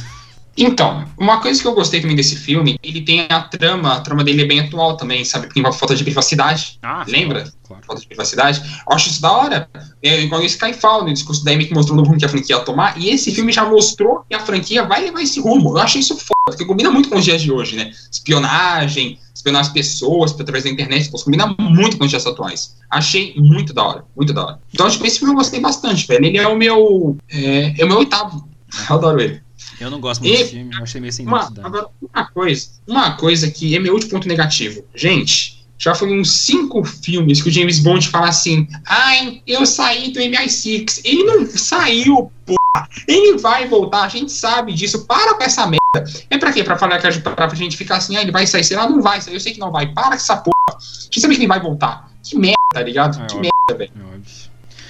Então, 0.61 1.05
uma 1.17 1.41
coisa 1.41 1.61
que 1.63 1.69
eu 1.69 1.75
gostei 1.75 2.01
também 2.01 2.17
desse 2.17 2.35
filme, 2.35 2.77
ele 2.83 3.03
tem 3.03 3.27
a 3.31 3.43
trama, 3.43 3.95
a 3.95 4.01
trama 4.01 4.25
dele 4.25 4.43
é 4.43 4.45
bem 4.45 4.59
atual 4.59 4.97
também, 4.97 5.25
sabe? 5.25 5.47
Porque 5.47 5.61
envolve 5.61 5.79
falta 5.79 5.95
de 5.95 6.03
privacidade. 6.03 6.79
ah, 6.83 7.05
Lembra? 7.07 7.43
Claro. 7.43 7.53
claro. 7.69 7.83
falta 7.87 8.01
de 8.01 8.09
privacidade. 8.09 8.61
Eu 8.89 8.97
acho 8.97 9.09
isso 9.09 9.21
da 9.23 9.31
hora. 9.31 9.69
É 10.03 10.21
igual 10.23 10.41
o 10.41 10.45
Skyfall, 10.45 11.05
no 11.05 11.13
discurso 11.13 11.45
da 11.45 11.53
Amy 11.53 11.67
que 11.67 11.75
mostrou 11.75 11.97
no 11.97 12.03
rumo 12.03 12.19
que 12.19 12.25
a 12.25 12.29
franquia 12.29 12.57
ia 12.57 12.63
tomar. 12.63 12.99
E 12.99 13.09
esse 13.11 13.33
filme 13.33 13.53
já 13.53 13.65
mostrou 13.65 14.25
que 14.29 14.35
a 14.35 14.41
franquia 14.41 14.83
vai 14.85 15.03
levar 15.03 15.23
esse 15.23 15.39
rumo. 15.39 15.77
Eu 15.77 15.79
achei 15.79 16.01
isso 16.01 16.17
foda, 16.17 16.35
porque 16.47 16.65
combina 16.65 16.91
muito 16.91 17.09
com 17.09 17.19
os 17.19 17.25
dias 17.25 17.41
de 17.41 17.53
hoje, 17.53 17.77
né? 17.77 17.93
Espionagem, 18.11 19.21
espionar 19.39 19.63
as 19.63 19.69
pessoas 19.69 20.33
através 20.33 20.65
da 20.65 20.71
internet. 20.71 21.11
Pô, 21.11 21.19
combina 21.19 21.47
muito 21.59 21.97
com 21.97 22.05
os 22.05 22.11
dias 22.11 22.27
atuais. 22.27 22.77
Achei 22.91 23.35
muito 23.37 23.73
da 23.73 23.83
hora, 23.85 24.05
muito 24.17 24.33
da 24.33 24.45
hora. 24.45 24.61
Então, 24.73 24.89
tipo, 24.91 25.07
esse 25.07 25.19
filme 25.19 25.33
eu 25.33 25.39
gostei 25.39 25.61
bastante, 25.61 26.07
velho. 26.07 26.25
Ele 26.27 26.39
é 26.39 26.47
o 26.47 26.57
meu. 26.57 27.17
É, 27.31 27.81
é 27.81 27.85
o 27.85 27.89
meu 27.89 27.99
oitavo. 27.99 28.47
Eu 28.91 28.97
adoro 28.97 29.19
ele. 29.21 29.41
Eu 29.81 29.91
não 29.91 29.99
gosto 30.01 30.21
muito 30.21 30.35
E- 30.35 30.39
desse 30.39 30.51
filme, 30.51 30.75
eu 30.77 30.83
achei 30.83 31.01
meio 31.01 31.13
sem 31.13 31.27
Uma, 31.27 31.47
agora, 31.63 31.87
uma 32.15 32.27
coisa, 32.27 32.69
uma 32.87 33.13
coisa 33.17 33.51
que 33.51 33.75
é 33.75 33.79
meu 33.79 33.95
último 33.95 34.11
ponto 34.13 34.29
negativo. 34.29 34.85
Gente, 34.95 35.65
já 35.79 35.95
foi 35.95 36.13
uns 36.13 36.31
cinco 36.33 36.85
filmes 36.85 37.41
que 37.41 37.49
o 37.49 37.53
James 37.53 37.79
Bond 37.79 38.07
fala 38.09 38.29
assim: 38.29 38.67
ai, 38.85 39.41
eu 39.47 39.65
saí 39.65 40.13
do 40.13 40.21
MI6. 40.21 41.01
Ele 41.05 41.23
não 41.25 41.47
saiu, 41.47 42.31
porra. 42.45 42.58
Ele 43.07 43.39
vai 43.39 43.67
voltar, 43.69 44.03
a 44.03 44.09
gente 44.09 44.31
sabe 44.33 44.73
disso. 44.73 45.05
Para 45.07 45.35
com 45.35 45.43
essa 45.43 45.67
merda. 45.67 46.11
É 46.31 46.39
pra 46.39 46.53
quê? 46.53 46.63
Pra 46.63 46.77
falar 46.79 46.99
que 46.99 47.07
a 47.07 47.11
gente, 47.11 47.23
pra, 47.23 47.35
pra 47.35 47.49
gente 47.55 47.77
ficar 47.77 47.97
assim, 47.97 48.17
ah, 48.17 48.23
ele 48.23 48.31
vai 48.33 48.47
sair, 48.47 48.65
sei 48.65 48.77
lá, 48.77 48.89
não 48.89 49.01
vai 49.03 49.21
sair. 49.21 49.35
Eu 49.35 49.41
sei 49.41 49.53
que 49.53 49.61
não 49.61 49.71
vai. 49.73 49.87
Para 49.93 50.09
com 50.11 50.15
essa 50.15 50.37
porra. 50.37 50.55
A 50.71 50.79
gente 51.05 51.21
sabe 51.21 51.35
que 51.35 51.41
ele 51.41 51.49
vai 51.49 51.61
voltar. 51.61 52.11
Que 52.23 52.37
merda, 52.37 52.57
tá 52.73 52.83
ligado? 52.83 53.23
É, 53.23 53.27
que 53.27 53.37
óbvio. 53.37 53.51
merda, 53.69 53.79
velho. 53.79 53.93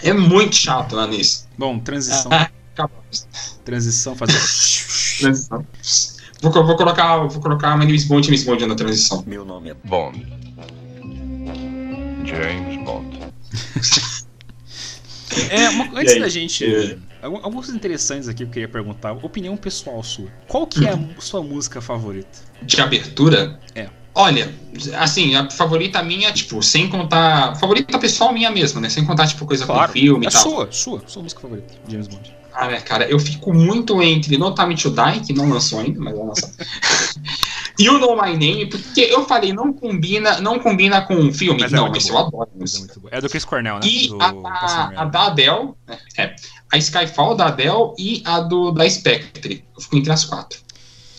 É. 0.03 0.09
É 0.11 0.13
muito 0.13 0.55
chato 0.57 0.95
lá 0.95 1.07
nisso. 1.07 1.49
Bom, 1.59 1.79
transição. 1.79 2.31
Ah, 2.33 2.49
acabou. 2.73 3.03
Transição, 3.65 4.15
fazer. 4.15 4.33
Transição. 5.21 5.67
Vou, 6.41 6.53
vou 6.53 6.77
colocar, 6.77 7.17
vou 7.27 7.41
colocar 7.43 7.75
uma 7.75 7.85
James 7.85 8.05
Bond, 8.05 8.25
James 8.27 8.45
Bond 8.45 8.65
na 8.67 8.75
transição. 8.77 9.25
Meu 9.27 9.45
nome 9.45 9.71
é 9.71 9.75
Bond. 9.85 10.25
James 12.25 12.85
Bond. 12.85 13.19
É, 15.51 15.69
uma- 15.69 16.01
antes 16.01 16.15
aí? 16.15 16.21
da 16.21 16.29
gente. 16.29 16.65
É. 16.65 16.99
algum- 17.23 17.37
Algumas 17.39 17.67
coisas 17.67 17.75
interessantes 17.77 18.29
aqui 18.29 18.39
que 18.39 18.45
eu 18.45 18.49
queria 18.49 18.69
perguntar. 18.69 19.13
Opinião 19.13 19.57
pessoal 19.57 20.03
sua. 20.03 20.29
Qual 20.47 20.67
que 20.67 20.87
é 20.87 20.93
a 20.93 20.99
sua 21.21 21.43
música 21.43 21.81
favorita? 21.81 22.47
de 22.63 22.81
abertura. 22.81 23.59
É. 23.75 23.89
Olha, 24.15 24.53
assim, 24.99 25.37
a 25.37 25.49
favorita 25.49 26.03
minha, 26.03 26.33
tipo, 26.33 26.61
sem 26.63 26.89
contar. 26.89 27.55
Favorita 27.57 27.99
pessoal 28.01 28.33
minha 28.33 28.51
mesmo, 28.51 28.81
né? 28.81 28.89
Sem 28.89 29.05
contar, 29.05 29.29
tipo, 29.29 29.47
coisa 29.47 29.65
com 29.65 29.89
filme 29.89 30.27
é 30.27 30.29
e 30.29 30.33
tal. 30.33 30.43
sua, 30.43 30.73
sua, 30.73 31.03
sua 31.07 31.23
música 31.23 31.41
favorita, 31.41 31.73
James 31.89 32.09
Bond. 32.09 32.35
Ah, 32.53 32.67
né, 32.67 32.81
cara, 32.81 33.09
eu 33.09 33.21
fico 33.21 33.55
muito 33.55 34.03
entre 34.03 34.37
No 34.37 34.53
Time 34.53 34.75
to 34.75 34.91
Die, 34.91 35.21
que 35.27 35.33
não 35.33 35.49
lançou 35.49 35.79
ainda, 35.79 36.01
mas 36.01 36.17
vai 36.17 36.27
lançar. 36.27 36.51
e 37.79 37.89
o 37.89 37.99
Know 37.99 38.17
My 38.21 38.33
Name, 38.33 38.67
porque 38.67 39.01
eu 39.01 39.25
falei, 39.27 39.53
não 39.53 39.73
combina, 39.73 40.41
não 40.41 40.59
combina 40.59 41.03
com 41.03 41.15
o 41.15 41.33
filme. 41.33 41.61
Mas 41.61 41.73
é 41.73 41.77
não, 41.77 41.85
muito 41.85 41.95
mas 41.97 42.09
boa. 42.09 42.21
eu 42.21 42.27
adoro 42.27 42.51
é. 43.13 43.19
É 43.19 43.21
do 43.21 43.29
Chris 43.29 43.45
Cornell, 43.45 43.77
né? 43.77 43.81
E 43.85 44.09
do 44.09 44.21
a, 44.21 44.93
a, 44.97 45.05
da 45.05 45.27
Adele, 45.27 45.75
né, 45.87 45.99
é, 46.17 46.37
a 46.73 46.79
Skyfall 46.79 47.37
da 47.37 47.47
Adele 47.47 47.95
e 47.99 48.23
a 48.25 48.41
do 48.41 48.73
da 48.73 48.89
Spectre. 48.89 49.65
Eu 49.75 49.81
fico 49.81 49.97
entre 49.97 50.13
as 50.13 50.25
quatro. 50.25 50.59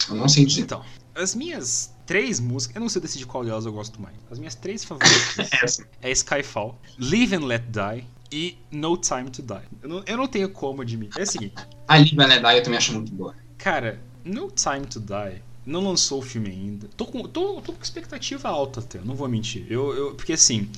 Eu 0.09 0.15
não 0.15 0.27
sei 0.27 0.45
dizer. 0.45 0.61
Então, 0.61 0.83
as 1.15 1.33
minhas 1.35 1.93
três 2.05 2.39
músicas, 2.39 2.75
eu 2.75 2.81
não 2.81 2.89
sei 2.89 3.01
decidir 3.01 3.25
qual 3.25 3.45
delas 3.45 3.65
eu 3.65 3.71
gosto 3.71 4.01
mais. 4.01 4.15
As 4.31 4.39
minhas 4.39 4.55
três 4.55 4.83
favoritas 4.83 5.49
Essa. 5.63 5.87
é 6.01 6.11
Skyfall, 6.11 6.77
Live 6.97 7.35
and 7.35 7.45
Let 7.45 7.63
Die 7.69 8.05
e 8.31 8.57
No 8.71 8.97
Time 8.97 9.29
to 9.29 9.41
Die. 9.41 9.61
Eu 9.81 9.89
não, 9.89 10.03
eu 10.05 10.17
não 10.17 10.27
tenho 10.27 10.49
como 10.49 10.81
admitir. 10.81 11.19
É 11.19 11.23
o 11.23 11.27
seguinte, 11.27 11.55
A 11.87 11.97
Liva 11.97 12.25
Ledai 12.25 12.59
eu 12.59 12.63
também 12.63 12.77
acho 12.77 12.93
muito 12.93 13.11
boa. 13.13 13.35
cara, 13.57 13.99
No 14.25 14.51
Time 14.51 14.85
to 14.85 14.99
Die 14.99 15.41
não 15.65 15.81
lançou 15.81 16.19
o 16.19 16.21
filme 16.21 16.49
ainda. 16.49 16.89
Tô 16.95 17.05
com, 17.05 17.23
tô, 17.23 17.61
tô 17.61 17.73
com 17.73 17.83
expectativa 17.83 18.49
alta 18.49 18.79
até, 18.79 18.99
não 18.99 19.15
vou 19.15 19.27
mentir. 19.27 19.65
Eu, 19.69 19.93
eu, 19.93 20.15
porque 20.15 20.33
assim, 20.33 20.69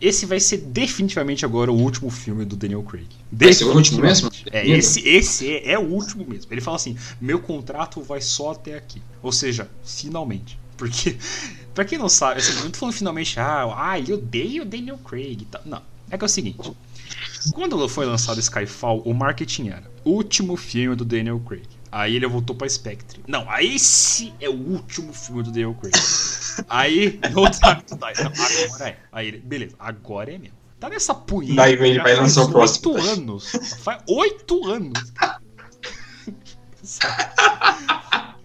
esse 0.00 0.26
vai 0.26 0.38
ser 0.38 0.58
definitivamente 0.58 1.44
agora 1.44 1.72
o 1.72 1.76
último 1.76 2.10
filme 2.10 2.44
do 2.44 2.54
Daniel 2.54 2.82
Craig. 2.82 3.08
Vai 3.32 3.52
ser 3.52 3.64
o 3.64 3.74
último 3.74 4.00
mesmo? 4.00 4.30
É, 4.52 4.66
esse, 4.66 5.06
esse 5.08 5.50
é, 5.50 5.72
é 5.72 5.78
o 5.78 5.88
último 5.88 6.26
mesmo. 6.26 6.52
Ele 6.52 6.60
fala 6.60 6.76
assim: 6.76 6.96
meu 7.20 7.38
contrato 7.40 8.02
vai 8.02 8.20
só 8.20 8.52
até 8.52 8.74
aqui. 8.74 9.00
Ou 9.22 9.32
seja, 9.32 9.70
finalmente. 9.84 10.58
Porque, 10.76 11.16
pra 11.74 11.84
quem 11.84 11.98
não 11.98 12.08
sabe, 12.08 12.40
assim, 12.40 12.52
eu 12.58 12.64
não 12.64 12.70
tô 12.70 12.78
falando 12.78 12.94
finalmente, 12.94 13.40
ah, 13.40 13.74
ah, 13.74 13.98
eu 13.98 14.16
odeio 14.16 14.62
o 14.62 14.66
Daniel 14.66 14.98
Craig 14.98 15.46
tal. 15.50 15.62
Não. 15.64 15.82
É 16.10 16.18
que 16.18 16.24
é 16.24 16.26
o 16.26 16.28
seguinte: 16.28 16.72
quando 17.52 17.88
foi 17.88 18.04
lançado 18.04 18.38
Skyfall, 18.38 19.00
o 19.00 19.14
marketing 19.14 19.68
era 19.68 19.96
último 20.04 20.56
filme 20.56 20.94
do 20.94 21.04
Daniel 21.04 21.40
Craig. 21.40 21.66
Aí 21.96 22.14
ele 22.14 22.26
voltou 22.26 22.54
pra 22.54 22.68
Spectre. 22.68 23.24
Não, 23.26 23.48
aí 23.50 23.76
esse 23.76 24.34
é 24.38 24.50
o 24.50 24.52
último 24.52 25.14
filme 25.14 25.42
do 25.42 25.50
Daniel 25.50 25.74
Craig. 25.74 25.94
Aí, 26.68 27.18
no 27.32 27.48
Time 27.48 27.82
to 27.86 27.96
Die. 27.96 28.22
Não, 28.22 28.32
agora 28.66 28.88
é. 28.90 28.96
Aí 29.10 29.28
ele, 29.28 29.38
beleza, 29.38 29.76
agora 29.78 30.30
é 30.30 30.36
mesmo. 30.36 30.56
Tá 30.78 30.90
nessa 30.90 31.14
punheta. 31.14 31.54
Daí 31.56 31.72
ele 31.72 31.96
vai 31.96 32.14
faz 32.14 32.18
lançar 32.18 32.42
o 32.42 32.50
próximo. 32.50 32.92
Oito 32.92 33.08
anos. 33.08 33.50
Faz 33.82 34.02
oito 34.08 34.66
anos. 34.68 35.12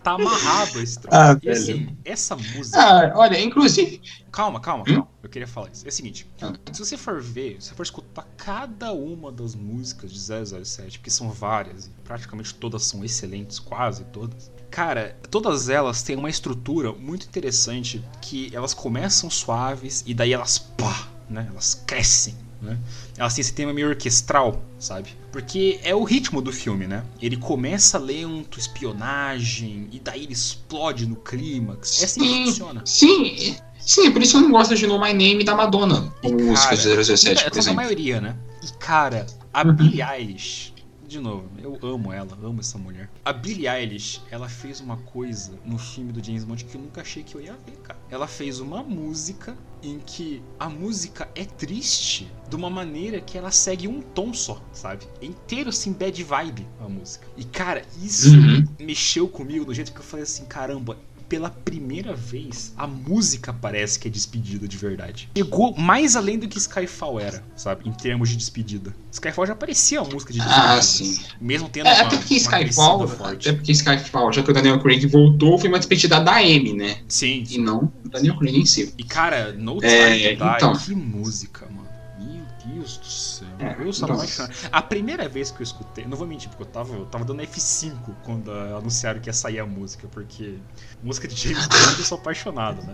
tá 0.01 0.11
amarrado 0.11 0.81
esse 0.81 0.97
troço. 0.97 1.17
Ah, 1.17 1.37
e 1.43 1.49
assim, 1.49 1.97
essa 2.05 2.37
música. 2.37 2.79
Ah, 2.79 3.11
olha, 3.15 3.37
inclusive. 3.37 4.01
Calma, 4.31 4.61
calma, 4.61 4.85
Hum? 4.87 5.05
Eu 5.23 5.29
queria 5.29 5.47
falar 5.47 5.69
isso. 5.71 5.85
É 5.85 5.89
o 5.89 5.91
seguinte: 5.91 6.27
Ah. 6.41 6.53
se 6.71 6.79
você 6.79 6.97
for 6.97 7.21
ver, 7.21 7.57
se 7.61 7.69
você 7.69 7.75
for 7.75 7.83
escutar 7.83 8.27
cada 8.37 8.91
uma 8.91 9.31
das 9.31 9.53
músicas 9.53 10.11
de 10.11 10.19
007, 10.19 10.97
porque 10.97 11.11
são 11.11 11.29
várias, 11.29 11.85
e 11.85 11.89
praticamente 12.03 12.53
todas 12.55 12.83
são 12.85 13.03
excelentes, 13.05 13.59
quase 13.59 14.03
todas. 14.05 14.49
Cara, 14.69 15.17
todas 15.29 15.69
elas 15.69 16.01
têm 16.01 16.15
uma 16.15 16.29
estrutura 16.29 16.91
muito 16.93 17.25
interessante 17.27 18.03
que 18.21 18.49
elas 18.55 18.73
começam 18.73 19.29
suaves 19.29 20.03
e 20.07 20.13
daí 20.13 20.33
elas 20.33 20.57
pá, 20.57 21.09
né? 21.29 21.45
Elas 21.51 21.75
crescem, 21.85 22.35
né? 22.61 22.79
Elas 23.17 23.33
têm 23.35 23.41
esse 23.41 23.53
tema 23.53 23.73
meio 23.73 23.89
orquestral, 23.89 24.61
sabe? 24.79 25.15
Porque 25.31 25.79
é 25.83 25.93
o 25.93 26.03
ritmo 26.03 26.41
do 26.41 26.51
filme, 26.53 26.87
né? 26.87 27.03
Ele 27.21 27.35
começa 27.37 27.97
lento, 27.99 28.57
espionagem, 28.57 29.89
e 29.91 29.99
daí 29.99 30.23
ele 30.23 30.33
explode 30.33 31.05
no 31.05 31.15
clímax. 31.17 32.01
É 32.01 32.05
assim 32.05 32.21
que 32.21 32.45
funciona. 32.45 32.81
sim, 32.85 33.55
sim, 33.85 34.11
por 34.11 34.21
isso 34.21 34.37
eu 34.37 34.41
não 34.41 34.51
gosto 34.51 34.75
de 34.75 34.85
Know 34.87 34.99
My 34.99 35.13
Name 35.13 35.43
da 35.43 35.55
Madonna, 35.55 36.13
como 36.21 36.39
música 36.39 36.75
de 36.75 36.83
cara, 36.83 36.83
007, 36.83 37.43
é, 37.45 37.49
por 37.49 37.57
a 37.57 37.59
exemplo. 37.59 37.75
maioria, 37.75 38.21
né? 38.21 38.37
E 38.61 38.67
cara, 38.79 39.25
a 39.53 39.63
Uhum. 39.63 39.75
Billie 39.75 40.01
Eilish, 40.01 40.73
de 41.01 41.19
novo, 41.19 41.49
eu 41.61 41.77
amo 41.81 42.11
ela, 42.13 42.37
amo 42.41 42.59
essa 42.61 42.77
mulher. 42.77 43.09
A 43.25 43.33
Billie 43.33 43.67
Eilish, 43.67 44.21
ela 44.31 44.47
fez 44.47 44.79
uma 44.79 44.97
coisa 44.97 45.59
no 45.65 45.77
filme 45.77 46.11
do 46.11 46.23
James 46.23 46.43
Bond 46.43 46.63
que 46.63 46.75
eu 46.75 46.81
nunca 46.81 47.01
achei 47.01 47.23
que 47.23 47.35
eu 47.35 47.41
ia 47.41 47.53
ver, 47.57 47.77
cara. 47.77 47.99
Ela 48.09 48.27
fez 48.27 48.59
uma 48.59 48.83
música 48.83 49.57
em 49.83 49.99
que 49.99 50.43
a 50.59 50.69
música 50.69 51.29
é 51.35 51.43
triste 51.43 52.31
de 52.47 52.55
uma 52.55 52.69
maneira 52.69 53.19
que 53.19 53.37
ela 53.37 53.51
segue 53.51 53.87
um 53.87 54.01
tom 54.01 54.33
só, 54.33 54.61
sabe? 54.71 55.05
É 55.21 55.25
inteiro 55.25 55.69
assim 55.69 55.91
bad 55.91 56.23
vibe 56.23 56.67
a 56.79 56.87
música. 56.87 57.27
E 57.35 57.43
cara, 57.43 57.83
isso 58.01 58.37
Uhum. 58.37 58.63
mexeu 58.79 59.27
comigo 59.27 59.65
do 59.65 59.73
jeito 59.73 59.91
que 59.91 59.99
eu 59.99 60.03
falei 60.03 60.23
assim, 60.23 60.45
caramba, 60.45 60.97
pela 61.31 61.49
primeira 61.49 62.13
vez, 62.13 62.73
a 62.75 62.85
música 62.85 63.53
parece 63.53 63.97
que 63.97 64.05
é 64.09 64.11
despedida 64.11 64.67
de 64.67 64.75
verdade. 64.75 65.29
Chegou 65.37 65.73
mais 65.77 66.17
além 66.17 66.37
do 66.37 66.45
que 66.45 66.57
Skyfall 66.57 67.21
era, 67.21 67.41
sabe? 67.55 67.87
Em 67.87 67.93
termos 67.93 68.27
de 68.27 68.35
despedida. 68.35 68.93
Skyfall 69.13 69.45
já 69.47 69.55
parecia 69.55 70.01
uma 70.01 70.11
música 70.11 70.33
de 70.33 70.39
despedida. 70.39 70.73
Ah, 70.73 70.81
sim. 70.81 71.17
Mesmo 71.39 71.69
tendo 71.69 71.87
É, 71.87 71.93
uma, 71.93 72.01
até 72.01 72.17
porque 72.17 72.33
uma 72.33 72.37
Skyfall, 72.41 73.07
forte. 73.07 73.47
até 73.47 73.57
porque 73.57 73.71
Skyfall, 73.71 74.33
já 74.33 74.43
que 74.43 74.51
o 74.51 74.53
Daniel 74.53 74.77
Craig 74.81 75.05
voltou, 75.07 75.57
foi 75.57 75.69
uma 75.69 75.79
despedida 75.79 76.19
da 76.19 76.35
Amy, 76.35 76.73
né? 76.73 76.97
Sim, 77.07 77.45
E 77.49 77.57
não 77.57 77.89
o 78.03 78.09
Daniel 78.09 78.35
Craig 78.37 78.57
em 78.57 78.65
si. 78.65 78.93
E 78.97 79.03
cara, 79.05 79.53
No 79.53 79.77
Time 79.79 79.89
É, 79.89 80.35
Die, 80.35 80.43
então. 80.43 80.73
que 80.73 80.93
música, 80.93 81.65
mano. 81.67 81.87
Meu 82.19 82.43
Deus 82.75 82.97
do 82.97 83.05
céu. 83.05 83.30
É, 83.61 83.75
eu 83.79 83.93
sou 83.93 84.07
então. 84.07 84.17
apaixonado. 84.17 84.53
A 84.71 84.81
primeira 84.81 85.29
vez 85.29 85.51
que 85.51 85.61
eu 85.61 85.63
escutei, 85.63 86.05
não 86.05 86.17
vou 86.17 86.27
mentir, 86.27 86.49
porque 86.49 86.63
eu 86.63 86.67
tava, 86.67 86.93
eu 86.93 87.05
tava 87.05 87.23
dando 87.23 87.41
F5 87.43 87.93
quando 88.23 88.51
anunciaram 88.51 89.19
que 89.19 89.29
ia 89.29 89.33
sair 89.33 89.59
a 89.59 89.65
música, 89.65 90.07
porque 90.07 90.57
música 91.03 91.27
de 91.27 91.35
James 91.35 91.67
Bond 91.67 91.99
eu 91.99 92.05
sou 92.05 92.17
apaixonado, 92.17 92.81
né? 92.83 92.93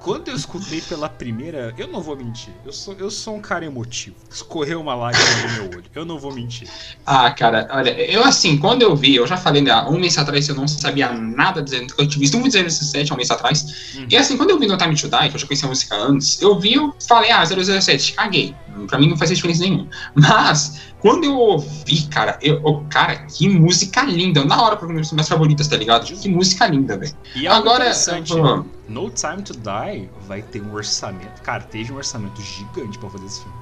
Quando 0.00 0.28
eu 0.28 0.36
escutei 0.36 0.80
pela 0.80 1.08
primeira, 1.08 1.74
eu 1.76 1.88
não 1.88 2.00
vou 2.00 2.16
mentir. 2.16 2.52
Eu 2.64 2.72
sou, 2.72 2.94
eu 2.94 3.10
sou 3.10 3.36
um 3.36 3.40
cara 3.40 3.64
emotivo. 3.64 4.16
Escorreu 4.30 4.80
uma 4.80 4.94
lágrima 4.94 5.26
do 5.42 5.52
meu 5.54 5.78
olho. 5.78 5.84
Eu 5.94 6.04
não 6.04 6.18
vou 6.18 6.32
mentir. 6.32 6.68
Ah, 7.04 7.30
cara, 7.30 7.68
olha, 7.70 7.90
eu 7.90 8.24
assim, 8.24 8.56
quando 8.56 8.82
eu 8.82 8.94
vi, 8.94 9.16
eu 9.16 9.26
já 9.26 9.36
falei, 9.36 9.60
né, 9.60 9.74
um 9.82 9.98
mês 9.98 10.16
atrás 10.16 10.48
eu 10.48 10.54
não 10.54 10.68
sabia 10.68 11.12
nada 11.12 11.62
dizendo 11.62 11.94
que 11.94 12.00
eu 12.00 12.08
tinha 12.08 12.20
visto 12.20 12.36
um 12.36 12.42
vídeo 12.42 12.70
007 12.70 13.10
há 13.10 13.14
um 13.14 13.16
mês 13.16 13.30
atrás. 13.30 13.94
Uhum. 13.96 14.06
E 14.08 14.16
assim, 14.16 14.36
quando 14.36 14.50
eu 14.50 14.58
vi 14.58 14.66
no 14.66 14.78
Time 14.78 14.94
to 14.94 15.08
Die, 15.08 15.28
que 15.28 15.36
eu 15.36 15.40
já 15.40 15.46
conhecia 15.46 15.66
a 15.66 15.68
música 15.68 15.96
antes, 15.96 16.40
eu 16.40 16.58
vi, 16.58 16.74
eu 16.74 16.94
falei, 17.06 17.30
ah, 17.30 17.44
007, 17.44 18.14
caguei. 18.14 18.54
Pra 18.86 18.98
mim 18.98 19.08
não 19.08 19.16
faz 19.16 19.30
diferença 19.30 19.62
nenhuma. 19.62 19.88
Mas, 20.14 20.80
quando 21.00 21.24
eu 21.24 21.34
ouvi, 21.36 22.02
cara, 22.10 22.38
eu, 22.42 22.60
oh, 22.64 22.80
cara, 22.88 23.16
que 23.26 23.48
música 23.48 24.02
linda. 24.04 24.44
Na 24.44 24.60
hora, 24.62 24.76
pra 24.76 24.88
mim, 24.88 24.96
das 24.96 25.12
minhas 25.12 25.28
favoritas, 25.28 25.66
tá 25.68 25.76
ligado? 25.76 26.06
Que 26.06 26.28
música 26.28 26.66
linda, 26.66 26.96
velho. 26.96 27.12
E 27.34 27.46
algo 27.46 27.60
Agora, 27.68 27.84
interessante, 27.84 28.32
eu- 28.32 28.66
No 28.88 29.10
Time 29.10 29.42
to 29.42 29.52
Die 29.54 30.08
vai 30.26 30.42
ter 30.42 30.62
um 30.62 30.72
orçamento. 30.74 31.42
Cara, 31.42 31.62
teve 31.62 31.92
um 31.92 31.96
orçamento 31.96 32.40
gigante 32.40 32.98
pra 32.98 33.10
fazer 33.10 33.26
esse 33.26 33.40
filme. 33.42 33.58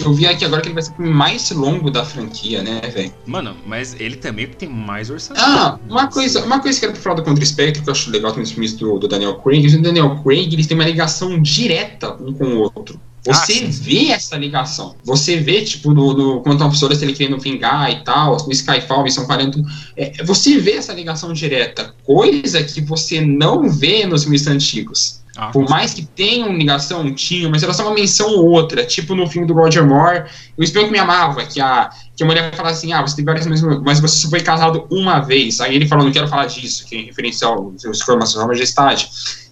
eu 0.00 0.12
vi 0.12 0.26
aqui 0.26 0.44
agora 0.44 0.60
que 0.60 0.68
ele 0.68 0.74
vai 0.74 0.82
ser 0.82 0.90
o 0.90 0.94
filme 0.96 1.10
mais 1.12 1.50
longo 1.52 1.88
da 1.90 2.04
franquia, 2.04 2.62
né, 2.62 2.80
velho? 2.80 3.14
Mano, 3.24 3.56
mas 3.64 3.94
ele 3.98 4.16
também 4.16 4.46
tem 4.48 4.68
mais 4.68 5.08
orçamento. 5.08 5.42
Ah, 5.46 5.78
uma 5.88 6.08
coisa, 6.08 6.44
uma 6.44 6.58
coisa 6.60 6.78
que 6.80 6.84
eu 6.86 6.90
quero 6.90 7.00
falar 7.02 7.14
do 7.16 7.22
Contra 7.22 7.44
Spectre, 7.44 7.82
que 7.82 7.88
eu 7.88 7.92
acho 7.92 8.10
legal 8.10 8.30
também 8.32 8.42
nos 8.42 8.50
filmes 8.50 8.72
do, 8.74 8.98
do 8.98 9.06
Daniel 9.08 9.36
Craig, 9.36 9.64
o 9.66 9.80
Daniel 9.82 10.20
Craig, 10.24 10.52
eles 10.52 10.66
têm 10.66 10.76
uma 10.76 10.84
ligação 10.84 11.40
direta 11.40 12.12
um 12.20 12.32
com 12.32 12.44
o 12.44 12.58
outro. 12.62 13.00
Você 13.28 13.64
Ah, 13.64 13.68
vê 13.70 14.08
essa 14.08 14.36
ligação. 14.36 14.96
Você 15.04 15.36
vê, 15.36 15.62
tipo, 15.62 15.92
no, 15.92 16.14
no 16.14 16.42
Quantum 16.42 16.66
of 16.68 16.78
Solace 16.78 17.04
ele 17.04 17.12
querendo 17.12 17.38
vingar 17.38 17.90
e 17.90 18.02
tal, 18.02 18.36
no 18.46 18.52
Skyfall 18.52 19.02
eles 19.02 19.14
são 19.14 19.26
parando. 19.26 19.62
É, 19.96 20.24
você 20.24 20.58
vê 20.58 20.72
essa 20.72 20.94
ligação 20.94 21.32
direta, 21.34 21.94
coisa 22.02 22.62
que 22.64 22.80
você 22.80 23.20
não 23.20 23.68
vê 23.70 24.06
nos 24.06 24.22
filmes 24.22 24.46
antigos. 24.46 25.18
Ah, 25.36 25.50
Por 25.50 25.68
mais 25.68 25.94
que 25.94 26.04
tenham 26.06 26.56
ligação, 26.56 27.14
tinham, 27.14 27.50
mas 27.50 27.62
era 27.62 27.72
só 27.74 27.84
uma 27.84 27.94
menção 27.94 28.30
ou 28.30 28.46
outra. 28.48 28.84
Tipo 28.84 29.14
no 29.14 29.26
filme 29.28 29.46
do 29.46 29.54
Roger 29.54 29.86
Moore, 29.86 30.24
o 30.56 30.62
espião 30.64 30.86
que 30.86 30.90
me 30.90 30.98
amava, 30.98 31.44
que 31.44 31.60
a, 31.60 31.90
que 32.16 32.24
a 32.24 32.26
mulher 32.26 32.52
fala 32.56 32.70
assim: 32.70 32.92
ah, 32.92 33.02
você 33.02 33.16
tem 33.16 33.24
várias 33.24 33.46
mas 33.84 34.00
você 34.00 34.16
só 34.18 34.28
foi 34.30 34.40
casado 34.40 34.86
uma 34.90 35.20
vez. 35.20 35.60
Aí 35.60 35.76
ele 35.76 35.86
fala: 35.86 36.02
não 36.02 36.10
quero 36.12 36.26
falar 36.28 36.46
disso, 36.46 36.84
que 36.86 36.96
é 36.96 37.02
referência 37.02 37.46
ao 37.46 37.72
seu 37.76 37.92
informação, 37.92 38.42
à 38.42 38.46
majestade. 38.48 39.08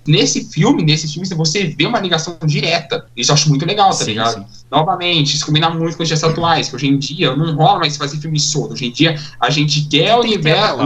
Nesse 0.07 0.45
filme, 0.51 0.83
nesse 0.83 1.09
filme, 1.13 1.27
você 1.29 1.65
vê 1.69 1.87
uma 1.87 2.01
ligação 2.01 2.37
direta. 2.45 3.07
Isso 3.17 3.31
eu 3.31 3.35
acho 3.35 3.49
muito 3.49 3.65
legal, 3.67 3.89
tá 3.91 3.97
Sim, 3.97 4.11
ligado? 4.13 4.35
sim. 4.35 4.65
Novamente, 4.71 5.35
isso 5.35 5.47
combina 5.47 5.71
muito 5.71 5.97
com 5.97 6.03
os 6.03 6.09
dias 6.09 6.23
atuais, 6.23 6.69
que 6.69 6.77
hoje 6.77 6.87
em 6.89 6.99
dia 6.99 7.35
não 7.37 7.55
rola 7.55 7.81
mais 7.81 7.97
fazer 7.97 8.19
filme 8.19 8.39
solto. 8.39 8.73
Hoje 8.75 8.87
em 8.87 8.91
dia 8.93 9.17
a 9.41 9.51
gente 9.51 9.83
quer 9.89 10.15
o 10.15 10.21
universo. 10.21 10.79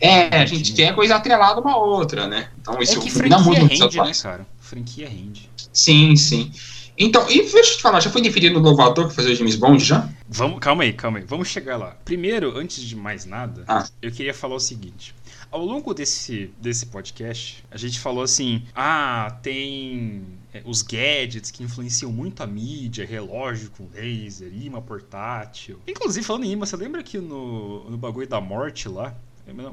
É, 0.00 0.28
a 0.42 0.46
gente 0.46 0.72
quer 0.72 0.94
coisa 0.94 1.16
atrelada 1.16 1.60
uma 1.60 1.76
outra, 1.76 2.26
né? 2.26 2.48
Então 2.60 2.80
isso 2.80 2.98
É 2.98 3.00
que 3.02 3.12
combina 3.12 3.38
muito 3.38 3.60
com 3.60 3.64
os 3.66 3.70
rende, 3.70 3.80
né, 3.80 3.86
atuais. 4.00 4.22
cara? 4.22 4.46
Franquia 4.60 5.08
rende. 5.08 5.50
Sim, 5.72 6.16
sim. 6.16 6.50
Então, 6.98 7.28
e 7.30 7.38
deixa 7.50 7.56
eu 7.72 7.76
te 7.78 7.82
falar, 7.82 8.00
já 8.00 8.10
foi 8.10 8.20
definido 8.20 8.58
o 8.58 8.62
novo 8.62 8.82
ator 8.82 9.08
que 9.08 9.14
fazia 9.14 9.32
o 9.32 9.34
James 9.34 9.56
Bond 9.56 9.82
já? 9.82 10.06
Vamos, 10.28 10.58
calma 10.60 10.82
aí, 10.82 10.92
calma 10.92 11.18
aí. 11.18 11.24
Vamos 11.26 11.48
chegar 11.48 11.76
lá. 11.78 11.96
Primeiro, 12.04 12.56
antes 12.56 12.82
de 12.82 12.94
mais 12.94 13.24
nada, 13.24 13.64
Ah. 13.66 13.84
eu 14.02 14.12
queria 14.12 14.34
falar 14.34 14.56
o 14.56 14.60
seguinte. 14.60 15.14
Ao 15.52 15.64
longo 15.64 15.92
desse, 15.92 16.50
desse 16.58 16.86
podcast, 16.86 17.62
a 17.70 17.76
gente 17.76 18.00
falou 18.00 18.24
assim: 18.24 18.62
ah, 18.74 19.38
tem 19.42 20.24
é, 20.52 20.62
os 20.64 20.80
gadgets 20.80 21.50
que 21.50 21.62
influenciam 21.62 22.10
muito 22.10 22.42
a 22.42 22.46
mídia, 22.46 23.04
relógio 23.04 23.70
com 23.76 23.86
laser, 23.92 24.50
imã 24.52 24.80
portátil. 24.80 25.78
Inclusive, 25.86 26.24
falando 26.24 26.44
em 26.44 26.52
imã, 26.52 26.64
você 26.64 26.76
lembra 26.76 27.02
que 27.02 27.18
no, 27.18 27.90
no 27.90 27.98
bagulho 27.98 28.26
da 28.26 28.40
morte 28.40 28.88
lá? 28.88 29.14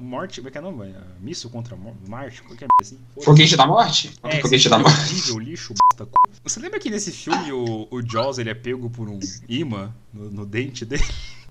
Morte, 0.01 0.41
como 0.41 0.47
é 0.47 0.51
que 0.51 0.57
é 0.57 0.61
o 0.61 0.63
nome? 0.63 0.89
É, 0.89 1.01
Míssil 1.21 1.49
contra 1.49 1.77
Marte? 2.07 2.41
Qualquer 2.41 2.67
assim. 2.81 2.97
Foda-se. 3.13 3.25
Foguete 3.25 3.55
da 3.55 3.67
Morte? 3.67 4.13
É, 4.23 4.41
Foguete 4.41 4.67
da 4.67 4.77
filme 4.77 4.91
Morte. 4.91 5.11
horrível, 5.11 5.39
lixo, 5.39 5.73
bosta. 5.73 6.09
Você 6.43 6.59
lembra 6.59 6.79
que 6.79 6.89
nesse 6.89 7.11
filme 7.11 7.51
o, 7.51 7.87
o 7.91 8.01
Jaws 8.01 8.39
ele 8.39 8.49
é 8.49 8.55
pego 8.55 8.89
por 8.89 9.07
um 9.07 9.19
imã 9.47 9.93
no, 10.11 10.31
no 10.31 10.45
dente 10.45 10.83
dele? 10.83 11.03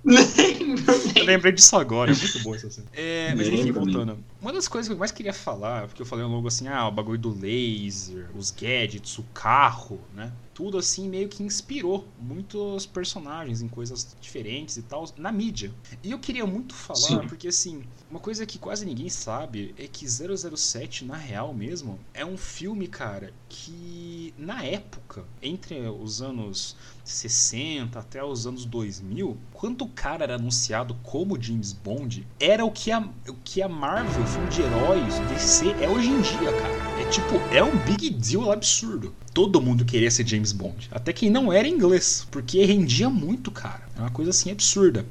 Lembro, 0.04 0.94
Eu 1.14 1.24
lembrei 1.24 1.52
disso 1.52 1.76
agora, 1.76 2.12
é 2.12 2.14
muito 2.14 2.38
bom 2.40 2.54
essa 2.54 2.70
cena. 2.70 2.86
É, 2.92 3.34
mas 3.34 3.48
enfim, 3.48 3.64
Lembro, 3.64 3.84
voltando. 3.84 4.24
Uma 4.40 4.52
das 4.52 4.68
coisas 4.68 4.88
que 4.88 4.94
eu 4.94 4.98
mais 4.98 5.12
queria 5.12 5.32
falar, 5.32 5.86
porque 5.88 6.02
eu 6.02 6.06
falei 6.06 6.24
logo 6.24 6.46
assim, 6.48 6.68
ah, 6.68 6.86
o 6.86 6.92
bagulho 6.92 7.18
do 7.18 7.30
laser, 7.30 8.28
os 8.34 8.50
gadgets, 8.50 9.18
o 9.18 9.24
carro, 9.34 10.00
né? 10.14 10.32
tudo 10.58 10.76
assim 10.76 11.08
meio 11.08 11.28
que 11.28 11.40
inspirou 11.40 12.04
muitos 12.18 12.84
personagens 12.84 13.62
em 13.62 13.68
coisas 13.68 14.16
diferentes 14.20 14.76
e 14.76 14.82
tal 14.82 15.08
na 15.16 15.30
mídia. 15.30 15.72
E 16.02 16.10
eu 16.10 16.18
queria 16.18 16.44
muito 16.44 16.74
falar, 16.74 16.98
Sim. 16.98 17.28
porque 17.28 17.46
assim, 17.46 17.84
uma 18.10 18.18
coisa 18.18 18.44
que 18.44 18.58
quase 18.58 18.84
ninguém 18.84 19.08
sabe 19.08 19.72
é 19.78 19.86
que 19.86 20.04
007, 20.04 21.04
na 21.04 21.16
real 21.16 21.54
mesmo, 21.54 22.00
é 22.12 22.26
um 22.26 22.36
filme, 22.36 22.88
cara, 22.88 23.32
que 23.48 24.34
na 24.36 24.64
época, 24.64 25.24
entre 25.40 25.78
os 25.78 26.20
anos 26.20 26.74
60 27.10 27.98
até 27.98 28.22
os 28.22 28.47
anos 28.47 28.64
2000, 28.64 29.36
quando 29.52 29.82
o 29.82 29.89
cara 29.89 30.24
era 30.24 30.35
anunciado 30.35 30.94
como 31.02 31.40
James 31.40 31.72
Bond, 31.72 32.26
era 32.39 32.64
o 32.64 32.70
que 32.70 32.93
a, 32.93 33.01
o 33.26 33.35
que 33.43 33.62
a 33.62 33.68
Marvel, 33.68 34.26
filme 34.26 34.48
de 34.48 34.62
heróis, 34.62 35.18
DC, 35.30 35.70
é 35.80 35.89
hoje 35.89 36.10
em 36.10 36.20
dia, 36.20 36.52
cara. 36.52 37.01
É 37.01 37.05
tipo, 37.06 37.36
é 37.52 37.64
um 37.64 37.76
big 37.85 38.10
deal 38.10 38.52
absurdo. 38.52 39.14
Todo 39.32 39.60
mundo 39.60 39.85
queria 39.85 40.10
ser 40.10 40.26
James 40.26 40.52
Bond. 40.52 40.89
Até 40.93 41.12
quem 41.12 41.30
não 41.30 41.52
era 41.52 41.66
inglês, 41.66 42.26
porque 42.30 42.64
rendia 42.64 43.09
muito, 43.09 43.51
cara. 43.51 43.89
É 43.97 44.01
uma 44.01 44.10
coisa 44.10 44.30
assim 44.30 44.51
absurda. 44.51 45.06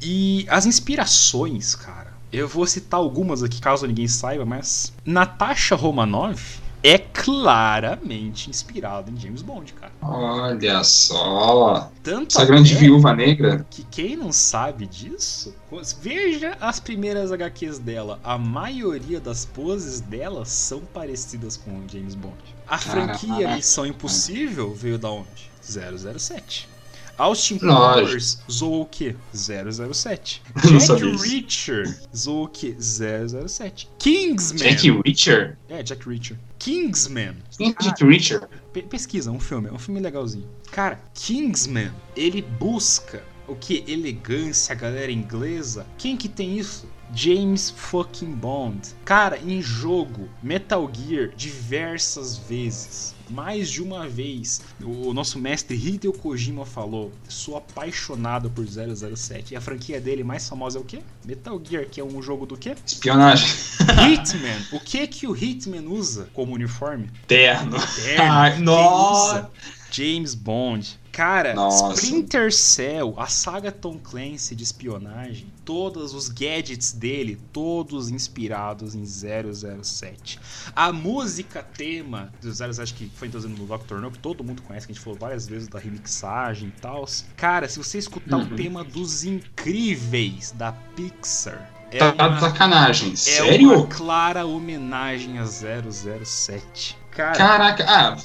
E 0.00 0.46
as 0.48 0.64
inspirações, 0.64 1.74
cara. 1.74 2.14
Eu 2.32 2.48
vou 2.48 2.66
citar 2.66 2.98
algumas 2.98 3.42
aqui, 3.42 3.60
caso 3.60 3.86
ninguém 3.86 4.08
saiba, 4.08 4.44
mas 4.44 4.92
Natasha 5.04 5.76
Romanoff 5.76 6.63
é 6.84 6.98
claramente 6.98 8.50
inspirado 8.50 9.10
em 9.10 9.16
James 9.18 9.40
Bond, 9.40 9.72
cara. 9.72 9.92
Olha 10.02 10.84
só. 10.84 11.90
Tanto 12.02 12.36
Essa 12.36 12.44
grande 12.44 12.74
viúva 12.74 13.14
negra. 13.14 13.66
Que 13.70 13.82
quem 13.84 14.16
não 14.18 14.30
sabe 14.30 14.86
disso, 14.86 15.54
veja 16.02 16.58
as 16.60 16.78
primeiras 16.78 17.32
HQs 17.32 17.78
dela. 17.78 18.20
A 18.22 18.36
maioria 18.36 19.18
das 19.18 19.46
poses 19.46 20.00
dela 20.00 20.44
são 20.44 20.82
parecidas 20.92 21.56
com 21.56 21.70
o 21.70 21.88
James 21.90 22.14
Bond. 22.14 22.36
A 22.68 22.76
franquia 22.76 23.56
Missão 23.56 23.86
Impossível 23.86 24.74
veio 24.74 24.98
da 24.98 25.08
onde? 25.08 25.50
007. 25.62 26.68
Austin 27.18 27.58
Powers 27.58 28.38
zoou 28.50 28.82
o 28.82 28.86
quê? 28.86 29.14
007. 29.32 30.42
Jack 30.62 31.28
Reacher 31.28 31.98
zoou 32.14 32.44
o 32.44 32.48
quê? 32.48 32.76
007. 32.78 33.88
Kingsman. 33.98 34.58
Jack 34.58 34.90
Reacher? 34.90 35.58
É, 35.68 35.82
Jack 35.82 36.08
Reacher. 36.08 36.36
Kingsman. 36.58 37.36
Quem 37.56 37.74
é 37.78 37.82
Jack 37.82 38.04
Reacher? 38.04 38.48
Pe 38.72 38.82
pesquisa, 38.82 39.30
um 39.30 39.38
filme. 39.40 39.68
É 39.68 39.72
um 39.72 39.78
filme 39.78 40.00
legalzinho. 40.00 40.48
Cara, 40.72 41.00
Kingsman, 41.14 41.92
ele 42.16 42.42
busca 42.42 43.22
o 43.46 43.54
que? 43.54 43.84
Elegância, 43.86 44.74
galera 44.74 45.12
inglesa. 45.12 45.86
Quem 45.98 46.16
que 46.16 46.28
tem 46.28 46.58
isso? 46.58 46.88
James 47.14 47.70
fucking 47.70 48.32
Bond. 48.32 48.80
Cara, 49.04 49.38
em 49.38 49.62
jogo, 49.62 50.28
Metal 50.42 50.90
Gear 50.92 51.30
diversas 51.36 52.38
vezes 52.38 53.13
mais 53.30 53.70
de 53.70 53.82
uma 53.82 54.08
vez. 54.08 54.60
O 54.82 55.12
nosso 55.12 55.38
mestre 55.38 55.76
Hideo 55.76 56.12
Kojima 56.12 56.64
falou: 56.64 57.12
sou 57.28 57.56
apaixonado 57.56 58.50
por 58.50 58.64
007. 58.66 59.54
E 59.54 59.56
a 59.56 59.60
franquia 59.60 60.00
dele 60.00 60.24
mais 60.24 60.48
famosa 60.48 60.78
é 60.78 60.80
o 60.80 60.84
quê? 60.84 61.00
Metal 61.24 61.60
Gear, 61.62 61.86
que 61.86 62.00
é 62.00 62.04
um 62.04 62.22
jogo 62.22 62.46
do 62.46 62.56
quê? 62.56 62.74
Espionagem. 62.84 63.48
Hitman. 64.12 64.54
O 64.72 64.80
que 64.80 65.06
que 65.06 65.26
o 65.26 65.36
Hitman 65.36 65.86
usa 65.88 66.28
como 66.32 66.54
uniforme? 66.54 67.08
Terno. 67.26 67.76
Terno. 68.04 68.32
Ai, 68.32 68.58
nossa. 68.58 69.50
James 69.90 70.34
Bond. 70.34 70.98
Cara, 71.14 71.54
Nossa. 71.54 71.94
Splinter 71.94 72.52
Cell, 72.52 73.14
a 73.16 73.28
saga 73.28 73.70
Tom 73.70 73.98
Clancy 73.98 74.56
de 74.56 74.64
espionagem, 74.64 75.46
todos 75.64 76.12
os 76.12 76.28
gadgets 76.28 76.90
dele, 76.90 77.38
todos 77.52 78.10
inspirados 78.10 78.96
em 78.96 79.04
007. 79.06 80.40
A 80.74 80.92
música 80.92 81.62
tema 81.62 82.32
do 82.42 82.52
007 82.52 82.94
que 82.94 83.08
foi 83.14 83.28
introduzido 83.28 83.56
no 83.56 83.64
Doctor 83.64 84.00
No, 84.00 84.10
que 84.10 84.18
todo 84.18 84.42
mundo 84.42 84.60
conhece, 84.62 84.88
que 84.88 84.92
a 84.92 84.94
gente 84.94 85.04
falou 85.04 85.16
várias 85.16 85.46
vezes 85.46 85.68
da 85.68 85.78
remixagem 85.78 86.72
e 86.76 86.80
tal. 86.80 87.04
Cara, 87.36 87.68
se 87.68 87.78
você 87.78 87.96
escutar 87.98 88.38
uhum. 88.38 88.52
o 88.52 88.56
tema 88.56 88.82
dos 88.82 89.22
incríveis 89.22 90.50
da 90.50 90.72
Pixar, 90.72 91.70
é 91.92 91.98
tá 91.98 92.26
uma, 92.26 92.34
de 92.34 92.40
sacanagem. 92.40 93.14
Sério? 93.14 93.72
É 93.72 93.76
uma 93.76 93.86
clara 93.86 94.44
homenagem 94.44 95.38
a 95.38 95.46
007. 95.46 97.03
Cara, 97.14 97.36
Caraca, 97.36 97.84
ah, 97.86 98.16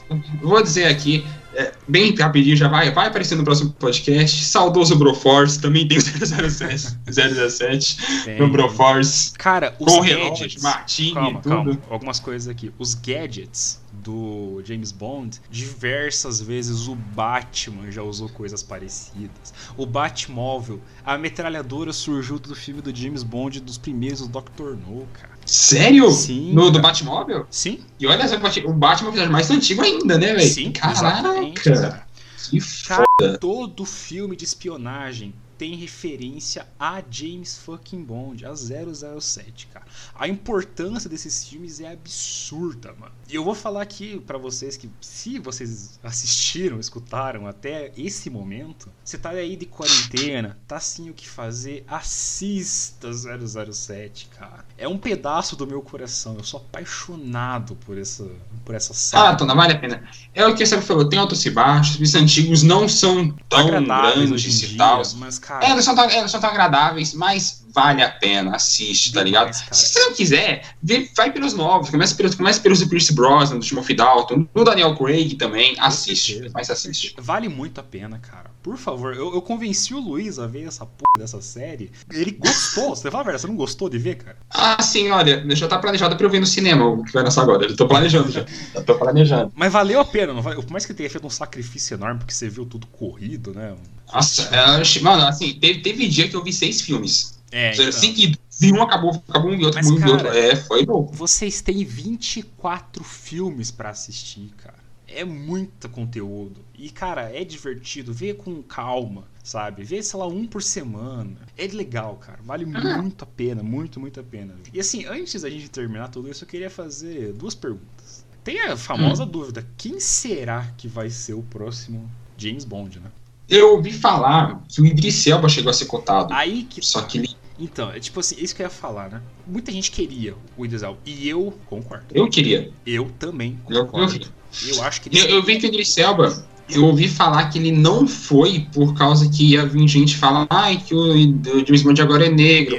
vou 0.41 0.61
dizer 0.63 0.85
aqui, 0.85 1.23
é, 1.53 1.71
bem 1.87 2.15
rapidinho, 2.15 2.55
já 2.55 2.67
vai, 2.67 2.91
vai 2.91 3.07
aparecer 3.07 3.35
no 3.35 3.43
próximo 3.43 3.71
podcast. 3.71 4.45
Saudoso 4.45 4.95
Broforce, 4.95 5.59
também 5.59 5.87
tem 5.87 5.99
007, 5.99 6.97
017 7.05 8.37
no 8.39 8.49
Broforce. 8.49 9.33
Cara, 9.33 9.75
os 9.79 9.93
com 9.93 10.01
gadgets, 10.01 10.61
Martini, 10.61 11.13
calma, 11.13 11.41
tudo. 11.41 11.55
Calma. 11.55 11.79
Algumas 11.89 12.19
coisas 12.19 12.47
aqui. 12.47 12.71
Os 12.77 12.93
gadgets 12.93 13.81
do 13.91 14.61
James 14.63 14.91
Bond, 14.91 15.41
diversas 15.49 16.39
vezes 16.39 16.87
o 16.87 16.95
Batman 16.95 17.91
já 17.91 18.03
usou 18.03 18.29
coisas 18.29 18.63
parecidas. 18.63 19.53
O 19.75 19.85
Batmóvel, 19.85 20.79
a 21.03 21.17
metralhadora 21.17 21.91
surgiu 21.91 22.39
do 22.39 22.55
filme 22.55 22.81
do 22.81 22.95
James 22.95 23.23
Bond 23.23 23.59
dos 23.59 23.77
primeiros 23.77 24.25
do 24.27 24.41
Dr. 24.41 24.77
No, 24.87 25.05
cara. 25.13 25.28
Sério? 25.49 26.11
Sim. 26.11 26.53
No, 26.53 26.69
do 26.69 26.79
Batmóvel? 26.79 27.47
Sim. 27.49 27.79
E 27.99 28.05
olha, 28.05 28.25
o 28.65 28.73
Batman 28.73 29.21
é 29.21 29.27
mais 29.27 29.49
antigo 29.49 29.81
ainda, 29.81 30.17
né, 30.17 30.33
velho? 30.33 30.49
Sim, 30.49 30.71
Caraca. 30.71 32.07
Que 32.49 32.59
foda. 32.59 33.07
Cara, 33.19 33.37
todo 33.37 33.85
filme 33.85 34.35
de 34.35 34.45
espionagem 34.45 35.33
tem 35.57 35.75
referência 35.75 36.65
a 36.79 37.03
James 37.09 37.57
fucking 37.57 38.03
Bond, 38.03 38.45
a 38.45 38.55
007, 38.55 39.67
cara. 39.67 39.85
A 40.15 40.27
importância 40.27 41.09
desses 41.09 41.45
filmes 41.45 41.81
é 41.81 41.91
absurda, 41.91 42.93
mano. 42.97 43.11
E 43.29 43.35
eu 43.35 43.43
vou 43.43 43.53
falar 43.53 43.83
aqui 43.83 44.19
para 44.25 44.39
vocês 44.39 44.75
que 44.75 44.89
se 44.99 45.37
vocês 45.37 45.99
assistiram, 46.03 46.79
escutaram 46.79 47.45
até 47.45 47.91
esse 47.95 48.27
momento, 48.27 48.89
você 49.05 49.19
tá 49.19 49.29
aí 49.29 49.55
de 49.55 49.67
quarentena, 49.67 50.57
tá 50.67 50.79
sem 50.79 51.11
o 51.11 51.13
que 51.13 51.29
fazer, 51.29 51.83
assista 51.87 53.11
007, 53.13 54.29
cara. 54.35 54.65
É 54.75 54.87
um 54.87 54.97
pedaço 54.97 55.55
do 55.55 55.67
meu 55.67 55.79
coração. 55.79 56.37
Eu 56.39 56.43
sou 56.43 56.59
apaixonado 56.59 57.75
por 57.75 57.99
essa 57.99 58.27
por 58.65 58.73
essa 58.73 58.95
saga. 58.95 59.29
Ah, 59.29 59.35
Tona, 59.35 59.53
vale 59.53 59.73
a 59.73 59.79
pena. 59.79 60.03
É 60.33 60.47
o 60.47 60.55
que 60.55 60.65
você 60.65 60.81
falou, 60.81 61.07
tem 61.07 61.19
altos 61.19 61.45
e 61.45 61.51
baixos, 61.51 61.99
os 61.99 62.15
antigos 62.15 62.63
não 62.63 62.89
são 62.89 63.29
tão 63.47 63.67
grandes 63.67 64.63
e 64.63 64.75
tal. 64.75 65.03
Mas, 65.17 65.37
cara... 65.37 65.65
É, 65.65 65.75
não 65.75 65.81
são, 65.83 65.93
tão, 65.93 66.07
não 66.07 66.27
são 66.27 66.39
tão 66.39 66.49
agradáveis, 66.49 67.13
mas 67.13 67.58
vale 67.73 68.01
a 68.03 68.09
pena, 68.09 68.55
assiste, 68.55 69.13
tá 69.13 69.23
ligado? 69.23 69.53
Se 69.53 69.63
você 69.71 69.99
não 69.99 70.13
quiser, 70.13 70.63
vê, 70.81 71.09
vai 71.15 71.31
pelos 71.31 71.53
novos, 71.53 71.89
começa 71.89 72.15
pelos, 72.15 72.35
começa 72.35 72.59
pelos 72.59 72.79
do 72.79 72.89
Pierce 72.89 73.13
Brosnan, 73.13 73.59
do 73.59 73.65
Timothy 73.65 73.93
Dalton, 73.93 74.47
do 74.53 74.63
Daniel 74.63 74.95
Craig 74.95 75.35
também, 75.35 75.75
assiste, 75.79 76.49
mas 76.53 76.69
assiste. 76.69 77.15
Vale 77.17 77.47
muito 77.47 77.79
a 77.79 77.83
pena, 77.83 78.19
cara. 78.19 78.49
Por 78.61 78.77
favor, 78.77 79.15
eu, 79.15 79.33
eu 79.33 79.41
convenci 79.41 79.93
o 79.93 79.99
Luiz 79.99 80.37
a 80.37 80.45
ver 80.45 80.67
essa 80.67 80.85
porra 80.85 81.13
dessa 81.17 81.41
série. 81.41 81.91
Ele 82.11 82.31
gostou. 82.31 82.89
você 82.89 83.09
fala 83.09 83.21
a 83.21 83.25
verdade, 83.25 83.41
você 83.41 83.47
não 83.47 83.55
gostou 83.55 83.89
de 83.89 83.97
ver, 83.97 84.15
cara? 84.15 84.37
Ah, 84.49 84.81
sim, 84.83 85.09
olha, 85.09 85.43
já 85.55 85.67
tá 85.67 85.79
planejado 85.79 86.17
pra 86.17 86.25
eu 86.25 86.29
ver 86.29 86.39
no 86.39 86.45
cinema 86.45 86.85
o 86.85 87.03
que 87.03 87.13
vai 87.13 87.23
lançar 87.23 87.43
agora. 87.43 87.65
Eu 87.65 87.75
tô 87.75 87.87
planejando 87.87 88.29
já. 88.29 88.45
Eu 88.75 88.83
tô 88.83 88.95
planejando. 88.95 89.51
Mas 89.55 89.71
valeu 89.71 90.01
a 90.01 90.05
pena, 90.05 90.33
não 90.33 90.41
vai? 90.41 90.55
Por 90.55 90.69
mais 90.69 90.85
que 90.85 90.93
tenha 90.93 91.09
feito 91.09 91.25
um 91.25 91.29
sacrifício 91.29 91.95
enorme, 91.95 92.19
porque 92.19 92.33
você 92.33 92.49
viu 92.49 92.65
tudo 92.65 92.85
corrido, 92.87 93.53
né? 93.53 93.75
Nossa, 94.13 94.43
é, 94.53 94.99
mano, 95.01 95.23
assim, 95.25 95.53
teve, 95.53 95.81
teve 95.81 96.07
dia 96.07 96.27
que 96.27 96.35
eu 96.35 96.43
vi 96.43 96.51
seis 96.51 96.81
filmes. 96.81 97.38
É, 97.51 97.73
então. 97.73 97.91
Seguido. 97.91 98.37
Vi 98.59 98.73
um, 98.73 98.81
acabou, 98.81 99.23
acabou 99.27 99.51
um 99.51 99.55
e 99.55 99.63
outro, 99.63 99.79
Mas, 99.81 99.89
um 99.89 99.97
cara, 99.97 100.11
outro. 100.11 100.27
É, 100.27 100.55
foi 100.55 100.85
bom. 100.85 101.05
Vocês 101.13 101.61
têm 101.61 101.83
24 101.85 103.03
filmes 103.03 103.71
para 103.71 103.89
assistir, 103.89 104.51
cara. 104.57 104.77
É 105.07 105.23
muito 105.23 105.89
conteúdo. 105.89 106.57
E, 106.77 106.89
cara, 106.89 107.31
é 107.33 107.43
divertido. 107.43 108.13
Vê 108.13 108.33
com 108.33 108.61
calma, 108.61 109.23
sabe? 109.43 109.83
Vê, 109.83 110.03
sei 110.03 110.19
lá, 110.19 110.27
um 110.27 110.45
por 110.45 110.61
semana. 110.61 111.37
É 111.57 111.65
legal, 111.67 112.17
cara. 112.17 112.39
Vale 112.43 112.65
muito 112.65 113.23
a 113.23 113.25
pena. 113.25 113.63
Muito, 113.63 113.99
muito 113.99 114.19
a 114.19 114.23
pena. 114.23 114.53
E, 114.73 114.79
assim, 114.79 115.05
antes 115.05 115.41
da 115.41 115.49
gente 115.49 115.69
terminar 115.69 116.09
tudo 116.09 116.29
isso, 116.29 116.43
eu 116.43 116.47
queria 116.47 116.69
fazer 116.69 117.33
duas 117.33 117.55
perguntas. 117.55 118.25
Tem 118.43 118.61
a 118.61 118.77
famosa 118.77 119.23
hum. 119.23 119.27
dúvida: 119.27 119.65
quem 119.77 119.99
será 119.99 120.71
que 120.77 120.87
vai 120.87 121.09
ser 121.09 121.33
o 121.33 121.41
próximo 121.43 122.09
James 122.37 122.65
Bond, 122.65 122.99
né? 122.99 123.11
Eu 123.49 123.75
ouvi 123.75 123.91
falar 123.91 124.63
que 124.67 124.79
o 124.79 124.85
Idris 124.85 125.25
Elba 125.25 125.49
chegou 125.49 125.71
a 125.71 125.73
ser 125.73 125.85
cotado. 125.85 126.33
Aí 126.33 126.63
que. 126.63 126.85
Só 126.85 127.01
que 127.01 127.17
ele 127.17 127.38
então, 127.59 127.91
é 127.91 127.99
tipo 127.99 128.19
assim, 128.19 128.35
isso 128.39 128.55
que 128.55 128.61
eu 128.61 128.65
ia 128.65 128.69
falar, 128.69 129.09
né? 129.09 129.21
Muita 129.45 129.71
gente 129.71 129.91
queria 129.91 130.35
o 130.57 130.65
Idris 130.65 130.81
Elba. 130.81 130.99
E 131.05 131.27
eu 131.27 131.53
concordo. 131.65 132.05
Eu 132.11 132.29
queria. 132.29 132.71
Eu 132.85 133.11
também 133.19 133.59
concordo. 133.63 134.15
Eu, 134.15 134.69
eu, 134.69 134.75
eu 134.75 134.83
acho 134.83 135.01
que 135.01 135.15
eu, 135.17 135.25
eu 135.25 135.43
vi 135.43 135.57
que 135.59 135.65
o 135.65 135.67
Idris 135.67 135.97
Elba 135.97 136.47
eu 136.69 136.85
ouvi 136.85 137.07
falar 137.07 137.49
que 137.49 137.57
ele 137.57 137.71
não 137.71 138.07
foi 138.07 138.67
por 138.71 138.93
causa 138.93 139.29
que 139.29 139.51
ia 139.51 139.65
vir 139.65 139.87
gente 139.87 140.15
falar 140.15 140.45
ai, 140.49 140.77
que 140.77 140.93
o, 140.93 140.99
o 141.01 141.65
James 141.65 141.81
Bond 141.81 142.01
agora 142.01 142.25
é 142.25 142.29
negro. 142.29 142.77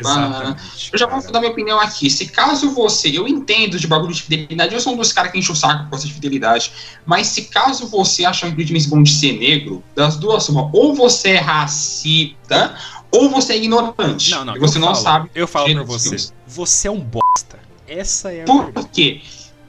Eu 0.93 0.99
já 0.99 1.07
vou 1.07 1.33
dar 1.33 1.41
minha 1.41 1.51
opinião 1.53 1.81
aqui. 1.81 2.09
Se 2.09 2.27
caso 2.27 2.71
você, 2.71 3.09
eu 3.09 3.27
entendo 3.27 3.79
de 3.79 3.87
bagulho 3.87 4.13
de 4.13 4.23
fidelidade, 4.23 4.75
eu 4.75 4.81
sou 4.81 4.95
um 4.95 4.97
dos 4.97 5.13
caras 5.13 5.33
que 5.33 5.39
enche 5.39 5.51
o 5.51 5.57
saco 5.57 5.89
com 5.89 5.97
essa 5.97 6.07
de 6.07 6.13
fidelidade, 6.13 6.73
mas 7.05 7.27
se 7.29 7.43
caso 7.45 7.87
você 7.89 8.25
achar 8.25 8.55
que 8.55 8.63
o 8.63 8.67
James 8.67 8.87
Bond 8.87 9.11
ser 9.11 9.33
negro, 9.33 9.83
das 9.95 10.17
duas 10.17 10.49
uma, 10.49 10.71
ou 10.73 10.95
você 10.95 11.31
é 11.31 11.39
racista, 11.39 12.75
ou 13.11 13.29
você 13.29 13.55
é 13.55 13.57
ignorante. 13.57 14.31
Não, 14.31 14.45
não, 14.45 14.57
e 14.57 14.59
você 14.59 14.79
não 14.79 14.89
falo, 14.89 15.03
sabe. 15.03 15.31
Eu 15.35 15.49
falo 15.49 15.73
pra 15.73 15.83
você. 15.83 16.17
Você 16.47 16.89
é 16.89 16.91
um 16.91 17.01
bosta. 17.01 17.59
Essa 17.89 18.33
é 18.33 18.43
a 18.43 18.45
Por 18.45 18.67
verdade. 18.67 18.89
quê? 18.93 19.21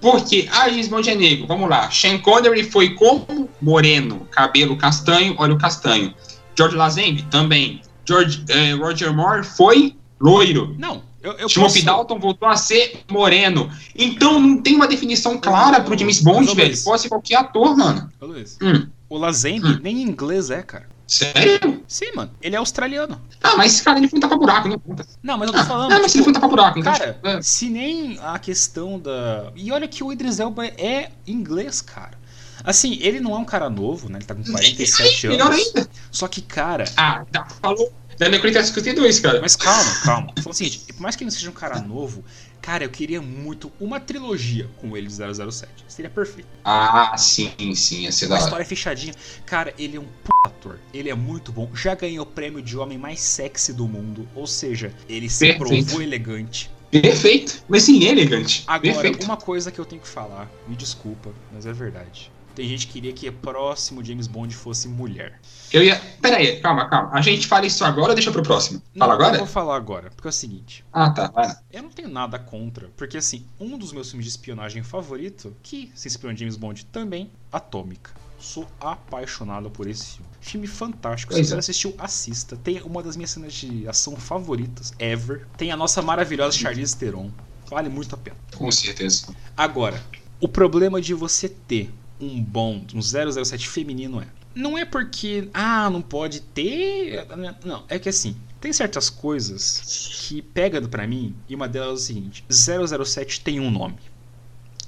Porque 0.02 0.50
a 0.52 0.68
James 0.68 0.88
Bond 0.88 1.10
é 1.10 1.16
negro. 1.16 1.46
Vamos 1.48 1.70
lá. 1.70 1.90
Sean 1.92 2.18
Connery 2.18 2.64
foi 2.64 2.96
como 2.96 3.48
moreno, 3.62 4.28
cabelo 4.32 4.76
castanho, 4.76 5.36
olho 5.38 5.58
castanho. 5.58 6.14
George 6.58 6.76
Lazenby 6.76 7.22
também. 7.30 7.82
George, 8.06 8.44
eh, 8.50 8.74
Roger 8.74 9.14
Moore 9.14 9.44
foi 9.46 9.96
loiro. 10.20 10.76
Não, 10.80 11.04
eu, 11.22 11.34
eu 11.34 11.48
Timothy 11.48 11.74
posso... 11.84 11.86
Dalton 11.86 12.20
voltou 12.20 12.48
a 12.50 12.56
ser 12.58 13.02
moreno. 13.10 13.70
Então 13.96 14.40
não 14.40 14.58
tem 14.62 14.76
uma 14.76 14.88
definição 14.88 15.38
clara 15.38 15.80
pro 15.82 15.98
James 15.98 16.20
Bond, 16.22 16.54
velho. 16.56 16.76
Pode 16.84 17.02
ser 17.04 17.10
qualquer 17.10 17.36
ator, 17.36 17.78
mano. 17.78 18.10
Ô, 18.20 18.26
Luiz, 18.26 18.58
Hum, 18.62 18.88
o 19.08 19.18
Lazembe 19.18 19.68
Hum. 19.68 19.80
nem 19.84 19.98
em 20.02 20.04
inglês 20.04 20.50
é, 20.50 20.62
cara. 20.64 20.90
Sério? 21.12 21.84
Sim, 21.88 22.12
mano. 22.16 22.32
Ele 22.42 22.56
é 22.56 22.58
australiano. 22.58 23.22
Ah, 23.44 23.56
mas 23.58 23.74
esse 23.74 23.84
cara 23.84 24.00
ele 24.00 24.08
foi 24.08 24.18
um 24.18 24.22
tapa-buraco, 24.22 24.70
não 24.70 24.80
conta. 24.80 25.06
Não, 25.22 25.38
mas 25.38 25.50
eu 25.50 25.60
tô 25.60 25.66
falando. 25.66 25.92
Ah, 25.92 26.00
mas 26.00 26.12
tipo, 26.12 26.18
ele 26.18 26.24
foi 26.24 26.32
um 26.32 26.34
tapa-buraco, 26.34 26.80
então. 26.80 26.94
Cara, 26.94 27.14
tipo, 27.14 27.28
é. 27.28 27.42
se 27.42 27.70
nem 27.70 28.18
a 28.22 28.40
questão 28.40 28.98
da. 28.98 29.52
E 29.56 29.72
olha 29.72 29.88
que 29.88 30.04
o 30.04 30.12
Idris 30.12 30.40
Elba 30.40 30.66
é 30.66 31.12
inglês, 31.28 31.82
cara. 31.82 32.20
Assim, 32.64 32.98
ele 33.02 33.20
não 33.20 33.34
é 33.34 33.38
um 33.38 33.46
cara 33.46 33.70
novo, 33.70 34.08
né? 34.08 34.20
Ele 34.20 34.26
tá 34.26 34.36
com 34.36 34.44
47 34.44 35.28
Melhor 35.28 35.52
anos. 35.52 35.66
ainda. 35.66 35.90
Só 36.12 36.28
que, 36.28 36.42
cara. 36.42 36.86
Ah, 36.96 37.26
tá, 37.32 37.46
falou. 37.62 37.92
Da 38.18 38.30
Necroita 38.30 38.64
52, 38.64 39.20
cara. 39.20 39.42
Mas 39.42 39.56
calma, 39.56 39.92
calma. 40.04 40.34
Fala 40.38 40.52
o 40.52 40.54
seguinte, 40.54 40.94
por 40.94 41.02
mais 41.02 41.16
que 41.16 41.24
ele 41.24 41.32
não 41.32 41.36
seja 41.36 41.50
um 41.50 41.54
cara 41.54 41.82
novo, 41.82 42.24
cara, 42.62 42.84
eu 42.84 42.90
queria 42.90 43.22
muito 43.22 43.72
uma 43.80 44.00
trilogia 44.00 44.70
com 44.78 44.96
ele 44.96 45.08
de 45.08 45.14
007. 45.14 45.68
Seria 45.88 46.10
perfeito. 46.10 46.48
Ah, 46.64 47.18
sim, 47.18 47.52
sim, 47.76 48.02
ia 48.04 48.12
ser 48.12 48.28
da 48.28 48.36
Uma 48.36 48.40
hora. 48.40 48.44
história 48.46 48.66
fechadinha. 48.66 49.14
Cara, 49.46 49.74
ele 49.78 49.98
é 49.98 50.00
um 50.00 50.06
p 50.06 50.30
ator. 50.46 50.80
Ele 50.94 51.10
é 51.10 51.16
muito 51.16 51.52
bom. 51.52 51.70
Já 51.74 51.96
ganhou 51.96 52.24
o 52.24 52.28
prêmio 52.28 52.62
de 52.62 52.78
homem 52.78 52.98
mais 52.98 53.20
sexy 53.20 53.74
do 53.74 53.88
mundo. 53.88 54.28
Ou 54.36 54.48
seja, 54.48 54.94
ele 55.10 55.30
se 55.30 55.46
Perfeito. 55.48 55.86
provou 55.86 56.02
elegante. 56.02 56.70
Perfeito. 56.92 57.64
Mas 57.70 57.84
sim, 57.84 58.04
elegante. 58.04 58.64
Agora, 58.68 58.94
Perfeito. 58.94 59.24
uma 59.26 59.38
coisa 59.38 59.72
que 59.72 59.80
eu 59.80 59.86
tenho 59.86 60.02
que 60.02 60.08
falar, 60.08 60.52
me 60.68 60.76
desculpa, 60.76 61.32
mas 61.52 61.66
é 61.66 61.72
verdade. 61.72 62.32
Tem 62.56 62.68
gente 62.68 62.88
que 62.88 62.94
queria 62.94 63.14
que 63.14 63.28
o 63.30 63.34
próximo 63.34 64.04
James 64.04 64.28
Bond 64.28 64.54
fosse 64.56 64.88
mulher. 64.88 65.40
Eu 65.72 65.84
ia. 65.84 66.00
Pera 66.22 66.38
aí, 66.38 66.60
calma, 66.60 66.88
calma. 66.90 67.10
A 67.14 67.22
gente 67.22 67.48
fala 67.48 67.66
isso 67.66 67.84
agora 67.86 68.10
ou 68.10 68.16
deixa 68.16 68.32
pro 68.32 68.44
próximo? 68.44 68.82
Não, 68.94 69.08
Fala 69.08 69.14
Eu 69.20 69.26
agora? 69.26 69.38
vou 69.38 69.48
falar 69.48 69.76
agora, 69.76 70.10
porque 70.12 70.28
é 70.28 70.30
o 70.30 70.34
seguinte. 70.34 70.84
Ah, 70.92 71.10
tá. 71.10 71.28
Vai 71.30 71.48
lá. 71.48 71.62
Eu 71.72 71.84
não 71.84 71.90
tenho 71.90 72.10
nada 72.10 72.38
contra, 72.38 72.90
porque 72.98 73.18
assim, 73.18 73.46
um 73.60 73.78
dos 73.78 73.94
meus 73.94 74.10
filmes 74.10 74.26
de 74.26 74.32
espionagem 74.32 74.84
favorito, 74.84 75.56
que 75.64 75.92
se 75.96 76.08
inspirou 76.08 76.34
em 76.34 76.38
James 76.38 76.58
Bond 76.58 76.86
também, 76.88 77.32
Atômica. 77.52 78.12
Sou 78.38 78.68
apaixonado 78.80 79.70
por 79.70 79.88
esse 79.88 80.18
filme. 80.18 80.32
Filme 80.42 80.68
fantástico. 80.68 81.34
Se 81.34 81.44
você 81.44 81.52
é. 81.52 81.54
não 81.54 81.60
assistiu, 81.60 81.94
assista. 82.00 82.58
Tem 82.58 82.82
uma 82.82 83.04
das 83.04 83.16
minhas 83.16 83.30
cenas 83.30 83.54
de 83.54 83.88
ação 83.88 84.16
favoritas, 84.16 84.94
ever. 84.98 85.48
Tem 85.58 85.72
a 85.72 85.78
nossa 85.78 86.02
maravilhosa 86.02 86.58
Charlize 86.58 86.98
Theron. 86.98 87.30
Vale 87.70 87.88
muito 87.88 88.16
a 88.16 88.18
pena. 88.18 88.36
Com 88.56 88.70
certeza. 88.72 89.28
Agora, 89.56 90.04
o 90.42 90.48
problema 90.48 91.00
de 91.00 91.14
você 91.14 91.48
ter 91.48 91.94
um 92.22 92.42
Bond, 92.42 92.96
um 92.96 93.02
007 93.02 93.68
feminino 93.68 94.22
é. 94.22 94.28
Não 94.54 94.78
é 94.78 94.86
porque, 94.86 95.50
ah, 95.54 95.90
não 95.90 96.02
pode 96.02 96.42
ter. 96.42 97.26
Não, 97.66 97.84
é 97.88 97.98
que 97.98 98.10
assim, 98.10 98.36
tem 98.60 98.72
certas 98.72 99.10
coisas 99.10 100.26
que 100.28 100.42
pegam 100.42 100.86
pra 100.86 101.08
mim 101.08 101.36
e 101.50 101.56
uma 101.56 101.68
delas 101.68 101.90
é 101.90 101.94
o 101.94 101.98
seguinte: 101.98 102.46
007 102.50 103.42
tem 103.42 103.60
um 103.60 103.72
nome. 103.72 103.98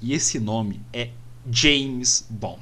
E 0.01 0.13
esse 0.13 0.39
nome 0.39 0.81
é 0.91 1.09
James 1.49 2.25
Bond. 2.29 2.61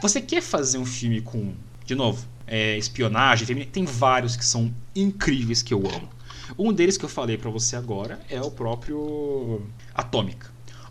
Você 0.00 0.20
quer 0.20 0.40
fazer 0.40 0.78
um 0.78 0.86
filme 0.86 1.20
com, 1.20 1.52
de 1.84 1.94
novo, 1.94 2.26
é, 2.46 2.78
espionagem 2.78 3.46
feminina? 3.46 3.70
Tem 3.72 3.84
vários 3.84 4.36
que 4.36 4.44
são 4.44 4.72
incríveis 4.94 5.62
que 5.62 5.74
eu 5.74 5.80
amo. 5.80 6.08
Um 6.58 6.72
deles 6.72 6.96
que 6.96 7.04
eu 7.04 7.08
falei 7.08 7.36
pra 7.36 7.50
você 7.50 7.76
agora 7.76 8.20
é 8.28 8.40
o 8.40 8.50
próprio 8.50 9.62
Atômica. 9.94 10.50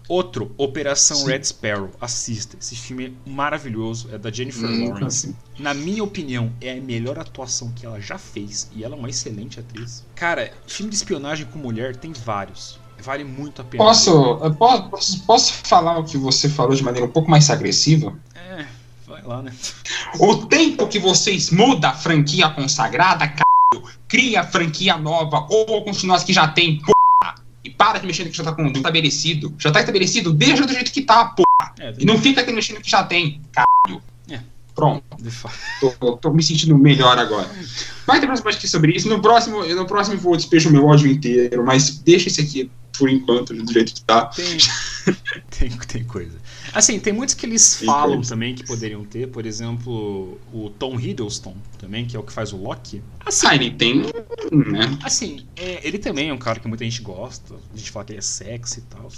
Outro, 0.09 0.51
Operação 0.57 1.17
Sim. 1.17 1.27
Red 1.27 1.43
Sparrow. 1.43 1.91
Assista. 2.01 2.57
Esse 2.59 2.75
filme 2.75 3.05
é 3.05 3.29
maravilhoso. 3.29 4.09
É 4.11 4.17
da 4.17 4.31
Jennifer 4.31 4.67
Hum, 4.67 4.89
Lawrence. 4.89 5.35
Na 5.59 5.71
minha 5.71 6.03
opinião, 6.03 6.51
é 6.59 6.71
a 6.71 6.81
melhor 6.81 7.19
atuação 7.19 7.71
que 7.75 7.85
ela 7.85 8.01
já 8.01 8.17
fez. 8.17 8.71
E 8.75 8.83
ela 8.83 8.95
é 8.95 8.97
uma 8.97 9.07
excelente 9.07 9.59
atriz. 9.59 10.03
Cara, 10.15 10.51
filme 10.65 10.89
de 10.89 10.95
espionagem 10.95 11.45
com 11.45 11.59
mulher 11.59 11.95
tem 11.95 12.11
vários. 12.11 12.79
Vale 13.03 13.23
muito 13.23 13.61
a 13.61 13.65
pena. 13.65 13.83
Posso, 13.83 14.37
posso, 14.57 15.23
posso 15.25 15.53
falar 15.53 15.99
o 15.99 16.03
que 16.03 16.17
você 16.17 16.49
falou 16.49 16.75
de 16.75 16.83
maneira 16.83 17.05
um 17.05 17.11
pouco 17.11 17.29
mais 17.29 17.47
agressiva? 17.51 18.17
É, 18.33 18.65
vai 19.07 19.21
lá, 19.21 19.43
né? 19.43 19.53
O 20.19 20.37
tempo 20.47 20.87
que 20.87 20.97
vocês 20.97 21.51
mudam 21.51 21.91
a 21.91 21.93
franquia 21.93 22.49
consagrada, 22.49 23.25
c... 23.25 23.81
cria 24.07 24.43
franquia 24.43 24.97
nova, 24.97 25.45
ou 25.49 25.83
continua 25.83 26.15
as 26.15 26.23
que 26.23 26.33
já 26.33 26.47
tem, 26.47 26.79
p... 26.81 26.91
e 27.63 27.69
para 27.69 27.99
de 27.99 28.07
mexer 28.07 28.23
no 28.23 28.31
que 28.31 28.37
já 28.37 28.43
tá 28.43 28.51
com- 28.51 28.67
estabelecido. 28.67 29.53
Já 29.57 29.71
tá 29.71 29.79
estabelecido, 29.79 30.31
deixa 30.33 30.65
do 30.65 30.73
jeito 30.73 30.91
que 30.91 31.01
tá, 31.01 31.25
p... 31.25 31.43
É, 31.79 31.93
E 31.99 32.05
não 32.05 32.17
fica 32.17 32.41
aqui 32.41 32.51
mexendo 32.51 32.77
no 32.77 32.83
que 32.83 32.89
já 32.89 33.03
tem, 33.03 33.41
c... 33.87 33.99
É. 34.31 34.39
Pronto, 34.75 35.03
de 35.19 35.29
fato. 35.29 35.55
tô, 35.99 36.17
tô 36.17 36.31
me 36.31 36.41
sentindo 36.41 36.77
melhor 36.77 37.17
agora. 37.19 37.49
Vai 38.07 38.19
ter 38.19 38.27
próximo 38.27 38.45
podcast 38.45 38.67
sobre 38.69 38.93
isso. 38.93 39.09
No 39.09 39.21
próximo, 39.21 39.63
no 39.63 39.85
próximo 39.85 40.17
vou 40.17 40.37
despejo 40.37 40.71
meu 40.71 40.85
ódio 40.85 41.11
inteiro, 41.11 41.65
mas 41.65 41.97
deixa 41.99 42.29
esse 42.29 42.39
aqui 42.39 42.71
por 42.99 43.09
enquanto 43.09 43.53
do 43.53 43.71
jeito 43.73 43.93
que 43.93 44.01
tá. 44.03 44.25
Tem, 44.27 44.57
tem, 45.49 45.69
tem 45.87 46.03
coisa. 46.03 46.37
Assim, 46.73 46.99
tem 46.99 47.11
muitos 47.13 47.33
que 47.33 47.45
eles 47.45 47.77
Tem 47.77 47.85
falam 47.87 48.17
coisa. 48.17 48.29
também 48.35 48.53
que 48.53 48.63
poderiam 48.63 49.03
ter. 49.03 49.27
Por 49.27 49.45
exemplo, 49.45 50.37
o 50.53 50.69
Tom 50.69 50.99
Hiddleston 50.99 51.55
também, 51.79 52.05
que 52.05 52.15
é 52.15 52.19
o 52.19 52.23
que 52.23 52.31
faz 52.33 52.53
o 52.53 52.57
Loki. 52.57 53.01
Assim, 53.25 53.47
Ah, 53.47 53.55
ele 53.55 53.71
tem, 53.71 54.01
né? 54.51 54.97
Assim, 55.03 55.47
é, 55.55 55.87
ele 55.87 55.97
também 55.97 56.29
é 56.29 56.33
um 56.33 56.37
cara 56.37 56.59
que 56.59 56.67
muita 56.67 56.83
gente 56.83 57.01
gosta. 57.01 57.55
A 57.73 57.77
gente 57.77 57.89
fala 57.89 58.05
que 58.05 58.11
ele 58.11 58.19
é 58.19 58.21
sexy 58.21 58.79
e 58.79 58.83
tal. 58.83 59.09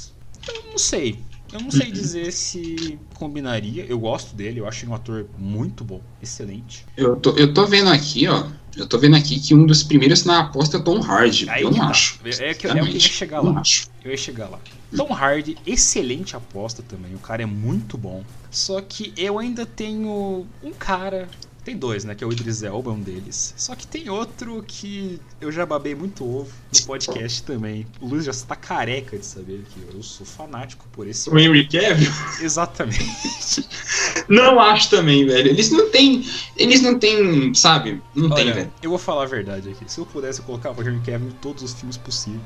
Eu 0.48 0.64
não 0.72 0.78
sei. 0.78 1.20
Eu 1.52 1.60
não 1.60 1.70
sei 1.70 1.92
dizer 1.92 2.32
se 2.32 2.98
combinaria. 3.16 3.86
Eu 3.86 4.00
gosto 4.00 4.34
dele, 4.36 4.62
eu 4.62 4.68
acho 4.68 4.86
ele 4.86 4.92
um 4.92 4.96
ator 4.96 5.28
muito 5.38 5.84
bom, 5.84 6.02
excelente. 6.22 6.86
Eu 6.96 7.18
tô, 7.18 7.32
eu 7.32 7.54
tô 7.54 7.66
vendo 7.66 7.90
aqui, 7.90 8.26
ó. 8.28 8.48
Eu 8.76 8.88
tô 8.88 8.98
vendo 8.98 9.16
aqui 9.16 9.40
que 9.40 9.54
um 9.54 9.66
dos 9.66 9.84
primeiros 9.84 10.24
na 10.24 10.40
aposta 10.40 10.78
é 10.78 10.80
Tom 10.80 11.02
Hardy. 11.02 11.50
Aí 11.50 11.64
eu 11.64 11.72
não 11.72 11.80
tá. 11.80 11.86
acho. 11.88 12.20
É 12.40 12.54
que 12.54 12.68
eu, 12.68 12.76
eu 12.76 12.88
ia 12.88 13.00
chegar 13.00 13.42
lá. 13.42 13.60
acho. 13.60 13.88
Eu 14.04 14.12
ia 14.12 14.18
chegar 14.18 14.50
lá. 14.50 14.60
Tom 14.96 15.14
Hardy, 15.14 15.58
excelente 15.66 16.36
aposta 16.36 16.82
também. 16.82 17.14
O 17.16 17.20
cara 17.20 17.44
é 17.44 17.46
muito 17.46 17.98
bom. 17.98 18.24
Só 18.50 18.82
que 18.82 19.14
eu 19.18 19.40
ainda 19.40 19.66
tenho 19.66 20.46
um 20.64 20.72
cara. 20.72 21.28
Tem 21.64 21.78
dois, 21.78 22.04
né? 22.04 22.16
Que 22.16 22.24
é 22.24 22.28
o 22.28 22.32
Idris 22.32 22.64
Elba, 22.64 22.90
um 22.92 23.00
deles. 23.00 23.54
Só 23.56 23.76
que 23.76 23.86
tem 23.86 24.10
outro 24.10 24.64
que 24.68 25.20
eu 25.40 25.52
já 25.52 25.64
babei 25.64 25.94
muito 25.94 26.24
ovo 26.26 26.50
no 26.74 26.86
podcast 26.88 27.44
também. 27.46 27.86
O 28.02 28.08
Luiz 28.08 28.26
já 28.26 28.32
está 28.32 28.56
careca 28.56 29.16
de 29.16 29.24
saber 29.26 29.64
que 29.70 29.96
eu 29.96 30.02
sou 30.02 30.26
fanático 30.26 30.88
por 30.92 31.08
esse. 31.08 31.30
O 31.30 31.38
Henry 31.38 31.68
Cavill? 31.70 32.12
Exatamente. 32.42 33.68
Não 34.28 34.60
acho 34.60 34.90
também, 34.90 35.26
velho. 35.26 35.50
Eles 35.50 35.70
não 35.72 35.90
têm. 35.90 36.26
Eles 36.56 36.82
não 36.82 36.98
têm, 36.98 37.54
sabe? 37.54 38.02
Não 38.16 38.30
tem, 38.30 38.46
Olha, 38.46 38.54
velho. 38.54 38.74
eu 38.82 38.90
vou 38.90 39.00
falar 39.00 39.24
a 39.24 39.28
verdade 39.28 39.70
aqui. 39.70 39.84
Se 39.92 40.00
eu 40.00 40.06
pudesse, 40.06 40.40
eu 40.40 40.46
colocava 40.46 40.82
o 40.82 40.88
Henry 40.88 41.00
Cavill 41.06 41.28
em 41.30 41.32
todos 41.42 41.64
os 41.64 41.74
filmes 41.74 41.98
possíveis. 41.98 42.42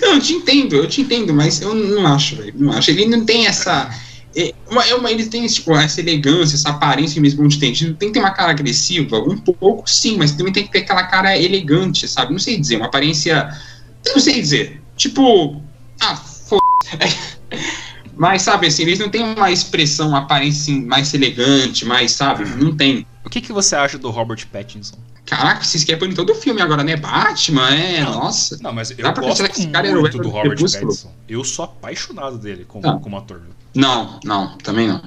Não, 0.00 0.14
eu 0.14 0.20
te 0.20 0.34
entendo, 0.34 0.76
eu 0.76 0.88
te 0.88 1.00
entendo, 1.00 1.32
mas 1.32 1.60
eu 1.60 1.74
não 1.74 2.06
acho, 2.06 2.36
velho. 2.36 2.54
Não 2.56 2.72
acho. 2.72 2.90
Ele 2.90 3.06
não 3.06 3.24
tem 3.24 3.46
essa. 3.46 3.90
É, 4.34 4.52
uma, 4.70 4.84
é 4.84 4.94
uma- 4.94 5.10
ele 5.10 5.26
tem 5.26 5.46
tipo, 5.46 5.74
essa 5.76 6.00
elegância, 6.00 6.54
essa 6.56 6.70
aparência 6.70 7.20
mesmo 7.20 7.46
tem. 7.58 7.70
Ele 7.72 7.94
tem 7.94 8.08
que 8.08 8.14
ter 8.14 8.20
uma 8.20 8.30
cara 8.30 8.50
agressiva, 8.50 9.18
um 9.18 9.36
pouco 9.38 9.88
sim, 9.88 10.16
mas 10.16 10.32
também 10.32 10.52
tem 10.52 10.64
que 10.64 10.72
ter 10.72 10.78
aquela 10.80 11.04
cara 11.04 11.36
elegante, 11.38 12.08
sabe? 12.08 12.32
Não 12.32 12.38
sei 12.38 12.58
dizer, 12.58 12.76
uma 12.76 12.86
aparência. 12.86 13.48
Não 14.06 14.20
sei 14.20 14.40
dizer. 14.40 14.82
Tipo. 14.96 15.62
Ah, 16.00 16.14
f. 16.14 16.56
Mas, 18.14 18.42
sabe, 18.42 18.66
assim, 18.66 18.82
eles 18.82 18.98
não 18.98 19.08
têm 19.08 19.22
uma 19.22 19.50
expressão, 19.50 20.08
uma 20.08 20.18
aparência 20.18 20.60
assim, 20.74 20.84
mais 20.84 21.12
elegante, 21.14 21.84
mais, 21.84 22.12
sabe? 22.12 22.44
Não 22.62 22.76
tem. 22.76 23.06
O 23.24 23.30
que, 23.30 23.40
que 23.40 23.52
você 23.52 23.74
acha 23.74 23.98
do 23.98 24.10
Robert 24.10 24.46
Pattinson? 24.48 24.96
Caraca, 25.36 25.64
vocês 25.64 25.82
querem 25.82 25.98
pôr 25.98 26.10
em 26.10 26.14
todo 26.14 26.30
o 26.30 26.34
filme 26.34 26.60
agora, 26.60 26.84
né? 26.84 26.94
Batman, 26.94 27.74
é, 27.74 28.04
Não. 28.04 28.12
nossa. 28.12 28.58
Não, 28.60 28.70
mas 28.70 28.90
eu 28.90 28.98
Dá 28.98 29.12
pra 29.12 29.22
gosto 29.22 29.42
que 29.44 29.60
esse 29.60 29.66
cara 29.68 29.88
era 29.88 29.98
o 29.98 30.02
muito 30.02 30.18
do 30.18 30.28
Robert 30.28 30.50
Crepúsculo? 30.56 30.88
Pattinson. 30.88 31.12
Eu 31.26 31.42
sou 31.42 31.64
apaixonado 31.64 32.36
dele 32.36 32.66
como, 32.66 33.00
como 33.00 33.16
ator. 33.16 33.40
Não, 33.74 34.20
não, 34.22 34.58
também 34.58 34.88
não. 34.88 35.00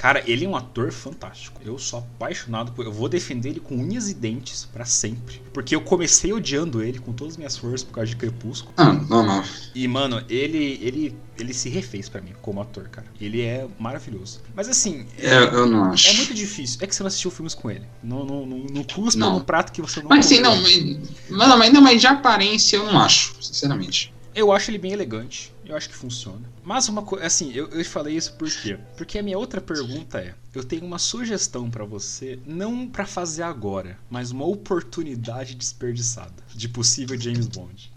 Cara, 0.00 0.22
ele 0.26 0.46
é 0.46 0.48
um 0.48 0.56
ator 0.56 0.90
fantástico. 0.90 1.60
Eu 1.62 1.78
sou 1.78 1.98
apaixonado 1.98 2.72
por. 2.72 2.86
Eu 2.86 2.92
vou 2.92 3.06
defender 3.06 3.50
ele 3.50 3.60
com 3.60 3.76
unhas 3.76 4.08
e 4.08 4.14
dentes 4.14 4.64
para 4.64 4.86
sempre. 4.86 5.42
Porque 5.52 5.76
eu 5.76 5.80
comecei 5.82 6.32
odiando 6.32 6.82
ele 6.82 6.98
com 6.98 7.12
todas 7.12 7.34
as 7.34 7.36
minhas 7.36 7.58
forças 7.58 7.84
por 7.84 7.92
causa 7.92 8.08
de 8.08 8.16
Crepúsculo. 8.16 8.72
Ah, 8.78 8.94
normal. 8.94 9.44
E, 9.74 9.86
mano, 9.86 10.24
ele, 10.26 10.78
ele, 10.80 11.14
ele 11.38 11.52
se 11.52 11.68
refez 11.68 12.08
para 12.08 12.22
mim 12.22 12.32
como 12.40 12.62
ator, 12.62 12.88
cara. 12.88 13.06
Ele 13.20 13.42
é 13.42 13.68
maravilhoso. 13.78 14.40
Mas 14.54 14.70
assim. 14.70 15.06
É, 15.18 15.36
eu 15.36 15.66
não 15.66 15.84
acho. 15.84 16.08
É 16.08 16.14
muito 16.14 16.32
difícil. 16.32 16.78
É 16.80 16.86
que 16.86 16.94
você 16.94 17.02
não 17.02 17.08
assistiu 17.08 17.30
filmes 17.30 17.52
com 17.52 17.70
ele. 17.70 17.84
Não, 18.02 18.24
não, 18.24 18.46
não, 18.46 18.58
não 18.58 18.86
Não. 19.16 19.38
no 19.38 19.44
prato 19.44 19.70
que 19.70 19.82
você 19.82 20.00
não 20.00 20.08
Mas 20.08 20.24
sim, 20.24 20.40
não, 20.40 20.56
mas, 20.62 20.82
não, 21.28 21.58
mas, 21.58 21.72
não, 21.74 21.82
mas 21.82 22.00
de 22.00 22.06
aparência 22.06 22.78
eu 22.78 22.86
não 22.86 22.98
acho, 22.98 23.34
sinceramente. 23.42 24.14
Eu 24.34 24.50
acho 24.50 24.70
ele 24.70 24.78
bem 24.78 24.92
elegante. 24.92 25.52
Eu 25.70 25.76
acho 25.76 25.88
que 25.88 25.94
funciona. 25.94 26.40
Mas 26.64 26.88
uma 26.88 27.02
coisa, 27.02 27.24
assim, 27.24 27.52
eu, 27.52 27.68
eu 27.68 27.84
falei 27.84 28.16
isso 28.16 28.32
por 28.32 28.50
quê? 28.50 28.76
Porque 28.96 29.16
a 29.20 29.22
minha 29.22 29.38
outra 29.38 29.60
pergunta 29.60 30.18
é: 30.18 30.34
eu 30.52 30.64
tenho 30.64 30.84
uma 30.84 30.98
sugestão 30.98 31.70
pra 31.70 31.84
você, 31.84 32.40
não 32.44 32.88
pra 32.88 33.06
fazer 33.06 33.44
agora, 33.44 33.96
mas 34.10 34.32
uma 34.32 34.44
oportunidade 34.44 35.54
desperdiçada 35.54 36.34
de 36.52 36.68
possível 36.68 37.18
James 37.20 37.46
Bond. 37.46 37.92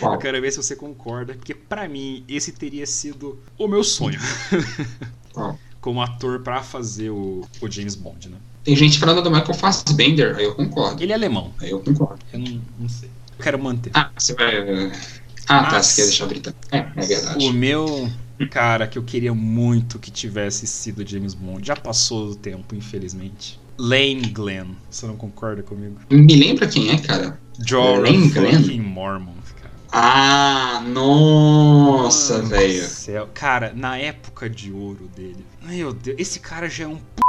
Qual? 0.00 0.14
Eu 0.14 0.18
quero 0.18 0.40
ver 0.40 0.50
se 0.50 0.56
você 0.56 0.74
concorda, 0.74 1.34
porque 1.34 1.54
pra 1.54 1.88
mim 1.88 2.24
esse 2.28 2.50
teria 2.50 2.84
sido 2.84 3.38
o 3.56 3.68
meu 3.68 3.84
sonho 3.84 4.18
Qual? 5.32 5.56
como 5.80 6.02
ator 6.02 6.40
pra 6.40 6.64
fazer 6.64 7.10
o, 7.10 7.46
o 7.60 7.70
James 7.70 7.94
Bond, 7.94 8.28
né? 8.28 8.38
Tem 8.64 8.74
gente 8.74 8.98
falando 8.98 9.22
do 9.22 9.30
Michael 9.30 9.54
Fassbender, 9.54 10.36
aí 10.36 10.44
eu 10.44 10.54
concordo. 10.56 11.00
Ele 11.00 11.12
é 11.12 11.14
alemão, 11.14 11.54
Aí 11.60 11.70
eu 11.70 11.78
concordo. 11.80 12.24
eu 12.32 12.40
não, 12.40 12.60
não 12.80 12.88
sei. 12.88 13.08
Eu 13.38 13.44
quero 13.44 13.58
manter. 13.62 13.90
Ah, 13.94 14.10
você 14.16 14.34
vai. 14.34 14.90
Ah, 15.48 15.64
tá, 15.64 15.72
Mas- 15.72 15.86
você 15.86 16.02
quer 16.02 16.06
deixar 16.08 16.26
britânico. 16.26 16.60
É, 16.70 16.78
é 16.96 17.06
verdade. 17.06 17.46
O 17.46 17.52
meu 17.52 18.10
cara 18.50 18.86
que 18.86 18.98
eu 18.98 19.02
queria 19.02 19.32
muito 19.34 19.98
que 19.98 20.10
tivesse 20.10 20.66
sido 20.66 21.06
James 21.06 21.34
Bond 21.34 21.66
já 21.66 21.76
passou 21.76 22.28
do 22.30 22.34
tempo, 22.36 22.74
infelizmente. 22.74 23.60
Lane 23.78 24.30
Glenn. 24.32 24.74
Você 24.90 25.06
não 25.06 25.16
concorda 25.16 25.62
comigo? 25.62 26.00
Me 26.10 26.36
lembra 26.36 26.66
quem 26.66 26.90
é, 26.90 26.98
cara? 26.98 27.38
Jorah 27.66 28.10
Lane 28.10 28.28
Glenn? 28.28 28.80
Mormon, 28.82 29.34
cara. 29.60 29.72
Ah, 29.92 30.82
nossa, 30.86 32.42
velho. 32.42 33.28
Cara, 33.34 33.72
na 33.74 33.96
época 33.98 34.48
de 34.48 34.72
ouro 34.72 35.08
dele. 35.14 35.44
Meu 35.62 35.92
Deus, 35.92 36.16
esse 36.18 36.40
cara 36.40 36.68
já 36.68 36.84
é 36.84 36.88
um 36.88 36.96
p 36.96 37.22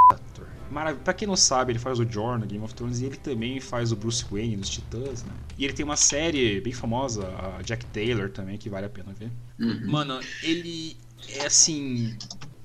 ator. 0.73 0.83
Marav 0.83 0.97
pra 1.03 1.13
quem 1.13 1.27
não 1.27 1.35
sabe, 1.35 1.71
ele 1.71 1.79
faz 1.79 1.99
o 1.99 2.09
Jorah 2.09 2.37
no 2.37 2.45
Game 2.45 2.63
of 2.63 2.73
Thrones 2.73 2.99
e 2.99 3.05
ele 3.05 3.17
também 3.17 3.59
faz 3.59 3.91
o 3.91 3.95
Bruce 3.95 4.25
Wayne 4.29 4.57
nos 4.57 4.69
Titãs, 4.69 5.23
né? 5.23 5.31
E 5.57 5.63
ele 5.63 5.73
tem 5.73 5.85
uma 5.85 5.95
série 5.95 6.59
bem 6.61 6.73
famosa, 6.73 7.27
a 7.57 7.61
Jack 7.61 7.85
Taylor 7.87 8.29
também, 8.29 8.57
que 8.57 8.69
vale 8.69 8.85
a 8.85 8.89
pena 8.89 9.13
ver. 9.17 9.31
Uhum. 9.59 9.91
Mano, 9.91 10.19
ele 10.41 10.97
é 11.37 11.45
assim. 11.45 12.15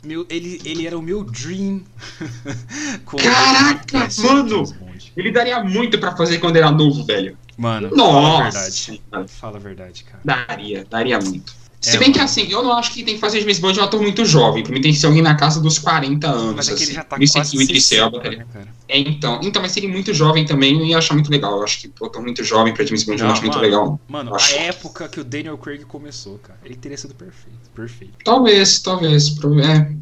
Meu, 0.05 0.27
ele, 0.31 0.61
ele 0.65 0.87
era 0.87 0.97
o 0.97 1.03
meu 1.03 1.25
dream. 1.25 1.83
Caraca, 3.05 4.09
mano! 4.23 4.63
Ele 5.17 5.33
daria 5.33 5.63
muito 5.65 5.99
pra 5.99 6.17
fazer 6.17 6.39
quando 6.39 6.57
era 6.57 6.71
novo, 6.71 7.05
velho. 7.05 7.37
Mano, 7.57 7.89
fala 7.91 8.03
a 8.03 8.07
Nossa! 8.07 8.71
verdade. 8.71 9.03
Fala 9.29 9.57
a 9.57 9.61
verdade, 9.61 10.05
cara. 10.05 10.21
Daria, 10.25 10.87
daria 10.89 11.19
muito. 11.19 11.58
Se 11.81 11.97
É, 11.97 11.99
bem 11.99 12.11
que 12.11 12.19
assim, 12.19 12.51
eu 12.51 12.63
não 12.63 12.73
acho 12.73 12.93
que 12.93 13.05
tem 13.05 13.15
que 13.15 13.21
fazer 13.21 13.41
James 13.41 13.59
Bond 13.61 13.79
um 13.79 13.83
ator 13.85 14.03
muito 14.03 14.25
jovem. 14.25 14.63
Pra 14.65 14.73
mim 14.73 14.81
tem 14.81 14.93
que 14.93 14.99
ser 14.99 15.07
alguém 15.07 15.23
na 15.23 15.37
casa 15.37 15.61
dos 15.61 15.79
40 15.79 16.29
anos. 16.29 16.55
Mas 16.57 16.69
é 16.69 16.71
que 16.71 16.75
assim. 16.75 16.85
ele 16.85 16.93
já 16.95 17.05
tá 17.05 17.17
isso 17.21 17.33
quase 17.35 17.51
que 17.53 17.57
o 17.59 17.63
Idris 17.63 17.85
60, 17.85 18.05
Elba, 18.05 18.21
tá 18.21 18.31
né, 18.31 18.47
cara? 18.53 18.69
É, 18.89 18.99
então. 18.99 19.41
Então, 19.43 19.63
mas 19.63 19.73
seria 19.73 19.89
muito 19.89 20.13
jovem 20.13 20.45
também, 20.45 20.79
eu 20.79 20.85
ia 20.85 20.99
achar 20.99 21.15
muito 21.15 21.31
legal. 21.31 21.57
Eu 21.57 21.63
acho 21.63 21.81
que, 21.81 21.89
pô, 21.89 22.09
tô 22.09 22.21
muito 22.21 22.43
jovem 22.43 22.75
pra 22.75 22.85
James 22.85 23.05
Bond, 23.05 23.21
eu 23.21 23.27
Não, 23.27 23.33
acho 23.33 23.43
muito 23.43 23.55
mano. 23.55 23.65
legal. 23.67 24.01
Mano, 24.09 24.35
Acho. 24.35 24.55
a 24.55 24.59
época 24.59 25.09
que 25.09 25.21
o 25.21 25.25
Daniel 25.25 25.57
Craig 25.59 25.85
começou, 25.85 26.39
cara, 26.39 26.59
ele 26.65 26.75
teria 26.75 26.97
sido 26.97 27.15
perfeito. 27.15 27.59
Perfeito. 27.75 28.15
Talvez, 28.25 28.81
talvez. 28.81 29.37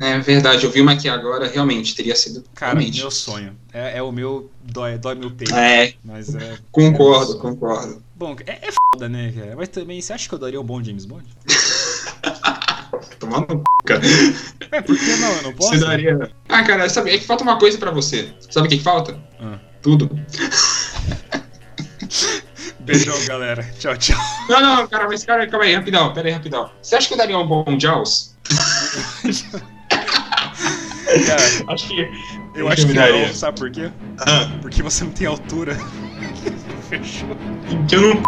É, 0.01 0.15
é 0.15 0.19
verdade, 0.19 0.65
eu 0.65 0.71
vi 0.71 0.81
uma 0.81 0.93
aqui 0.93 1.09
agora, 1.09 1.47
realmente, 1.47 1.95
teria 1.95 2.17
sido. 2.17 2.43
Cara, 2.55 2.73
realmente. 2.73 3.01
meu 3.01 3.11
sonho. 3.11 3.55
É, 3.73 3.99
é 3.99 4.03
o 4.03 4.11
meu. 4.11 4.51
Dói, 4.63 4.97
dói 4.97 5.15
meu 5.15 5.31
peito. 5.31 5.55
É, 5.55 5.93
Mas 6.03 6.35
é. 6.35 6.57
concordo, 6.73 7.35
é, 7.35 7.39
concordo. 7.39 8.03
Bom, 8.15 8.35
é, 8.47 8.69
é 8.69 8.71
foda, 8.95 9.09
né, 9.09 9.33
cara? 9.37 9.55
Mas 9.55 9.69
também, 9.69 10.01
você 10.01 10.13
acha 10.13 10.27
que 10.29 10.35
eu 10.35 10.39
daria 10.39 10.61
um 10.61 10.65
bom 10.65 10.83
James 10.83 11.05
Bond? 11.05 11.25
Tomando 13.19 13.55
no 13.55 13.61
c, 13.61 13.65
cara. 13.87 14.03
É, 14.73 14.83
por 14.83 14.97
que 14.99 15.17
não? 15.17 15.33
Eu 15.33 15.43
não 15.43 15.53
posso? 15.53 15.71
Você 15.71 15.79
daria. 15.79 16.31
Ah, 16.49 16.63
cara, 16.65 16.89
sabe, 16.89 17.11
é 17.11 17.19
que 17.19 17.25
falta 17.25 17.43
uma 17.43 17.59
coisa 17.59 17.79
pra 17.79 17.91
você. 17.91 18.33
Sabe 18.51 18.67
o 18.67 18.71
que, 18.71 18.79
que 18.79 18.83
falta? 18.85 19.19
Ah. 19.41 19.59
Tudo. 19.83 20.11
Beijão, 22.81 23.17
galera. 23.27 23.63
Tchau, 23.79 23.97
tchau. 23.97 24.19
Não, 24.49 24.61
não, 24.61 24.87
cara, 24.89 25.07
mas 25.09 25.25
cara, 25.25 25.47
calma 25.47 25.65
aí, 25.65 25.75
rapidão, 25.75 26.13
pera 26.13 26.29
aí, 26.29 26.35
rapidão. 26.35 26.71
Você 26.81 26.95
acha 26.97 27.09
que 27.09 27.15
eu 27.15 27.19
daria 27.19 27.39
um 27.39 27.47
bom 27.47 27.65
Jaws? 27.79 28.37
Cara, 31.27 31.43
Acho 31.73 31.89
que. 31.89 32.09
eu 32.55 32.69
acho 32.69 32.87
que 32.87 32.93
não, 32.93 33.33
sabe 33.33 33.59
por 33.59 33.71
quê? 33.71 33.91
Ah, 34.21 34.51
Porque 34.61 34.83
você 34.83 35.05
não 35.05 35.13
tem 35.13 35.27
altura. 35.27 35.77
Fechou. 36.89 37.37
que 37.89 37.97
eu 37.97 38.15
não. 38.15 38.23